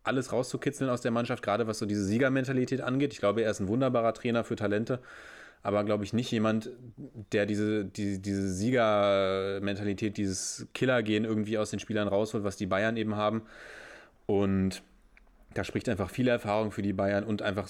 alles 0.02 0.32
rauszukitzeln 0.32 0.90
aus 0.90 1.02
der 1.02 1.10
Mannschaft, 1.10 1.42
gerade 1.42 1.66
was 1.66 1.78
so 1.78 1.86
diese 1.86 2.04
Siegermentalität 2.04 2.80
angeht. 2.80 3.12
Ich 3.12 3.18
glaube, 3.18 3.42
er 3.42 3.50
ist 3.50 3.60
ein 3.60 3.68
wunderbarer 3.68 4.14
Trainer 4.14 4.44
für 4.44 4.56
Talente 4.56 5.00
aber 5.62 5.84
glaube 5.84 6.04
ich 6.04 6.12
nicht 6.12 6.30
jemand, 6.30 6.70
der 7.32 7.46
diese, 7.46 7.84
die, 7.84 8.20
diese 8.20 8.48
Siegermentalität, 8.48 10.16
dieses 10.16 10.66
Killergehen 10.72 11.24
irgendwie 11.24 11.58
aus 11.58 11.70
den 11.70 11.80
Spielern 11.80 12.08
rausholt, 12.08 12.44
was 12.44 12.56
die 12.56 12.66
Bayern 12.66 12.96
eben 12.96 13.16
haben. 13.16 13.42
Und 14.26 14.82
da 15.52 15.64
spricht 15.64 15.88
einfach 15.88 16.10
viel 16.10 16.28
Erfahrung 16.28 16.70
für 16.70 16.82
die 16.82 16.92
Bayern 16.92 17.24
und 17.24 17.42
einfach 17.42 17.68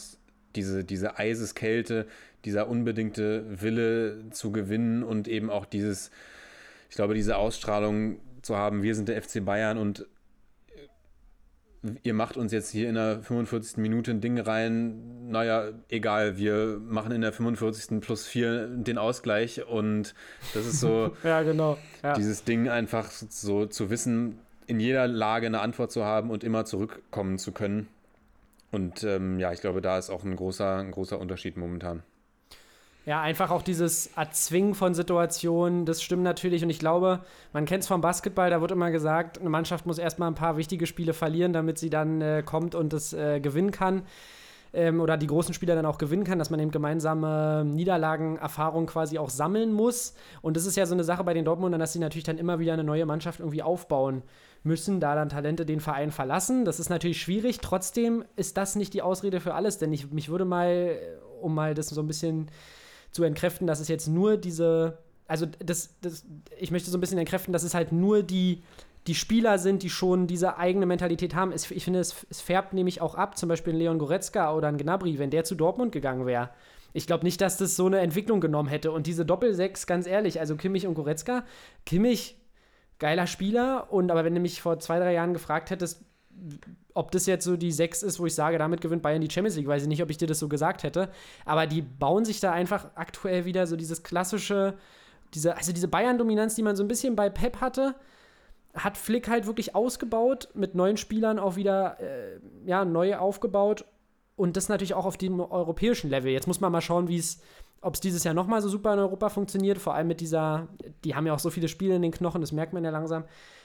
diese, 0.57 0.85
diese 0.85 1.19
Eiseskälte, 1.19 2.07
dieser 2.45 2.69
unbedingte 2.69 3.45
Wille 3.49 4.31
zu 4.31 4.53
gewinnen 4.53 5.03
und 5.03 5.29
eben 5.29 5.51
auch 5.51 5.67
dieses, 5.67 6.11
ich 6.89 6.97
glaube, 6.97 7.15
diese 7.15 7.37
Ausstrahlung 7.37 8.21
zu 8.43 8.57
haben, 8.57 8.83
wir 8.83 8.95
sind 8.95 9.09
der 9.09 9.21
FC 9.23 9.45
Bayern 9.45 9.79
und 9.79 10.07
ihr 12.03 12.15
macht 12.15 12.37
uns 12.37 12.53
jetzt 12.53 12.71
hier 12.71 12.89
in 12.89 12.95
der 12.95 13.21
45. 13.23 13.79
Minute 13.79 14.11
ein 14.11 14.21
Ding 14.21 14.39
rein, 14.39 15.31
naja, 15.31 15.69
egal, 15.89 16.37
wir 16.37 16.79
machen 16.79 17.13
in 17.13 17.21
der 17.23 17.33
45. 17.33 18.01
plus 18.01 18.27
4 18.27 18.67
den 18.69 18.99
Ausgleich 18.99 19.67
und 19.67 20.15
das 20.55 20.67
ist 20.67 20.81
so 20.81 21.17
ja, 21.25 21.43
genau. 21.43 21.79
Ja. 22.03 22.15
dieses 22.15 22.45
Ding 22.45 22.69
einfach 22.69 23.11
so 23.11 23.67
zu 23.67 23.91
wissen, 23.91 24.39
in 24.67 24.79
jeder 24.79 25.09
Lage 25.09 25.47
eine 25.47 25.61
Antwort 25.61 25.91
zu 25.91 26.05
haben 26.05 26.31
und 26.31 26.45
immer 26.45 26.65
zurückkommen 26.65 27.39
zu 27.39 27.53
können. 27.53 27.89
Und 28.71 29.03
ähm, 29.05 29.39
ja, 29.39 29.53
ich 29.53 29.61
glaube, 29.61 29.81
da 29.81 29.99
ist 29.99 30.11
auch 30.11 30.25
ein 30.25 30.37
großer, 30.37 30.77
ein 30.77 30.93
großer 30.93 31.19
Unterschied 31.19 31.57
momentan. 31.57 32.03
Ja, 33.07 33.23
einfach 33.23 33.51
auch 33.51 33.63
dieses 33.63 34.09
Erzwingen 34.15 34.75
von 34.75 34.95
Situationen, 34.95 35.87
das 35.87 36.03
stimmt 36.03 36.23
natürlich. 36.23 36.63
Und 36.63 36.71
ich 36.71 36.79
glaube, 36.79 37.21
man 37.53 37.65
kennt 37.65 37.83
es 37.83 37.89
vom 37.89 38.01
Basketball, 38.01 38.51
da 38.51 38.61
wird 38.61 38.71
immer 38.73 38.91
gesagt, 38.91 39.41
eine 39.41 39.49
Mannschaft 39.49 39.87
muss 39.87 39.99
erstmal 39.99 40.31
ein 40.31 40.35
paar 40.35 40.57
wichtige 40.57 40.87
Spiele 40.87 41.15
verlieren, 41.15 41.53
damit 41.53 41.79
sie 41.79 41.91
dann 41.91 42.21
äh, 42.21 42.43
kommt 42.45 42.75
und 42.75 42.93
es 42.93 43.13
äh, 43.13 43.41
gewinnen 43.41 43.71
kann. 43.71 44.03
Ähm, 44.73 45.01
oder 45.01 45.17
die 45.17 45.27
großen 45.27 45.55
Spieler 45.55 45.75
dann 45.75 45.87
auch 45.87 45.99
gewinnen 45.99 46.23
kann, 46.23 46.39
dass 46.39 46.51
man 46.51 46.61
eben 46.61 46.71
gemeinsame 46.71 47.65
Niederlagenerfahrung 47.65 48.87
quasi 48.87 49.19
auch 49.19 49.31
sammeln 49.31 49.73
muss. 49.73 50.15
Und 50.43 50.57
das 50.57 50.67
ist 50.67 50.77
ja 50.77 50.87
so 50.87 50.95
eine 50.95 51.03
Sache 51.03 51.25
bei 51.25 51.35
den 51.35 51.45
Dortmundern, 51.45 51.81
dass 51.81 51.93
sie 51.93 51.99
natürlich 51.99 52.25
dann 52.25 52.39
immer 52.39 52.61
wieder 52.61 52.75
eine 52.75 52.85
neue 52.85 53.07
Mannschaft 53.07 53.41
irgendwie 53.41 53.63
aufbauen 53.63 54.23
müssen, 54.63 55.01
da 55.01 55.15
dann 55.15 55.29
Talente 55.29 55.65
den 55.65 55.81
Verein 55.81 56.11
verlassen. 56.11 56.65
Das 56.65 56.81
ist 56.81 56.91
natürlich 56.91 57.21
schwierig. 57.21 57.59
Trotzdem 57.59 58.25
ist 58.37 58.57
das 58.57 58.77
nicht 58.77 58.95
die 58.95 59.03
Ausrede 59.03 59.41
für 59.41 59.55
alles, 59.55 59.79
denn 59.79 59.93
ich 59.93 60.11
mich 60.11 60.29
würde 60.29 60.45
mal, 60.45 60.97
um 61.41 61.55
mal 61.55 61.75
das 61.75 61.89
so 61.89 62.01
ein 62.01 62.07
bisschen 62.07 62.51
zu 63.11 63.23
entkräften, 63.25 63.67
dass 63.67 63.81
es 63.81 63.89
jetzt 63.89 64.07
nur 64.07 64.37
diese, 64.37 64.99
also 65.27 65.47
das, 65.65 65.97
das, 66.01 66.25
ich 66.59 66.71
möchte 66.71 66.91
so 66.91 66.99
ein 66.99 67.01
bisschen 67.01 67.19
entkräften, 67.19 67.53
dass 67.53 67.63
es 67.63 67.75
halt 67.75 67.93
nur 67.93 68.23
die, 68.23 68.63
die 69.07 69.15
Spieler 69.15 69.59
sind, 69.59 69.83
die 69.83 69.91
schon 69.91 70.27
diese 70.27 70.59
eigene 70.59 70.87
Mentalität 70.87 71.35
haben. 71.35 71.53
Es, 71.53 71.71
ich 71.71 71.85
finde, 71.85 72.01
es, 72.01 72.27
es 72.29 72.41
färbt 72.41 72.75
nämlich 72.75 73.01
auch 73.01 73.15
ab, 73.15 73.39
zum 73.39 73.49
Beispiel 73.49 73.75
Leon 73.75 73.99
Goretzka 73.99 74.55
oder 74.55 74.69
ein 74.69 74.79
Gnabry, 74.79 75.19
wenn 75.19 75.31
der 75.31 75.45
zu 75.45 75.55
Dortmund 75.55 75.93
gegangen 75.93 76.27
wäre. 76.27 76.51
Ich 76.93 77.07
glaube 77.07 77.25
nicht, 77.25 77.41
dass 77.41 77.57
das 77.57 77.77
so 77.77 77.87
eine 77.87 78.01
Entwicklung 78.01 78.41
genommen 78.41 78.69
hätte. 78.69 78.91
Und 78.93 79.07
diese 79.07 79.25
Doppelsechs, 79.25 79.87
ganz 79.87 80.07
ehrlich, 80.07 80.41
also 80.41 80.57
Kimmich 80.57 80.87
und 80.87 80.95
Goretzka, 80.95 81.45
Kimmich, 81.87 82.37
geiler 83.01 83.27
Spieler, 83.27 83.93
und 83.93 84.11
aber 84.11 84.25
wenn 84.25 84.35
du 84.35 84.41
mich 84.41 84.63
vor 84.63 84.79
zwei, 84.79 84.99
drei 84.99 85.15
Jahren 85.15 85.33
gefragt 85.33 85.71
hättest, 85.71 86.05
ob 86.95 87.11
das 87.11 87.27
jetzt 87.27 87.45
so 87.45 87.57
die 87.57 87.73
sechs 87.73 88.03
ist, 88.03 88.21
wo 88.21 88.27
ich 88.27 88.35
sage, 88.35 88.59
damit 88.59 88.81
gewinnt 88.81 89.03
Bayern 89.03 89.21
die 89.21 89.31
Champions 89.31 89.57
League, 89.57 89.67
weiß 89.67 89.83
ich 89.83 89.89
nicht, 89.89 90.03
ob 90.03 90.11
ich 90.11 90.17
dir 90.17 90.29
das 90.29 90.39
so 90.39 90.49
gesagt 90.49 90.85
hätte. 90.85 91.11
Aber 91.45 91.67
die 91.67 91.83
bauen 91.83 92.25
sich 92.25 92.41
da 92.41 92.53
einfach 92.53 92.91
aktuell 92.95 93.45
wieder 93.45 93.67
so 93.67 93.77
dieses 93.77 94.03
klassische 94.03 94.75
diese, 95.35 95.57
also 95.57 95.73
diese 95.73 95.89
Bayern-Dominanz, 95.89 96.55
die 96.55 96.63
man 96.63 96.77
so 96.77 96.83
ein 96.83 96.89
bisschen 96.89 97.17
bei 97.17 97.29
Pep 97.29 97.61
hatte, 97.61 97.95
hat 98.75 98.97
Flick 98.97 99.29
halt 99.29 99.47
wirklich 99.47 99.75
ausgebaut, 99.75 100.49
mit 100.55 100.75
neuen 100.75 100.97
Spielern 100.97 101.39
auch 101.39 101.57
wieder 101.57 101.99
äh, 102.01 102.39
ja, 102.67 102.85
neu 102.85 103.17
aufgebaut 103.17 103.85
und 104.41 104.57
das 104.57 104.71
natürlich 104.71 104.95
auch 104.95 105.05
auf 105.05 105.19
dem 105.19 105.39
europäischen 105.39 106.09
Level. 106.09 106.33
Jetzt 106.33 106.47
muss 106.47 106.61
man 106.63 106.73
mal 106.73 106.81
schauen, 106.81 107.09
wie 107.09 107.19
es, 107.19 107.43
ob 107.83 107.95
es 107.95 108.01
dieses 108.01 108.25
Jahr 108.25 108.33
nochmal 108.33 108.63
so 108.63 108.71
super 108.71 108.95
in 108.95 108.99
Europa 108.99 109.29
funktioniert, 109.29 109.77
vor 109.77 109.95
allem 109.95 110.09
mit 110.09 110.21
dieser, 110.23 110.69
die 111.05 111.15
haben 111.15 111.27
ja 111.27 111.35
auch 111.35 111.39
so 111.39 111.51
viele 111.51 111.69
Spiele 111.69 111.95
in 111.95 112.01
den 112.01 112.11
Knochen, 112.11 112.41
das 112.41 112.51
merkt 112.51 112.73
man 112.73 112.83
ja 112.83 112.91
langsam. 112.91 113.25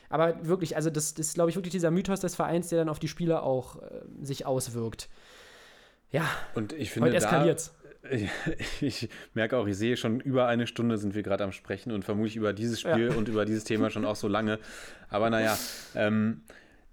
Aber 0.10 0.46
wirklich, 0.46 0.76
also 0.76 0.90
das, 0.90 1.14
das 1.14 1.28
ist, 1.28 1.34
glaube 1.36 1.50
ich, 1.50 1.56
wirklich 1.56 1.72
dieser 1.72 1.92
Mythos 1.92 2.20
des 2.20 2.36
Vereins, 2.36 2.68
der 2.68 2.80
dann 2.80 2.90
auf 2.90 3.00
die 3.00 3.08
Spieler 3.08 3.44
auch 3.44 3.78
äh, 3.78 4.02
sich 4.22 4.46
auswirkt. 4.46 5.08
Ja, 6.12 6.26
Und 6.56 6.74
ich 6.74 6.92
finde, 6.92 7.08
heute 7.08 7.18
eskaliert's. 7.18 7.74
da, 8.04 8.10
ich 8.82 9.10
merke 9.34 9.58
auch, 9.58 9.68
ich 9.68 9.78
sehe 9.78 9.96
schon 9.96 10.20
über 10.20 10.46
eine 10.48 10.68
Stunde 10.68 10.98
sind 10.98 11.16
wir 11.16 11.24
gerade 11.24 11.46
am 11.46 11.54
Sprechen 11.54 11.94
und 11.94 12.04
vermutlich 12.04 12.36
über 12.36 12.52
dieses 12.52 12.82
Spiel 12.82 13.12
Ja. 13.12 13.16
und 13.16 13.30
über 13.30 13.46
dieses 13.46 13.64
Thema 13.64 13.90
schon 13.90 14.06
auch 14.06 14.18
so 14.18 14.28
lange. 14.28 14.60
Aber 15.10 15.30
naja, 15.30 15.58
ähm, 15.96 16.42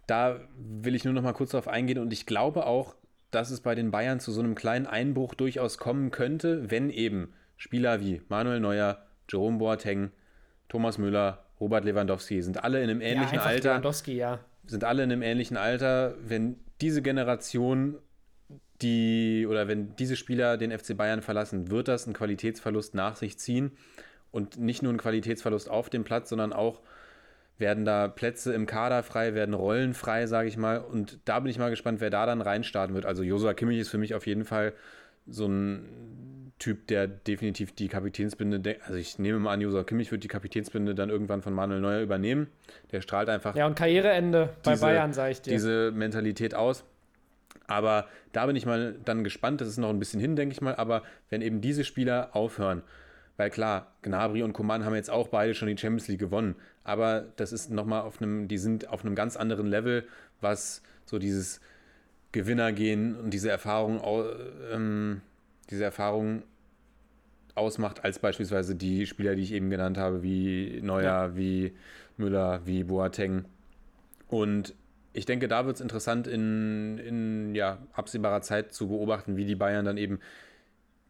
da 0.07 0.39
will 0.57 0.95
ich 0.95 1.05
nur 1.05 1.15
noch 1.15 1.23
mal 1.23 1.33
kurz 1.33 1.51
darauf 1.51 1.67
eingehen 1.67 1.99
und 1.99 2.13
ich 2.13 2.27
glaube 2.27 2.65
auch, 2.65 2.95
dass 3.33 3.51
es 3.51 3.61
bei 3.61 3.75
den 3.75 3.91
Bayern 3.91 4.21
zu 4.21 4.31
so 4.31 4.41
einem 4.41 4.55
kleinen 4.55 4.87
Einbruch 4.87 5.35
durchaus 5.35 5.79
kommen 5.79 6.11
könnte, 6.11 6.71
wenn 6.71 6.91
eben 6.91 7.33
Spieler 7.57 8.01
wie 8.01 8.23
Manuel 8.29 8.61
Neuer, 8.61 9.03
Jerome 9.29 9.59
Boateng, 9.59 10.13
Thomas 10.69 10.99
Müller, 10.99 11.45
Robert 11.61 11.85
Lewandowski 11.85 12.43
sind 12.43 12.63
alle 12.63 12.83
in 12.83 12.91
einem 12.91 13.01
ja, 13.01 13.09
ähnlichen 13.09 13.39
einfach 13.39 13.51
Alter 13.51 13.69
Lewandowski, 13.71 14.17
ja. 14.17 14.41
sind 14.67 14.85
alle 14.85 15.03
in 15.03 15.13
einem 15.13 15.23
ähnlichen 15.23 15.57
Alter. 15.57 16.15
Wenn 16.27 16.57
diese 16.81 17.03
Generation 17.03 17.99
die 18.83 19.47
oder 19.49 19.69
wenn 19.69 19.95
diese 19.97 20.17
Spieler 20.17 20.57
den 20.57 20.77
FC 20.77 20.97
Bayern 20.97 21.23
verlassen, 21.23 21.71
wird 21.71 21.89
das 21.89 22.05
einen 22.05 22.15
Qualitätsverlust 22.15 22.95
nach 22.95 23.17
sich 23.17 23.39
ziehen 23.39 23.73
und 24.31 24.59
nicht 24.59 24.83
nur 24.83 24.91
einen 24.91 24.99
Qualitätsverlust 24.99 25.71
auf 25.71 25.89
dem 25.89 26.05
Platz, 26.05 26.29
sondern 26.29 26.53
auch 26.53 26.81
werden 27.59 27.85
da 27.85 28.09
Plätze 28.09 28.53
im 28.55 28.67
Kader 28.67 29.03
frei, 29.03 29.35
werden 29.35 29.55
Rollen 29.55 29.95
frei, 29.95 30.27
sage 30.27 30.49
ich 30.49 30.57
mal. 30.57 30.79
Und 30.79 31.19
da 31.25 31.39
bin 31.41 31.51
ich 31.51 31.59
mal 31.59 31.71
gespannt, 31.71 32.01
wer 32.01 32.11
da 32.11 32.27
dann 32.27 32.41
reinstarten 32.41 32.95
wird. 32.95 33.07
Also 33.07 33.23
Josua 33.23 33.55
Kimmich 33.55 33.79
ist 33.79 33.89
für 33.89 33.99
mich 33.99 34.15
auf 34.15 34.27
jeden 34.27 34.45
Fall 34.45 34.73
so 35.27 35.47
ein 35.47 36.53
Typ, 36.59 36.87
der 36.89 37.07
definitiv 37.09 37.73
die 37.73 37.89
Kapitänsbinde, 37.89 38.61
de- 38.61 38.77
also 38.83 38.95
ich 38.95 39.19
nehme 39.19 39.39
mal 39.41 39.53
an, 39.53 39.61
Josua 39.61 39.83
Kimmich 39.85 40.11
wird 40.13 40.23
die 40.25 40.29
Kapitänsbinde 40.29 40.95
dann 40.95 41.11
irgendwann 41.11 41.43
von 41.43 41.53
Manuel 41.53 41.81
Neuer 41.81 42.01
übernehmen. 42.03 42.47
Der 42.93 43.01
strahlt 43.01 43.29
einfach 43.29 43.55
Ja, 43.57 43.67
und 43.67 43.75
Karriereende 43.77 44.51
bei 44.63 44.73
Diese- 44.73 44.83
Bayern, 44.85 45.13
sag 45.13 45.31
ich 45.33 45.43
dir. 45.43 45.51
diese 45.53 45.91
Mentalität 45.93 46.55
aus. 46.55 46.85
Aber 47.67 48.07
da 48.33 48.47
bin 48.47 48.57
ich 48.57 48.67
mal 48.67 48.97
dann 49.05 49.25
gespannt, 49.25 49.61
das 49.61 49.69
ist 49.69 49.79
noch 49.79 49.91
ein 49.91 49.99
bisschen 49.99 50.21
hin, 50.21 50.37
denke 50.37 50.53
ich 50.53 50.61
mal, 50.61 50.75
aber 50.77 51.03
wenn 51.31 51.43
eben 51.43 51.61
diese 51.61 51.85
Spieler 51.85 52.31
aufhören, 52.33 52.83
weil 53.37 53.51
klar, 53.51 53.93
Gnabry 54.03 54.43
und 54.43 54.53
Coman 54.53 54.85
haben 54.85 54.95
jetzt 54.95 55.11
auch 55.11 55.29
beide 55.29 55.55
schon 55.55 55.69
die 55.69 55.77
Champions 55.77 56.09
League 56.09 56.21
gewonnen, 56.21 56.55
aber 56.85 57.27
das 57.37 57.53
ist 57.53 57.71
nochmal 57.71 58.03
auf 58.03 58.21
einem, 58.21 58.49
die 58.49 58.59
sind 58.59 58.89
auf 58.89 59.05
einem 59.05 59.15
ganz 59.15 59.37
anderen 59.37 59.67
Level, 59.67 60.05
was 60.41 60.83
so 61.07 61.19
dieses 61.19 61.61
Gewinnergehen 62.33 63.17
und 63.17 63.31
diese 63.31 63.51
Erfahrung, 63.51 64.01
ähm, 64.73 65.21
diese 65.71 65.85
Erfahrung 65.85 66.43
ausmacht, 67.55 68.05
als 68.05 68.19
beispielsweise 68.19 68.75
die 68.75 69.07
Spieler, 69.07 69.35
die 69.35 69.43
ich 69.43 69.53
eben 69.53 69.69
genannt 69.71 69.99
habe, 69.99 70.23
wie 70.23 70.81
Neuer, 70.83 71.03
Ja. 71.05 71.37
wie 71.37 71.75
Müller, 72.17 72.61
wie 72.65 72.85
Boateng. 72.85 73.45
Und 74.29 74.75
ich 75.13 75.27
denke, 75.27 75.49
da 75.49 75.67
wird 75.67 75.77
es 75.77 75.83
interessant 75.83 76.27
in, 76.27 76.97
in 76.99 77.55
ja, 77.55 77.79
absehbarer 77.93 78.41
Zeit 78.41 78.73
zu 78.73 78.89
beobachten, 78.89 79.37
wie 79.37 79.45
die 79.45 79.55
Bayern 79.57 79.85
dann 79.85 79.99
eben 79.99 80.21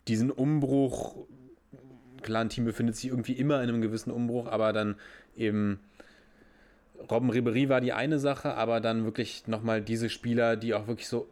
diesen 0.09 0.33
Umbruch, 0.33 1.15
klar, 2.23 2.43
ein 2.43 2.49
Team 2.49 2.65
befindet 2.65 2.97
sich 2.97 3.11
irgendwie 3.11 3.33
immer 3.33 3.63
in 3.63 3.69
einem 3.69 3.83
gewissen 3.83 4.11
Umbruch, 4.11 4.47
aber 4.47 4.73
dann 4.73 4.97
eben 5.37 5.81
Robben 7.11 7.31
Ribery 7.31 7.69
war 7.69 7.81
die 7.81 7.93
eine 7.93 8.19
Sache, 8.19 8.55
aber 8.55 8.81
dann 8.81 9.05
wirklich 9.05 9.47
nochmal 9.47 9.83
diese 9.83 10.09
Spieler, 10.09 10.57
die 10.57 10.75
auch 10.75 10.87
wirklich 10.87 11.09
so 11.09 11.29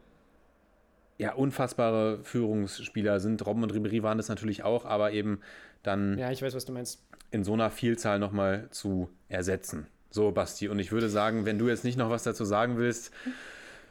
ja, 1.18 1.34
unfassbare 1.34 2.20
Führungsspieler 2.22 3.20
sind. 3.20 3.44
Robben 3.44 3.62
und 3.62 3.74
Ribery 3.74 4.02
waren 4.02 4.16
das 4.16 4.28
natürlich 4.28 4.64
auch, 4.64 4.84
aber 4.84 5.12
eben 5.12 5.40
dann 5.82 6.18
ja, 6.18 6.30
ich 6.30 6.42
weiß, 6.42 6.54
was 6.54 6.64
du 6.64 6.72
meinst. 6.72 7.02
in 7.30 7.44
so 7.44 7.52
einer 7.52 7.70
Vielzahl 7.70 8.18
nochmal 8.18 8.68
zu 8.70 9.10
ersetzen. 9.28 9.86
So, 10.10 10.32
Basti. 10.32 10.68
Und 10.68 10.78
ich 10.78 10.92
würde 10.92 11.08
sagen, 11.08 11.44
wenn 11.44 11.58
du 11.58 11.68
jetzt 11.68 11.84
nicht 11.84 11.96
noch 11.96 12.10
was 12.10 12.24
dazu 12.24 12.44
sagen 12.44 12.78
willst, 12.78 13.12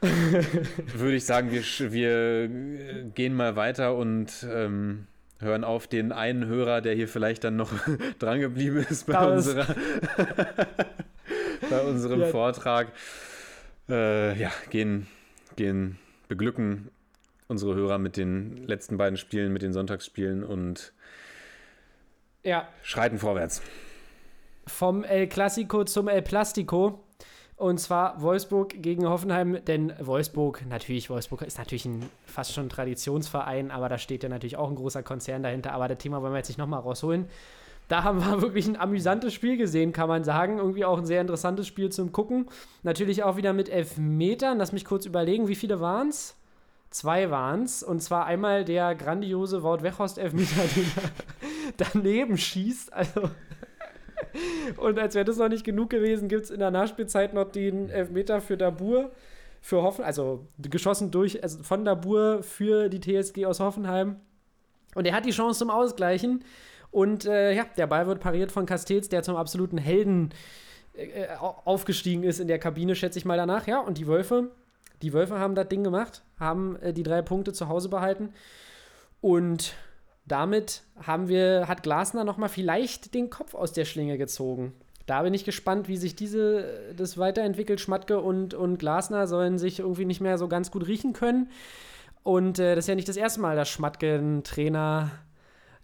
würde 0.00 1.14
ich 1.14 1.24
sagen, 1.24 1.50
wir, 1.50 1.62
wir 1.92 2.10
äh, 2.10 3.04
gehen 3.14 3.34
mal 3.34 3.56
weiter 3.56 3.96
und 3.96 4.46
ähm, 4.50 5.06
hören 5.40 5.64
auf 5.64 5.86
den 5.86 6.12
einen 6.12 6.46
Hörer, 6.46 6.80
der 6.80 6.94
hier 6.94 7.08
vielleicht 7.08 7.44
dann 7.44 7.56
noch 7.56 7.72
drangeblieben 8.18 8.78
ist 8.88 9.06
bei, 9.06 9.12
Das- 9.14 9.46
unserer, 9.48 9.74
bei 11.68 11.80
unserem 11.82 12.20
Ja. 12.20 12.26
Vortrag. 12.28 12.88
Äh, 13.88 14.38
ja, 14.38 14.50
gehen, 14.70 15.06
gehen, 15.56 15.98
beglücken 16.28 16.90
unsere 17.48 17.74
Hörer 17.74 17.98
mit 17.98 18.16
den 18.16 18.66
letzten 18.68 18.96
beiden 18.96 19.16
Spielen, 19.16 19.52
mit 19.52 19.62
den 19.62 19.72
Sonntagsspielen 19.72 20.44
und 20.44 20.92
Ja, 22.44 22.68
schreiten 22.82 23.18
vorwärts. 23.18 23.60
vom 24.66 25.02
El 25.02 25.26
Clasico 25.26 25.82
zum 25.84 26.06
El 26.06 26.22
Plastico. 26.22 27.02
Und 27.60 27.78
zwar 27.78 28.22
Wolfsburg 28.22 28.82
gegen 28.82 29.06
Hoffenheim, 29.06 29.62
denn 29.66 29.92
Wolfsburg, 30.00 30.64
natürlich, 30.66 31.10
Wolfsburg 31.10 31.42
ist 31.42 31.58
natürlich 31.58 31.84
ein 31.84 32.08
fast 32.24 32.54
schon 32.54 32.70
Traditionsverein, 32.70 33.70
aber 33.70 33.90
da 33.90 33.98
steht 33.98 34.22
ja 34.22 34.30
natürlich 34.30 34.56
auch 34.56 34.70
ein 34.70 34.76
großer 34.76 35.02
Konzern 35.02 35.42
dahinter. 35.42 35.74
Aber 35.74 35.86
das 35.86 35.98
Thema 35.98 36.22
wollen 36.22 36.32
wir 36.32 36.38
jetzt 36.38 36.48
nicht 36.48 36.56
nochmal 36.56 36.80
rausholen. 36.80 37.26
Da 37.88 38.02
haben 38.02 38.24
wir 38.24 38.40
wirklich 38.40 38.66
ein 38.66 38.80
amüsantes 38.80 39.34
Spiel 39.34 39.58
gesehen, 39.58 39.92
kann 39.92 40.08
man 40.08 40.24
sagen. 40.24 40.56
Irgendwie 40.56 40.86
auch 40.86 40.96
ein 40.96 41.04
sehr 41.04 41.20
interessantes 41.20 41.66
Spiel 41.66 41.90
zum 41.90 42.12
Gucken. 42.12 42.48
Natürlich 42.82 43.24
auch 43.24 43.36
wieder 43.36 43.52
mit 43.52 43.68
Elfmetern. 43.68 44.56
Lass 44.56 44.72
mich 44.72 44.86
kurz 44.86 45.04
überlegen, 45.04 45.46
wie 45.46 45.54
viele 45.54 45.80
waren 45.80 46.08
es? 46.08 46.36
Zwei 46.88 47.30
waren 47.30 47.64
es. 47.64 47.82
Und 47.82 48.02
zwar 48.02 48.24
einmal 48.24 48.64
der 48.64 48.94
grandiose 48.94 49.62
Wout 49.62 49.82
Weghorst 49.82 50.16
Elfmeter, 50.16 50.62
den 50.76 50.86
er 50.96 51.84
daneben 51.92 52.38
schießt. 52.38 52.90
Also. 52.94 53.28
Und 54.76 54.98
als 54.98 55.14
wäre 55.14 55.24
das 55.24 55.36
noch 55.36 55.48
nicht 55.48 55.64
genug 55.64 55.90
gewesen, 55.90 56.28
gibt 56.28 56.44
es 56.44 56.50
in 56.50 56.60
der 56.60 56.70
Nachspielzeit 56.70 57.34
noch 57.34 57.50
den 57.50 57.90
Elfmeter 57.90 58.40
für 58.40 58.56
Dabur, 58.56 59.10
für 59.60 59.82
Hoffen, 59.82 60.04
also 60.04 60.46
geschossen 60.58 61.10
durch, 61.10 61.42
also 61.42 61.62
von 61.62 61.84
Dabur 61.84 62.42
für 62.42 62.88
die 62.88 63.00
TSG 63.00 63.46
aus 63.46 63.60
Hoffenheim. 63.60 64.16
Und 64.94 65.06
er 65.06 65.14
hat 65.14 65.26
die 65.26 65.30
Chance 65.30 65.58
zum 65.58 65.70
Ausgleichen. 65.70 66.44
Und 66.90 67.24
äh, 67.24 67.52
ja, 67.52 67.64
der 67.76 67.86
Ball 67.86 68.06
wird 68.06 68.20
pariert 68.20 68.50
von 68.50 68.66
Castells, 68.66 69.08
der 69.08 69.22
zum 69.22 69.36
absoluten 69.36 69.78
Helden 69.78 70.30
äh, 70.94 71.28
au- 71.38 71.60
aufgestiegen 71.64 72.24
ist 72.24 72.40
in 72.40 72.48
der 72.48 72.58
Kabine, 72.58 72.94
schätze 72.96 73.18
ich 73.18 73.24
mal 73.24 73.36
danach. 73.36 73.66
Ja, 73.66 73.78
und 73.80 73.98
die 73.98 74.06
Wölfe, 74.08 74.50
die 75.02 75.12
Wölfe 75.12 75.38
haben 75.38 75.54
das 75.54 75.68
Ding 75.68 75.84
gemacht, 75.84 76.22
haben 76.38 76.76
äh, 76.82 76.92
die 76.92 77.02
drei 77.04 77.22
Punkte 77.22 77.52
zu 77.52 77.68
Hause 77.68 77.88
behalten. 77.90 78.30
Und 79.20 79.74
damit 80.26 80.82
haben 81.02 81.28
wir, 81.28 81.66
hat 81.68 81.82
Glasner 81.82 82.24
nochmal 82.24 82.48
vielleicht 82.48 83.14
den 83.14 83.30
Kopf 83.30 83.54
aus 83.54 83.72
der 83.72 83.84
Schlinge 83.84 84.18
gezogen. 84.18 84.74
Da 85.06 85.22
bin 85.22 85.34
ich 85.34 85.44
gespannt, 85.44 85.88
wie 85.88 85.96
sich 85.96 86.14
diese, 86.14 86.94
das 86.96 87.18
weiterentwickelt. 87.18 87.80
Schmatke 87.80 88.20
und, 88.20 88.54
und 88.54 88.78
Glasner 88.78 89.26
sollen 89.26 89.58
sich 89.58 89.80
irgendwie 89.80 90.04
nicht 90.04 90.20
mehr 90.20 90.38
so 90.38 90.46
ganz 90.46 90.70
gut 90.70 90.86
riechen 90.86 91.12
können. 91.14 91.50
Und 92.22 92.58
äh, 92.58 92.76
das 92.76 92.84
ist 92.84 92.88
ja 92.88 92.94
nicht 92.94 93.08
das 93.08 93.16
erste 93.16 93.40
Mal, 93.40 93.56
dass 93.56 93.68
Schmatke 93.68 94.14
einen 94.14 94.44
Trainer 94.44 95.10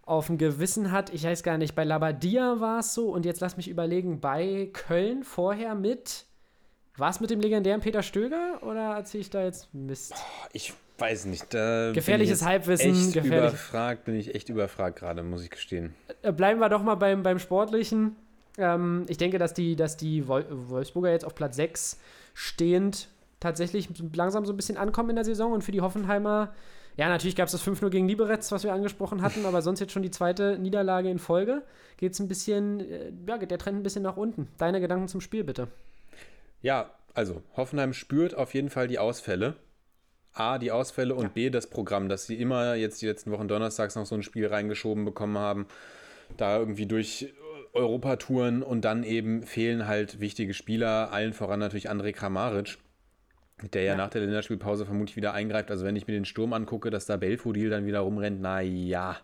auf 0.05 0.27
dem 0.27 0.37
Gewissen 0.37 0.91
hat. 0.91 1.13
Ich 1.13 1.25
weiß 1.25 1.43
gar 1.43 1.57
nicht, 1.57 1.75
bei 1.75 1.83
Labadia 1.83 2.61
war 2.61 2.79
es 2.79 2.93
so. 2.93 3.09
Und 3.09 3.25
jetzt 3.25 3.41
lass 3.41 3.57
mich 3.57 3.67
überlegen, 3.67 4.21
bei 4.21 4.69
Köln 4.71 5.23
vorher 5.23 5.75
mit. 5.75 6.25
War 6.95 7.09
es 7.09 7.19
mit 7.19 7.29
dem 7.29 7.41
legendären 7.41 7.81
Peter 7.81 8.03
Stöger 8.03 8.63
oder 8.63 8.95
erzähle 8.95 9.21
ich 9.21 9.29
da 9.29 9.43
jetzt 9.43 9.73
Mist? 9.73 10.15
Ich 10.53 10.73
weiß 10.97 11.25
nicht. 11.25 11.53
Da 11.53 11.91
Gefährliches 11.93 12.43
Halbwissen, 12.45 12.91
Echt 12.91 13.13
gefährlich- 13.13 13.49
überfragt, 13.51 14.05
bin 14.05 14.15
ich 14.15 14.33
echt 14.35 14.49
überfragt 14.49 14.99
gerade, 14.99 15.23
muss 15.23 15.43
ich 15.43 15.49
gestehen. 15.49 15.93
Äh, 16.21 16.31
bleiben 16.31 16.59
wir 16.59 16.69
doch 16.69 16.83
mal 16.83 16.95
beim, 16.95 17.23
beim 17.23 17.39
Sportlichen. 17.39 18.15
Ähm, 18.57 19.05
ich 19.07 19.17
denke, 19.17 19.37
dass 19.37 19.53
die, 19.53 19.75
dass 19.75 19.97
die 19.97 20.27
Wol 20.27 20.45
Wolfsburger 20.49 21.11
jetzt 21.11 21.25
auf 21.25 21.35
Platz 21.35 21.55
6 21.57 21.99
stehend 22.33 23.09
tatsächlich 23.39 23.87
langsam 24.15 24.45
so 24.45 24.53
ein 24.53 24.57
bisschen 24.57 24.77
ankommen 24.77 25.11
in 25.11 25.15
der 25.15 25.25
Saison 25.25 25.51
und 25.51 25.63
für 25.63 25.71
die 25.71 25.81
Hoffenheimer, 25.81 26.53
ja, 26.95 27.07
natürlich 27.07 27.35
gab 27.35 27.45
es 27.45 27.51
das 27.51 27.61
5-0 27.61 27.89
gegen 27.91 28.07
Liberec, 28.07 28.39
was 28.49 28.63
wir 28.63 28.73
angesprochen 28.73 29.21
hatten, 29.21 29.45
aber 29.45 29.61
sonst 29.61 29.79
jetzt 29.79 29.91
schon 29.93 30.01
die 30.01 30.09
zweite 30.09 30.57
Niederlage 30.57 31.11
in 31.11 31.19
Folge. 31.19 31.61
Geht 31.97 32.13
es 32.13 32.19
ein 32.19 32.27
bisschen, 32.27 32.79
äh, 32.79 33.11
ja, 33.27 33.37
geht 33.37 33.51
der 33.51 33.59
Trend 33.59 33.77
ein 33.79 33.83
bisschen 33.83 34.01
nach 34.01 34.17
unten. 34.17 34.47
Deine 34.57 34.81
Gedanken 34.81 35.07
zum 35.07 35.21
Spiel 35.21 35.43
bitte. 35.43 35.67
Ja, 36.63 36.89
also 37.13 37.43
Hoffenheim 37.55 37.93
spürt 37.93 38.35
auf 38.35 38.55
jeden 38.55 38.71
Fall 38.71 38.87
die 38.87 38.97
Ausfälle. 38.97 39.55
A, 40.39 40.57
die 40.57 40.71
Ausfälle 40.71 41.15
und 41.15 41.33
B, 41.33 41.49
das 41.49 41.67
Programm, 41.67 42.09
dass 42.09 42.27
sie 42.27 42.35
immer 42.35 42.75
jetzt 42.75 43.01
die 43.01 43.07
letzten 43.07 43.31
Wochen 43.31 43.47
donnerstags 43.47 43.95
noch 43.95 44.05
so 44.05 44.15
ein 44.15 44.23
Spiel 44.23 44.47
reingeschoben 44.47 45.05
bekommen 45.05 45.37
haben. 45.37 45.67
Da 46.35 46.57
irgendwie 46.57 46.85
durch 46.85 47.33
Europatouren 47.73 48.63
und 48.63 48.83
dann 48.85 49.03
eben 49.03 49.43
fehlen 49.43 49.87
halt 49.87 50.19
wichtige 50.19 50.53
Spieler, 50.53 51.11
allen 51.11 51.33
voran 51.33 51.59
natürlich 51.59 51.89
André 51.89 52.11
Kramaric, 52.11 52.77
der 53.73 53.83
ja, 53.83 53.91
Ja. 53.91 53.97
nach 53.97 54.09
der 54.09 54.21
Länderspielpause 54.21 54.85
vermutlich 54.85 55.15
wieder 55.15 55.33
eingreift. 55.33 55.71
Also 55.71 55.85
wenn 55.85 55.95
ich 55.95 56.07
mir 56.07 56.13
den 56.13 56.25
Sturm 56.25 56.53
angucke, 56.53 56.89
dass 56.89 57.05
da 57.05 57.17
Belfodil 57.17 57.69
dann 57.69 57.85
wieder 57.85 57.99
rumrennt, 57.99 58.39
na 58.41 58.61
ja. 58.61 59.17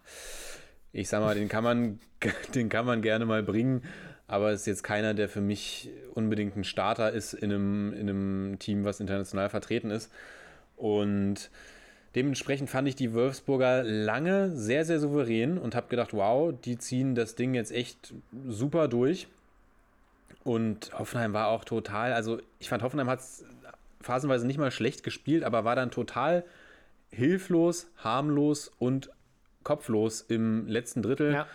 ich 0.91 1.09
sag 1.09 1.21
mal, 1.21 1.35
den 1.35 1.49
kann 1.49 1.63
man, 1.63 1.99
den 2.55 2.69
kann 2.69 2.85
man 2.85 3.01
gerne 3.01 3.25
mal 3.25 3.43
bringen, 3.43 3.83
aber 4.27 4.51
ist 4.51 4.67
jetzt 4.67 4.83
keiner, 4.83 5.13
der 5.13 5.29
für 5.29 5.41
mich 5.41 5.89
unbedingt 6.13 6.55
ein 6.55 6.63
Starter 6.63 7.11
ist 7.11 7.33
in 7.33 7.51
einem, 7.51 7.93
in 7.93 8.09
einem 8.09 8.59
Team, 8.59 8.85
was 8.85 8.99
international 8.99 9.49
vertreten 9.49 9.91
ist. 9.91 10.11
Und 10.77 11.49
dementsprechend 12.15 12.69
fand 12.69 12.87
ich 12.87 12.95
die 12.95 13.13
Wolfsburger 13.13 13.83
lange 13.83 14.51
sehr, 14.55 14.85
sehr 14.85 14.99
souverän 14.99 15.57
und 15.57 15.75
habe 15.75 15.87
gedacht, 15.87 16.13
wow, 16.13 16.53
die 16.63 16.77
ziehen 16.77 17.15
das 17.15 17.35
Ding 17.35 17.53
jetzt 17.53 17.71
echt 17.71 18.13
super 18.47 18.87
durch. 18.87 19.27
Und 20.43 20.91
Hoffenheim 20.97 21.33
war 21.33 21.47
auch 21.47 21.63
total, 21.63 22.13
also 22.13 22.39
ich 22.59 22.69
fand, 22.69 22.83
Hoffenheim 22.83 23.09
hat 23.09 23.19
es 23.19 23.45
phasenweise 24.01 24.45
nicht 24.45 24.57
mal 24.57 24.71
schlecht 24.71 25.03
gespielt, 25.03 25.43
aber 25.43 25.63
war 25.63 25.75
dann 25.75 25.89
total 25.89 26.43
hilflos, 27.09 27.87
harmlos 27.97 28.71
und 28.79 29.09
kopflos 29.63 30.21
im 30.21 30.67
letzten 30.67 31.01
Drittel. 31.01 31.33
Ja. 31.33 31.47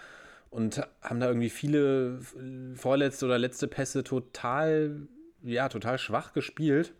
Und 0.50 0.80
haben 1.02 1.20
da 1.20 1.26
irgendwie 1.26 1.50
viele 1.50 2.20
vorletzte 2.74 3.26
oder 3.26 3.38
letzte 3.38 3.68
Pässe 3.68 4.02
total, 4.02 5.02
ja, 5.42 5.68
total 5.68 5.98
schwach 5.98 6.32
gespielt. 6.32 6.94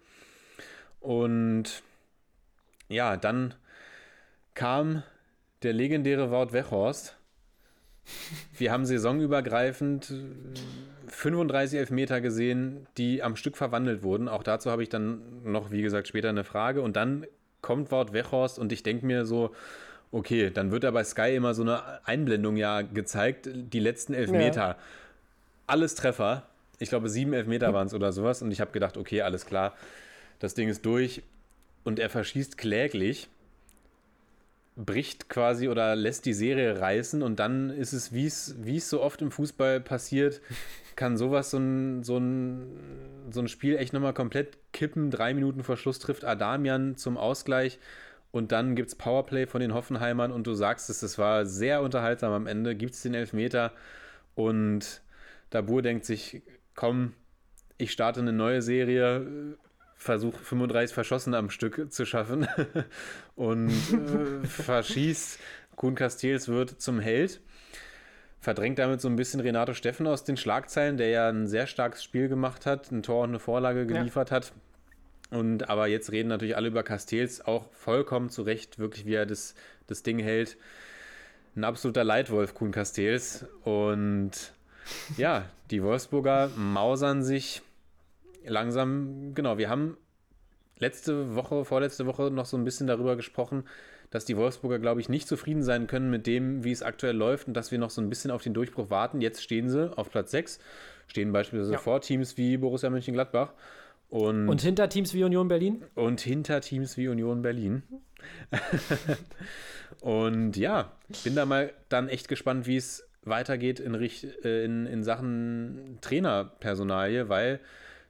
Und 1.00 1.82
ja, 2.88 3.16
dann 3.16 3.54
kam 4.54 5.02
der 5.62 5.72
legendäre 5.72 6.30
Wout 6.30 6.52
Weghorst. 6.52 7.16
Wir 8.56 8.72
haben 8.72 8.86
saisonübergreifend 8.86 10.12
35 11.08 11.78
Elfmeter 11.78 12.20
gesehen, 12.20 12.86
die 12.96 13.22
am 13.22 13.36
Stück 13.36 13.56
verwandelt 13.56 14.02
wurden. 14.02 14.28
Auch 14.28 14.42
dazu 14.42 14.70
habe 14.70 14.82
ich 14.82 14.88
dann 14.88 15.42
noch, 15.44 15.70
wie 15.70 15.82
gesagt, 15.82 16.08
später 16.08 16.28
eine 16.28 16.44
Frage. 16.44 16.82
Und 16.82 16.96
dann 16.96 17.26
kommt 17.60 17.90
Wout 17.90 18.12
Weghorst 18.12 18.58
und 18.58 18.72
ich 18.72 18.82
denke 18.82 19.04
mir 19.04 19.26
so, 19.26 19.54
okay, 20.10 20.50
dann 20.50 20.70
wird 20.70 20.84
da 20.84 20.90
bei 20.90 21.04
Sky 21.04 21.34
immer 21.34 21.54
so 21.54 21.62
eine 21.62 22.06
Einblendung 22.06 22.56
ja 22.56 22.82
gezeigt, 22.82 23.48
die 23.52 23.80
letzten 23.80 24.14
Elfmeter. 24.14 24.68
Ja. 24.68 24.76
Alles 25.66 25.94
Treffer. 25.94 26.44
Ich 26.78 26.88
glaube, 26.88 27.08
sieben 27.08 27.32
Elfmeter 27.32 27.74
waren 27.74 27.88
es 27.88 27.94
oder 27.94 28.12
sowas. 28.12 28.40
Und 28.40 28.50
ich 28.50 28.60
habe 28.60 28.70
gedacht, 28.70 28.96
okay, 28.96 29.22
alles 29.22 29.44
klar, 29.44 29.74
das 30.38 30.54
Ding 30.54 30.68
ist 30.68 30.86
durch. 30.86 31.22
Und 31.88 31.98
er 31.98 32.10
verschießt 32.10 32.58
kläglich 32.58 33.30
bricht 34.76 35.30
quasi 35.30 35.70
oder 35.70 35.96
lässt 35.96 36.26
die 36.26 36.34
Serie 36.34 36.78
reißen 36.78 37.22
und 37.22 37.40
dann 37.40 37.70
ist 37.70 37.94
es, 37.94 38.12
wie 38.12 38.26
es 38.26 38.90
so 38.90 39.02
oft 39.02 39.22
im 39.22 39.30
Fußball 39.30 39.80
passiert, 39.80 40.42
kann 40.96 41.16
sowas 41.16 41.50
so 41.50 41.56
ein, 41.56 42.04
so 42.04 42.18
ein, 42.18 42.68
so 43.30 43.40
ein 43.40 43.48
Spiel 43.48 43.78
echt 43.78 43.94
nochmal 43.94 44.12
komplett 44.12 44.58
kippen. 44.74 45.10
Drei 45.10 45.32
Minuten 45.32 45.64
vor 45.64 45.78
Schluss 45.78 45.98
trifft 45.98 46.26
Adamian 46.26 46.98
zum 46.98 47.16
Ausgleich 47.16 47.78
und 48.32 48.52
dann 48.52 48.76
gibt 48.76 48.90
es 48.90 48.94
Powerplay 48.94 49.46
von 49.46 49.62
den 49.62 49.72
Hoffenheimern 49.72 50.30
und 50.30 50.46
du 50.46 50.52
sagst 50.52 50.90
es, 50.90 51.02
es 51.02 51.16
war 51.16 51.46
sehr 51.46 51.80
unterhaltsam 51.80 52.32
am 52.32 52.46
Ende, 52.46 52.76
gibt 52.76 52.92
es 52.92 53.00
den 53.00 53.14
Elfmeter 53.14 53.72
und 54.34 55.00
Dabur 55.48 55.80
denkt 55.80 56.04
sich, 56.04 56.42
komm, 56.74 57.14
ich 57.78 57.92
starte 57.92 58.20
eine 58.20 58.34
neue 58.34 58.60
Serie, 58.60 59.56
versucht 59.98 60.38
35 60.38 60.94
Verschossen 60.94 61.34
am 61.34 61.50
Stück 61.50 61.92
zu 61.92 62.06
schaffen 62.06 62.46
und 63.36 63.70
äh, 63.70 64.46
verschießt. 64.46 65.38
Kuhn 65.76 65.94
Castells 65.94 66.48
wird 66.48 66.80
zum 66.80 67.00
Held. 67.00 67.40
Verdrängt 68.40 68.78
damit 68.78 69.00
so 69.00 69.08
ein 69.08 69.16
bisschen 69.16 69.40
Renato 69.40 69.74
Steffen 69.74 70.06
aus 70.06 70.24
den 70.24 70.36
Schlagzeilen, 70.36 70.96
der 70.96 71.08
ja 71.08 71.28
ein 71.28 71.48
sehr 71.48 71.66
starkes 71.66 72.04
Spiel 72.04 72.28
gemacht 72.28 72.66
hat, 72.66 72.90
ein 72.92 73.02
Tor 73.02 73.24
und 73.24 73.30
eine 73.30 73.38
Vorlage 73.40 73.86
geliefert 73.86 74.30
ja. 74.30 74.36
hat. 74.36 74.52
Und 75.30 75.68
aber 75.68 75.88
jetzt 75.88 76.10
reden 76.12 76.28
natürlich 76.28 76.56
alle 76.56 76.68
über 76.68 76.84
Castells 76.84 77.40
auch 77.40 77.70
vollkommen 77.72 78.30
zu 78.30 78.42
Recht, 78.42 78.78
wirklich 78.78 79.04
wie 79.04 79.14
er 79.14 79.26
das, 79.26 79.54
das 79.88 80.02
Ding 80.02 80.20
hält. 80.20 80.56
Ein 81.56 81.64
absoluter 81.64 82.04
Leitwolf, 82.04 82.54
Kuhn 82.54 82.70
Castells. 82.70 83.44
Und 83.64 84.52
ja, 85.16 85.44
die 85.70 85.82
Wolfsburger 85.82 86.50
mausern 86.56 87.22
sich 87.24 87.62
langsam, 88.44 89.34
genau, 89.34 89.58
wir 89.58 89.68
haben 89.68 89.96
letzte 90.78 91.34
Woche, 91.34 91.64
vorletzte 91.64 92.06
Woche 92.06 92.30
noch 92.30 92.46
so 92.46 92.56
ein 92.56 92.64
bisschen 92.64 92.86
darüber 92.86 93.16
gesprochen, 93.16 93.64
dass 94.10 94.24
die 94.24 94.36
Wolfsburger, 94.36 94.78
glaube 94.78 95.00
ich, 95.00 95.08
nicht 95.08 95.28
zufrieden 95.28 95.62
sein 95.62 95.86
können 95.86 96.10
mit 96.10 96.26
dem, 96.26 96.64
wie 96.64 96.72
es 96.72 96.82
aktuell 96.82 97.16
läuft 97.16 97.46
und 97.48 97.54
dass 97.54 97.70
wir 97.70 97.78
noch 97.78 97.90
so 97.90 98.00
ein 98.00 98.08
bisschen 98.08 98.30
auf 98.30 98.42
den 98.42 98.54
Durchbruch 98.54 98.90
warten. 98.90 99.20
Jetzt 99.20 99.42
stehen 99.42 99.68
sie 99.68 99.96
auf 99.96 100.10
Platz 100.10 100.30
6, 100.30 100.58
stehen 101.06 101.32
beispielsweise 101.32 101.72
ja. 101.72 101.78
vor 101.78 102.00
Teams 102.00 102.36
wie 102.36 102.56
Borussia 102.56 102.88
Mönchengladbach. 102.90 103.52
Und, 104.08 104.48
und 104.48 104.62
hinter 104.62 104.88
Teams 104.88 105.12
wie 105.12 105.22
Union 105.24 105.48
Berlin? 105.48 105.84
Und 105.94 106.20
hinter 106.22 106.62
Teams 106.62 106.96
wie 106.96 107.08
Union 107.08 107.42
Berlin. 107.42 107.82
und 110.00 110.56
ja, 110.56 110.92
bin 111.24 111.34
da 111.34 111.44
mal 111.44 111.72
dann 111.90 112.08
echt 112.08 112.28
gespannt, 112.28 112.66
wie 112.66 112.78
es 112.78 113.06
weitergeht 113.24 113.80
in, 113.80 113.94
äh, 113.94 114.64
in, 114.64 114.86
in 114.86 115.02
Sachen 115.02 115.98
Trainerpersonalie, 116.00 117.28
weil 117.28 117.60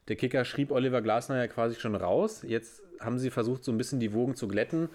der 0.08 0.16
Kicker 0.16 0.44
schrieb 0.44 0.70
Oliver 0.70 1.02
Glasner 1.02 1.36
ja 1.36 1.46
quasi 1.46 1.78
schon 1.78 1.94
raus. 1.94 2.42
Jetzt 2.46 2.82
haben 3.00 3.18
sie 3.18 3.30
versucht, 3.30 3.64
so 3.64 3.72
ein 3.72 3.78
bisschen 3.78 4.00
die 4.00 4.12
Wogen 4.12 4.34
zu 4.34 4.48
glätten. 4.48 4.88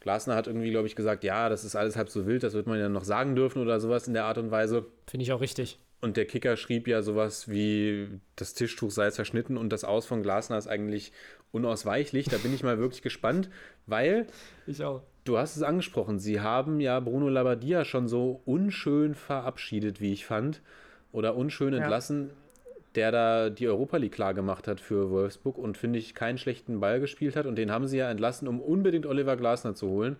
Glasner 0.00 0.34
hat 0.34 0.46
irgendwie, 0.46 0.70
glaube 0.70 0.86
ich, 0.86 0.96
gesagt, 0.96 1.24
ja, 1.24 1.48
das 1.48 1.64
ist 1.64 1.76
alles 1.76 1.96
halb 1.96 2.08
so 2.08 2.26
wild, 2.26 2.42
das 2.42 2.54
wird 2.54 2.66
man 2.66 2.78
ja 2.78 2.88
noch 2.88 3.04
sagen 3.04 3.34
dürfen 3.34 3.62
oder 3.62 3.80
sowas 3.80 4.06
in 4.06 4.14
der 4.14 4.24
Art 4.24 4.38
und 4.38 4.50
Weise. 4.50 4.86
Finde 5.06 5.24
ich 5.24 5.32
auch 5.32 5.40
richtig. 5.40 5.78
Und 6.00 6.16
der 6.16 6.26
Kicker 6.26 6.56
schrieb 6.56 6.86
ja 6.86 7.02
sowas 7.02 7.48
wie, 7.48 8.08
das 8.36 8.54
Tischtuch 8.54 8.90
sei 8.90 9.10
zerschnitten 9.10 9.56
und 9.56 9.70
das 9.70 9.84
Aus 9.84 10.06
von 10.06 10.22
Glasner 10.22 10.58
ist 10.58 10.68
eigentlich 10.68 11.12
unausweichlich. 11.52 12.28
Da 12.28 12.36
bin 12.36 12.54
ich 12.54 12.62
mal 12.62 12.78
wirklich 12.78 13.02
gespannt, 13.02 13.48
weil. 13.86 14.26
Ich 14.66 14.84
auch. 14.84 15.02
Du 15.24 15.38
hast 15.38 15.56
es 15.56 15.62
angesprochen, 15.62 16.20
sie 16.20 16.40
haben 16.40 16.78
ja 16.78 17.00
Bruno 17.00 17.28
Labbadia 17.28 17.84
schon 17.84 18.06
so 18.06 18.42
unschön 18.44 19.14
verabschiedet, 19.14 20.00
wie 20.00 20.12
ich 20.12 20.24
fand. 20.24 20.60
Oder 21.10 21.34
unschön 21.34 21.74
entlassen. 21.74 22.28
Ja 22.28 22.45
der 22.96 23.12
da 23.12 23.50
die 23.50 23.68
Europa 23.68 23.98
League 23.98 24.12
klar 24.12 24.34
gemacht 24.34 24.66
hat 24.66 24.80
für 24.80 25.10
Wolfsburg 25.10 25.58
und 25.58 25.76
finde 25.76 25.98
ich 25.98 26.14
keinen 26.14 26.38
schlechten 26.38 26.80
Ball 26.80 27.00
gespielt 27.00 27.36
hat. 27.36 27.46
Und 27.46 27.56
den 27.56 27.70
haben 27.70 27.86
sie 27.86 27.98
ja 27.98 28.10
entlassen, 28.10 28.48
um 28.48 28.60
unbedingt 28.60 29.06
Oliver 29.06 29.36
Glasner 29.36 29.74
zu 29.74 29.88
holen. 29.88 30.16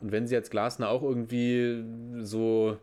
Und 0.00 0.12
wenn 0.12 0.26
sie 0.26 0.34
jetzt 0.34 0.50
Glasner 0.50 0.88
auch 0.88 1.02
irgendwie 1.02 1.84
so 2.20 2.78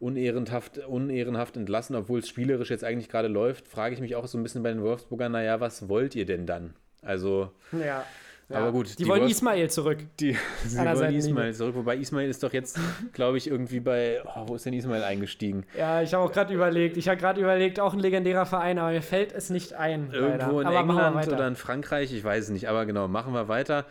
unehrenhaft, 0.00 0.78
unehrenhaft 0.78 1.56
entlassen, 1.56 1.96
obwohl 1.96 2.20
es 2.20 2.28
spielerisch 2.28 2.70
jetzt 2.70 2.84
eigentlich 2.84 3.08
gerade 3.08 3.28
läuft, 3.28 3.68
frage 3.68 3.94
ich 3.94 4.00
mich 4.00 4.16
auch 4.16 4.26
so 4.26 4.38
ein 4.38 4.42
bisschen 4.42 4.62
bei 4.62 4.70
den 4.70 4.82
Wolfsburgern, 4.82 5.32
naja, 5.32 5.60
was 5.60 5.88
wollt 5.88 6.14
ihr 6.14 6.26
denn 6.26 6.46
dann? 6.46 6.74
Also, 7.02 7.50
ja. 7.72 8.04
Ja. 8.48 8.58
Aber 8.58 8.72
gut. 8.72 8.90
Die, 8.90 8.96
die 8.96 9.08
wollen 9.08 9.22
Wolf 9.22 9.30
Ismail 9.30 9.70
zurück. 9.70 9.98
Die, 10.20 10.36
sie 10.66 10.78
wollen 10.78 11.14
Ismail 11.14 11.54
zurück. 11.54 11.74
Wobei 11.74 11.96
Ismail 11.96 12.28
ist 12.28 12.42
doch 12.42 12.52
jetzt, 12.52 12.78
glaube 13.12 13.38
ich, 13.38 13.48
irgendwie 13.48 13.80
bei. 13.80 14.22
Oh, 14.36 14.48
wo 14.48 14.54
ist 14.56 14.66
denn 14.66 14.74
Ismail 14.74 15.02
eingestiegen? 15.02 15.64
Ja, 15.78 16.02
ich 16.02 16.12
habe 16.12 16.24
auch 16.24 16.32
gerade 16.32 16.52
überlegt. 16.52 16.96
Ich 16.96 17.08
habe 17.08 17.18
gerade 17.18 17.40
überlegt, 17.40 17.80
auch 17.80 17.94
ein 17.94 18.00
legendärer 18.00 18.46
Verein, 18.46 18.78
aber 18.78 18.90
mir 18.90 19.02
fällt 19.02 19.32
es 19.32 19.50
nicht 19.50 19.74
ein. 19.74 20.10
Irgendwo 20.12 20.60
leider. 20.60 20.60
in 20.60 20.66
aber 20.66 20.78
England 20.78 21.28
oder 21.28 21.48
in 21.48 21.56
Frankreich, 21.56 22.12
ich 22.12 22.22
weiß 22.22 22.44
es 22.44 22.50
nicht. 22.50 22.68
Aber 22.68 22.84
genau, 22.86 23.08
machen 23.08 23.32
wir 23.32 23.48
weiter. 23.48 23.86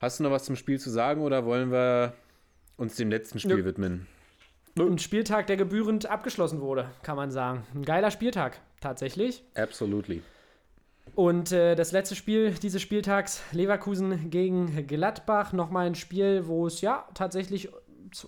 Hast 0.00 0.18
du 0.18 0.24
noch 0.24 0.32
was 0.32 0.44
zum 0.44 0.56
Spiel 0.56 0.80
zu 0.80 0.90
sagen 0.90 1.22
oder 1.22 1.44
wollen 1.44 1.70
wir 1.70 2.14
uns 2.76 2.96
dem 2.96 3.08
letzten 3.08 3.38
Spiel 3.38 3.58
Nö. 3.58 3.64
widmen? 3.64 4.08
Ein 4.76 4.98
Spieltag, 4.98 5.46
der 5.46 5.56
gebührend 5.56 6.06
abgeschlossen 6.06 6.60
wurde, 6.60 6.90
kann 7.02 7.14
man 7.14 7.30
sagen. 7.30 7.64
Ein 7.74 7.84
geiler 7.84 8.10
Spieltag, 8.10 8.58
tatsächlich. 8.80 9.44
Absolutely. 9.54 10.22
Und 11.14 11.52
äh, 11.52 11.74
das 11.74 11.92
letzte 11.92 12.14
Spiel 12.14 12.52
dieses 12.52 12.80
Spieltags, 12.80 13.42
Leverkusen 13.52 14.30
gegen 14.30 14.86
Gladbach, 14.86 15.52
nochmal 15.52 15.86
ein 15.86 15.94
Spiel, 15.94 16.46
wo 16.46 16.66
es 16.66 16.80
ja 16.80 17.06
tatsächlich, 17.12 17.68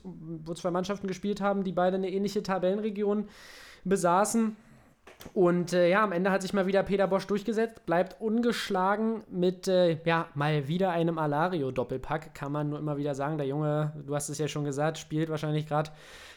wo 0.03 0.53
zwei 0.55 0.71
Mannschaften 0.71 1.07
gespielt 1.07 1.41
haben, 1.41 1.65
die 1.65 1.73
beide 1.73 1.97
eine 1.97 2.11
ähnliche 2.11 2.43
Tabellenregion 2.43 3.29
besaßen. 3.85 4.57
Und 5.33 5.73
äh, 5.73 5.89
ja, 5.89 6.05
am 6.05 6.13
Ende 6.13 6.31
hat 6.31 6.43
sich 6.43 6.53
mal 6.53 6.67
wieder 6.67 6.83
Peter 6.83 7.07
Bosch 7.07 7.27
durchgesetzt, 7.27 7.87
bleibt 7.87 8.21
ungeschlagen 8.21 9.23
mit, 9.31 9.69
äh, 9.69 9.99
ja, 10.05 10.29
mal 10.35 10.69
wieder 10.69 10.91
einem 10.91 11.19
Alario-Doppelpack, 11.19 12.35
kann 12.35 12.53
man 12.53 12.69
nur 12.69 12.79
immer 12.79 12.99
wieder 12.99 13.15
sagen. 13.15 13.39
Der 13.39 13.47
Junge, 13.47 13.93
du 14.07 14.15
hast 14.15 14.29
es 14.29 14.37
ja 14.37 14.49
schon 14.49 14.65
gesagt, 14.65 14.99
spielt 14.99 15.31
wahrscheinlich 15.31 15.67
gerade 15.67 15.91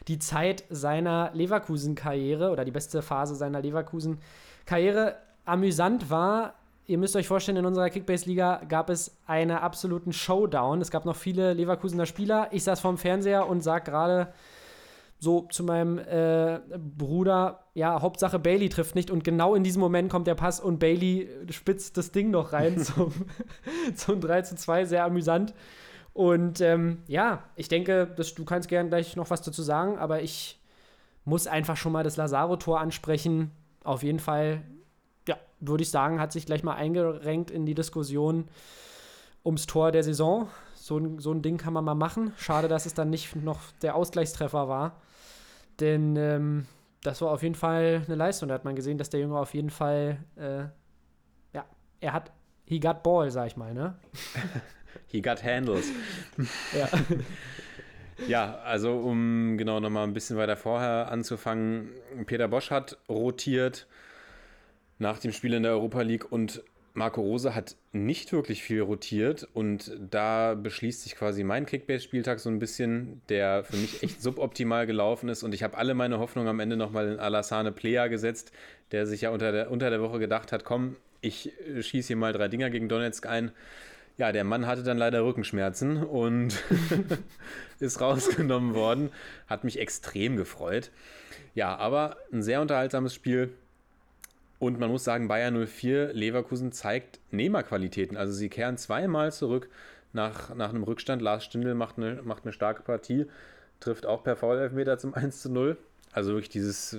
die 0.08 0.20
Zeit 0.20 0.64
seiner 0.70 1.32
Leverkusen-Karriere 1.34 2.52
oder 2.52 2.64
die 2.64 2.72
beste 2.72 3.02
Phase 3.02 3.36
seiner 3.36 3.62
Leverkusen-Karriere 3.62 5.18
amüsant 5.48 6.10
war, 6.10 6.54
ihr 6.86 6.98
müsst 6.98 7.16
euch 7.16 7.28
vorstellen, 7.28 7.58
in 7.58 7.66
unserer 7.66 7.90
Kickbase-Liga 7.90 8.64
gab 8.68 8.90
es 8.90 9.18
einen 9.26 9.52
absoluten 9.52 10.14
Showdown. 10.14 10.82
Es 10.82 10.92
gab 10.92 11.06
noch 11.06 11.16
viele 11.16 11.54
Leverkusener 11.54 12.06
Spieler. 12.06 12.48
Ich 12.52 12.64
saß 12.64 12.80
vorm 12.80 12.98
Fernseher 12.98 13.48
und 13.48 13.62
sag 13.62 13.86
gerade 13.86 14.34
so 15.20 15.42
zu 15.50 15.64
meinem 15.64 15.98
äh, 15.98 16.60
Bruder, 16.78 17.64
ja, 17.74 18.02
Hauptsache 18.02 18.40
Bailey 18.40 18.70
trifft 18.70 18.96
nicht. 18.96 19.12
Und 19.12 19.24
genau 19.24 19.56
in 19.56 19.64
diesem 19.64 19.82
Moment 19.82 20.12
kommt 20.12 20.28
der 20.28 20.36
Pass 20.36 20.60
und 20.60 20.80
Bailey 20.80 21.30
spitzt 21.50 21.98
das 21.98 22.12
Ding 22.12 22.30
noch 22.30 22.54
rein 22.54 22.78
zum, 22.84 23.12
zum 23.96 24.22
3 24.22 24.44
zu 24.44 24.56
2. 24.56 24.86
Sehr 24.86 25.04
amüsant. 25.04 25.54
Und 26.14 26.62
ähm, 26.62 27.04
ja, 27.08 27.44
ich 27.56 27.68
denke, 27.68 28.08
dass, 28.16 28.34
du 28.34 28.46
kannst 28.46 28.70
gerne 28.70 28.90
gleich 28.90 29.16
noch 29.16 29.30
was 29.30 29.42
dazu 29.42 29.62
sagen, 29.62 29.98
aber 29.98 30.22
ich 30.22 30.60
muss 31.26 31.46
einfach 31.46 31.78
schon 31.78 31.92
mal 31.92 32.04
das 32.04 32.18
Lazaro-Tor 32.18 32.80
ansprechen. 32.80 33.52
Auf 33.84 34.04
jeden 34.04 34.20
Fall 34.20 34.62
würde 35.60 35.84
ich 35.84 35.92
sagen, 35.92 36.20
hat 36.20 36.32
sich 36.32 36.46
gleich 36.46 36.64
mal 36.64 36.76
eingerenkt 36.76 37.52
in 37.52 37.66
die 37.66 37.76
Diskussion 37.76 38.48
ums 39.44 39.66
Tor 39.66 39.92
der 39.92 40.04
Saison. 40.04 40.50
So 40.76 40.98
ein, 40.98 41.20
so 41.20 41.32
ein 41.32 41.42
Ding 41.42 41.58
kann 41.58 41.74
man 41.74 41.84
mal 41.84 41.96
machen. 41.96 42.34
Schade, 42.38 42.68
dass 42.68 42.86
es 42.86 42.94
dann 42.94 43.10
nicht 43.10 43.36
noch 43.36 43.60
der 43.82 43.96
Ausgleichstreffer 43.96 44.68
war. 44.68 45.02
Denn 45.80 46.16
ähm, 46.16 46.66
das 47.04 47.22
war 47.22 47.32
auf 47.32 47.44
jeden 47.44 47.56
Fall 47.56 48.04
eine 48.06 48.16
Leistung. 48.16 48.50
Da 48.50 48.56
hat 48.56 48.66
man 48.66 48.76
gesehen, 48.76 48.98
dass 48.98 49.10
der 49.10 49.20
Junge 49.20 49.38
auf 49.38 49.54
jeden 49.54 49.70
Fall, 49.70 50.20
äh, 50.36 50.66
ja, 51.54 51.66
er 52.00 52.14
hat, 52.14 52.32
he 52.66 52.80
got 52.80 53.04
ball, 53.04 53.30
sag 53.32 53.48
ich 53.48 53.58
mal, 53.58 53.74
ne? 53.74 53.96
He 55.08 55.22
got 55.22 55.44
handles. 55.44 55.90
Ja. 56.78 56.90
Ja, 58.26 58.56
also 58.66 58.98
um 58.98 59.58
genau 59.58 59.80
nochmal 59.80 60.04
ein 60.06 60.14
bisschen 60.14 60.38
weiter 60.38 60.58
vorher 60.58 61.12
anzufangen. 61.12 61.92
Peter 62.26 62.48
Bosch 62.48 62.72
hat 62.72 62.98
rotiert 63.08 63.88
nach 65.00 65.20
dem 65.20 65.32
Spiel 65.32 65.54
in 65.54 65.64
der 65.64 65.74
Europa 65.74 66.02
League 66.02 66.32
und 66.32 66.64
Marco 66.98 67.22
Rose 67.22 67.54
hat 67.54 67.76
nicht 67.92 68.34
wirklich 68.34 68.64
viel 68.64 68.82
rotiert 68.82 69.48
und 69.54 69.96
da 70.10 70.56
beschließt 70.56 71.04
sich 71.04 71.16
quasi 71.16 71.44
mein 71.44 71.68
Kickbase-Spieltag 71.68 72.40
so 72.40 72.50
ein 72.50 72.58
bisschen, 72.58 73.22
der 73.30 73.64
für 73.64 73.78
mich 73.78 74.02
echt 74.02 74.20
suboptimal 74.24 74.88
gelaufen 74.88 75.30
ist 75.30 75.44
und 75.44 75.54
ich 75.54 75.62
habe 75.62 75.78
alle 75.78 75.94
meine 75.94 76.18
Hoffnungen 76.18 76.50
am 76.50 76.60
Ende 76.60 76.76
nochmal 76.76 77.08
in 77.08 77.20
Alassane 77.20 77.72
Plea 77.72 78.08
gesetzt, 78.08 78.52
der 78.92 79.06
sich 79.06 79.22
ja 79.22 79.30
unter 79.30 79.52
der, 79.52 79.70
unter 79.70 79.92
der 79.92 80.02
Woche 80.02 80.18
gedacht 80.18 80.52
hat, 80.52 80.64
komm, 80.64 80.96
ich 81.22 81.52
äh, 81.68 81.84
schieße 81.84 82.08
hier 82.08 82.16
mal 82.16 82.34
drei 82.34 82.48
Dinger 82.48 82.72
gegen 82.72 82.90
Donetsk 82.90 83.28
ein. 83.28 83.52
Ja, 84.18 84.32
der 84.32 84.44
Mann 84.44 84.66
hatte 84.66 84.82
dann 84.82 84.98
leider 84.98 85.24
Rückenschmerzen 85.24 86.04
und 86.04 86.64
ist 87.80 88.02
rausgenommen 88.02 88.74
worden. 88.74 89.12
Hat 89.48 89.64
mich 89.64 89.80
extrem 89.80 90.36
gefreut. 90.36 90.90
Ja, 91.54 91.76
aber 91.76 92.18
ein 92.34 92.42
sehr 92.42 92.62
unterhaltsames 92.62 93.14
Spiel. 93.14 93.54
Und 94.60 94.80
man 94.80 94.90
muss 94.90 95.04
sagen, 95.04 95.28
Bayern 95.28 95.68
04 95.68 96.14
Leverkusen 96.14 96.72
zeigt 96.72 97.20
Nehmerqualitäten. 97.32 98.18
Also 98.18 98.34
sie 98.34 98.50
kehren 98.50 98.78
zweimal 98.78 99.32
zurück 99.32 99.70
nach, 100.14 100.54
nach 100.56 100.70
einem 100.70 100.84
Rückstand. 100.84 101.22
Lars 101.22 101.46
Stindl 101.46 101.76
macht 101.76 101.98
eine, 101.98 102.22
macht 102.24 102.44
eine 102.44 102.54
starke 102.54 102.82
Partie, 102.82 103.28
trifft 103.80 104.06
auch 104.06 104.24
per 104.24 104.36
Foul-Elfmeter 104.36 104.98
zum 104.98 105.14
1 105.14 105.42
zu 105.42 105.52
0. 105.52 105.78
Also 106.12 106.32
wirklich 106.32 106.50
dieses, 106.50 106.98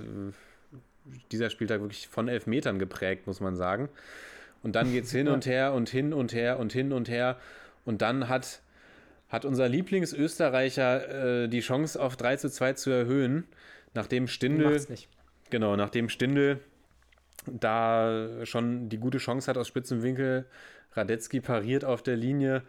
dieser 1.33 1.51
Spieltag 1.51 1.81
wirklich 1.81 2.07
von 2.09 2.29
Elfmetern 2.29 2.79
geprägt, 2.79 3.27
muss 3.27 3.41
man 3.41 3.57
sagen. 3.57 3.89
Und 4.63 4.77
dann 4.77 4.93
geht 4.93 5.05
es 5.05 5.11
hin 5.11 5.29
und 5.29 5.47
her 5.47 5.73
und 5.73 5.89
hin 5.89 6.13
und 6.13 6.33
her 6.33 6.59
und 6.59 6.73
hin 6.73 6.93
und 6.93 7.09
her. 7.09 7.37
Und 7.85 8.03
dann 8.03 8.29
hat, 8.29 8.61
hat 9.29 9.45
unser 9.45 9.69
Lieblingsösterreicher 9.69 11.45
äh, 11.45 11.49
die 11.49 11.61
Chance 11.61 12.01
auf 12.01 12.17
3 12.17 12.37
zu 12.37 12.51
2 12.51 12.73
zu 12.75 12.91
erhöhen, 12.91 13.45
nachdem 13.95 14.29
Stindl, 14.29 14.81
genau, 15.51 15.77
nachdem 15.77 16.09
Stindl 16.09 16.61
da 17.59 18.45
schon 18.45 18.89
die 18.89 18.99
gute 18.99 19.19
Chance 19.19 19.49
hat 19.49 19.57
aus 19.57 19.69
spitzem 19.69 20.03
Winkel. 20.03 20.47
Radetzky 20.93 21.41
pariert 21.41 21.85
auf 21.85 22.03
der 22.03 22.17
Linie. 22.17 22.63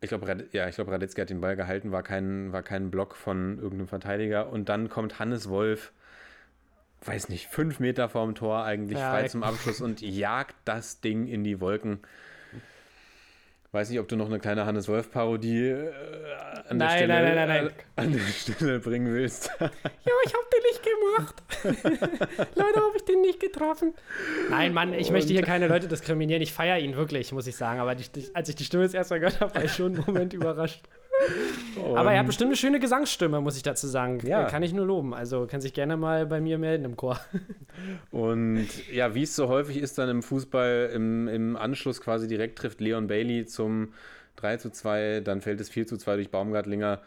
Ich 0.00 0.08
glaube, 0.08 0.48
ja, 0.52 0.68
ich 0.68 0.76
glaube, 0.76 0.92
Radetzky 0.92 1.20
hat 1.20 1.30
den 1.30 1.40
Ball 1.40 1.56
gehalten, 1.56 1.92
war 1.92 2.02
kein, 2.02 2.52
war 2.52 2.62
kein 2.62 2.90
Block 2.90 3.14
von 3.16 3.58
irgendeinem 3.58 3.88
Verteidiger. 3.88 4.50
Und 4.50 4.68
dann 4.68 4.88
kommt 4.88 5.18
Hannes 5.18 5.48
Wolf, 5.48 5.92
weiß 7.04 7.28
nicht, 7.28 7.48
fünf 7.48 7.80
Meter 7.80 8.08
vorm 8.08 8.34
Tor 8.34 8.64
eigentlich 8.64 8.98
Ja, 8.98 9.10
frei 9.10 9.28
zum 9.28 9.42
Abschluss 9.42 9.80
und 9.80 10.00
jagt 10.00 10.56
das 10.64 11.00
Ding 11.00 11.26
in 11.26 11.44
die 11.44 11.60
Wolken. 11.60 12.00
Weiß 13.72 13.88
nicht, 13.88 14.00
ob 14.00 14.08
du 14.08 14.16
noch 14.16 14.26
eine 14.26 14.40
kleine 14.40 14.66
Hannes 14.66 14.88
Wolf-Parodie 14.88 15.68
äh, 15.68 15.92
an, 16.68 16.78
der 16.80 16.88
Nein, 16.88 16.96
Stelle- 16.98 17.06
nein, 17.14 17.34
nein, 17.36 17.48
nein, 17.48 17.64
nein. 17.64 17.72
an 17.94 18.12
der 18.12 18.18
Stelle 18.20 18.80
bringen 18.80 19.12
willst. 19.14 19.50
Ja, 19.60 20.12
ich 20.26 20.34
hab 20.34 20.50
den 20.50 20.62
nicht 20.62 20.82
gemacht. 20.82 22.48
Leider 22.56 22.80
habe 22.80 22.96
ich 22.96 23.04
den 23.04 23.20
nicht 23.20 23.38
getroffen. 23.38 23.94
Nein, 24.50 24.74
Mann, 24.74 24.92
ich 24.92 25.10
möchte 25.12 25.32
hier 25.32 25.42
keine 25.42 25.68
Leute 25.68 25.86
diskriminieren. 25.88 26.42
Ich 26.42 26.52
feiere 26.52 26.78
ihn 26.78 26.96
wirklich, 26.96 27.32
muss 27.32 27.46
ich 27.46 27.54
sagen. 27.56 27.78
Aber 27.80 27.94
die, 27.94 28.04
die, 28.10 28.34
als 28.34 28.48
ich 28.48 28.56
die 28.56 28.64
Stimme 28.64 28.82
das 28.82 28.92
erste 28.94 29.14
Mal 29.14 29.20
gehört 29.20 29.40
habe, 29.40 29.54
war 29.54 29.64
ich 29.64 29.72
schon 29.72 29.94
einen 29.94 30.04
Moment 30.04 30.32
überrascht. 30.34 30.82
Aber 31.94 32.12
er 32.12 32.20
hat 32.20 32.26
bestimmt 32.26 32.48
eine 32.48 32.56
schöne 32.56 32.80
Gesangsstimme, 32.80 33.40
muss 33.40 33.56
ich 33.56 33.62
dazu 33.62 33.86
sagen. 33.86 34.20
Ja. 34.24 34.44
Kann 34.44 34.62
ich 34.62 34.72
nur 34.72 34.86
loben. 34.86 35.14
Also 35.14 35.46
kann 35.46 35.60
sich 35.60 35.72
gerne 35.74 35.96
mal 35.96 36.26
bei 36.26 36.40
mir 36.40 36.58
melden 36.58 36.84
im 36.84 36.96
Chor. 36.96 37.20
Und 38.10 38.68
ja, 38.92 39.14
wie 39.14 39.22
es 39.22 39.36
so 39.36 39.48
häufig 39.48 39.78
ist, 39.78 39.98
dann 39.98 40.08
im 40.08 40.22
Fußball 40.22 40.90
im, 40.94 41.28
im 41.28 41.56
Anschluss 41.56 42.00
quasi 42.00 42.28
direkt 42.28 42.58
trifft 42.58 42.80
Leon 42.80 43.06
Bailey 43.06 43.46
zum 43.46 43.92
3 44.36 44.56
zu 44.56 44.70
2, 44.70 45.20
dann 45.20 45.40
fällt 45.40 45.60
es 45.60 45.68
4 45.68 45.86
zu 45.86 45.96
2 45.96 46.16
durch 46.16 46.30
Baumgartlinger. 46.30 47.00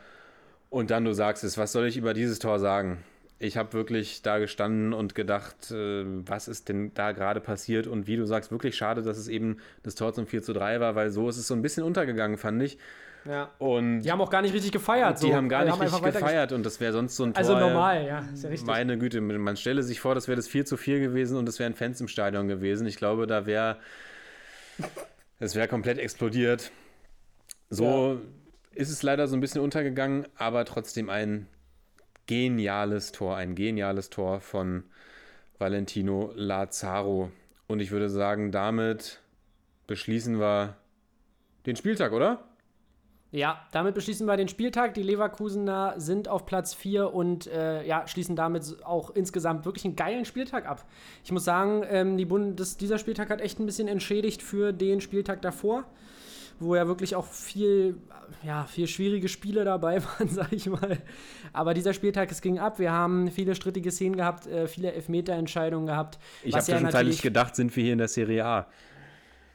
Und 0.70 0.90
dann, 0.90 1.06
du 1.06 1.14
sagst 1.14 1.44
es, 1.44 1.58
was 1.58 1.72
soll 1.72 1.86
ich 1.86 1.98
über 1.98 2.14
dieses 2.14 2.40
Tor 2.40 2.60
sagen? 2.60 3.04
Ich 3.40 3.58
habe 3.58 3.74
wirklich 3.74 4.22
da 4.22 4.40
gestanden 4.40 4.94
und 4.94 5.16
gedacht, 5.16 5.72
äh, 5.72 6.04
was 6.06 6.48
ist 6.48 6.70
denn 6.70 6.94
da 6.94 7.12
gerade 7.12 7.42
passiert? 7.42 7.88
Und 7.88 8.08
wie 8.08 8.16
du 8.16 8.26
sagst, 8.26 8.52
wirklich 8.52 8.76
schade, 8.76 9.02
dass 9.02 9.18
es 9.18 9.28
eben 9.28 9.58
das 9.84 9.96
Tor 9.96 10.14
zum 10.14 10.28
4 10.28 10.44
zu 10.44 10.54
3 10.54 10.80
war, 10.80 10.96
weil 10.96 11.12
so 11.12 11.28
ist 11.30 11.38
es 11.38 11.48
so 11.48 11.54
ein 11.54 11.62
bisschen 11.62 11.84
untergegangen, 11.84 12.38
fand 12.38 12.62
ich. 12.64 12.78
Ja. 13.26 13.52
Und 13.58 14.02
Die 14.02 14.12
haben 14.12 14.22
auch 14.22 14.30
gar 14.30 14.42
nicht 14.42 14.54
richtig 14.54 14.72
gefeiert. 14.72 15.22
die 15.22 15.28
so. 15.28 15.34
haben 15.34 15.50
gar 15.50 15.64
nicht 15.64 15.74
einfach 15.74 16.04
richtig 16.04 16.22
gefeiert 16.22 16.52
und 16.52 16.66
das 16.66 16.80
wäre 16.80 16.92
sonst 16.92 17.16
so 17.16 17.24
ein 17.24 17.34
Tor. 17.34 17.38
Also 17.38 17.58
normal, 17.58 18.06
ja, 18.06 18.20
ist 18.34 18.44
ja 18.44 18.50
richtig. 18.50 18.68
Meine 18.68 18.98
Güte, 18.98 19.22
man 19.22 19.56
stelle 19.56 19.84
sich 19.84 20.00
vor, 20.00 20.16
das 20.16 20.28
wäre 20.28 20.36
das 20.36 20.48
4 20.48 20.66
zu 20.66 20.78
4 20.78 21.00
gewesen 21.00 21.38
und 21.38 21.48
es 21.48 21.60
wären 21.60 21.74
Fans 21.74 22.02
im 22.02 22.08
Stadion 22.08 22.48
gewesen. 22.48 22.86
Ich 22.88 22.98
glaube, 22.98 23.28
da 23.28 23.46
wäre 23.46 23.78
es 25.40 25.56
wäre 25.56 25.68
komplett 25.68 25.98
explodiert. 26.00 26.72
So 27.70 28.22
ist 28.74 28.90
es 28.90 29.04
leider 29.04 29.28
so 29.28 29.36
ein 29.36 29.42
bisschen 29.42 29.62
untergegangen, 29.62 30.26
aber 30.36 30.66
trotzdem 30.66 31.10
ein 31.10 31.48
geniales 32.26 33.12
Tor, 33.12 33.36
ein 33.36 33.56
geniales 33.56 34.10
Tor 34.10 34.40
von 34.40 34.84
Valentino 35.60 36.32
Lazaro. 36.36 37.32
Und 37.68 37.80
ich 37.80 37.92
würde 37.92 38.10
sagen, 38.10 38.52
damit 38.52 39.22
beschließen 39.88 40.40
wir 40.40 40.76
den 41.66 41.76
Spieltag, 41.76 42.12
oder? 42.14 42.44
Ja, 43.36 43.60
damit 43.72 43.96
beschließen 43.96 44.28
wir 44.28 44.38
den 44.38 44.48
Spieltag. 44.48 44.94
Die 44.94 45.02
Leverkusener 45.02 45.96
sind 45.98 46.28
auf 46.28 46.46
Platz 46.46 46.76
4 46.76 47.12
und 47.16 47.48
äh, 47.48 47.84
ja, 47.84 48.08
schließen 48.08 48.36
damit 48.36 48.78
auch 48.86 49.10
insgesamt 49.10 49.66
wirklich 49.66 49.86
einen 49.86 49.96
geilen 49.96 50.24
Spieltag 50.26 50.68
ab. 50.70 50.86
Ich 51.26 51.32
muss 51.32 51.44
sagen, 51.44 51.84
ähm, 51.90 52.16
die 52.16 52.26
Bundes 52.26 52.78
dieser 52.78 53.00
Spieltag 53.00 53.32
hat 53.32 53.42
echt 53.42 53.60
ein 53.60 53.66
bisschen 53.66 53.88
entschädigt 53.88 54.44
für 54.44 54.72
den 54.72 55.02
Spieltag 55.02 55.42
davor, 55.42 55.84
wo 56.60 56.76
ja 56.76 56.86
wirklich 56.88 57.16
auch 57.16 57.26
viel, 57.26 57.98
ja, 58.44 58.66
viel 58.66 58.86
schwierige 58.86 59.28
Spiele 59.28 59.64
dabei 59.66 60.04
waren, 60.20 60.30
sag 60.30 60.54
ich 60.54 60.68
mal. 60.70 61.00
Aber 61.54 61.74
dieser 61.74 61.94
Spieltag, 61.94 62.30
es 62.32 62.40
ging 62.40 62.60
ab. 62.60 62.78
Wir 62.78 62.92
haben 62.92 63.32
viele 63.32 63.56
strittige 63.56 63.90
Szenen 63.90 64.16
gehabt, 64.16 64.46
äh, 64.46 64.68
viele 64.68 64.94
Elfmeterentscheidungen 64.94 65.88
gehabt. 65.88 66.20
Ich 66.44 66.54
was 66.54 66.66
habe 66.66 66.74
ja 66.74 66.78
zwischenzeitlich 66.78 66.92
natürlich- 67.18 67.22
gedacht, 67.24 67.56
sind 67.56 67.76
wir 67.76 67.84
hier 67.84 67.94
in 67.94 67.98
der 67.98 68.10
Serie 68.10 68.46
A. 68.46 68.68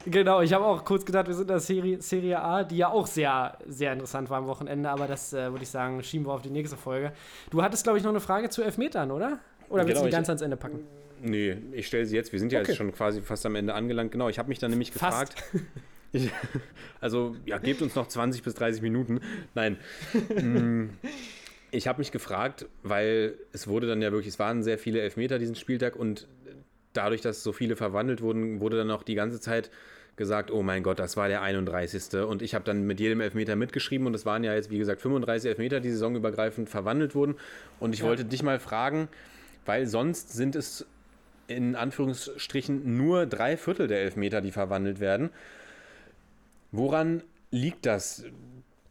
Genau, 0.06 0.40
ich 0.40 0.52
habe 0.52 0.64
auch 0.64 0.84
kurz 0.84 1.04
gedacht, 1.04 1.26
wir 1.26 1.34
sind 1.34 1.42
in 1.42 1.48
der 1.48 1.60
Serie, 1.60 2.00
Serie 2.00 2.40
A, 2.40 2.62
die 2.64 2.76
ja 2.78 2.88
auch 2.88 3.06
sehr, 3.06 3.58
sehr 3.66 3.92
interessant 3.92 4.30
war 4.30 4.38
am 4.38 4.46
Wochenende, 4.46 4.88
aber 4.88 5.06
das 5.06 5.32
äh, 5.32 5.50
würde 5.50 5.64
ich 5.64 5.68
sagen, 5.68 6.02
schieben 6.02 6.26
wir 6.26 6.32
auf 6.32 6.42
die 6.42 6.50
nächste 6.50 6.76
Folge. 6.76 7.12
Du 7.50 7.62
hattest, 7.62 7.82
glaube 7.84 7.98
ich, 7.98 8.04
noch 8.04 8.10
eine 8.10 8.20
Frage 8.20 8.48
zu 8.48 8.62
Elfmetern, 8.62 9.10
oder? 9.10 9.38
Oder 9.68 9.84
willst 9.84 9.96
Genau, 9.96 10.00
du 10.02 10.06
die 10.06 10.12
ganz 10.12 10.28
ans 10.28 10.40
Ende 10.42 10.56
packen? 10.56 10.80
Nee, 11.20 11.56
ich 11.72 11.88
stelle 11.88 12.06
sie 12.06 12.14
jetzt. 12.14 12.32
Wir 12.32 12.38
sind 12.38 12.52
ja 12.52 12.60
Okay. 12.60 12.68
jetzt 12.68 12.78
schon 12.78 12.92
quasi 12.92 13.20
fast 13.20 13.44
am 13.44 13.56
Ende 13.56 13.74
angelangt. 13.74 14.12
Genau, 14.12 14.28
ich 14.28 14.38
habe 14.38 14.48
mich 14.48 14.58
dann 14.60 14.70
nämlich 14.70 14.92
gefragt. 14.92 15.34
Ich, 16.10 16.30
also, 17.02 17.36
ja, 17.44 17.58
gebt 17.58 17.82
uns 17.82 17.94
noch 17.94 18.06
20 18.08 18.42
bis 18.42 18.54
30 18.54 18.80
Minuten. 18.80 19.20
Nein. 19.54 19.76
Mm, 20.40 20.84
ich 21.70 21.86
habe 21.86 21.98
mich 21.98 22.12
gefragt, 22.12 22.64
weil 22.82 23.34
es 23.52 23.68
wurde 23.68 23.86
dann 23.88 24.00
ja 24.00 24.10
wirklich, 24.10 24.28
es 24.32 24.38
waren 24.38 24.62
sehr 24.62 24.78
viele 24.78 25.02
Elfmeter 25.02 25.38
diesen 25.38 25.54
Spieltag 25.54 25.96
und 25.96 26.26
dadurch, 26.92 27.20
dass 27.20 27.42
so 27.42 27.52
viele 27.52 27.76
verwandelt 27.76 28.22
wurden, 28.22 28.60
wurde 28.60 28.76
dann 28.78 28.90
auch 28.90 29.02
die 29.02 29.14
ganze 29.14 29.40
Zeit 29.40 29.70
gesagt, 30.16 30.50
oh 30.50 30.62
mein 30.62 30.82
Gott, 30.82 30.98
das 30.98 31.16
war 31.16 31.28
der 31.28 31.42
31. 31.42 32.20
Und 32.22 32.42
ich 32.42 32.54
habe 32.54 32.64
dann 32.64 32.86
mit 32.86 32.98
jedem 33.00 33.20
Elfmeter 33.20 33.56
mitgeschrieben 33.56 34.06
und 34.06 34.14
es 34.14 34.26
waren 34.26 34.42
ja 34.44 34.52
jetzt, 34.54 34.70
wie 34.70 34.78
gesagt, 34.78 35.00
35 35.00 35.48
Elfmeter, 35.48 35.80
die 35.80 35.90
saisonübergreifend 35.90 36.68
verwandelt 36.68 37.14
wurden. 37.14 37.36
Und 37.78 37.94
ich 37.94 38.00
Ja. 38.00 38.06
wollte 38.06 38.24
dich 38.24 38.42
mal 38.42 38.58
fragen, 38.58 39.08
weil 39.64 39.86
sonst 39.86 40.32
sind 40.32 40.56
es 40.56 40.86
in 41.46 41.76
Anführungsstrichen 41.76 42.96
nur 42.96 43.26
drei 43.26 43.56
Viertel 43.56 43.86
der 43.86 44.02
Elfmeter, 44.02 44.40
die 44.40 44.50
verwandelt 44.50 45.00
werden. 45.00 45.30
Woran 46.72 47.22
liegt 47.50 47.86
das, 47.86 48.24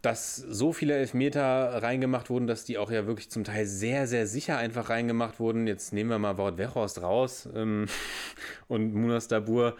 dass 0.07 0.37
so 0.37 0.71
viele 0.71 0.95
Elfmeter 0.95 1.43
reingemacht 1.83 2.29
wurden, 2.29 2.47
dass 2.47 2.63
die 2.63 2.77
auch 2.77 2.89
ja 2.91 3.07
wirklich 3.07 3.29
zum 3.29 3.43
Teil 3.43 3.65
sehr, 3.65 4.07
sehr 4.07 4.25
sicher 4.25 4.57
einfach 4.57 4.89
reingemacht 4.89 5.37
wurden? 5.37 5.67
Jetzt 5.67 5.91
nehmen 5.91 6.09
wir 6.09 6.17
mal 6.17 6.37
Wort 6.37 6.57
Weghorst 6.57 7.01
raus 7.01 7.49
ähm, 7.53 7.87
und 8.69 8.93
Munas 8.93 9.27
Dabur. 9.27 9.75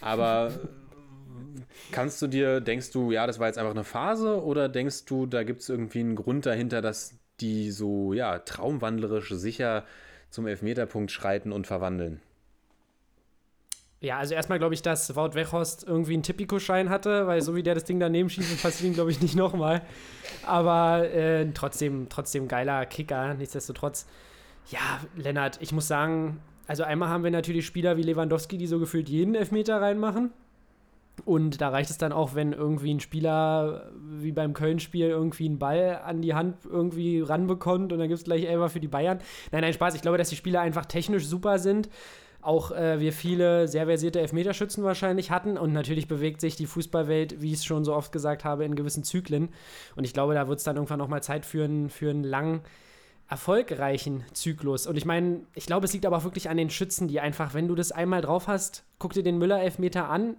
Aber 0.00 0.50
kannst 1.92 2.22
du 2.22 2.26
dir, 2.26 2.62
denkst 2.62 2.90
du, 2.92 3.12
ja, 3.12 3.26
das 3.26 3.38
war 3.38 3.48
jetzt 3.48 3.58
einfach 3.58 3.74
eine 3.74 3.84
Phase 3.84 4.42
oder 4.42 4.70
denkst 4.70 5.04
du, 5.04 5.26
da 5.26 5.42
gibt 5.42 5.60
es 5.60 5.68
irgendwie 5.68 6.00
einen 6.00 6.16
Grund 6.16 6.46
dahinter, 6.46 6.80
dass 6.80 7.14
die 7.40 7.70
so, 7.70 8.14
ja, 8.14 8.38
traumwandlerisch 8.38 9.28
sicher 9.34 9.84
zum 10.30 10.46
Elfmeterpunkt 10.46 11.10
schreiten 11.10 11.52
und 11.52 11.66
verwandeln? 11.66 12.22
Ja, 14.00 14.18
also 14.18 14.34
erstmal 14.34 14.58
glaube 14.58 14.74
ich, 14.74 14.82
dass 14.82 15.16
Wout 15.16 15.34
Weghorst 15.34 15.84
irgendwie 15.84 16.14
einen 16.14 16.22
Tipico-Schein 16.22 16.90
hatte, 16.90 17.26
weil 17.26 17.40
so 17.40 17.54
wie 17.56 17.62
der 17.62 17.74
das 17.74 17.84
Ding 17.84 17.98
daneben 17.98 18.28
schießt, 18.28 18.62
passiert 18.62 18.88
ihm, 18.88 18.94
glaube 18.94 19.10
ich, 19.10 19.20
nicht 19.22 19.34
nochmal. 19.34 19.82
Aber 20.44 21.08
äh, 21.10 21.50
trotzdem, 21.54 22.08
trotzdem 22.08 22.46
geiler 22.46 22.84
Kicker, 22.86 23.34
nichtsdestotrotz. 23.34 24.06
Ja, 24.70 25.00
Lennart, 25.16 25.58
ich 25.62 25.72
muss 25.72 25.88
sagen, 25.88 26.40
also 26.66 26.82
einmal 26.82 27.08
haben 27.08 27.24
wir 27.24 27.30
natürlich 27.30 27.64
Spieler 27.64 27.96
wie 27.96 28.02
Lewandowski, 28.02 28.58
die 28.58 28.66
so 28.66 28.78
gefühlt 28.78 29.08
jeden 29.08 29.34
Elfmeter 29.34 29.80
reinmachen. 29.80 30.32
Und 31.24 31.60
da 31.62 31.70
reicht 31.70 31.88
es 31.88 31.96
dann 31.96 32.12
auch, 32.12 32.34
wenn 32.34 32.52
irgendwie 32.52 32.92
ein 32.92 33.00
Spieler 33.00 33.90
wie 33.98 34.32
beim 34.32 34.52
Köln-Spiel 34.52 35.06
irgendwie 35.06 35.46
einen 35.46 35.58
Ball 35.58 36.00
an 36.04 36.20
die 36.20 36.34
Hand 36.34 36.56
irgendwie 36.64 37.20
ranbekommt 37.20 37.92
und 37.92 37.98
dann 37.98 38.08
gibt 38.08 38.18
es 38.18 38.24
gleich 38.24 38.44
Elfer 38.44 38.68
für 38.68 38.80
die 38.80 38.88
Bayern. 38.88 39.20
Nein, 39.50 39.62
nein, 39.62 39.72
Spaß. 39.72 39.94
Ich 39.94 40.02
glaube, 40.02 40.18
dass 40.18 40.28
die 40.28 40.36
Spieler 40.36 40.60
einfach 40.60 40.84
technisch 40.84 41.26
super 41.26 41.58
sind. 41.58 41.88
Auch 42.46 42.70
äh, 42.70 43.00
wir 43.00 43.12
viele 43.12 43.66
sehr 43.66 43.86
versierte 43.86 44.20
Elfmeterschützen 44.20 44.84
wahrscheinlich 44.84 45.32
hatten. 45.32 45.58
Und 45.58 45.72
natürlich 45.72 46.06
bewegt 46.06 46.40
sich 46.40 46.54
die 46.54 46.66
Fußballwelt, 46.66 47.42
wie 47.42 47.48
ich 47.48 47.58
es 47.58 47.64
schon 47.64 47.84
so 47.84 47.92
oft 47.92 48.12
gesagt 48.12 48.44
habe, 48.44 48.64
in 48.64 48.76
gewissen 48.76 49.02
Zyklen. 49.02 49.48
Und 49.96 50.04
ich 50.04 50.12
glaube, 50.12 50.34
da 50.34 50.46
wird 50.46 50.58
es 50.58 50.64
dann 50.64 50.76
irgendwann 50.76 51.00
nochmal 51.00 51.24
Zeit 51.24 51.44
für 51.44 51.64
einen, 51.64 51.90
für 51.90 52.08
einen 52.08 52.22
langen 52.22 52.60
erfolgreichen 53.28 54.24
Zyklus. 54.32 54.86
Und 54.86 54.96
ich 54.96 55.04
meine, 55.04 55.40
ich 55.56 55.66
glaube, 55.66 55.86
es 55.86 55.92
liegt 55.92 56.06
aber 56.06 56.18
auch 56.18 56.24
wirklich 56.24 56.48
an 56.48 56.56
den 56.56 56.70
Schützen, 56.70 57.08
die 57.08 57.18
einfach, 57.18 57.52
wenn 57.52 57.66
du 57.66 57.74
das 57.74 57.90
einmal 57.90 58.20
drauf 58.20 58.46
hast, 58.46 58.84
guck 59.00 59.12
dir 59.12 59.24
den 59.24 59.38
Müller-Elfmeter 59.38 60.08
an, 60.08 60.36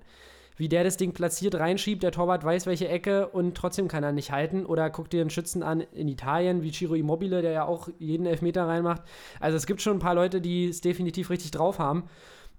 wie 0.57 0.67
der 0.67 0.83
das 0.83 0.97
Ding 0.97 1.13
platziert, 1.13 1.55
reinschiebt, 1.55 2.03
der 2.03 2.11
Torwart 2.11 2.43
weiß, 2.43 2.65
welche 2.65 2.87
Ecke 2.87 3.27
und 3.27 3.55
trotzdem 3.55 3.87
kann 3.87 4.03
er 4.03 4.11
nicht 4.11 4.31
halten. 4.31 4.65
Oder 4.65 4.89
guck 4.89 5.09
dir 5.09 5.23
den 5.23 5.29
Schützen 5.29 5.63
an 5.63 5.81
in 5.93 6.07
Italien, 6.07 6.63
wie 6.63 6.71
Ciro 6.71 6.95
Immobile, 6.95 7.41
der 7.41 7.51
ja 7.51 7.65
auch 7.65 7.89
jeden 7.99 8.25
Elfmeter 8.25 8.67
reinmacht. 8.67 9.03
Also 9.39 9.55
es 9.55 9.67
gibt 9.67 9.81
schon 9.81 9.97
ein 9.97 9.99
paar 9.99 10.15
Leute, 10.15 10.41
die 10.41 10.67
es 10.67 10.81
definitiv 10.81 11.29
richtig 11.29 11.51
drauf 11.51 11.79
haben. 11.79 12.09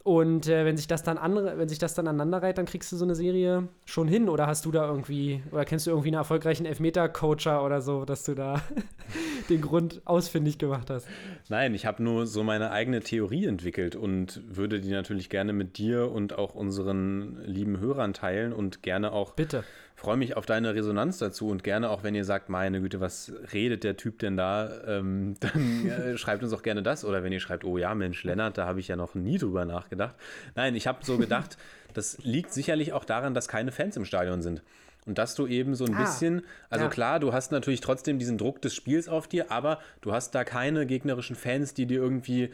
Und 0.08 0.48
äh, 0.48 0.64
wenn 0.64 0.78
sich 0.78 0.86
das 0.86 1.02
dann 1.02 1.18
andere, 1.18 1.58
wenn 1.58 1.68
sich 1.68 1.78
das 1.78 1.92
dann 1.92 2.08
aneinanderreiht, 2.08 2.56
dann 2.56 2.64
kriegst 2.64 2.90
du 2.90 2.96
so 2.96 3.04
eine 3.04 3.14
Serie 3.14 3.68
schon 3.84 4.08
hin. 4.08 4.30
Oder 4.30 4.46
hast 4.46 4.64
du 4.64 4.70
da 4.70 4.88
irgendwie, 4.88 5.42
oder 5.52 5.66
kennst 5.66 5.86
du 5.86 5.90
irgendwie 5.90 6.08
einen 6.08 6.16
erfolgreichen 6.16 6.64
Elfmeter-Coacher 6.64 7.62
oder 7.62 7.82
so, 7.82 8.06
dass 8.06 8.24
du 8.24 8.34
da 8.34 8.62
den 9.50 9.60
Grund 9.60 10.00
ausfindig 10.06 10.56
gemacht 10.56 10.88
hast? 10.88 11.06
Nein, 11.50 11.74
ich 11.74 11.84
habe 11.84 12.02
nur 12.02 12.26
so 12.26 12.42
meine 12.42 12.70
eigene 12.70 13.00
Theorie 13.00 13.44
entwickelt 13.44 13.96
und 13.96 14.40
würde 14.48 14.80
die 14.80 14.92
natürlich 14.92 15.28
gerne 15.28 15.52
mit 15.52 15.76
dir 15.76 16.10
und 16.10 16.38
auch 16.38 16.54
unseren 16.54 17.44
lieben 17.44 17.78
Hörern 17.78 18.14
teilen 18.14 18.54
und 18.54 18.82
gerne 18.82 19.12
auch 19.12 19.32
Bitte 19.32 19.62
freue 19.98 20.16
mich 20.16 20.36
auf 20.36 20.46
deine 20.46 20.76
Resonanz 20.76 21.18
dazu 21.18 21.48
und 21.48 21.64
gerne 21.64 21.90
auch, 21.90 22.04
wenn 22.04 22.14
ihr 22.14 22.24
sagt, 22.24 22.48
meine 22.48 22.80
Güte, 22.80 23.00
was 23.00 23.32
redet 23.52 23.82
der 23.82 23.96
Typ 23.96 24.20
denn 24.20 24.36
da, 24.36 24.70
ähm, 24.86 25.34
dann 25.40 25.88
äh, 25.88 26.16
schreibt 26.16 26.44
uns 26.44 26.52
auch 26.52 26.62
gerne 26.62 26.84
das. 26.84 27.04
Oder 27.04 27.24
wenn 27.24 27.32
ihr 27.32 27.40
schreibt, 27.40 27.64
oh 27.64 27.78
ja, 27.78 27.94
Mensch, 27.96 28.22
Lennart, 28.22 28.56
da 28.56 28.64
habe 28.64 28.78
ich 28.78 28.86
ja 28.86 28.94
noch 28.94 29.16
nie 29.16 29.38
drüber 29.38 29.64
nachgedacht. 29.64 30.14
Nein, 30.54 30.76
ich 30.76 30.86
habe 30.86 31.04
so 31.04 31.18
gedacht, 31.18 31.58
das 31.94 32.18
liegt 32.22 32.52
sicherlich 32.52 32.92
auch 32.92 33.04
daran, 33.04 33.34
dass 33.34 33.48
keine 33.48 33.72
Fans 33.72 33.96
im 33.96 34.04
Stadion 34.04 34.40
sind. 34.40 34.62
Und 35.04 35.18
dass 35.18 35.34
du 35.34 35.48
eben 35.48 35.74
so 35.74 35.84
ein 35.84 35.94
ah, 35.94 36.00
bisschen, 36.00 36.42
also 36.70 36.84
ja. 36.84 36.90
klar, 36.90 37.18
du 37.18 37.32
hast 37.32 37.50
natürlich 37.50 37.80
trotzdem 37.80 38.20
diesen 38.20 38.38
Druck 38.38 38.62
des 38.62 38.76
Spiels 38.76 39.08
auf 39.08 39.26
dir, 39.26 39.50
aber 39.50 39.80
du 40.00 40.12
hast 40.12 40.32
da 40.34 40.44
keine 40.44 40.86
gegnerischen 40.86 41.34
Fans, 41.34 41.74
die 41.74 41.86
dir 41.86 42.00
irgendwie 42.00 42.50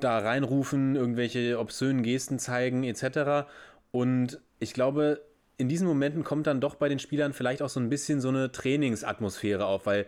da 0.00 0.18
reinrufen, 0.18 0.96
irgendwelche 0.96 1.60
obszönen 1.60 2.02
Gesten 2.02 2.40
zeigen, 2.40 2.82
etc. 2.82 3.46
Und 3.92 4.40
ich 4.58 4.74
glaube, 4.74 5.20
in 5.58 5.68
diesen 5.68 5.86
Momenten 5.86 6.24
kommt 6.24 6.46
dann 6.46 6.60
doch 6.60 6.74
bei 6.74 6.88
den 6.88 6.98
Spielern 6.98 7.32
vielleicht 7.32 7.62
auch 7.62 7.68
so 7.68 7.80
ein 7.80 7.88
bisschen 7.88 8.20
so 8.20 8.28
eine 8.28 8.52
Trainingsatmosphäre 8.52 9.64
auf, 9.64 9.86
weil 9.86 10.06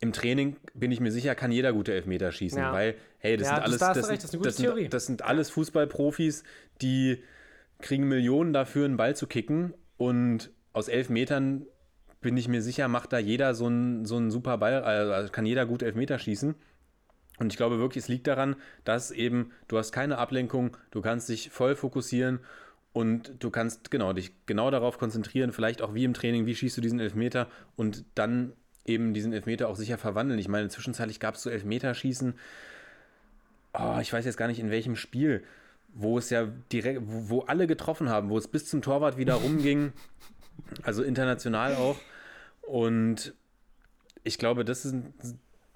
im 0.00 0.12
Training 0.12 0.56
bin 0.74 0.92
ich 0.92 1.00
mir 1.00 1.12
sicher, 1.12 1.34
kann 1.34 1.52
jeder 1.52 1.72
gute 1.72 1.94
Elfmeter 1.94 2.32
schießen, 2.32 2.58
ja. 2.58 2.72
weil, 2.72 2.96
hey, 3.18 3.36
das 3.36 3.48
ja, 3.48 3.54
sind 3.54 3.64
alles, 3.64 3.78
das, 3.78 3.88
das, 3.96 4.08
das, 4.08 4.30
das, 4.40 4.56
sind, 4.56 4.92
das 4.94 5.06
sind 5.06 5.22
alles 5.22 5.50
Fußballprofis, 5.50 6.44
die 6.82 7.22
kriegen 7.80 8.08
Millionen 8.08 8.52
dafür, 8.52 8.84
einen 8.84 8.96
Ball 8.96 9.16
zu 9.16 9.26
kicken 9.26 9.74
und 9.96 10.50
aus 10.72 10.88
elf 10.88 11.08
Metern 11.08 11.66
bin 12.20 12.36
ich 12.36 12.48
mir 12.48 12.62
sicher, 12.62 12.88
macht 12.88 13.12
da 13.12 13.18
jeder 13.18 13.54
so 13.54 13.66
einen, 13.66 14.04
so 14.04 14.16
einen 14.16 14.30
super 14.30 14.58
Ball, 14.58 14.82
also 14.82 15.30
kann 15.30 15.46
jeder 15.46 15.64
gut 15.64 15.82
Elfmeter 15.82 16.18
schießen. 16.18 16.54
Und 17.38 17.52
ich 17.52 17.56
glaube 17.56 17.78
wirklich, 17.78 18.04
es 18.04 18.08
liegt 18.08 18.26
daran, 18.26 18.56
dass 18.84 19.10
eben 19.10 19.52
du 19.68 19.78
hast 19.78 19.92
keine 19.92 20.18
Ablenkung, 20.18 20.76
du 20.90 21.02
kannst 21.02 21.28
dich 21.28 21.50
voll 21.50 21.76
fokussieren 21.76 22.40
und 22.96 23.34
du 23.40 23.50
kannst 23.50 23.90
genau 23.90 24.14
dich 24.14 24.32
genau 24.46 24.70
darauf 24.70 24.96
konzentrieren, 24.96 25.52
vielleicht 25.52 25.82
auch 25.82 25.92
wie 25.92 26.04
im 26.04 26.14
Training, 26.14 26.46
wie 26.46 26.54
schießt 26.54 26.78
du 26.78 26.80
diesen 26.80 26.98
Elfmeter 26.98 27.46
und 27.76 28.06
dann 28.14 28.54
eben 28.86 29.12
diesen 29.12 29.34
Elfmeter 29.34 29.68
auch 29.68 29.76
sicher 29.76 29.98
verwandeln. 29.98 30.40
Ich 30.40 30.48
meine, 30.48 30.70
zwischenzeitlich 30.70 31.20
gab 31.20 31.34
es 31.34 31.42
so 31.42 31.50
Elfmeterschießen, 31.50 32.32
oh, 33.74 33.98
ich 34.00 34.10
weiß 34.10 34.24
jetzt 34.24 34.38
gar 34.38 34.48
nicht 34.48 34.60
in 34.60 34.70
welchem 34.70 34.96
Spiel, 34.96 35.44
wo 35.92 36.16
es 36.16 36.30
ja 36.30 36.48
direkt, 36.72 37.02
wo, 37.04 37.28
wo 37.28 37.40
alle 37.42 37.66
getroffen 37.66 38.08
haben, 38.08 38.30
wo 38.30 38.38
es 38.38 38.48
bis 38.48 38.64
zum 38.64 38.80
Torwart 38.80 39.18
wieder 39.18 39.34
rumging, 39.44 39.92
also 40.82 41.02
international 41.02 41.74
auch. 41.74 41.98
Und 42.62 43.34
ich 44.24 44.38
glaube, 44.38 44.64
das 44.64 44.86
ist 44.86 44.94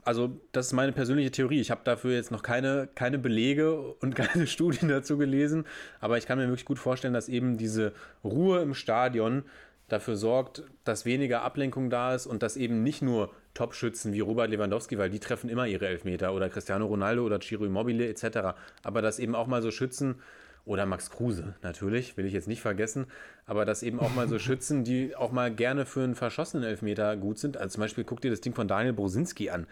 also 0.04 0.40
das 0.52 0.66
ist 0.66 0.72
meine 0.72 0.92
persönliche 0.92 1.30
Theorie. 1.30 1.60
Ich 1.60 1.70
habe 1.70 1.82
dafür 1.84 2.14
jetzt 2.14 2.30
noch 2.30 2.42
keine, 2.42 2.88
keine 2.94 3.18
Belege 3.18 3.78
und 3.78 4.14
keine 4.16 4.46
Studien 4.46 4.88
dazu 4.88 5.18
gelesen, 5.18 5.64
aber 6.00 6.18
ich 6.18 6.26
kann 6.26 6.38
mir 6.38 6.46
wirklich 6.46 6.64
gut 6.64 6.78
vorstellen, 6.78 7.14
dass 7.14 7.28
eben 7.28 7.56
diese 7.56 7.92
Ruhe 8.24 8.60
im 8.60 8.74
Stadion 8.74 9.44
dafür 9.88 10.16
sorgt, 10.16 10.62
dass 10.84 11.04
weniger 11.04 11.42
Ablenkung 11.42 11.90
da 11.90 12.14
ist 12.14 12.26
und 12.26 12.42
dass 12.42 12.56
eben 12.56 12.82
nicht 12.82 13.02
nur 13.02 13.30
Top-Schützen 13.54 14.12
wie 14.12 14.20
Robert 14.20 14.50
Lewandowski, 14.50 14.98
weil 14.98 15.10
die 15.10 15.18
treffen 15.18 15.50
immer 15.50 15.66
ihre 15.66 15.88
Elfmeter 15.88 16.32
oder 16.32 16.48
Cristiano 16.48 16.86
Ronaldo 16.86 17.24
oder 17.24 17.40
Ciro 17.40 17.64
Immobile 17.64 18.08
etc., 18.08 18.56
aber 18.84 19.02
dass 19.02 19.18
eben 19.18 19.34
auch 19.34 19.48
mal 19.48 19.62
so 19.62 19.70
Schützen 19.70 20.16
oder 20.64 20.86
Max 20.86 21.10
Kruse 21.10 21.54
natürlich, 21.62 22.16
will 22.16 22.26
ich 22.26 22.32
jetzt 22.32 22.48
nicht 22.48 22.60
vergessen, 22.60 23.06
aber 23.46 23.64
dass 23.64 23.82
eben 23.82 24.00
auch 24.00 24.14
mal 24.14 24.28
so 24.28 24.38
Schützen, 24.40 24.84
die 24.84 25.16
auch 25.16 25.32
mal 25.32 25.52
gerne 25.52 25.86
für 25.86 26.02
einen 26.02 26.14
verschossenen 26.14 26.64
Elfmeter 26.64 27.16
gut 27.16 27.38
sind. 27.38 27.56
Also 27.56 27.74
zum 27.74 27.82
Beispiel 27.82 28.04
guck 28.04 28.20
dir 28.20 28.30
das 28.30 28.40
Ding 28.40 28.54
von 28.54 28.68
Daniel 28.68 28.92
Brosinski 28.92 29.50
an. 29.50 29.66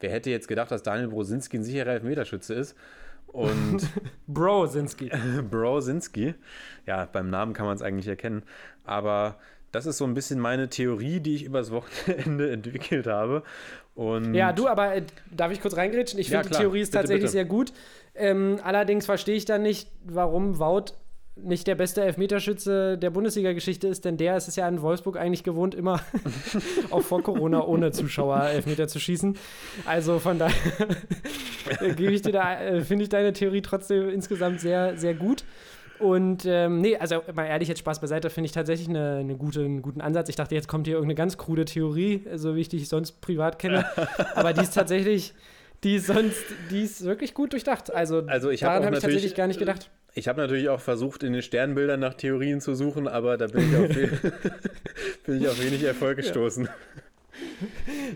Wer 0.00 0.10
hätte 0.10 0.30
jetzt 0.30 0.48
gedacht, 0.48 0.70
dass 0.70 0.82
Daniel 0.82 1.08
Brosinski 1.08 1.58
ein 1.58 1.64
sicherer 1.64 1.92
Elfmeterschütze 1.92 2.54
ist? 2.54 2.76
Und 3.28 3.88
Brosinski. 4.26 5.10
Brosinski. 5.50 6.34
Ja, 6.86 7.08
beim 7.10 7.30
Namen 7.30 7.52
kann 7.54 7.66
man 7.66 7.76
es 7.76 7.82
eigentlich 7.82 8.08
erkennen. 8.08 8.42
Aber 8.84 9.38
das 9.70 9.86
ist 9.86 9.98
so 9.98 10.04
ein 10.04 10.14
bisschen 10.14 10.38
meine 10.38 10.68
Theorie, 10.68 11.20
die 11.20 11.34
ich 11.34 11.44
übers 11.44 11.70
Wochenende 11.70 12.50
entwickelt 12.50 13.06
habe. 13.06 13.42
Und 13.94 14.34
ja, 14.34 14.52
du, 14.52 14.68
aber 14.68 14.96
äh, 14.96 15.02
darf 15.30 15.50
ich 15.52 15.60
kurz 15.60 15.76
reingrätschen? 15.76 16.18
Ich 16.18 16.28
finde, 16.28 16.44
ja, 16.44 16.50
die 16.50 16.56
Theorie 16.56 16.80
ist 16.80 16.90
bitte, 16.90 17.02
tatsächlich 17.02 17.22
bitte. 17.22 17.32
sehr 17.32 17.44
gut. 17.44 17.72
Ähm, 18.14 18.58
allerdings 18.62 19.06
verstehe 19.06 19.36
ich 19.36 19.44
dann 19.44 19.62
nicht, 19.62 19.90
warum 20.04 20.58
Wout 20.58 20.94
nicht 21.34 21.66
der 21.66 21.74
beste 21.74 22.02
Elfmeterschütze 22.02 22.98
der 22.98 23.10
Bundesliga-Geschichte 23.10 23.88
ist, 23.88 24.04
denn 24.04 24.18
der 24.18 24.36
ist 24.36 24.48
es 24.48 24.56
ja 24.56 24.68
in 24.68 24.82
Wolfsburg 24.82 25.16
eigentlich 25.16 25.44
gewohnt, 25.44 25.74
immer 25.74 26.00
auch 26.90 27.00
vor 27.00 27.22
Corona 27.22 27.64
ohne 27.64 27.90
Zuschauer 27.90 28.44
Elfmeter 28.44 28.86
zu 28.86 29.00
schießen. 29.00 29.36
Also 29.86 30.18
von 30.18 30.38
daher 30.38 30.54
gebe 31.96 32.12
ich 32.12 32.22
dir 32.22 32.32
da, 32.32 32.60
äh, 32.60 32.82
finde 32.82 33.04
ich 33.04 33.08
deine 33.08 33.32
Theorie 33.32 33.62
trotzdem 33.62 34.10
insgesamt 34.10 34.60
sehr, 34.60 34.98
sehr 34.98 35.14
gut. 35.14 35.44
Und 35.98 36.44
ähm, 36.46 36.80
nee, 36.80 36.96
also 36.96 37.22
mal 37.32 37.46
ehrlich, 37.46 37.68
jetzt 37.68 37.78
Spaß 37.78 38.00
beiseite, 38.00 38.28
finde 38.28 38.46
ich 38.46 38.52
tatsächlich 38.52 38.88
eine, 38.88 39.18
eine 39.18 39.36
gute, 39.36 39.60
einen 39.60 39.82
guten 39.82 40.00
Ansatz. 40.00 40.28
Ich 40.28 40.36
dachte, 40.36 40.54
jetzt 40.54 40.66
kommt 40.66 40.86
hier 40.86 40.96
irgendeine 40.96 41.14
ganz 41.14 41.38
krude 41.38 41.64
Theorie, 41.64 42.24
so 42.34 42.56
wie 42.56 42.60
ich 42.60 42.68
dich 42.68 42.88
sonst 42.88 43.20
privat 43.20 43.58
kenne. 43.58 43.86
Aber 44.34 44.52
die 44.52 44.62
ist 44.62 44.74
tatsächlich, 44.74 45.32
die 45.84 45.96
ist 45.96 46.06
sonst, 46.06 46.44
die 46.70 46.82
ist 46.82 47.04
wirklich 47.04 47.34
gut 47.34 47.52
durchdacht. 47.52 47.92
Also, 47.92 48.24
also 48.26 48.50
ich 48.50 48.60
daran 48.60 48.76
habe 48.76 48.86
hab 48.86 48.94
ich 48.94 49.00
tatsächlich 49.00 49.34
gar 49.34 49.46
nicht 49.46 49.58
gedacht. 49.58 49.90
Ich 50.14 50.28
habe 50.28 50.40
natürlich 50.40 50.68
auch 50.68 50.80
versucht, 50.80 51.22
in 51.22 51.32
den 51.32 51.42
Sternbildern 51.42 51.98
nach 51.98 52.14
Theorien 52.14 52.60
zu 52.60 52.74
suchen, 52.74 53.08
aber 53.08 53.38
da 53.38 53.46
bin 53.46 53.70
ich 53.70 53.76
auf, 53.76 53.88
bin 55.26 55.40
ich 55.40 55.48
auf 55.48 55.62
wenig 55.62 55.82
Erfolg 55.82 56.16
gestoßen. 56.16 56.64
Ja. 56.64 56.70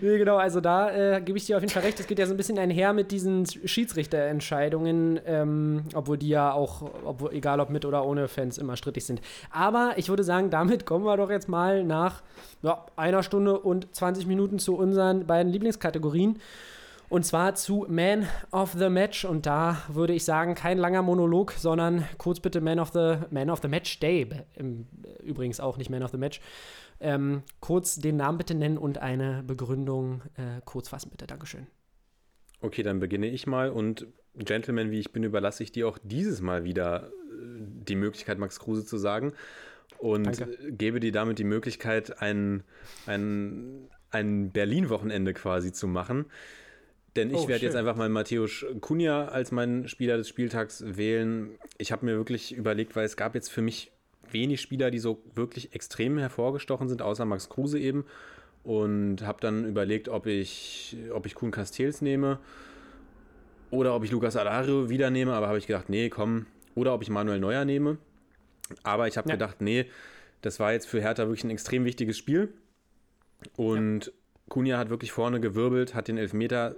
Nee, 0.00 0.18
genau, 0.18 0.36
also 0.36 0.60
da 0.60 0.90
äh, 0.90 1.20
gebe 1.20 1.38
ich 1.38 1.46
dir 1.46 1.56
auf 1.56 1.62
jeden 1.62 1.72
Fall 1.72 1.82
recht. 1.82 1.98
Es 2.00 2.06
geht 2.06 2.18
ja 2.18 2.26
so 2.26 2.34
ein 2.34 2.36
bisschen 2.36 2.58
einher 2.58 2.92
mit 2.92 3.10
diesen 3.10 3.46
Schiedsrichterentscheidungen, 3.46 5.20
ähm, 5.24 5.84
obwohl 5.94 6.18
die 6.18 6.28
ja 6.28 6.52
auch, 6.52 6.90
obwohl, 7.04 7.32
egal 7.32 7.60
ob 7.60 7.70
mit 7.70 7.84
oder 7.84 8.04
ohne 8.04 8.28
Fans, 8.28 8.58
immer 8.58 8.76
strittig 8.76 9.06
sind. 9.06 9.20
Aber 9.50 9.94
ich 9.96 10.08
würde 10.08 10.24
sagen, 10.24 10.50
damit 10.50 10.86
kommen 10.86 11.04
wir 11.04 11.16
doch 11.16 11.30
jetzt 11.30 11.48
mal 11.48 11.84
nach 11.84 12.22
ja, 12.62 12.84
einer 12.96 13.22
Stunde 13.22 13.58
und 13.58 13.94
20 13.94 14.26
Minuten 14.26 14.58
zu 14.58 14.76
unseren 14.76 15.26
beiden 15.26 15.50
Lieblingskategorien. 15.50 16.38
Und 17.08 17.24
zwar 17.24 17.54
zu 17.54 17.86
Man 17.88 18.26
of 18.50 18.72
the 18.72 18.88
Match. 18.88 19.24
Und 19.24 19.46
da 19.46 19.82
würde 19.88 20.12
ich 20.12 20.24
sagen, 20.24 20.54
kein 20.54 20.78
langer 20.78 21.02
Monolog, 21.02 21.52
sondern 21.52 22.04
kurz 22.18 22.40
bitte 22.40 22.60
Man 22.60 22.78
of 22.78 22.90
the, 22.92 23.18
Man 23.30 23.50
of 23.50 23.60
the 23.62 23.68
Match 23.68 24.00
Day. 24.00 24.28
Übrigens 25.22 25.60
auch 25.60 25.76
nicht 25.76 25.90
Man 25.90 26.02
of 26.02 26.10
the 26.10 26.18
Match. 26.18 26.40
Ähm, 26.98 27.42
kurz 27.60 27.96
den 27.96 28.16
Namen 28.16 28.38
bitte 28.38 28.54
nennen 28.54 28.78
und 28.78 28.98
eine 28.98 29.42
Begründung 29.42 30.22
äh, 30.36 30.60
kurz 30.64 30.88
fassen, 30.88 31.10
bitte. 31.10 31.26
Dankeschön. 31.26 31.66
Okay, 32.60 32.82
dann 32.82 33.00
beginne 33.00 33.26
ich 33.28 33.46
mal 33.46 33.70
und 33.70 34.06
Gentleman, 34.34 34.90
wie 34.90 35.00
ich 35.00 35.12
bin, 35.12 35.22
überlasse 35.22 35.62
ich 35.62 35.72
dir 35.72 35.88
auch 35.88 35.98
dieses 36.02 36.40
Mal 36.40 36.64
wieder 36.64 37.08
äh, 37.08 37.10
die 37.86 37.96
Möglichkeit, 37.96 38.38
Max 38.38 38.58
Kruse 38.58 38.84
zu 38.84 38.96
sagen 38.96 39.32
und 39.98 40.26
Danke. 40.26 40.72
gebe 40.72 41.00
dir 41.00 41.12
damit 41.12 41.38
die 41.38 41.44
Möglichkeit, 41.44 42.20
ein, 42.20 42.64
ein, 43.06 43.88
ein 44.10 44.52
Berlin-Wochenende 44.52 45.34
quasi 45.34 45.72
zu 45.72 45.86
machen. 45.86 46.26
Denn 47.16 47.30
ich 47.30 47.36
oh, 47.36 47.48
werde 47.48 47.64
jetzt 47.64 47.76
einfach 47.76 47.96
mal 47.96 48.08
Matthäus 48.08 48.64
Kunja 48.80 49.26
als 49.26 49.52
meinen 49.52 49.88
Spieler 49.88 50.16
des 50.16 50.28
Spieltags 50.28 50.84
wählen. 50.86 51.50
Ich 51.78 51.92
habe 51.92 52.04
mir 52.06 52.16
wirklich 52.16 52.54
überlegt, 52.54 52.94
weil 52.94 53.04
es 53.04 53.16
gab 53.16 53.34
jetzt 53.34 53.50
für 53.50 53.62
mich 53.62 53.90
wenig 54.30 54.60
Spieler, 54.60 54.90
die 54.90 54.98
so 54.98 55.22
wirklich 55.34 55.74
extrem 55.74 56.18
hervorgestochen 56.18 56.88
sind, 56.88 57.02
außer 57.02 57.24
Max 57.24 57.48
Kruse 57.48 57.78
eben. 57.78 58.04
Und 58.64 59.22
habe 59.22 59.40
dann 59.40 59.64
überlegt, 59.64 60.08
ob 60.08 60.26
ich, 60.26 60.96
ob 61.12 61.24
ich 61.26 61.34
Kuhn 61.34 61.52
Castells 61.52 62.02
nehme 62.02 62.38
oder 63.70 63.94
ob 63.94 64.04
ich 64.04 64.10
Lukas 64.10 64.36
Alario 64.36 64.90
wieder 64.90 65.10
nehme. 65.10 65.34
Aber 65.34 65.48
habe 65.48 65.58
ich 65.58 65.66
gedacht, 65.66 65.88
nee, 65.88 66.08
komm. 66.08 66.46
Oder 66.74 66.92
ob 66.92 67.02
ich 67.02 67.08
Manuel 67.08 67.38
Neuer 67.38 67.64
nehme. 67.64 67.98
Aber 68.82 69.06
ich 69.06 69.16
habe 69.16 69.28
Ja. 69.28 69.36
gedacht, 69.36 69.60
nee, 69.60 69.86
das 70.42 70.60
war 70.60 70.72
jetzt 70.72 70.86
für 70.86 71.00
Hertha 71.00 71.24
wirklich 71.24 71.44
ein 71.44 71.50
extrem 71.50 71.84
wichtiges 71.84 72.18
Spiel. 72.18 72.52
Und 73.56 74.12
Kunja 74.48 74.78
hat 74.78 74.90
wirklich 74.90 75.12
vorne 75.12 75.40
gewirbelt, 75.40 75.94
hat 75.94 76.08
den 76.08 76.18
Elfmeter, 76.18 76.76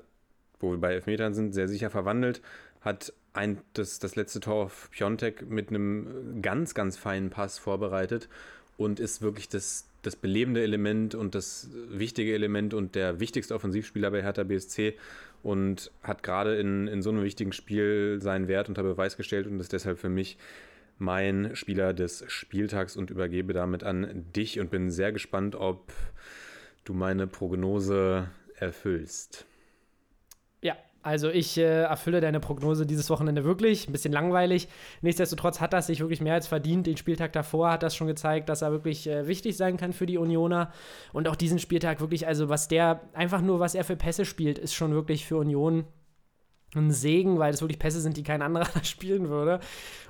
wo 0.61 0.71
wir 0.71 0.79
bei 0.79 0.93
Elfmetern 0.93 1.35
sind, 1.35 1.53
sehr 1.53 1.69
sicher 1.69 1.91
verwandelt, 1.91 2.41
hat 2.81 3.13
ein, 3.33 3.59
das, 3.75 3.99
das 3.99 4.17
letzte 4.17 4.41
Tor 4.41 4.65
auf 4.65 4.91
Piontek 4.91 5.49
mit 5.49 5.69
einem 5.69 6.41
ganz, 6.43 6.75
ganz 6.75 6.97
feinen 6.97 7.31
Pass 7.31 7.59
vorbereitet 7.59 8.29
und 8.77 9.01
ist 9.01 9.23
wirklich 9.23 9.49
das, 9.49 9.89
das 10.03 10.17
belebende 10.17 10.63
Element 10.63 11.15
und 11.15 11.35
das 11.35 11.71
wichtige 11.91 12.35
Element 12.35 12.75
und 12.75 12.95
der 12.95 13.21
wichtigste 13.21 13.55
Offensivspieler 13.55 14.11
bei 14.11 14.23
Hertha 14.23 14.45
BSC 14.45 14.95
und 15.43 15.91
hat 16.03 16.23
gerade 16.23 16.57
in, 16.57 16.89
in 16.89 17.03
so 17.03 17.11
einem 17.11 17.23
wichtigen 17.23 17.53
Spiel 17.53 18.19
seinen 18.21 18.49
Wert 18.49 18.69
unter 18.69 18.83
Beweis 18.83 19.17
gestellt 19.17 19.47
und 19.47 19.61
ist 19.61 19.73
deshalb 19.73 19.99
für 19.99 20.09
mich 20.09 20.39
mein 20.99 21.55
Spieler 21.55 21.95
des 21.95 22.25
Spieltags 22.27 22.97
und 22.97 23.11
übergebe 23.11 23.53
damit 23.53 23.85
an 23.85 24.27
dich 24.35 24.59
und 24.59 24.71
bin 24.71 24.91
sehr 24.91 25.13
gespannt, 25.13 25.55
ob 25.55 25.93
du 26.85 26.93
meine 26.93 27.27
Prognose 27.27 28.29
erfüllst. 28.57 29.47
Ja, 30.63 30.77
also 31.03 31.31
ich 31.31 31.57
äh, 31.57 31.83
erfülle 31.83 32.21
deine 32.21 32.41
Prognose 32.41 32.85
dieses 32.85 33.09
Wochenende 33.09 33.45
wirklich. 33.45 33.89
Ein 33.89 33.93
bisschen 33.93 34.13
langweilig. 34.13 34.69
Nichtsdestotrotz 35.01 35.61
hat 35.61 35.73
das 35.73 35.87
sich 35.87 36.01
wirklich 36.01 36.21
mehr 36.21 36.35
als 36.35 36.49
verdient. 36.49 36.87
Den 36.87 36.97
Spieltag 36.97 37.33
davor 37.33 37.71
hat 37.71 37.83
das 37.83 37.95
schon 37.95 38.09
gezeigt, 38.09 38.49
dass 38.49 38.63
er 38.63 38.73
wirklich 38.73 39.07
äh, 39.09 39.27
wichtig 39.29 39.57
sein 39.57 39.77
kann 39.77 39.93
für 39.93 40.07
die 40.07 40.19
Unioner. 40.19 40.73
Und 41.13 41.29
auch 41.29 41.37
diesen 41.37 41.59
Spieltag 41.59 42.01
wirklich, 42.01 42.27
also 42.27 42.49
was 42.49 42.69
der, 42.69 43.01
einfach 43.13 43.41
nur 43.41 43.61
was 43.61 43.75
er 43.75 43.85
für 43.85 43.97
Pässe 43.97 44.25
spielt, 44.25 44.59
ist 44.59 44.75
schon 44.75 44.93
wirklich 44.93 45.25
für 45.25 45.37
Union 45.37 45.85
ein 46.75 46.91
Segen, 46.91 47.39
weil 47.39 47.53
das 47.53 47.63
wirklich 47.63 47.79
Pässe 47.79 48.01
sind, 48.01 48.17
die 48.17 48.23
kein 48.23 48.43
anderer 48.43 48.67
spielen 48.85 49.29
würde. 49.29 49.61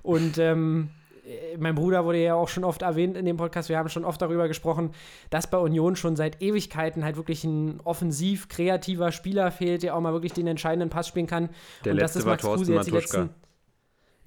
Und 0.02 0.38
ähm, 0.38 0.90
äh, 0.90 1.07
mein 1.58 1.74
Bruder 1.74 2.04
wurde 2.04 2.22
ja 2.22 2.34
auch 2.34 2.48
schon 2.48 2.64
oft 2.64 2.82
erwähnt 2.82 3.16
in 3.16 3.24
dem 3.24 3.36
Podcast, 3.36 3.68
wir 3.68 3.78
haben 3.78 3.88
schon 3.88 4.04
oft 4.04 4.20
darüber 4.22 4.48
gesprochen, 4.48 4.90
dass 5.30 5.48
bei 5.50 5.58
Union 5.58 5.96
schon 5.96 6.16
seit 6.16 6.40
Ewigkeiten 6.42 7.04
halt 7.04 7.16
wirklich 7.16 7.44
ein 7.44 7.80
offensiv 7.84 8.48
kreativer 8.48 9.12
Spieler 9.12 9.50
fehlt, 9.50 9.82
der 9.82 9.94
auch 9.96 10.00
mal 10.00 10.12
wirklich 10.12 10.32
den 10.32 10.46
entscheidenden 10.46 10.90
Pass 10.90 11.08
spielen 11.08 11.26
kann. 11.26 11.50
Der 11.84 11.92
Und 11.92 11.98
letzte 11.98 12.00
das 12.00 12.16
ist 12.16 12.24
war 12.26 12.32
Max 12.32 12.42
Thorsten 12.42 12.58
Kruse 12.66 12.74
jetzt 12.74 12.86
die 12.86 12.92
Matuschka. 12.92 13.18
letzten- 13.22 13.34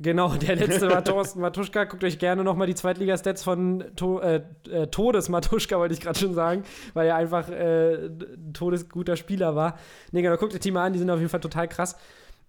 Genau, 0.03 0.29
der 0.33 0.55
letzte 0.55 0.89
war 0.89 1.03
Thorsten 1.03 1.41
Matuschka. 1.41 1.83
Guckt 1.83 2.03
euch 2.03 2.17
gerne 2.17 2.43
nochmal 2.43 2.65
die 2.65 2.73
Zweitligastats 2.73 3.43
von 3.43 3.83
to 3.95 4.19
äh, 4.19 4.41
äh, 4.67 4.87
Todes 4.87 5.29
Matuschka, 5.29 5.77
wollte 5.77 5.93
ich 5.93 6.01
gerade 6.01 6.17
schon 6.17 6.33
sagen, 6.33 6.63
weil 6.95 7.07
er 7.07 7.17
einfach 7.17 7.49
äh, 7.49 8.05
ein 8.07 8.51
todesguter 8.53 9.15
Spieler 9.15 9.55
war. 9.55 9.77
Nee, 10.11 10.23
genau, 10.23 10.37
guckt 10.37 10.55
euch 10.55 10.59
die 10.59 10.71
mal 10.71 10.85
an, 10.87 10.93
die 10.93 10.97
sind 10.99 11.09
auf 11.11 11.19
jeden 11.19 11.29
Fall 11.29 11.39
total 11.39 11.67
krass. 11.67 11.95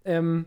Ähm, 0.07 0.47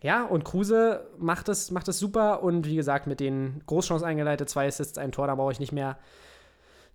ja, 0.00 0.24
und 0.24 0.44
Kruse 0.44 1.06
macht 1.18 1.48
es, 1.48 1.70
macht 1.70 1.88
es 1.88 1.98
super 1.98 2.42
und 2.42 2.66
wie 2.66 2.76
gesagt, 2.76 3.06
mit 3.06 3.20
den 3.20 3.62
Großchancen 3.66 4.06
eingeleitet, 4.06 4.48
zwei 4.48 4.66
Assists, 4.66 4.98
ein 4.98 5.12
Tor, 5.12 5.26
da 5.26 5.34
brauche 5.34 5.52
ich 5.52 5.60
nicht 5.60 5.72
mehr, 5.72 5.98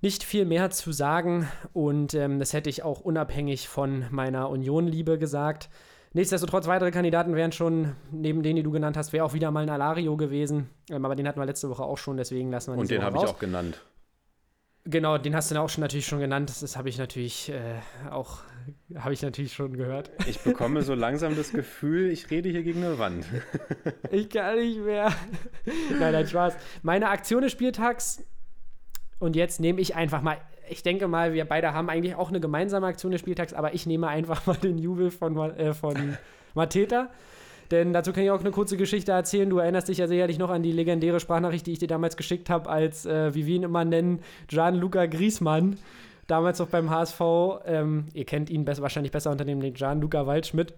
nicht 0.01 0.23
viel 0.23 0.45
mehr 0.45 0.69
zu 0.69 0.91
sagen 0.91 1.47
und 1.73 2.13
ähm, 2.13 2.39
das 2.39 2.53
hätte 2.53 2.69
ich 2.69 2.84
auch 2.84 3.01
unabhängig 3.01 3.67
von 3.67 4.05
meiner 4.11 4.49
Union-Liebe 4.49 5.17
gesagt. 5.17 5.69
Nichtsdestotrotz, 6.13 6.67
weitere 6.67 6.91
Kandidaten 6.91 7.35
wären 7.35 7.51
schon, 7.51 7.95
neben 8.11 8.43
denen, 8.43 8.57
die 8.57 8.63
du 8.63 8.71
genannt 8.71 8.95
hast, 8.95 9.13
wäre 9.13 9.25
auch 9.25 9.34
wieder 9.34 9.49
mal 9.49 9.63
ein 9.63 9.69
Alario 9.69 10.15
gewesen. 10.15 10.69
Ähm, 10.89 11.03
aber 11.03 11.15
den 11.15 11.27
hatten 11.27 11.39
wir 11.39 11.45
letzte 11.45 11.69
Woche 11.69 11.84
auch 11.84 11.97
schon, 11.97 12.17
deswegen 12.17 12.51
lassen 12.51 12.71
wir 12.71 12.77
Und 12.77 12.84
diese 12.84 12.99
den 12.99 13.03
habe 13.03 13.17
ich 13.17 13.23
auch 13.23 13.39
genannt. 13.39 13.81
Genau, 14.85 15.17
den 15.17 15.35
hast 15.35 15.49
du 15.49 15.59
auch 15.59 15.69
schon 15.69 15.81
natürlich 15.81 16.05
schon 16.05 16.19
genannt. 16.19 16.49
Das, 16.49 16.59
das 16.59 16.77
habe 16.77 16.89
ich 16.89 16.97
natürlich 16.97 17.49
äh, 17.49 17.80
auch, 18.11 18.39
habe 18.95 19.14
ich 19.14 19.22
natürlich 19.22 19.53
schon 19.53 19.76
gehört. 19.77 20.11
Ich 20.27 20.40
bekomme 20.40 20.81
so 20.81 20.94
langsam 20.94 21.35
das 21.35 21.52
Gefühl, 21.52 22.10
ich 22.10 22.30
rede 22.30 22.49
hier 22.49 22.64
gegen 22.64 22.84
eine 22.84 22.99
Wand. 22.99 23.26
Ich 24.11 24.30
kann 24.30 24.57
nicht 24.57 24.80
mehr. 24.80 25.11
nein, 25.99 26.14
nein, 26.14 26.27
Spaß. 26.27 26.56
Meine 26.84 27.10
Aktion 27.10 27.41
des 27.41 27.52
Spieltags. 27.52 28.23
Und 29.19 29.35
jetzt 29.35 29.60
nehme 29.60 29.81
ich 29.81 29.95
einfach 29.95 30.22
mal. 30.22 30.38
Ich 30.69 30.84
denke 30.84 31.07
mal, 31.07 31.34
wir 31.34 31.45
beide 31.45 31.73
haben 31.73 31.90
eigentlich 31.90 32.15
auch 32.15 32.30
eine 32.30 32.40
gemeinsame 32.40 32.88
Aktion 32.88 33.11
des 33.11 33.22
Spieltags, 33.22 33.53
aber 33.53 33.73
ich 33.73 33.85
nehme 33.85 34.07
einfach 34.07 34.45
mal 34.45 34.56
den 34.56 34.77
Jubel 34.77 35.11
von, 35.11 35.35
äh, 35.38 35.73
von 35.73 36.18
Mateta. 36.53 37.10
Denn 37.72 37.91
dazu 37.91 38.14
kann 38.14 38.23
ich 38.23 38.31
auch 38.31 38.40
eine 38.40 38.52
kurze 38.52 38.77
Geschichte 38.77 39.11
erzählen. 39.11 39.49
Du 39.49 39.57
erinnerst 39.57 39.88
dich 39.88 39.98
ja 39.98 40.07
sicherlich 40.07 40.38
noch 40.38 40.49
an 40.49 40.61
die 40.61 40.72
legendäre 40.72 41.19
Sprachnachricht, 41.19 41.65
die 41.65 41.72
ich 41.72 41.80
dir 41.80 41.88
damals 41.88 42.18
geschickt 42.18 42.49
habe, 42.49 42.69
als, 42.69 43.06
äh, 43.06 43.34
wie 43.34 43.48
wir 43.48 43.56
ihn 43.56 43.64
immer 43.64 43.84
nennen, 43.85 44.19
Gianluca 44.48 45.06
Griesmann. 45.07 45.77
Damals 46.27 46.59
noch 46.59 46.67
beim 46.67 46.89
HSV. 46.89 47.21
Ähm, 47.65 48.07
ihr 48.13 48.25
kennt 48.25 48.49
ihn 48.49 48.65
bess 48.65 48.81
wahrscheinlich 48.81 49.11
besser 49.11 49.31
unter 49.31 49.45
dem 49.45 49.61
Gianluca 49.73 50.25
Waldschmidt. 50.25 50.73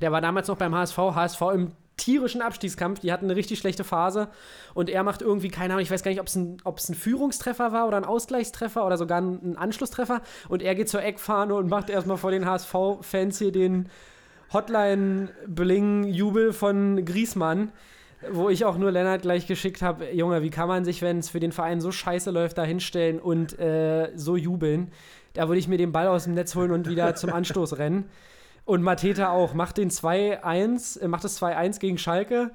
Der 0.00 0.10
war 0.10 0.20
damals 0.20 0.48
noch 0.48 0.56
beim 0.56 0.74
HSV, 0.74 0.96
HSV 0.96 1.40
im 1.54 1.72
tierischen 1.96 2.42
Abstiegskampf. 2.42 3.00
Die 3.00 3.12
hatten 3.12 3.26
eine 3.26 3.36
richtig 3.36 3.58
schlechte 3.58 3.84
Phase 3.84 4.28
und 4.74 4.90
er 4.90 5.02
macht 5.04 5.22
irgendwie, 5.22 5.48
keine 5.48 5.74
Ahnung, 5.74 5.82
ich 5.82 5.90
weiß 5.90 6.02
gar 6.02 6.10
nicht, 6.10 6.20
ob 6.20 6.26
es 6.26 6.34
ein, 6.34 6.56
ein 6.64 6.94
Führungstreffer 6.94 7.72
war 7.72 7.86
oder 7.86 7.96
ein 7.96 8.04
Ausgleichstreffer 8.04 8.84
oder 8.84 8.98
sogar 8.98 9.20
ein, 9.20 9.52
ein 9.52 9.56
Anschlusstreffer. 9.56 10.20
Und 10.48 10.62
er 10.62 10.74
geht 10.74 10.88
zur 10.88 11.02
Eckfahne 11.02 11.54
und 11.54 11.68
macht 11.68 11.90
erstmal 11.90 12.16
vor 12.16 12.30
den 12.30 12.46
HSV-Fans 12.46 13.38
hier 13.38 13.52
den 13.52 13.88
Hotline-Bling-Jubel 14.52 16.52
von 16.52 17.04
Griesmann. 17.04 17.72
Wo 18.30 18.48
ich 18.48 18.64
auch 18.64 18.76
nur 18.76 18.90
Lennart 18.90 19.22
gleich 19.22 19.46
geschickt 19.46 19.82
habe, 19.82 20.10
Junge, 20.12 20.42
wie 20.42 20.50
kann 20.50 20.68
man 20.68 20.84
sich, 20.84 21.02
wenn 21.02 21.18
es 21.18 21.30
für 21.30 21.40
den 21.40 21.52
Verein 21.52 21.80
so 21.80 21.92
scheiße 21.92 22.30
läuft, 22.30 22.58
da 22.58 22.64
hinstellen 22.64 23.18
und 23.18 23.58
äh, 23.58 24.10
so 24.14 24.36
jubeln? 24.36 24.90
Da 25.34 25.48
würde 25.48 25.58
ich 25.58 25.68
mir 25.68 25.78
den 25.78 25.92
Ball 25.92 26.08
aus 26.08 26.24
dem 26.24 26.34
Netz 26.34 26.54
holen 26.54 26.70
und 26.70 26.88
wieder 26.88 27.14
zum 27.14 27.32
Anstoß 27.32 27.78
rennen. 27.78 28.08
Und 28.64 28.82
Mateta 28.82 29.30
auch, 29.30 29.52
macht 29.52 29.76
den 29.76 29.90
2-1, 29.90 31.00
äh, 31.00 31.08
macht 31.08 31.24
das 31.24 31.40
2-1 31.40 31.80
gegen 31.80 31.98
Schalke. 31.98 32.52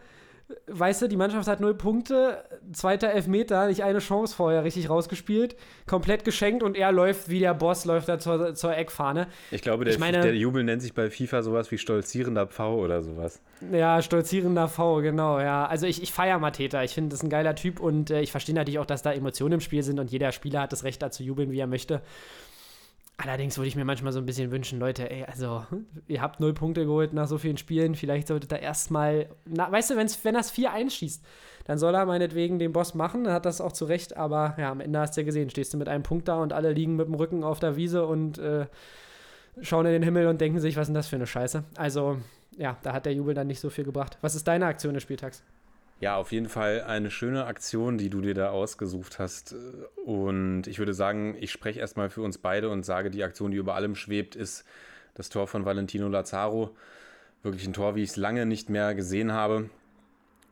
Weißt 0.65 1.01
du, 1.03 1.07
die 1.07 1.15
Mannschaft 1.15 1.47
hat 1.47 1.59
null 1.59 1.75
Punkte, 1.75 2.43
zweiter 2.73 3.09
Elfmeter, 3.11 3.67
nicht 3.67 3.83
eine 3.83 3.99
Chance 3.99 4.35
vorher 4.35 4.63
richtig 4.63 4.89
rausgespielt, 4.89 5.55
komplett 5.85 6.25
geschenkt 6.25 6.63
und 6.63 6.75
er 6.75 6.91
läuft 6.91 7.29
wie 7.29 7.39
der 7.39 7.53
Boss, 7.53 7.85
läuft 7.85 8.09
da 8.09 8.17
zur, 8.17 8.55
zur 8.55 8.75
Eckfahne. 8.75 9.27
Ich 9.51 9.61
glaube, 9.61 9.85
der, 9.85 9.93
Ich 9.93 9.99
meine- 9.99 10.21
der 10.21 10.35
Jubel 10.35 10.63
nennt 10.63 10.81
sich 10.81 10.93
bei 10.95 11.11
FIFA 11.11 11.43
sowas 11.43 11.69
wie 11.69 11.77
stolzierender 11.77 12.47
Pfau 12.47 12.77
oder 12.79 13.03
sowas. 13.03 13.39
Ja, 13.71 14.01
stolzierender 14.01 14.67
V, 14.67 15.01
genau, 15.01 15.39
ja. 15.39 15.67
Also 15.67 15.85
ich, 15.85 16.01
ich 16.01 16.11
feiere 16.11 16.39
Mateta, 16.39 16.83
ich 16.83 16.95
finde, 16.95 17.09
das 17.09 17.19
ist 17.19 17.23
ein 17.23 17.29
geiler 17.29 17.53
Typ 17.55 17.79
und 17.79 18.09
äh, 18.09 18.21
ich 18.21 18.31
verstehe 18.31 18.55
natürlich 18.55 18.79
auch, 18.79 18.85
dass 18.87 19.03
da 19.03 19.11
Emotionen 19.13 19.53
im 19.55 19.59
Spiel 19.61 19.83
sind 19.83 19.99
und 19.99 20.09
jeder 20.09 20.31
Spieler 20.31 20.61
hat 20.61 20.71
das 20.71 20.83
Recht, 20.83 21.01
da 21.01 21.11
zu 21.11 21.21
jubeln, 21.23 21.51
wie 21.51 21.59
er 21.59 21.67
möchte. 21.67 22.01
Allerdings 23.21 23.57
würde 23.57 23.67
ich 23.67 23.75
mir 23.75 23.83
manchmal 23.83 24.13
so 24.13 24.19
ein 24.19 24.25
bisschen 24.25 24.49
wünschen, 24.49 24.79
Leute, 24.79 25.11
ey, 25.11 25.25
also, 25.25 25.65
ihr 26.07 26.21
habt 26.21 26.39
null 26.39 26.53
Punkte 26.53 26.85
geholt 26.85 27.13
nach 27.13 27.27
so 27.27 27.37
vielen 27.37 27.57
Spielen, 27.57 27.95
vielleicht 27.95 28.29
solltet 28.29 28.53
ihr 28.53 28.59
erstmal, 28.59 29.27
weißt 29.45 29.89
du, 29.89 29.97
wenn's, 29.97 30.23
wenn 30.23 30.35
das 30.35 30.49
4 30.51 30.71
einschießt, 30.71 31.21
dann 31.65 31.77
soll 31.77 31.93
er 31.95 32.05
meinetwegen 32.05 32.59
den 32.59 32.71
Boss 32.71 32.93
machen, 32.93 33.25
dann 33.25 33.33
hat 33.33 33.45
das 33.45 33.59
auch 33.59 33.73
zu 33.73 33.85
Recht, 33.85 34.15
aber 34.15 34.55
ja, 34.57 34.71
am 34.71 34.79
Ende 34.79 34.99
hast 34.99 35.17
du 35.17 35.21
ja 35.21 35.25
gesehen, 35.25 35.49
stehst 35.49 35.73
du 35.73 35.77
mit 35.77 35.89
einem 35.89 36.03
Punkt 36.03 36.29
da 36.29 36.41
und 36.41 36.53
alle 36.53 36.71
liegen 36.71 36.95
mit 36.95 37.07
dem 37.07 37.13
Rücken 37.13 37.43
auf 37.43 37.59
der 37.59 37.75
Wiese 37.75 38.05
und 38.05 38.37
äh, 38.37 38.67
schauen 39.61 39.85
in 39.85 39.91
den 39.91 40.03
Himmel 40.03 40.27
und 40.27 40.39
denken 40.39 40.59
sich, 40.59 40.77
was 40.77 40.83
ist 40.83 40.87
denn 40.87 40.95
das 40.95 41.09
für 41.09 41.17
eine 41.17 41.27
Scheiße? 41.27 41.65
Also, 41.75 42.19
ja, 42.57 42.77
da 42.83 42.93
hat 42.93 43.05
der 43.05 43.13
Jubel 43.13 43.33
dann 43.33 43.47
nicht 43.47 43.59
so 43.59 43.69
viel 43.69 43.83
gebracht. 43.83 44.17
Was 44.21 44.35
ist 44.35 44.47
deine 44.47 44.65
Aktion 44.65 44.93
des 44.93 45.03
Spieltags? 45.03 45.43
Ja, 45.99 46.15
auf 46.15 46.31
jeden 46.31 46.47
Fall 46.47 46.83
eine 46.83 47.11
schöne 47.11 47.45
Aktion, 47.45 47.97
die 47.97 48.09
du 48.09 48.21
dir 48.21 48.33
da 48.33 48.51
ausgesucht 48.51 49.19
hast. 49.19 49.53
Und 50.05 50.65
ich 50.67 50.79
würde 50.79 50.93
sagen, 50.93 51.35
ich 51.39 51.51
spreche 51.51 51.81
erstmal 51.81 52.09
für 52.09 52.21
uns 52.21 52.37
beide 52.37 52.69
und 52.69 52.85
sage, 52.85 53.11
die 53.11 53.23
Aktion, 53.23 53.51
die 53.51 53.57
über 53.57 53.75
allem 53.75 53.95
schwebt, 53.95 54.35
ist 54.35 54.63
das 55.15 55.27
Tor 55.27 55.47
von 55.47 55.65
Valentino 55.65 56.07
Lazaro. 56.07 56.75
Wirklich 57.43 57.67
ein 57.67 57.73
Tor, 57.73 57.95
wie 57.95 58.03
ich 58.03 58.11
es 58.11 58.15
lange 58.15 58.45
nicht 58.45 58.69
mehr 58.69 58.95
gesehen 58.95 59.33
habe. 59.33 59.69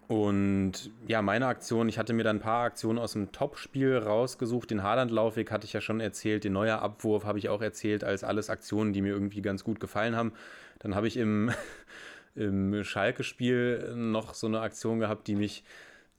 Und 0.10 0.90
ja, 1.06 1.22
meine 1.22 1.48
Aktion, 1.48 1.90
ich 1.90 1.98
hatte 1.98 2.14
mir 2.14 2.24
dann 2.24 2.38
ein 2.38 2.41
paar 2.41 2.64
Aktionen 2.64 2.98
aus 2.98 3.14
dem 3.14 3.32
Topspiel 3.34 3.98
rausgesucht. 3.98 4.72
Den 4.72 4.84
Haaland-Laufweg 4.84 5.52
hatte 5.52 5.65
ich 5.65 5.74
ja 5.74 5.82
schon 5.82 5.99
erzählt, 5.99 6.45
den 6.45 6.53
neuer 6.53 6.82
Abwurf 6.82 7.26
habe 7.26 7.40
ich 7.40 7.49
auch 7.49 7.61
erzählt, 7.61 8.06
als 8.06 8.24
alles 8.24 8.49
Aktionen, 8.49 8.94
die 8.94 9.02
mir 9.02 9.14
irgendwie 9.14 9.41
ganz 9.41 9.65
gut 9.65 9.82
gefallen 9.82 10.15
haben. 10.15 10.32
Dann 10.80 10.95
habe 10.95 11.07
ich 11.07 11.18
im, 11.18 11.52
im 12.38 12.84
Schalke-Spiel 12.84 13.93
noch 13.95 14.34
so 14.34 14.47
eine 14.47 14.61
Aktion 14.61 14.99
gehabt, 14.99 15.27
die 15.27 15.35
mich 15.35 15.64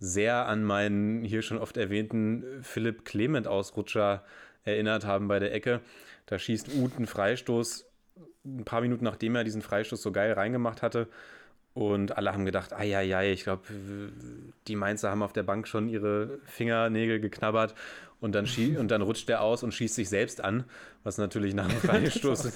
sehr 0.00 0.46
an 0.46 0.62
meinen 0.64 1.24
hier 1.24 1.42
schon 1.42 1.58
oft 1.58 1.76
erwähnten 1.76 2.44
Philipp 2.62 3.04
Clement-Ausrutscher 3.04 4.24
erinnert 4.64 5.04
haben 5.04 5.28
bei 5.28 5.38
der 5.38 5.54
Ecke. 5.54 5.80
Da 6.26 6.38
schießt 6.38 6.74
Uth 6.74 6.96
einen 6.96 7.06
Freistoß, 7.06 7.86
ein 8.44 8.64
paar 8.64 8.80
Minuten 8.80 9.04
nachdem 9.04 9.34
er 9.34 9.44
diesen 9.44 9.62
Freistoß 9.62 10.02
so 10.02 10.12
geil 10.12 10.32
reingemacht 10.32 10.82
hatte. 10.82 11.08
Und 11.78 12.18
alle 12.18 12.32
haben 12.32 12.44
gedacht, 12.44 12.72
ai, 12.72 13.32
ich 13.32 13.44
glaube, 13.44 13.62
die 14.66 14.74
Mainzer 14.74 15.12
haben 15.12 15.22
auf 15.22 15.32
der 15.32 15.44
Bank 15.44 15.68
schon 15.68 15.88
ihre 15.88 16.40
Fingernägel 16.44 17.20
geknabbert. 17.20 17.76
Und 18.20 18.34
dann, 18.34 18.48
und 18.76 18.88
dann 18.90 19.00
rutscht 19.00 19.30
er 19.30 19.42
aus 19.42 19.62
und 19.62 19.72
schießt 19.72 19.94
sich 19.94 20.08
selbst 20.08 20.42
an, 20.42 20.64
was 21.04 21.18
natürlich 21.18 21.54
nach 21.54 21.68
dem 21.68 21.78
Freistoß, 21.78 22.50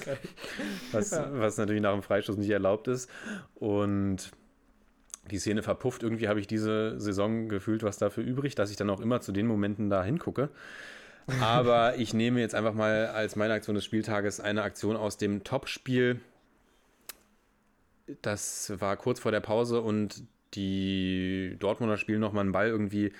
was, 0.91 1.11
was 1.13 1.57
natürlich 1.57 1.81
nach 1.81 1.93
dem 1.93 2.03
Freistoß 2.03 2.35
nicht 2.35 2.49
erlaubt 2.49 2.89
ist. 2.89 3.09
Und 3.55 4.31
die 5.31 5.39
Szene 5.39 5.63
verpufft. 5.63 6.03
Irgendwie 6.03 6.27
habe 6.27 6.41
ich 6.41 6.47
diese 6.47 6.99
Saison 6.99 7.47
gefühlt 7.47 7.81
was 7.81 7.97
dafür 7.97 8.25
übrig, 8.25 8.55
dass 8.55 8.71
ich 8.71 8.75
dann 8.75 8.89
auch 8.89 8.99
immer 8.99 9.21
zu 9.21 9.31
den 9.31 9.47
Momenten 9.47 9.89
da 9.89 10.03
hingucke. 10.03 10.49
Aber 11.41 11.95
ich 11.95 12.13
nehme 12.13 12.41
jetzt 12.41 12.55
einfach 12.55 12.73
mal 12.73 13.05
als 13.07 13.37
meine 13.37 13.53
Aktion 13.53 13.75
des 13.75 13.85
Spieltages 13.85 14.41
eine 14.41 14.63
Aktion 14.63 14.97
aus 14.97 15.15
dem 15.15 15.45
Topspiel. 15.45 16.19
Das 18.21 18.73
war 18.79 18.97
kurz 18.97 19.19
vor 19.19 19.31
der 19.31 19.39
Pause 19.39 19.81
und 19.81 20.23
die 20.55 21.55
Dortmunder 21.59 21.97
spielen 21.97 22.19
nochmal 22.19 22.41
einen 22.41 22.51
Ball 22.51 22.67
irgendwie 22.67 23.11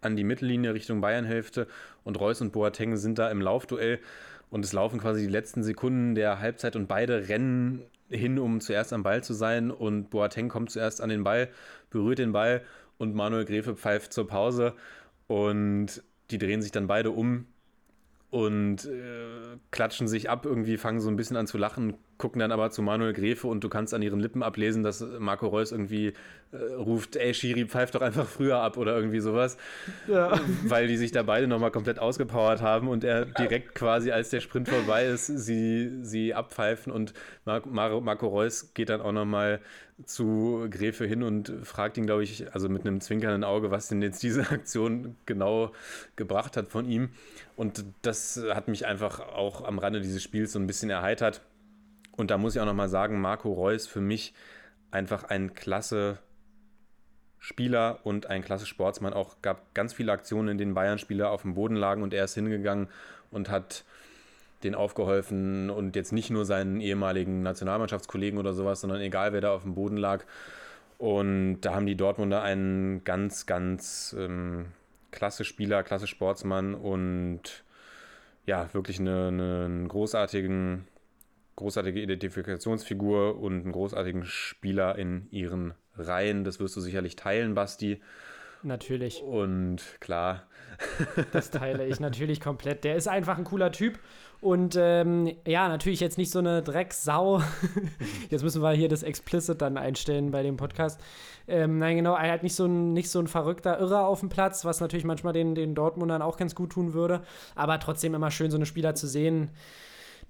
an 0.00 0.16
die 0.16 0.24
Mittellinie 0.24 0.74
Richtung 0.74 1.00
Bayernhälfte 1.00 1.66
und 2.04 2.18
Reus 2.20 2.40
und 2.40 2.52
Boateng 2.52 2.96
sind 2.96 3.18
da 3.18 3.30
im 3.30 3.40
Laufduell 3.40 3.98
und 4.50 4.64
es 4.64 4.72
laufen 4.72 5.00
quasi 5.00 5.22
die 5.22 5.32
letzten 5.32 5.62
Sekunden 5.62 6.14
der 6.14 6.40
Halbzeit 6.40 6.76
und 6.76 6.86
beide 6.86 7.28
rennen 7.28 7.82
hin, 8.08 8.38
um 8.38 8.60
zuerst 8.60 8.92
am 8.92 9.02
Ball 9.02 9.22
zu 9.24 9.32
sein 9.32 9.70
und 9.70 10.10
Boateng 10.10 10.48
kommt 10.48 10.70
zuerst 10.70 11.00
an 11.00 11.08
den 11.08 11.24
Ball, 11.24 11.48
berührt 11.90 12.18
den 12.18 12.32
Ball 12.32 12.62
und 12.98 13.14
Manuel 13.14 13.44
Gräfe 13.44 13.76
pfeift 13.76 14.12
zur 14.12 14.26
Pause 14.26 14.74
und 15.26 16.02
die 16.30 16.38
drehen 16.38 16.62
sich 16.62 16.72
dann 16.72 16.86
beide 16.86 17.10
um 17.10 17.46
und 18.30 18.84
äh, 18.84 19.56
klatschen 19.70 20.08
sich 20.08 20.28
ab, 20.28 20.44
irgendwie 20.46 20.76
fangen 20.76 21.00
so 21.00 21.08
ein 21.08 21.16
bisschen 21.16 21.36
an 21.36 21.46
zu 21.46 21.58
lachen, 21.58 21.94
gucken 22.20 22.38
dann 22.38 22.52
aber 22.52 22.70
zu 22.70 22.82
Manuel 22.82 23.14
Gräfe 23.14 23.48
und 23.48 23.64
du 23.64 23.68
kannst 23.68 23.94
an 23.94 24.02
ihren 24.02 24.20
Lippen 24.20 24.42
ablesen, 24.42 24.82
dass 24.82 25.04
Marco 25.18 25.48
Reus 25.48 25.72
irgendwie 25.72 26.12
äh, 26.52 26.56
ruft, 26.74 27.16
ey 27.16 27.32
Schiri, 27.32 27.64
pfeift 27.64 27.94
doch 27.94 28.02
einfach 28.02 28.26
früher 28.26 28.58
ab 28.58 28.76
oder 28.76 28.94
irgendwie 28.94 29.20
sowas. 29.20 29.56
Ja. 30.06 30.38
Weil 30.64 30.86
die 30.86 30.98
sich 30.98 31.12
da 31.12 31.22
beide 31.22 31.48
nochmal 31.48 31.70
komplett 31.70 31.98
ausgepowert 31.98 32.60
haben 32.60 32.88
und 32.88 33.04
er 33.04 33.24
direkt 33.24 33.74
quasi, 33.74 34.12
als 34.12 34.28
der 34.28 34.40
Sprint 34.40 34.68
vorbei 34.68 35.06
ist, 35.06 35.26
sie, 35.26 35.90
sie 36.02 36.34
abpfeifen 36.34 36.92
und 36.92 37.14
Mar 37.46 37.66
Mar 37.66 38.00
Marco 38.02 38.28
Reus 38.28 38.74
geht 38.74 38.90
dann 38.90 39.00
auch 39.00 39.12
nochmal 39.12 39.60
zu 40.04 40.66
Gräfe 40.70 41.06
hin 41.06 41.22
und 41.22 41.52
fragt 41.62 41.96
ihn, 41.98 42.06
glaube 42.06 42.22
ich, 42.22 42.52
also 42.52 42.68
mit 42.68 42.86
einem 42.86 43.00
zwinkernden 43.00 43.44
Auge, 43.44 43.70
was 43.70 43.88
denn 43.88 44.02
jetzt 44.02 44.22
diese 44.22 44.42
Aktion 44.50 45.16
genau 45.24 45.72
gebracht 46.16 46.56
hat 46.56 46.68
von 46.68 46.84
ihm. 46.84 47.10
Und 47.56 47.84
das 48.02 48.42
hat 48.50 48.68
mich 48.68 48.86
einfach 48.86 49.20
auch 49.20 49.64
am 49.64 49.78
Rande 49.78 50.00
dieses 50.00 50.22
Spiels 50.22 50.52
so 50.52 50.58
ein 50.58 50.66
bisschen 50.66 50.90
erheitert. 50.90 51.42
Und 52.12 52.30
da 52.30 52.38
muss 52.38 52.54
ich 52.54 52.60
auch 52.60 52.66
nochmal 52.66 52.88
sagen, 52.88 53.20
Marco 53.20 53.52
Reus 53.52 53.86
für 53.86 54.00
mich 54.00 54.34
einfach 54.90 55.24
ein 55.24 55.54
klasse 55.54 56.18
Spieler 57.38 58.00
und 58.04 58.26
ein 58.26 58.42
klasse 58.42 58.66
Sportsmann. 58.66 59.14
Auch 59.14 59.36
gab 59.42 59.74
ganz 59.74 59.94
viele 59.94 60.12
Aktionen, 60.12 60.48
in 60.48 60.58
denen 60.58 60.74
Bayern-Spieler 60.74 61.30
auf 61.30 61.42
dem 61.42 61.54
Boden 61.54 61.76
lagen 61.76 62.02
und 62.02 62.12
er 62.12 62.24
ist 62.24 62.34
hingegangen 62.34 62.88
und 63.30 63.48
hat 63.48 63.84
den 64.62 64.74
aufgeholfen 64.74 65.70
und 65.70 65.96
jetzt 65.96 66.12
nicht 66.12 66.30
nur 66.30 66.44
seinen 66.44 66.80
ehemaligen 66.80 67.42
Nationalmannschaftskollegen 67.42 68.38
oder 68.38 68.52
sowas, 68.52 68.82
sondern 68.82 69.00
egal 69.00 69.32
wer 69.32 69.40
da 69.40 69.52
auf 69.52 69.62
dem 69.62 69.74
Boden 69.74 69.96
lag. 69.96 70.24
Und 70.98 71.62
da 71.62 71.74
haben 71.74 71.86
die 71.86 71.96
Dortmunder 71.96 72.42
einen 72.42 73.04
ganz, 73.04 73.46
ganz 73.46 74.14
ähm, 74.18 74.66
klasse 75.12 75.44
Spieler, 75.44 75.82
klasse 75.82 76.06
Sportsmann 76.06 76.74
und 76.74 77.64
ja, 78.44 78.68
wirklich 78.74 79.00
eine, 79.00 79.28
eine, 79.28 79.64
einen 79.64 79.88
großartigen, 79.88 80.86
großartige 81.60 82.00
Identifikationsfigur 82.00 83.38
und 83.38 83.62
einen 83.62 83.72
großartigen 83.72 84.24
Spieler 84.24 84.98
in 84.98 85.28
ihren 85.30 85.74
Reihen. 85.96 86.44
Das 86.44 86.58
wirst 86.58 86.76
du 86.76 86.80
sicherlich 86.80 87.16
teilen, 87.16 87.54
Basti. 87.54 88.00
Natürlich. 88.62 89.22
Und 89.22 89.82
klar. 90.00 90.44
Das 91.32 91.50
teile 91.50 91.86
ich 91.86 92.00
natürlich 92.00 92.40
komplett. 92.40 92.84
Der 92.84 92.96
ist 92.96 93.06
einfach 93.06 93.36
ein 93.36 93.44
cooler 93.44 93.70
Typ. 93.72 93.98
Und 94.40 94.76
ähm, 94.78 95.30
ja, 95.46 95.68
natürlich 95.68 96.00
jetzt 96.00 96.16
nicht 96.16 96.30
so 96.30 96.38
eine 96.38 96.62
Drecksau. 96.62 97.42
jetzt 98.30 98.42
müssen 98.42 98.62
wir 98.62 98.72
hier 98.72 98.88
das 98.88 99.02
Explicit 99.02 99.60
dann 99.60 99.76
einstellen 99.76 100.30
bei 100.30 100.42
dem 100.42 100.56
Podcast. 100.56 100.98
Ähm, 101.46 101.78
nein, 101.78 101.96
genau, 101.96 102.14
er 102.14 102.32
hat 102.32 102.42
nicht 102.42 102.54
so 102.54 102.64
ein, 102.64 102.94
nicht 102.94 103.10
so 103.10 103.18
ein 103.18 103.26
verrückter 103.26 103.78
Irrer 103.78 104.06
auf 104.06 104.20
dem 104.20 104.30
Platz, 104.30 104.64
was 104.64 104.80
natürlich 104.80 105.04
manchmal 105.04 105.34
den, 105.34 105.54
den 105.54 105.74
Dortmundern 105.74 106.22
auch 106.22 106.38
ganz 106.38 106.54
gut 106.54 106.70
tun 106.72 106.94
würde. 106.94 107.22
Aber 107.54 107.78
trotzdem 107.78 108.14
immer 108.14 108.30
schön, 108.30 108.50
so 108.50 108.56
eine 108.56 108.66
Spieler 108.66 108.94
zu 108.94 109.06
sehen, 109.06 109.50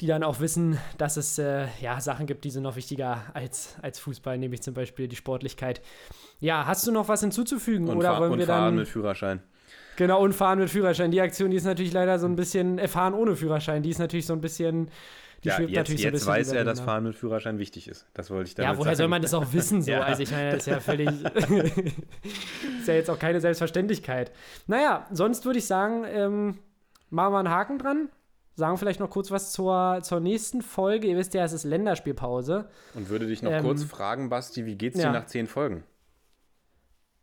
die 0.01 0.07
dann 0.07 0.23
auch 0.23 0.41
wissen, 0.41 0.79
dass 0.99 1.17
es 1.17 1.39
äh, 1.39 1.67
ja, 1.81 2.01
Sachen 2.01 2.27
gibt, 2.27 2.45
die 2.45 2.51
sind 2.51 2.63
noch 2.63 2.77
wichtiger 2.77 3.25
als, 3.35 3.77
als 3.83 3.99
Fußball, 3.99 4.39
nämlich 4.39 4.63
zum 4.63 4.75
Beispiel 4.75 5.09
die 5.09 5.17
Sportlichkeit. 5.17 5.83
Ja, 6.41 6.67
hast 6.67 6.87
du 6.87 6.93
noch 6.93 7.09
was 7.09 7.21
hinzuzufügen? 7.21 7.89
Und 7.89 7.99
oder 7.99 8.19
wollen 8.19 8.33
und 8.33 8.39
wir 8.39 8.47
fahren 8.47 8.65
dann. 8.65 8.77
mit 8.77 8.89
Führerschein. 8.89 9.43
Genau, 9.97 10.23
und 10.23 10.33
fahren 10.33 10.59
mit 10.59 10.71
Führerschein. 10.71 11.11
Die 11.11 11.21
Aktion, 11.21 11.51
die 11.51 11.59
ist 11.59 11.65
natürlich 11.65 11.93
leider 11.93 12.19
so 12.19 12.27
ein 12.27 12.37
bisschen, 12.37 12.79
äh, 12.79 12.89
fahren 12.89 13.13
ohne 13.13 13.37
Führerschein, 13.37 13.83
die 13.83 13.91
ist 13.91 13.99
natürlich 13.99 14.27
so 14.27 14.33
ein 14.33 14.41
bisschen. 14.41 14.91
Die 15.45 15.49
ja, 15.49 15.55
schwebt 15.55 15.71
jetzt, 15.71 15.79
natürlich 15.79 16.03
so 16.03 16.09
ein 16.09 16.13
jetzt 16.13 16.21
bisschen 16.21 16.33
weiß 16.35 16.49
über 16.49 16.59
er, 16.59 16.65
dass? 16.65 16.81
Fahren 16.81 17.05
mit 17.05 17.15
Führerschein 17.15 17.59
wichtig 17.59 17.89
ist. 17.89 18.07
Das 18.13 18.31
wollte 18.31 18.49
ich 18.49 18.55
damit 18.55 18.73
Ja, 18.73 18.79
woher 18.79 18.91
sagen. 18.91 18.97
soll 18.97 19.09
man 19.09 19.23
das 19.23 19.33
auch 19.35 19.53
wissen 19.53 19.81
so? 19.83 19.91
Ja. 19.91 20.03
Also 20.03 20.23
ich 20.23 20.31
meine, 20.31 20.51
das 20.51 20.61
ist 20.61 20.67
ja 20.67 20.81
völlig, 20.81 21.09
ist 21.25 22.87
ja 22.87 22.95
jetzt 22.95 23.11
auch 23.11 23.19
keine 23.19 23.41
Selbstverständlichkeit. 23.41 24.33
Naja, 24.67 25.07
sonst 25.13 25.45
würde 25.47 25.59
ich 25.59 25.67
sagen, 25.67 26.05
ähm, 26.07 26.59
machen 27.09 27.33
wir 27.33 27.39
einen 27.39 27.51
Haken 27.51 27.79
dran. 27.79 28.09
Sagen 28.61 28.77
vielleicht 28.77 29.01
noch 29.01 29.09
kurz 29.09 29.31
was 29.31 29.53
zur, 29.53 30.01
zur 30.03 30.21
nächsten 30.21 30.61
Folge. 30.61 31.07
Ihr 31.07 31.17
wisst 31.17 31.33
ja, 31.33 31.43
es 31.43 31.55
ist 31.55 31.65
Länderspielpause. 31.65 32.69
Und 32.95 33.09
würde 33.09 33.27
dich 33.27 33.43
noch 33.43 33.51
Ähm, 33.51 33.63
kurz 33.63 33.85
fragen, 33.85 34.29
Basti, 34.29 34.67
wie 34.67 34.77
geht's 34.77 34.99
dir 34.99 35.05
ja. 35.05 35.13
nach 35.13 35.25
zehn 35.25 35.47
Folgen? 35.47 35.83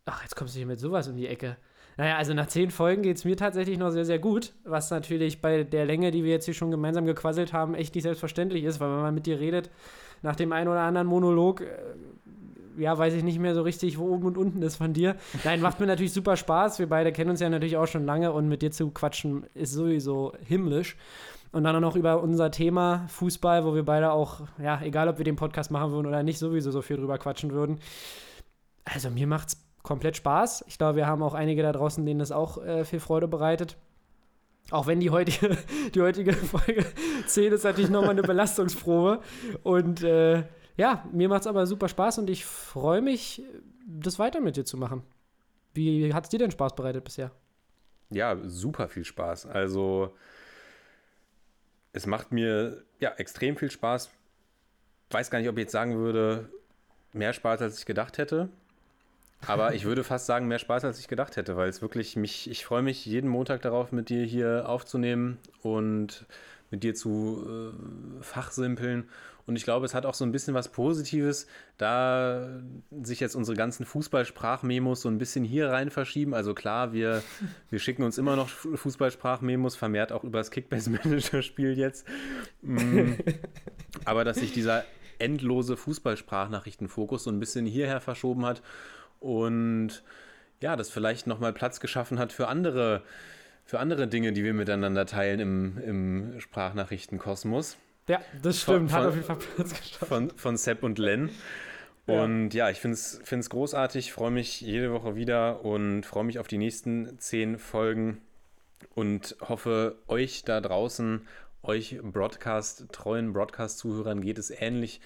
Ach, 0.06 0.20
jetzt 0.22 0.34
kommst 0.34 0.54
du 0.54 0.58
hier 0.58 0.66
mit 0.66 0.80
sowas 0.80 1.06
um 1.06 1.16
die 1.16 1.28
Ecke. 1.28 1.56
Naja, 1.96 2.16
also 2.16 2.34
nach 2.34 2.48
zehn 2.48 2.72
Folgen 2.72 3.02
geht 3.02 3.18
es 3.18 3.24
mir 3.24 3.36
tatsächlich 3.36 3.78
noch 3.78 3.90
sehr, 3.90 4.04
sehr 4.04 4.18
gut, 4.18 4.52
was 4.64 4.90
natürlich 4.90 5.40
bei 5.40 5.62
der 5.62 5.86
Länge, 5.86 6.10
die 6.10 6.24
wir 6.24 6.32
jetzt 6.32 6.46
hier 6.46 6.54
schon 6.54 6.72
gemeinsam 6.72 7.06
gequasselt 7.06 7.52
haben, 7.52 7.76
echt 7.76 7.94
nicht 7.94 8.02
selbstverständlich 8.02 8.64
ist, 8.64 8.80
weil 8.80 8.90
wenn 8.90 9.02
man 9.02 9.14
mit 9.14 9.26
dir 9.26 9.38
redet, 9.38 9.70
nach 10.22 10.34
dem 10.34 10.50
einen 10.50 10.66
oder 10.66 10.80
anderen 10.80 11.06
Monolog, 11.06 11.60
äh, 11.60 11.66
ja, 12.78 12.96
weiß 12.96 13.14
ich 13.14 13.22
nicht 13.22 13.38
mehr 13.38 13.54
so 13.54 13.62
richtig, 13.62 13.98
wo 13.98 14.08
oben 14.08 14.26
und 14.26 14.38
unten 14.38 14.62
ist 14.62 14.76
von 14.76 14.92
dir. 14.92 15.16
Nein, 15.44 15.60
macht 15.60 15.80
mir 15.80 15.86
natürlich 15.86 16.12
super 16.12 16.36
Spaß. 16.36 16.78
Wir 16.78 16.88
beide 16.88 17.12
kennen 17.12 17.30
uns 17.30 17.40
ja 17.40 17.48
natürlich 17.48 17.76
auch 17.76 17.86
schon 17.86 18.04
lange 18.04 18.32
und 18.32 18.48
mit 18.48 18.62
dir 18.62 18.70
zu 18.70 18.90
quatschen 18.90 19.44
ist 19.54 19.72
sowieso 19.72 20.32
himmlisch. 20.44 20.96
Und 21.50 21.64
dann 21.64 21.74
auch 21.76 21.80
noch 21.80 21.96
über 21.96 22.22
unser 22.22 22.50
Thema 22.50 23.06
Fußball, 23.08 23.64
wo 23.64 23.74
wir 23.74 23.84
beide 23.84 24.12
auch, 24.12 24.42
ja, 24.62 24.80
egal 24.82 25.08
ob 25.08 25.18
wir 25.18 25.24
den 25.24 25.36
Podcast 25.36 25.70
machen 25.70 25.92
würden 25.92 26.06
oder 26.06 26.22
nicht, 26.22 26.38
sowieso 26.38 26.70
so 26.70 26.82
viel 26.82 26.96
drüber 26.96 27.18
quatschen 27.18 27.52
würden. 27.52 27.78
Also 28.84 29.10
mir 29.10 29.26
macht's 29.26 29.56
komplett 29.82 30.16
Spaß. 30.16 30.64
Ich 30.68 30.76
glaube, 30.76 30.96
wir 30.96 31.06
haben 31.06 31.22
auch 31.22 31.34
einige 31.34 31.62
da 31.62 31.72
draußen, 31.72 32.04
denen 32.04 32.20
das 32.20 32.32
auch 32.32 32.62
äh, 32.62 32.84
viel 32.84 33.00
Freude 33.00 33.28
bereitet. 33.28 33.76
Auch 34.70 34.86
wenn 34.86 35.00
die 35.00 35.10
heutige, 35.10 35.56
die 35.94 36.02
heutige 36.02 36.34
Folge 36.34 36.84
10 37.26 37.52
ist 37.52 37.64
natürlich 37.64 37.90
nochmal 37.90 38.10
eine 38.10 38.22
Belastungsprobe. 38.22 39.20
Und 39.62 40.02
äh, 40.02 40.42
ja, 40.78 41.04
mir 41.12 41.28
macht 41.28 41.42
es 41.42 41.46
aber 41.48 41.66
super 41.66 41.88
Spaß 41.88 42.18
und 42.18 42.30
ich 42.30 42.46
freue 42.46 43.02
mich, 43.02 43.42
das 43.84 44.18
weiter 44.18 44.40
mit 44.40 44.56
dir 44.56 44.64
zu 44.64 44.76
machen. 44.76 45.02
Wie 45.74 46.14
hat 46.14 46.24
es 46.24 46.30
dir 46.30 46.38
denn 46.38 46.52
Spaß 46.52 46.76
bereitet 46.76 47.04
bisher? 47.04 47.32
Ja, 48.10 48.36
super 48.44 48.88
viel 48.88 49.04
Spaß. 49.04 49.46
Also, 49.46 50.14
es 51.92 52.06
macht 52.06 52.30
mir 52.30 52.84
ja 53.00 53.10
extrem 53.16 53.56
viel 53.56 53.70
Spaß. 53.70 54.08
Weiß 55.10 55.30
gar 55.30 55.40
nicht, 55.40 55.48
ob 55.48 55.56
ich 55.56 55.62
jetzt 55.62 55.72
sagen 55.72 55.98
würde, 55.98 56.48
mehr 57.12 57.32
Spaß, 57.32 57.60
als 57.60 57.80
ich 57.80 57.86
gedacht 57.86 58.16
hätte. 58.16 58.48
Aber 59.46 59.74
ich 59.74 59.84
würde 59.84 60.04
fast 60.04 60.26
sagen, 60.26 60.46
mehr 60.46 60.60
Spaß, 60.60 60.84
als 60.84 61.00
ich 61.00 61.08
gedacht 61.08 61.36
hätte, 61.36 61.56
weil 61.56 61.68
es 61.68 61.82
wirklich 61.82 62.14
mich, 62.14 62.48
ich 62.48 62.64
freue 62.64 62.82
mich 62.82 63.04
jeden 63.04 63.28
Montag 63.28 63.62
darauf, 63.62 63.90
mit 63.90 64.10
dir 64.10 64.24
hier 64.24 64.68
aufzunehmen 64.68 65.38
und 65.62 66.24
mit 66.70 66.84
dir 66.84 66.94
zu 66.94 67.74
äh, 67.74 68.22
fachsimpeln. 68.22 69.08
Und 69.48 69.56
ich 69.56 69.64
glaube, 69.64 69.86
es 69.86 69.94
hat 69.94 70.04
auch 70.04 70.12
so 70.12 70.26
ein 70.26 70.30
bisschen 70.30 70.52
was 70.52 70.68
Positives, 70.68 71.46
da 71.78 72.60
sich 73.00 73.18
jetzt 73.18 73.34
unsere 73.34 73.56
ganzen 73.56 73.86
Fußballsprachmemos 73.86 75.00
so 75.00 75.08
ein 75.08 75.16
bisschen 75.16 75.42
hier 75.42 75.70
rein 75.70 75.88
verschieben. 75.88 76.34
Also 76.34 76.52
klar, 76.52 76.92
wir, 76.92 77.22
wir 77.70 77.78
schicken 77.78 78.02
uns 78.02 78.18
immer 78.18 78.36
noch 78.36 78.50
Fußballsprachmemos, 78.50 79.74
vermehrt 79.74 80.12
auch 80.12 80.22
über 80.22 80.36
das 80.36 80.50
Kickbase-Manager-Spiel 80.50 81.78
jetzt. 81.78 82.06
Mm. 82.60 83.12
Aber 84.04 84.24
dass 84.24 84.36
sich 84.36 84.52
dieser 84.52 84.84
endlose 85.18 85.78
Fußballsprachnachrichtenfokus 85.78 87.24
so 87.24 87.30
ein 87.30 87.40
bisschen 87.40 87.64
hierher 87.64 88.02
verschoben 88.02 88.44
hat 88.44 88.60
und 89.18 90.02
ja, 90.60 90.76
das 90.76 90.90
vielleicht 90.90 91.26
nochmal 91.26 91.54
Platz 91.54 91.80
geschaffen 91.80 92.18
hat 92.18 92.34
für 92.34 92.48
andere, 92.48 93.02
für 93.64 93.78
andere 93.78 94.08
Dinge, 94.08 94.32
die 94.32 94.44
wir 94.44 94.52
miteinander 94.52 95.06
teilen 95.06 95.40
im, 95.40 95.78
im 95.78 96.40
Sprachnachrichtenkosmos 96.40 97.78
Ja, 98.08 98.20
das 98.42 98.60
Von- 98.62 98.88
stimmt. 98.88 98.92
Hat 98.92 99.00
von- 99.00 99.08
auf 99.08 99.14
jeden 99.14 99.26
Fall 99.26 99.36
Platz 99.56 99.70
geschaffen. 99.80 100.06
von, 100.08 100.30
von 100.30 100.56
Sepp 100.56 100.82
und 100.82 100.98
Len. 100.98 101.30
Ja. 102.06 102.24
Und 102.24 102.54
ja, 102.54 102.70
ich 102.70 102.80
finde 102.80 102.94
es 102.96 103.50
großartig, 103.50 104.12
freue 104.12 104.30
mich 104.30 104.60
jede 104.62 104.92
Woche 104.92 105.14
wieder 105.14 105.64
und 105.64 106.04
freue 106.04 106.24
mich 106.24 106.38
auf 106.38 106.48
die 106.48 106.56
nächsten 106.58 107.18
zehn 107.18 107.58
Folgen 107.58 108.22
und 108.94 109.36
hoffe, 109.40 109.96
euch 110.08 110.42
da 110.44 110.60
draußen, 110.60 111.26
euch 111.62 111.98
Broadcast, 112.02 112.86
treuen 112.92 113.32
Broadcast-Zuhörern 113.34 114.22
geht 114.22 114.38
es 114.38 114.50
ähnlich. 114.50 115.00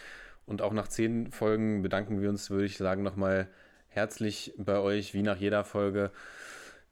Und 0.47 0.63
auch 0.63 0.73
nach 0.73 0.89
zehn 0.89 1.31
Folgen 1.33 1.83
bedanken 1.83 2.21
wir 2.21 2.29
uns, 2.29 2.51
würde 2.51 2.67
ich 2.67 2.77
sagen, 2.77 3.03
nochmal 3.03 3.49
herzlich 3.89 4.55
bei 4.57 4.79
euch, 4.79 5.13
wie 5.15 5.23
nach 5.23 5.37
jeder 5.39 5.65
Folge. 5.65 6.11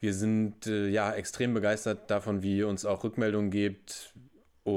Wir 0.01 0.15
sind 0.15 0.67
äh, 0.67 0.89
ja 0.89 1.13
extrem 1.13 1.53
begeistert 1.55 2.11
davon, 2.11 2.43
wie 2.43 2.59
ihr 2.59 2.69
uns 2.69 2.85
auch 2.85 3.05
Rückmeldungen 3.05 3.51
gebt 3.51 4.13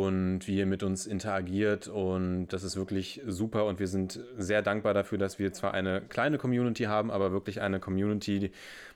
und 0.02 0.48
wie 0.48 0.58
ihr 0.58 0.66
mit 0.66 0.84
uns 0.84 1.06
interagiert. 1.06 1.88
Und 1.88 2.48
das 2.48 2.64
ist 2.64 2.76
wirklich 2.76 3.22
super. 3.28 3.66
Und 3.66 3.80
wir 3.80 3.88
sind 3.88 4.20
sehr 4.38 4.62
dankbar 4.62 4.94
dafür, 4.94 5.18
dass 5.18 5.40
wir 5.40 5.54
zwar 5.54 5.74
eine 5.74 6.02
kleine 6.02 6.38
Community 6.38 6.84
haben, 6.84 7.12
aber 7.12 7.32
wirklich 7.32 7.62
eine 7.62 7.80
Community, 7.80 8.52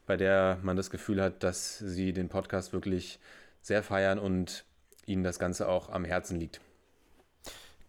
bei 0.06 0.18
der 0.18 0.60
man 0.64 0.76
das 0.76 0.90
Gefühl 0.90 1.22
hat, 1.22 1.44
dass 1.44 1.78
sie 1.80 2.14
den 2.14 2.30
Podcast 2.30 2.74
wirklich 2.74 3.20
sehr 3.62 3.84
feiern 3.84 4.20
und 4.20 4.66
ihnen 5.06 5.24
das 5.24 5.40
Ganze 5.40 5.68
auch 5.68 5.90
am 5.90 6.06
Herzen 6.06 6.40
liegt. 6.40 6.62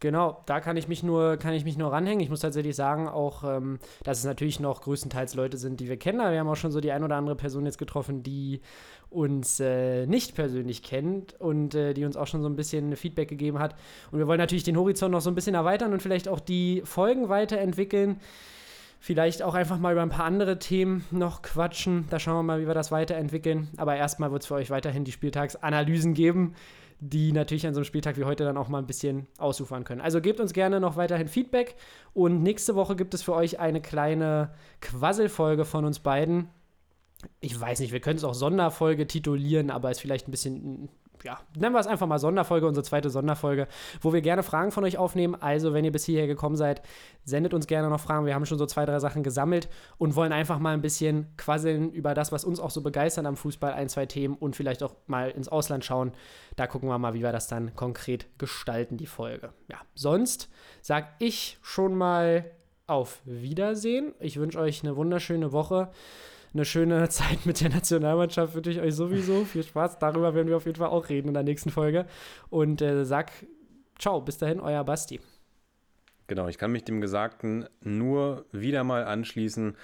Genau, 0.00 0.42
da 0.46 0.60
kann 0.60 0.76
ich 0.76 0.86
mich 0.86 1.02
nur, 1.02 1.38
kann 1.38 1.54
ich 1.54 1.64
mich 1.64 1.76
nur 1.76 1.90
ranhängen. 1.90 2.20
Ich 2.20 2.30
muss 2.30 2.40
tatsächlich 2.40 2.76
sagen, 2.76 3.08
auch, 3.08 3.42
ähm, 3.42 3.80
dass 4.04 4.18
es 4.18 4.24
natürlich 4.24 4.60
noch 4.60 4.80
größtenteils 4.82 5.34
Leute 5.34 5.56
sind, 5.56 5.80
die 5.80 5.88
wir 5.88 5.96
kennen. 5.96 6.20
Aber 6.20 6.30
wir 6.30 6.38
haben 6.38 6.48
auch 6.48 6.56
schon 6.56 6.70
so 6.70 6.80
die 6.80 6.92
ein 6.92 7.02
oder 7.02 7.16
andere 7.16 7.34
Person 7.34 7.64
jetzt 7.66 7.78
getroffen, 7.78 8.22
die 8.22 8.60
uns 9.10 9.58
äh, 9.58 10.06
nicht 10.06 10.36
persönlich 10.36 10.84
kennt 10.84 11.34
und 11.40 11.74
äh, 11.74 11.94
die 11.94 12.04
uns 12.04 12.16
auch 12.16 12.28
schon 12.28 12.42
so 12.42 12.48
ein 12.48 12.54
bisschen 12.54 12.94
Feedback 12.94 13.28
gegeben 13.28 13.58
hat. 13.58 13.74
Und 14.12 14.18
wir 14.18 14.28
wollen 14.28 14.38
natürlich 14.38 14.62
den 14.62 14.76
Horizont 14.76 15.10
noch 15.10 15.20
so 15.20 15.30
ein 15.30 15.34
bisschen 15.34 15.56
erweitern 15.56 15.92
und 15.92 16.00
vielleicht 16.00 16.28
auch 16.28 16.40
die 16.40 16.82
Folgen 16.84 17.28
weiterentwickeln. 17.28 18.20
Vielleicht 19.00 19.42
auch 19.42 19.54
einfach 19.54 19.78
mal 19.78 19.92
über 19.92 20.02
ein 20.02 20.10
paar 20.10 20.26
andere 20.26 20.60
Themen 20.60 21.04
noch 21.10 21.42
quatschen. 21.42 22.06
Da 22.10 22.20
schauen 22.20 22.36
wir 22.36 22.42
mal, 22.42 22.60
wie 22.60 22.66
wir 22.66 22.74
das 22.74 22.92
weiterentwickeln. 22.92 23.68
Aber 23.76 23.96
erstmal 23.96 24.30
wird 24.30 24.42
es 24.42 24.48
für 24.48 24.54
euch 24.54 24.70
weiterhin 24.70 25.04
die 25.04 25.12
Spieltagsanalysen 25.12 26.14
geben 26.14 26.54
die 27.00 27.32
natürlich 27.32 27.66
an 27.66 27.74
so 27.74 27.80
einem 27.80 27.84
Spieltag 27.84 28.16
wie 28.16 28.24
heute 28.24 28.44
dann 28.44 28.56
auch 28.56 28.68
mal 28.68 28.78
ein 28.78 28.86
bisschen 28.86 29.26
ausufern 29.38 29.84
können. 29.84 30.00
Also 30.00 30.20
gebt 30.20 30.40
uns 30.40 30.52
gerne 30.52 30.80
noch 30.80 30.96
weiterhin 30.96 31.28
Feedback 31.28 31.76
und 32.12 32.42
nächste 32.42 32.74
Woche 32.74 32.96
gibt 32.96 33.14
es 33.14 33.22
für 33.22 33.34
euch 33.34 33.60
eine 33.60 33.80
kleine 33.80 34.50
Quasselfolge 34.80 35.64
von 35.64 35.84
uns 35.84 36.00
beiden. 36.00 36.48
Ich 37.40 37.58
weiß 37.58 37.80
nicht, 37.80 37.92
wir 37.92 38.00
können 38.00 38.16
es 38.16 38.24
auch 38.24 38.34
Sonderfolge 38.34 39.06
titulieren, 39.06 39.70
aber 39.70 39.90
ist 39.90 40.00
vielleicht 40.00 40.28
ein 40.28 40.32
bisschen 40.32 40.88
ja, 41.24 41.38
nennen 41.56 41.74
wir 41.74 41.80
es 41.80 41.86
einfach 41.86 42.06
mal 42.06 42.18
Sonderfolge, 42.18 42.66
unsere 42.66 42.84
zweite 42.84 43.10
Sonderfolge, 43.10 43.68
wo 44.00 44.12
wir 44.12 44.20
gerne 44.20 44.42
Fragen 44.42 44.70
von 44.70 44.84
euch 44.84 44.98
aufnehmen. 44.98 45.34
Also, 45.34 45.74
wenn 45.74 45.84
ihr 45.84 45.92
bis 45.92 46.04
hierher 46.04 46.26
gekommen 46.26 46.56
seid, 46.56 46.82
sendet 47.24 47.54
uns 47.54 47.66
gerne 47.66 47.88
noch 47.88 48.00
Fragen. 48.00 48.26
Wir 48.26 48.34
haben 48.34 48.46
schon 48.46 48.58
so 48.58 48.66
zwei, 48.66 48.84
drei 48.86 48.98
Sachen 48.98 49.22
gesammelt 49.22 49.68
und 49.98 50.16
wollen 50.16 50.32
einfach 50.32 50.58
mal 50.58 50.74
ein 50.74 50.82
bisschen 50.82 51.26
quasseln 51.36 51.92
über 51.92 52.14
das, 52.14 52.32
was 52.32 52.44
uns 52.44 52.60
auch 52.60 52.70
so 52.70 52.82
begeistert 52.82 53.26
am 53.26 53.36
Fußball, 53.36 53.72
ein, 53.72 53.88
zwei 53.88 54.06
Themen 54.06 54.34
und 54.34 54.56
vielleicht 54.56 54.82
auch 54.82 54.94
mal 55.06 55.30
ins 55.30 55.48
Ausland 55.48 55.84
schauen. 55.84 56.12
Da 56.56 56.66
gucken 56.66 56.88
wir 56.88 56.98
mal, 56.98 57.14
wie 57.14 57.22
wir 57.22 57.32
das 57.32 57.48
dann 57.48 57.74
konkret 57.74 58.26
gestalten, 58.38 58.96
die 58.96 59.06
Folge. 59.06 59.52
Ja, 59.68 59.78
sonst 59.94 60.48
sag 60.80 61.14
ich 61.18 61.58
schon 61.62 61.94
mal 61.94 62.50
auf 62.86 63.20
Wiedersehen. 63.24 64.14
Ich 64.18 64.38
wünsche 64.38 64.58
euch 64.58 64.82
eine 64.82 64.96
wunderschöne 64.96 65.52
Woche 65.52 65.90
eine 66.52 66.64
schöne 66.64 67.08
Zeit 67.08 67.46
mit 67.46 67.60
der 67.60 67.70
Nationalmannschaft 67.70 68.54
wünsche 68.54 68.70
ich 68.70 68.80
euch 68.80 68.94
sowieso. 68.94 69.44
Viel 69.44 69.62
Spaß. 69.62 69.98
Darüber 69.98 70.34
werden 70.34 70.48
wir 70.48 70.56
auf 70.56 70.66
jeden 70.66 70.78
Fall 70.78 70.88
auch 70.88 71.08
reden 71.08 71.28
in 71.28 71.34
der 71.34 71.42
nächsten 71.42 71.70
Folge. 71.70 72.06
Und 72.50 72.82
äh, 72.82 73.04
sag 73.04 73.30
ciao, 73.98 74.20
bis 74.20 74.38
dahin, 74.38 74.60
euer 74.60 74.84
Basti. 74.84 75.20
Genau, 76.28 76.46
ich 76.48 76.58
kann 76.58 76.72
mich 76.72 76.84
dem 76.84 77.00
Gesagten 77.00 77.66
nur 77.82 78.44
wieder 78.52 78.84
mal 78.84 79.04
anschließen. 79.04 79.76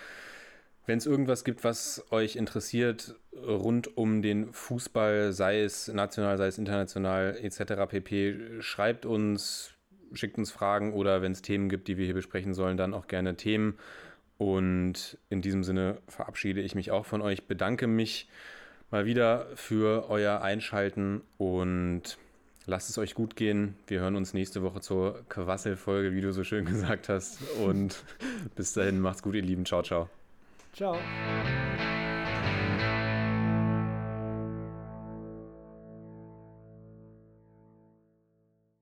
Wenn 0.86 0.98
es 0.98 1.06
irgendwas 1.06 1.44
gibt, 1.44 1.64
was 1.64 2.04
euch 2.10 2.36
interessiert 2.36 3.14
rund 3.34 3.96
um 3.96 4.20
den 4.20 4.52
Fußball, 4.52 5.32
sei 5.32 5.62
es 5.62 5.88
national, 5.88 6.36
sei 6.36 6.46
es 6.46 6.58
international 6.58 7.38
etc. 7.40 7.88
pp, 7.88 8.60
schreibt 8.60 9.06
uns, 9.06 9.72
schickt 10.12 10.36
uns 10.36 10.50
Fragen 10.50 10.92
oder 10.92 11.22
wenn 11.22 11.32
es 11.32 11.40
Themen 11.40 11.70
gibt, 11.70 11.88
die 11.88 11.96
wir 11.96 12.04
hier 12.04 12.14
besprechen 12.14 12.52
sollen, 12.52 12.76
dann 12.76 12.92
auch 12.92 13.06
gerne 13.06 13.36
Themen. 13.36 13.78
Und 14.44 15.16
in 15.30 15.40
diesem 15.40 15.64
Sinne 15.64 16.02
verabschiede 16.06 16.60
ich 16.60 16.74
mich 16.74 16.90
auch 16.90 17.06
von 17.06 17.22
euch, 17.22 17.46
bedanke 17.46 17.86
mich 17.86 18.28
mal 18.90 19.06
wieder 19.06 19.46
für 19.54 20.10
euer 20.10 20.42
Einschalten 20.42 21.22
und 21.38 22.18
lasst 22.66 22.90
es 22.90 22.98
euch 22.98 23.14
gut 23.14 23.36
gehen. 23.36 23.74
Wir 23.86 24.00
hören 24.00 24.16
uns 24.16 24.34
nächste 24.34 24.62
Woche 24.62 24.82
zur 24.82 25.24
Quasselfolge, 25.30 26.12
wie 26.12 26.20
du 26.20 26.30
so 26.34 26.44
schön 26.44 26.64
gesagt 26.66 27.08
hast. 27.08 27.38
Und 27.58 28.04
bis 28.54 28.74
dahin, 28.74 29.00
macht's 29.00 29.22
gut, 29.22 29.34
ihr 29.34 29.40
Lieben. 29.40 29.64
Ciao, 29.64 29.82
ciao. 29.82 30.10
Ciao. 30.74 30.98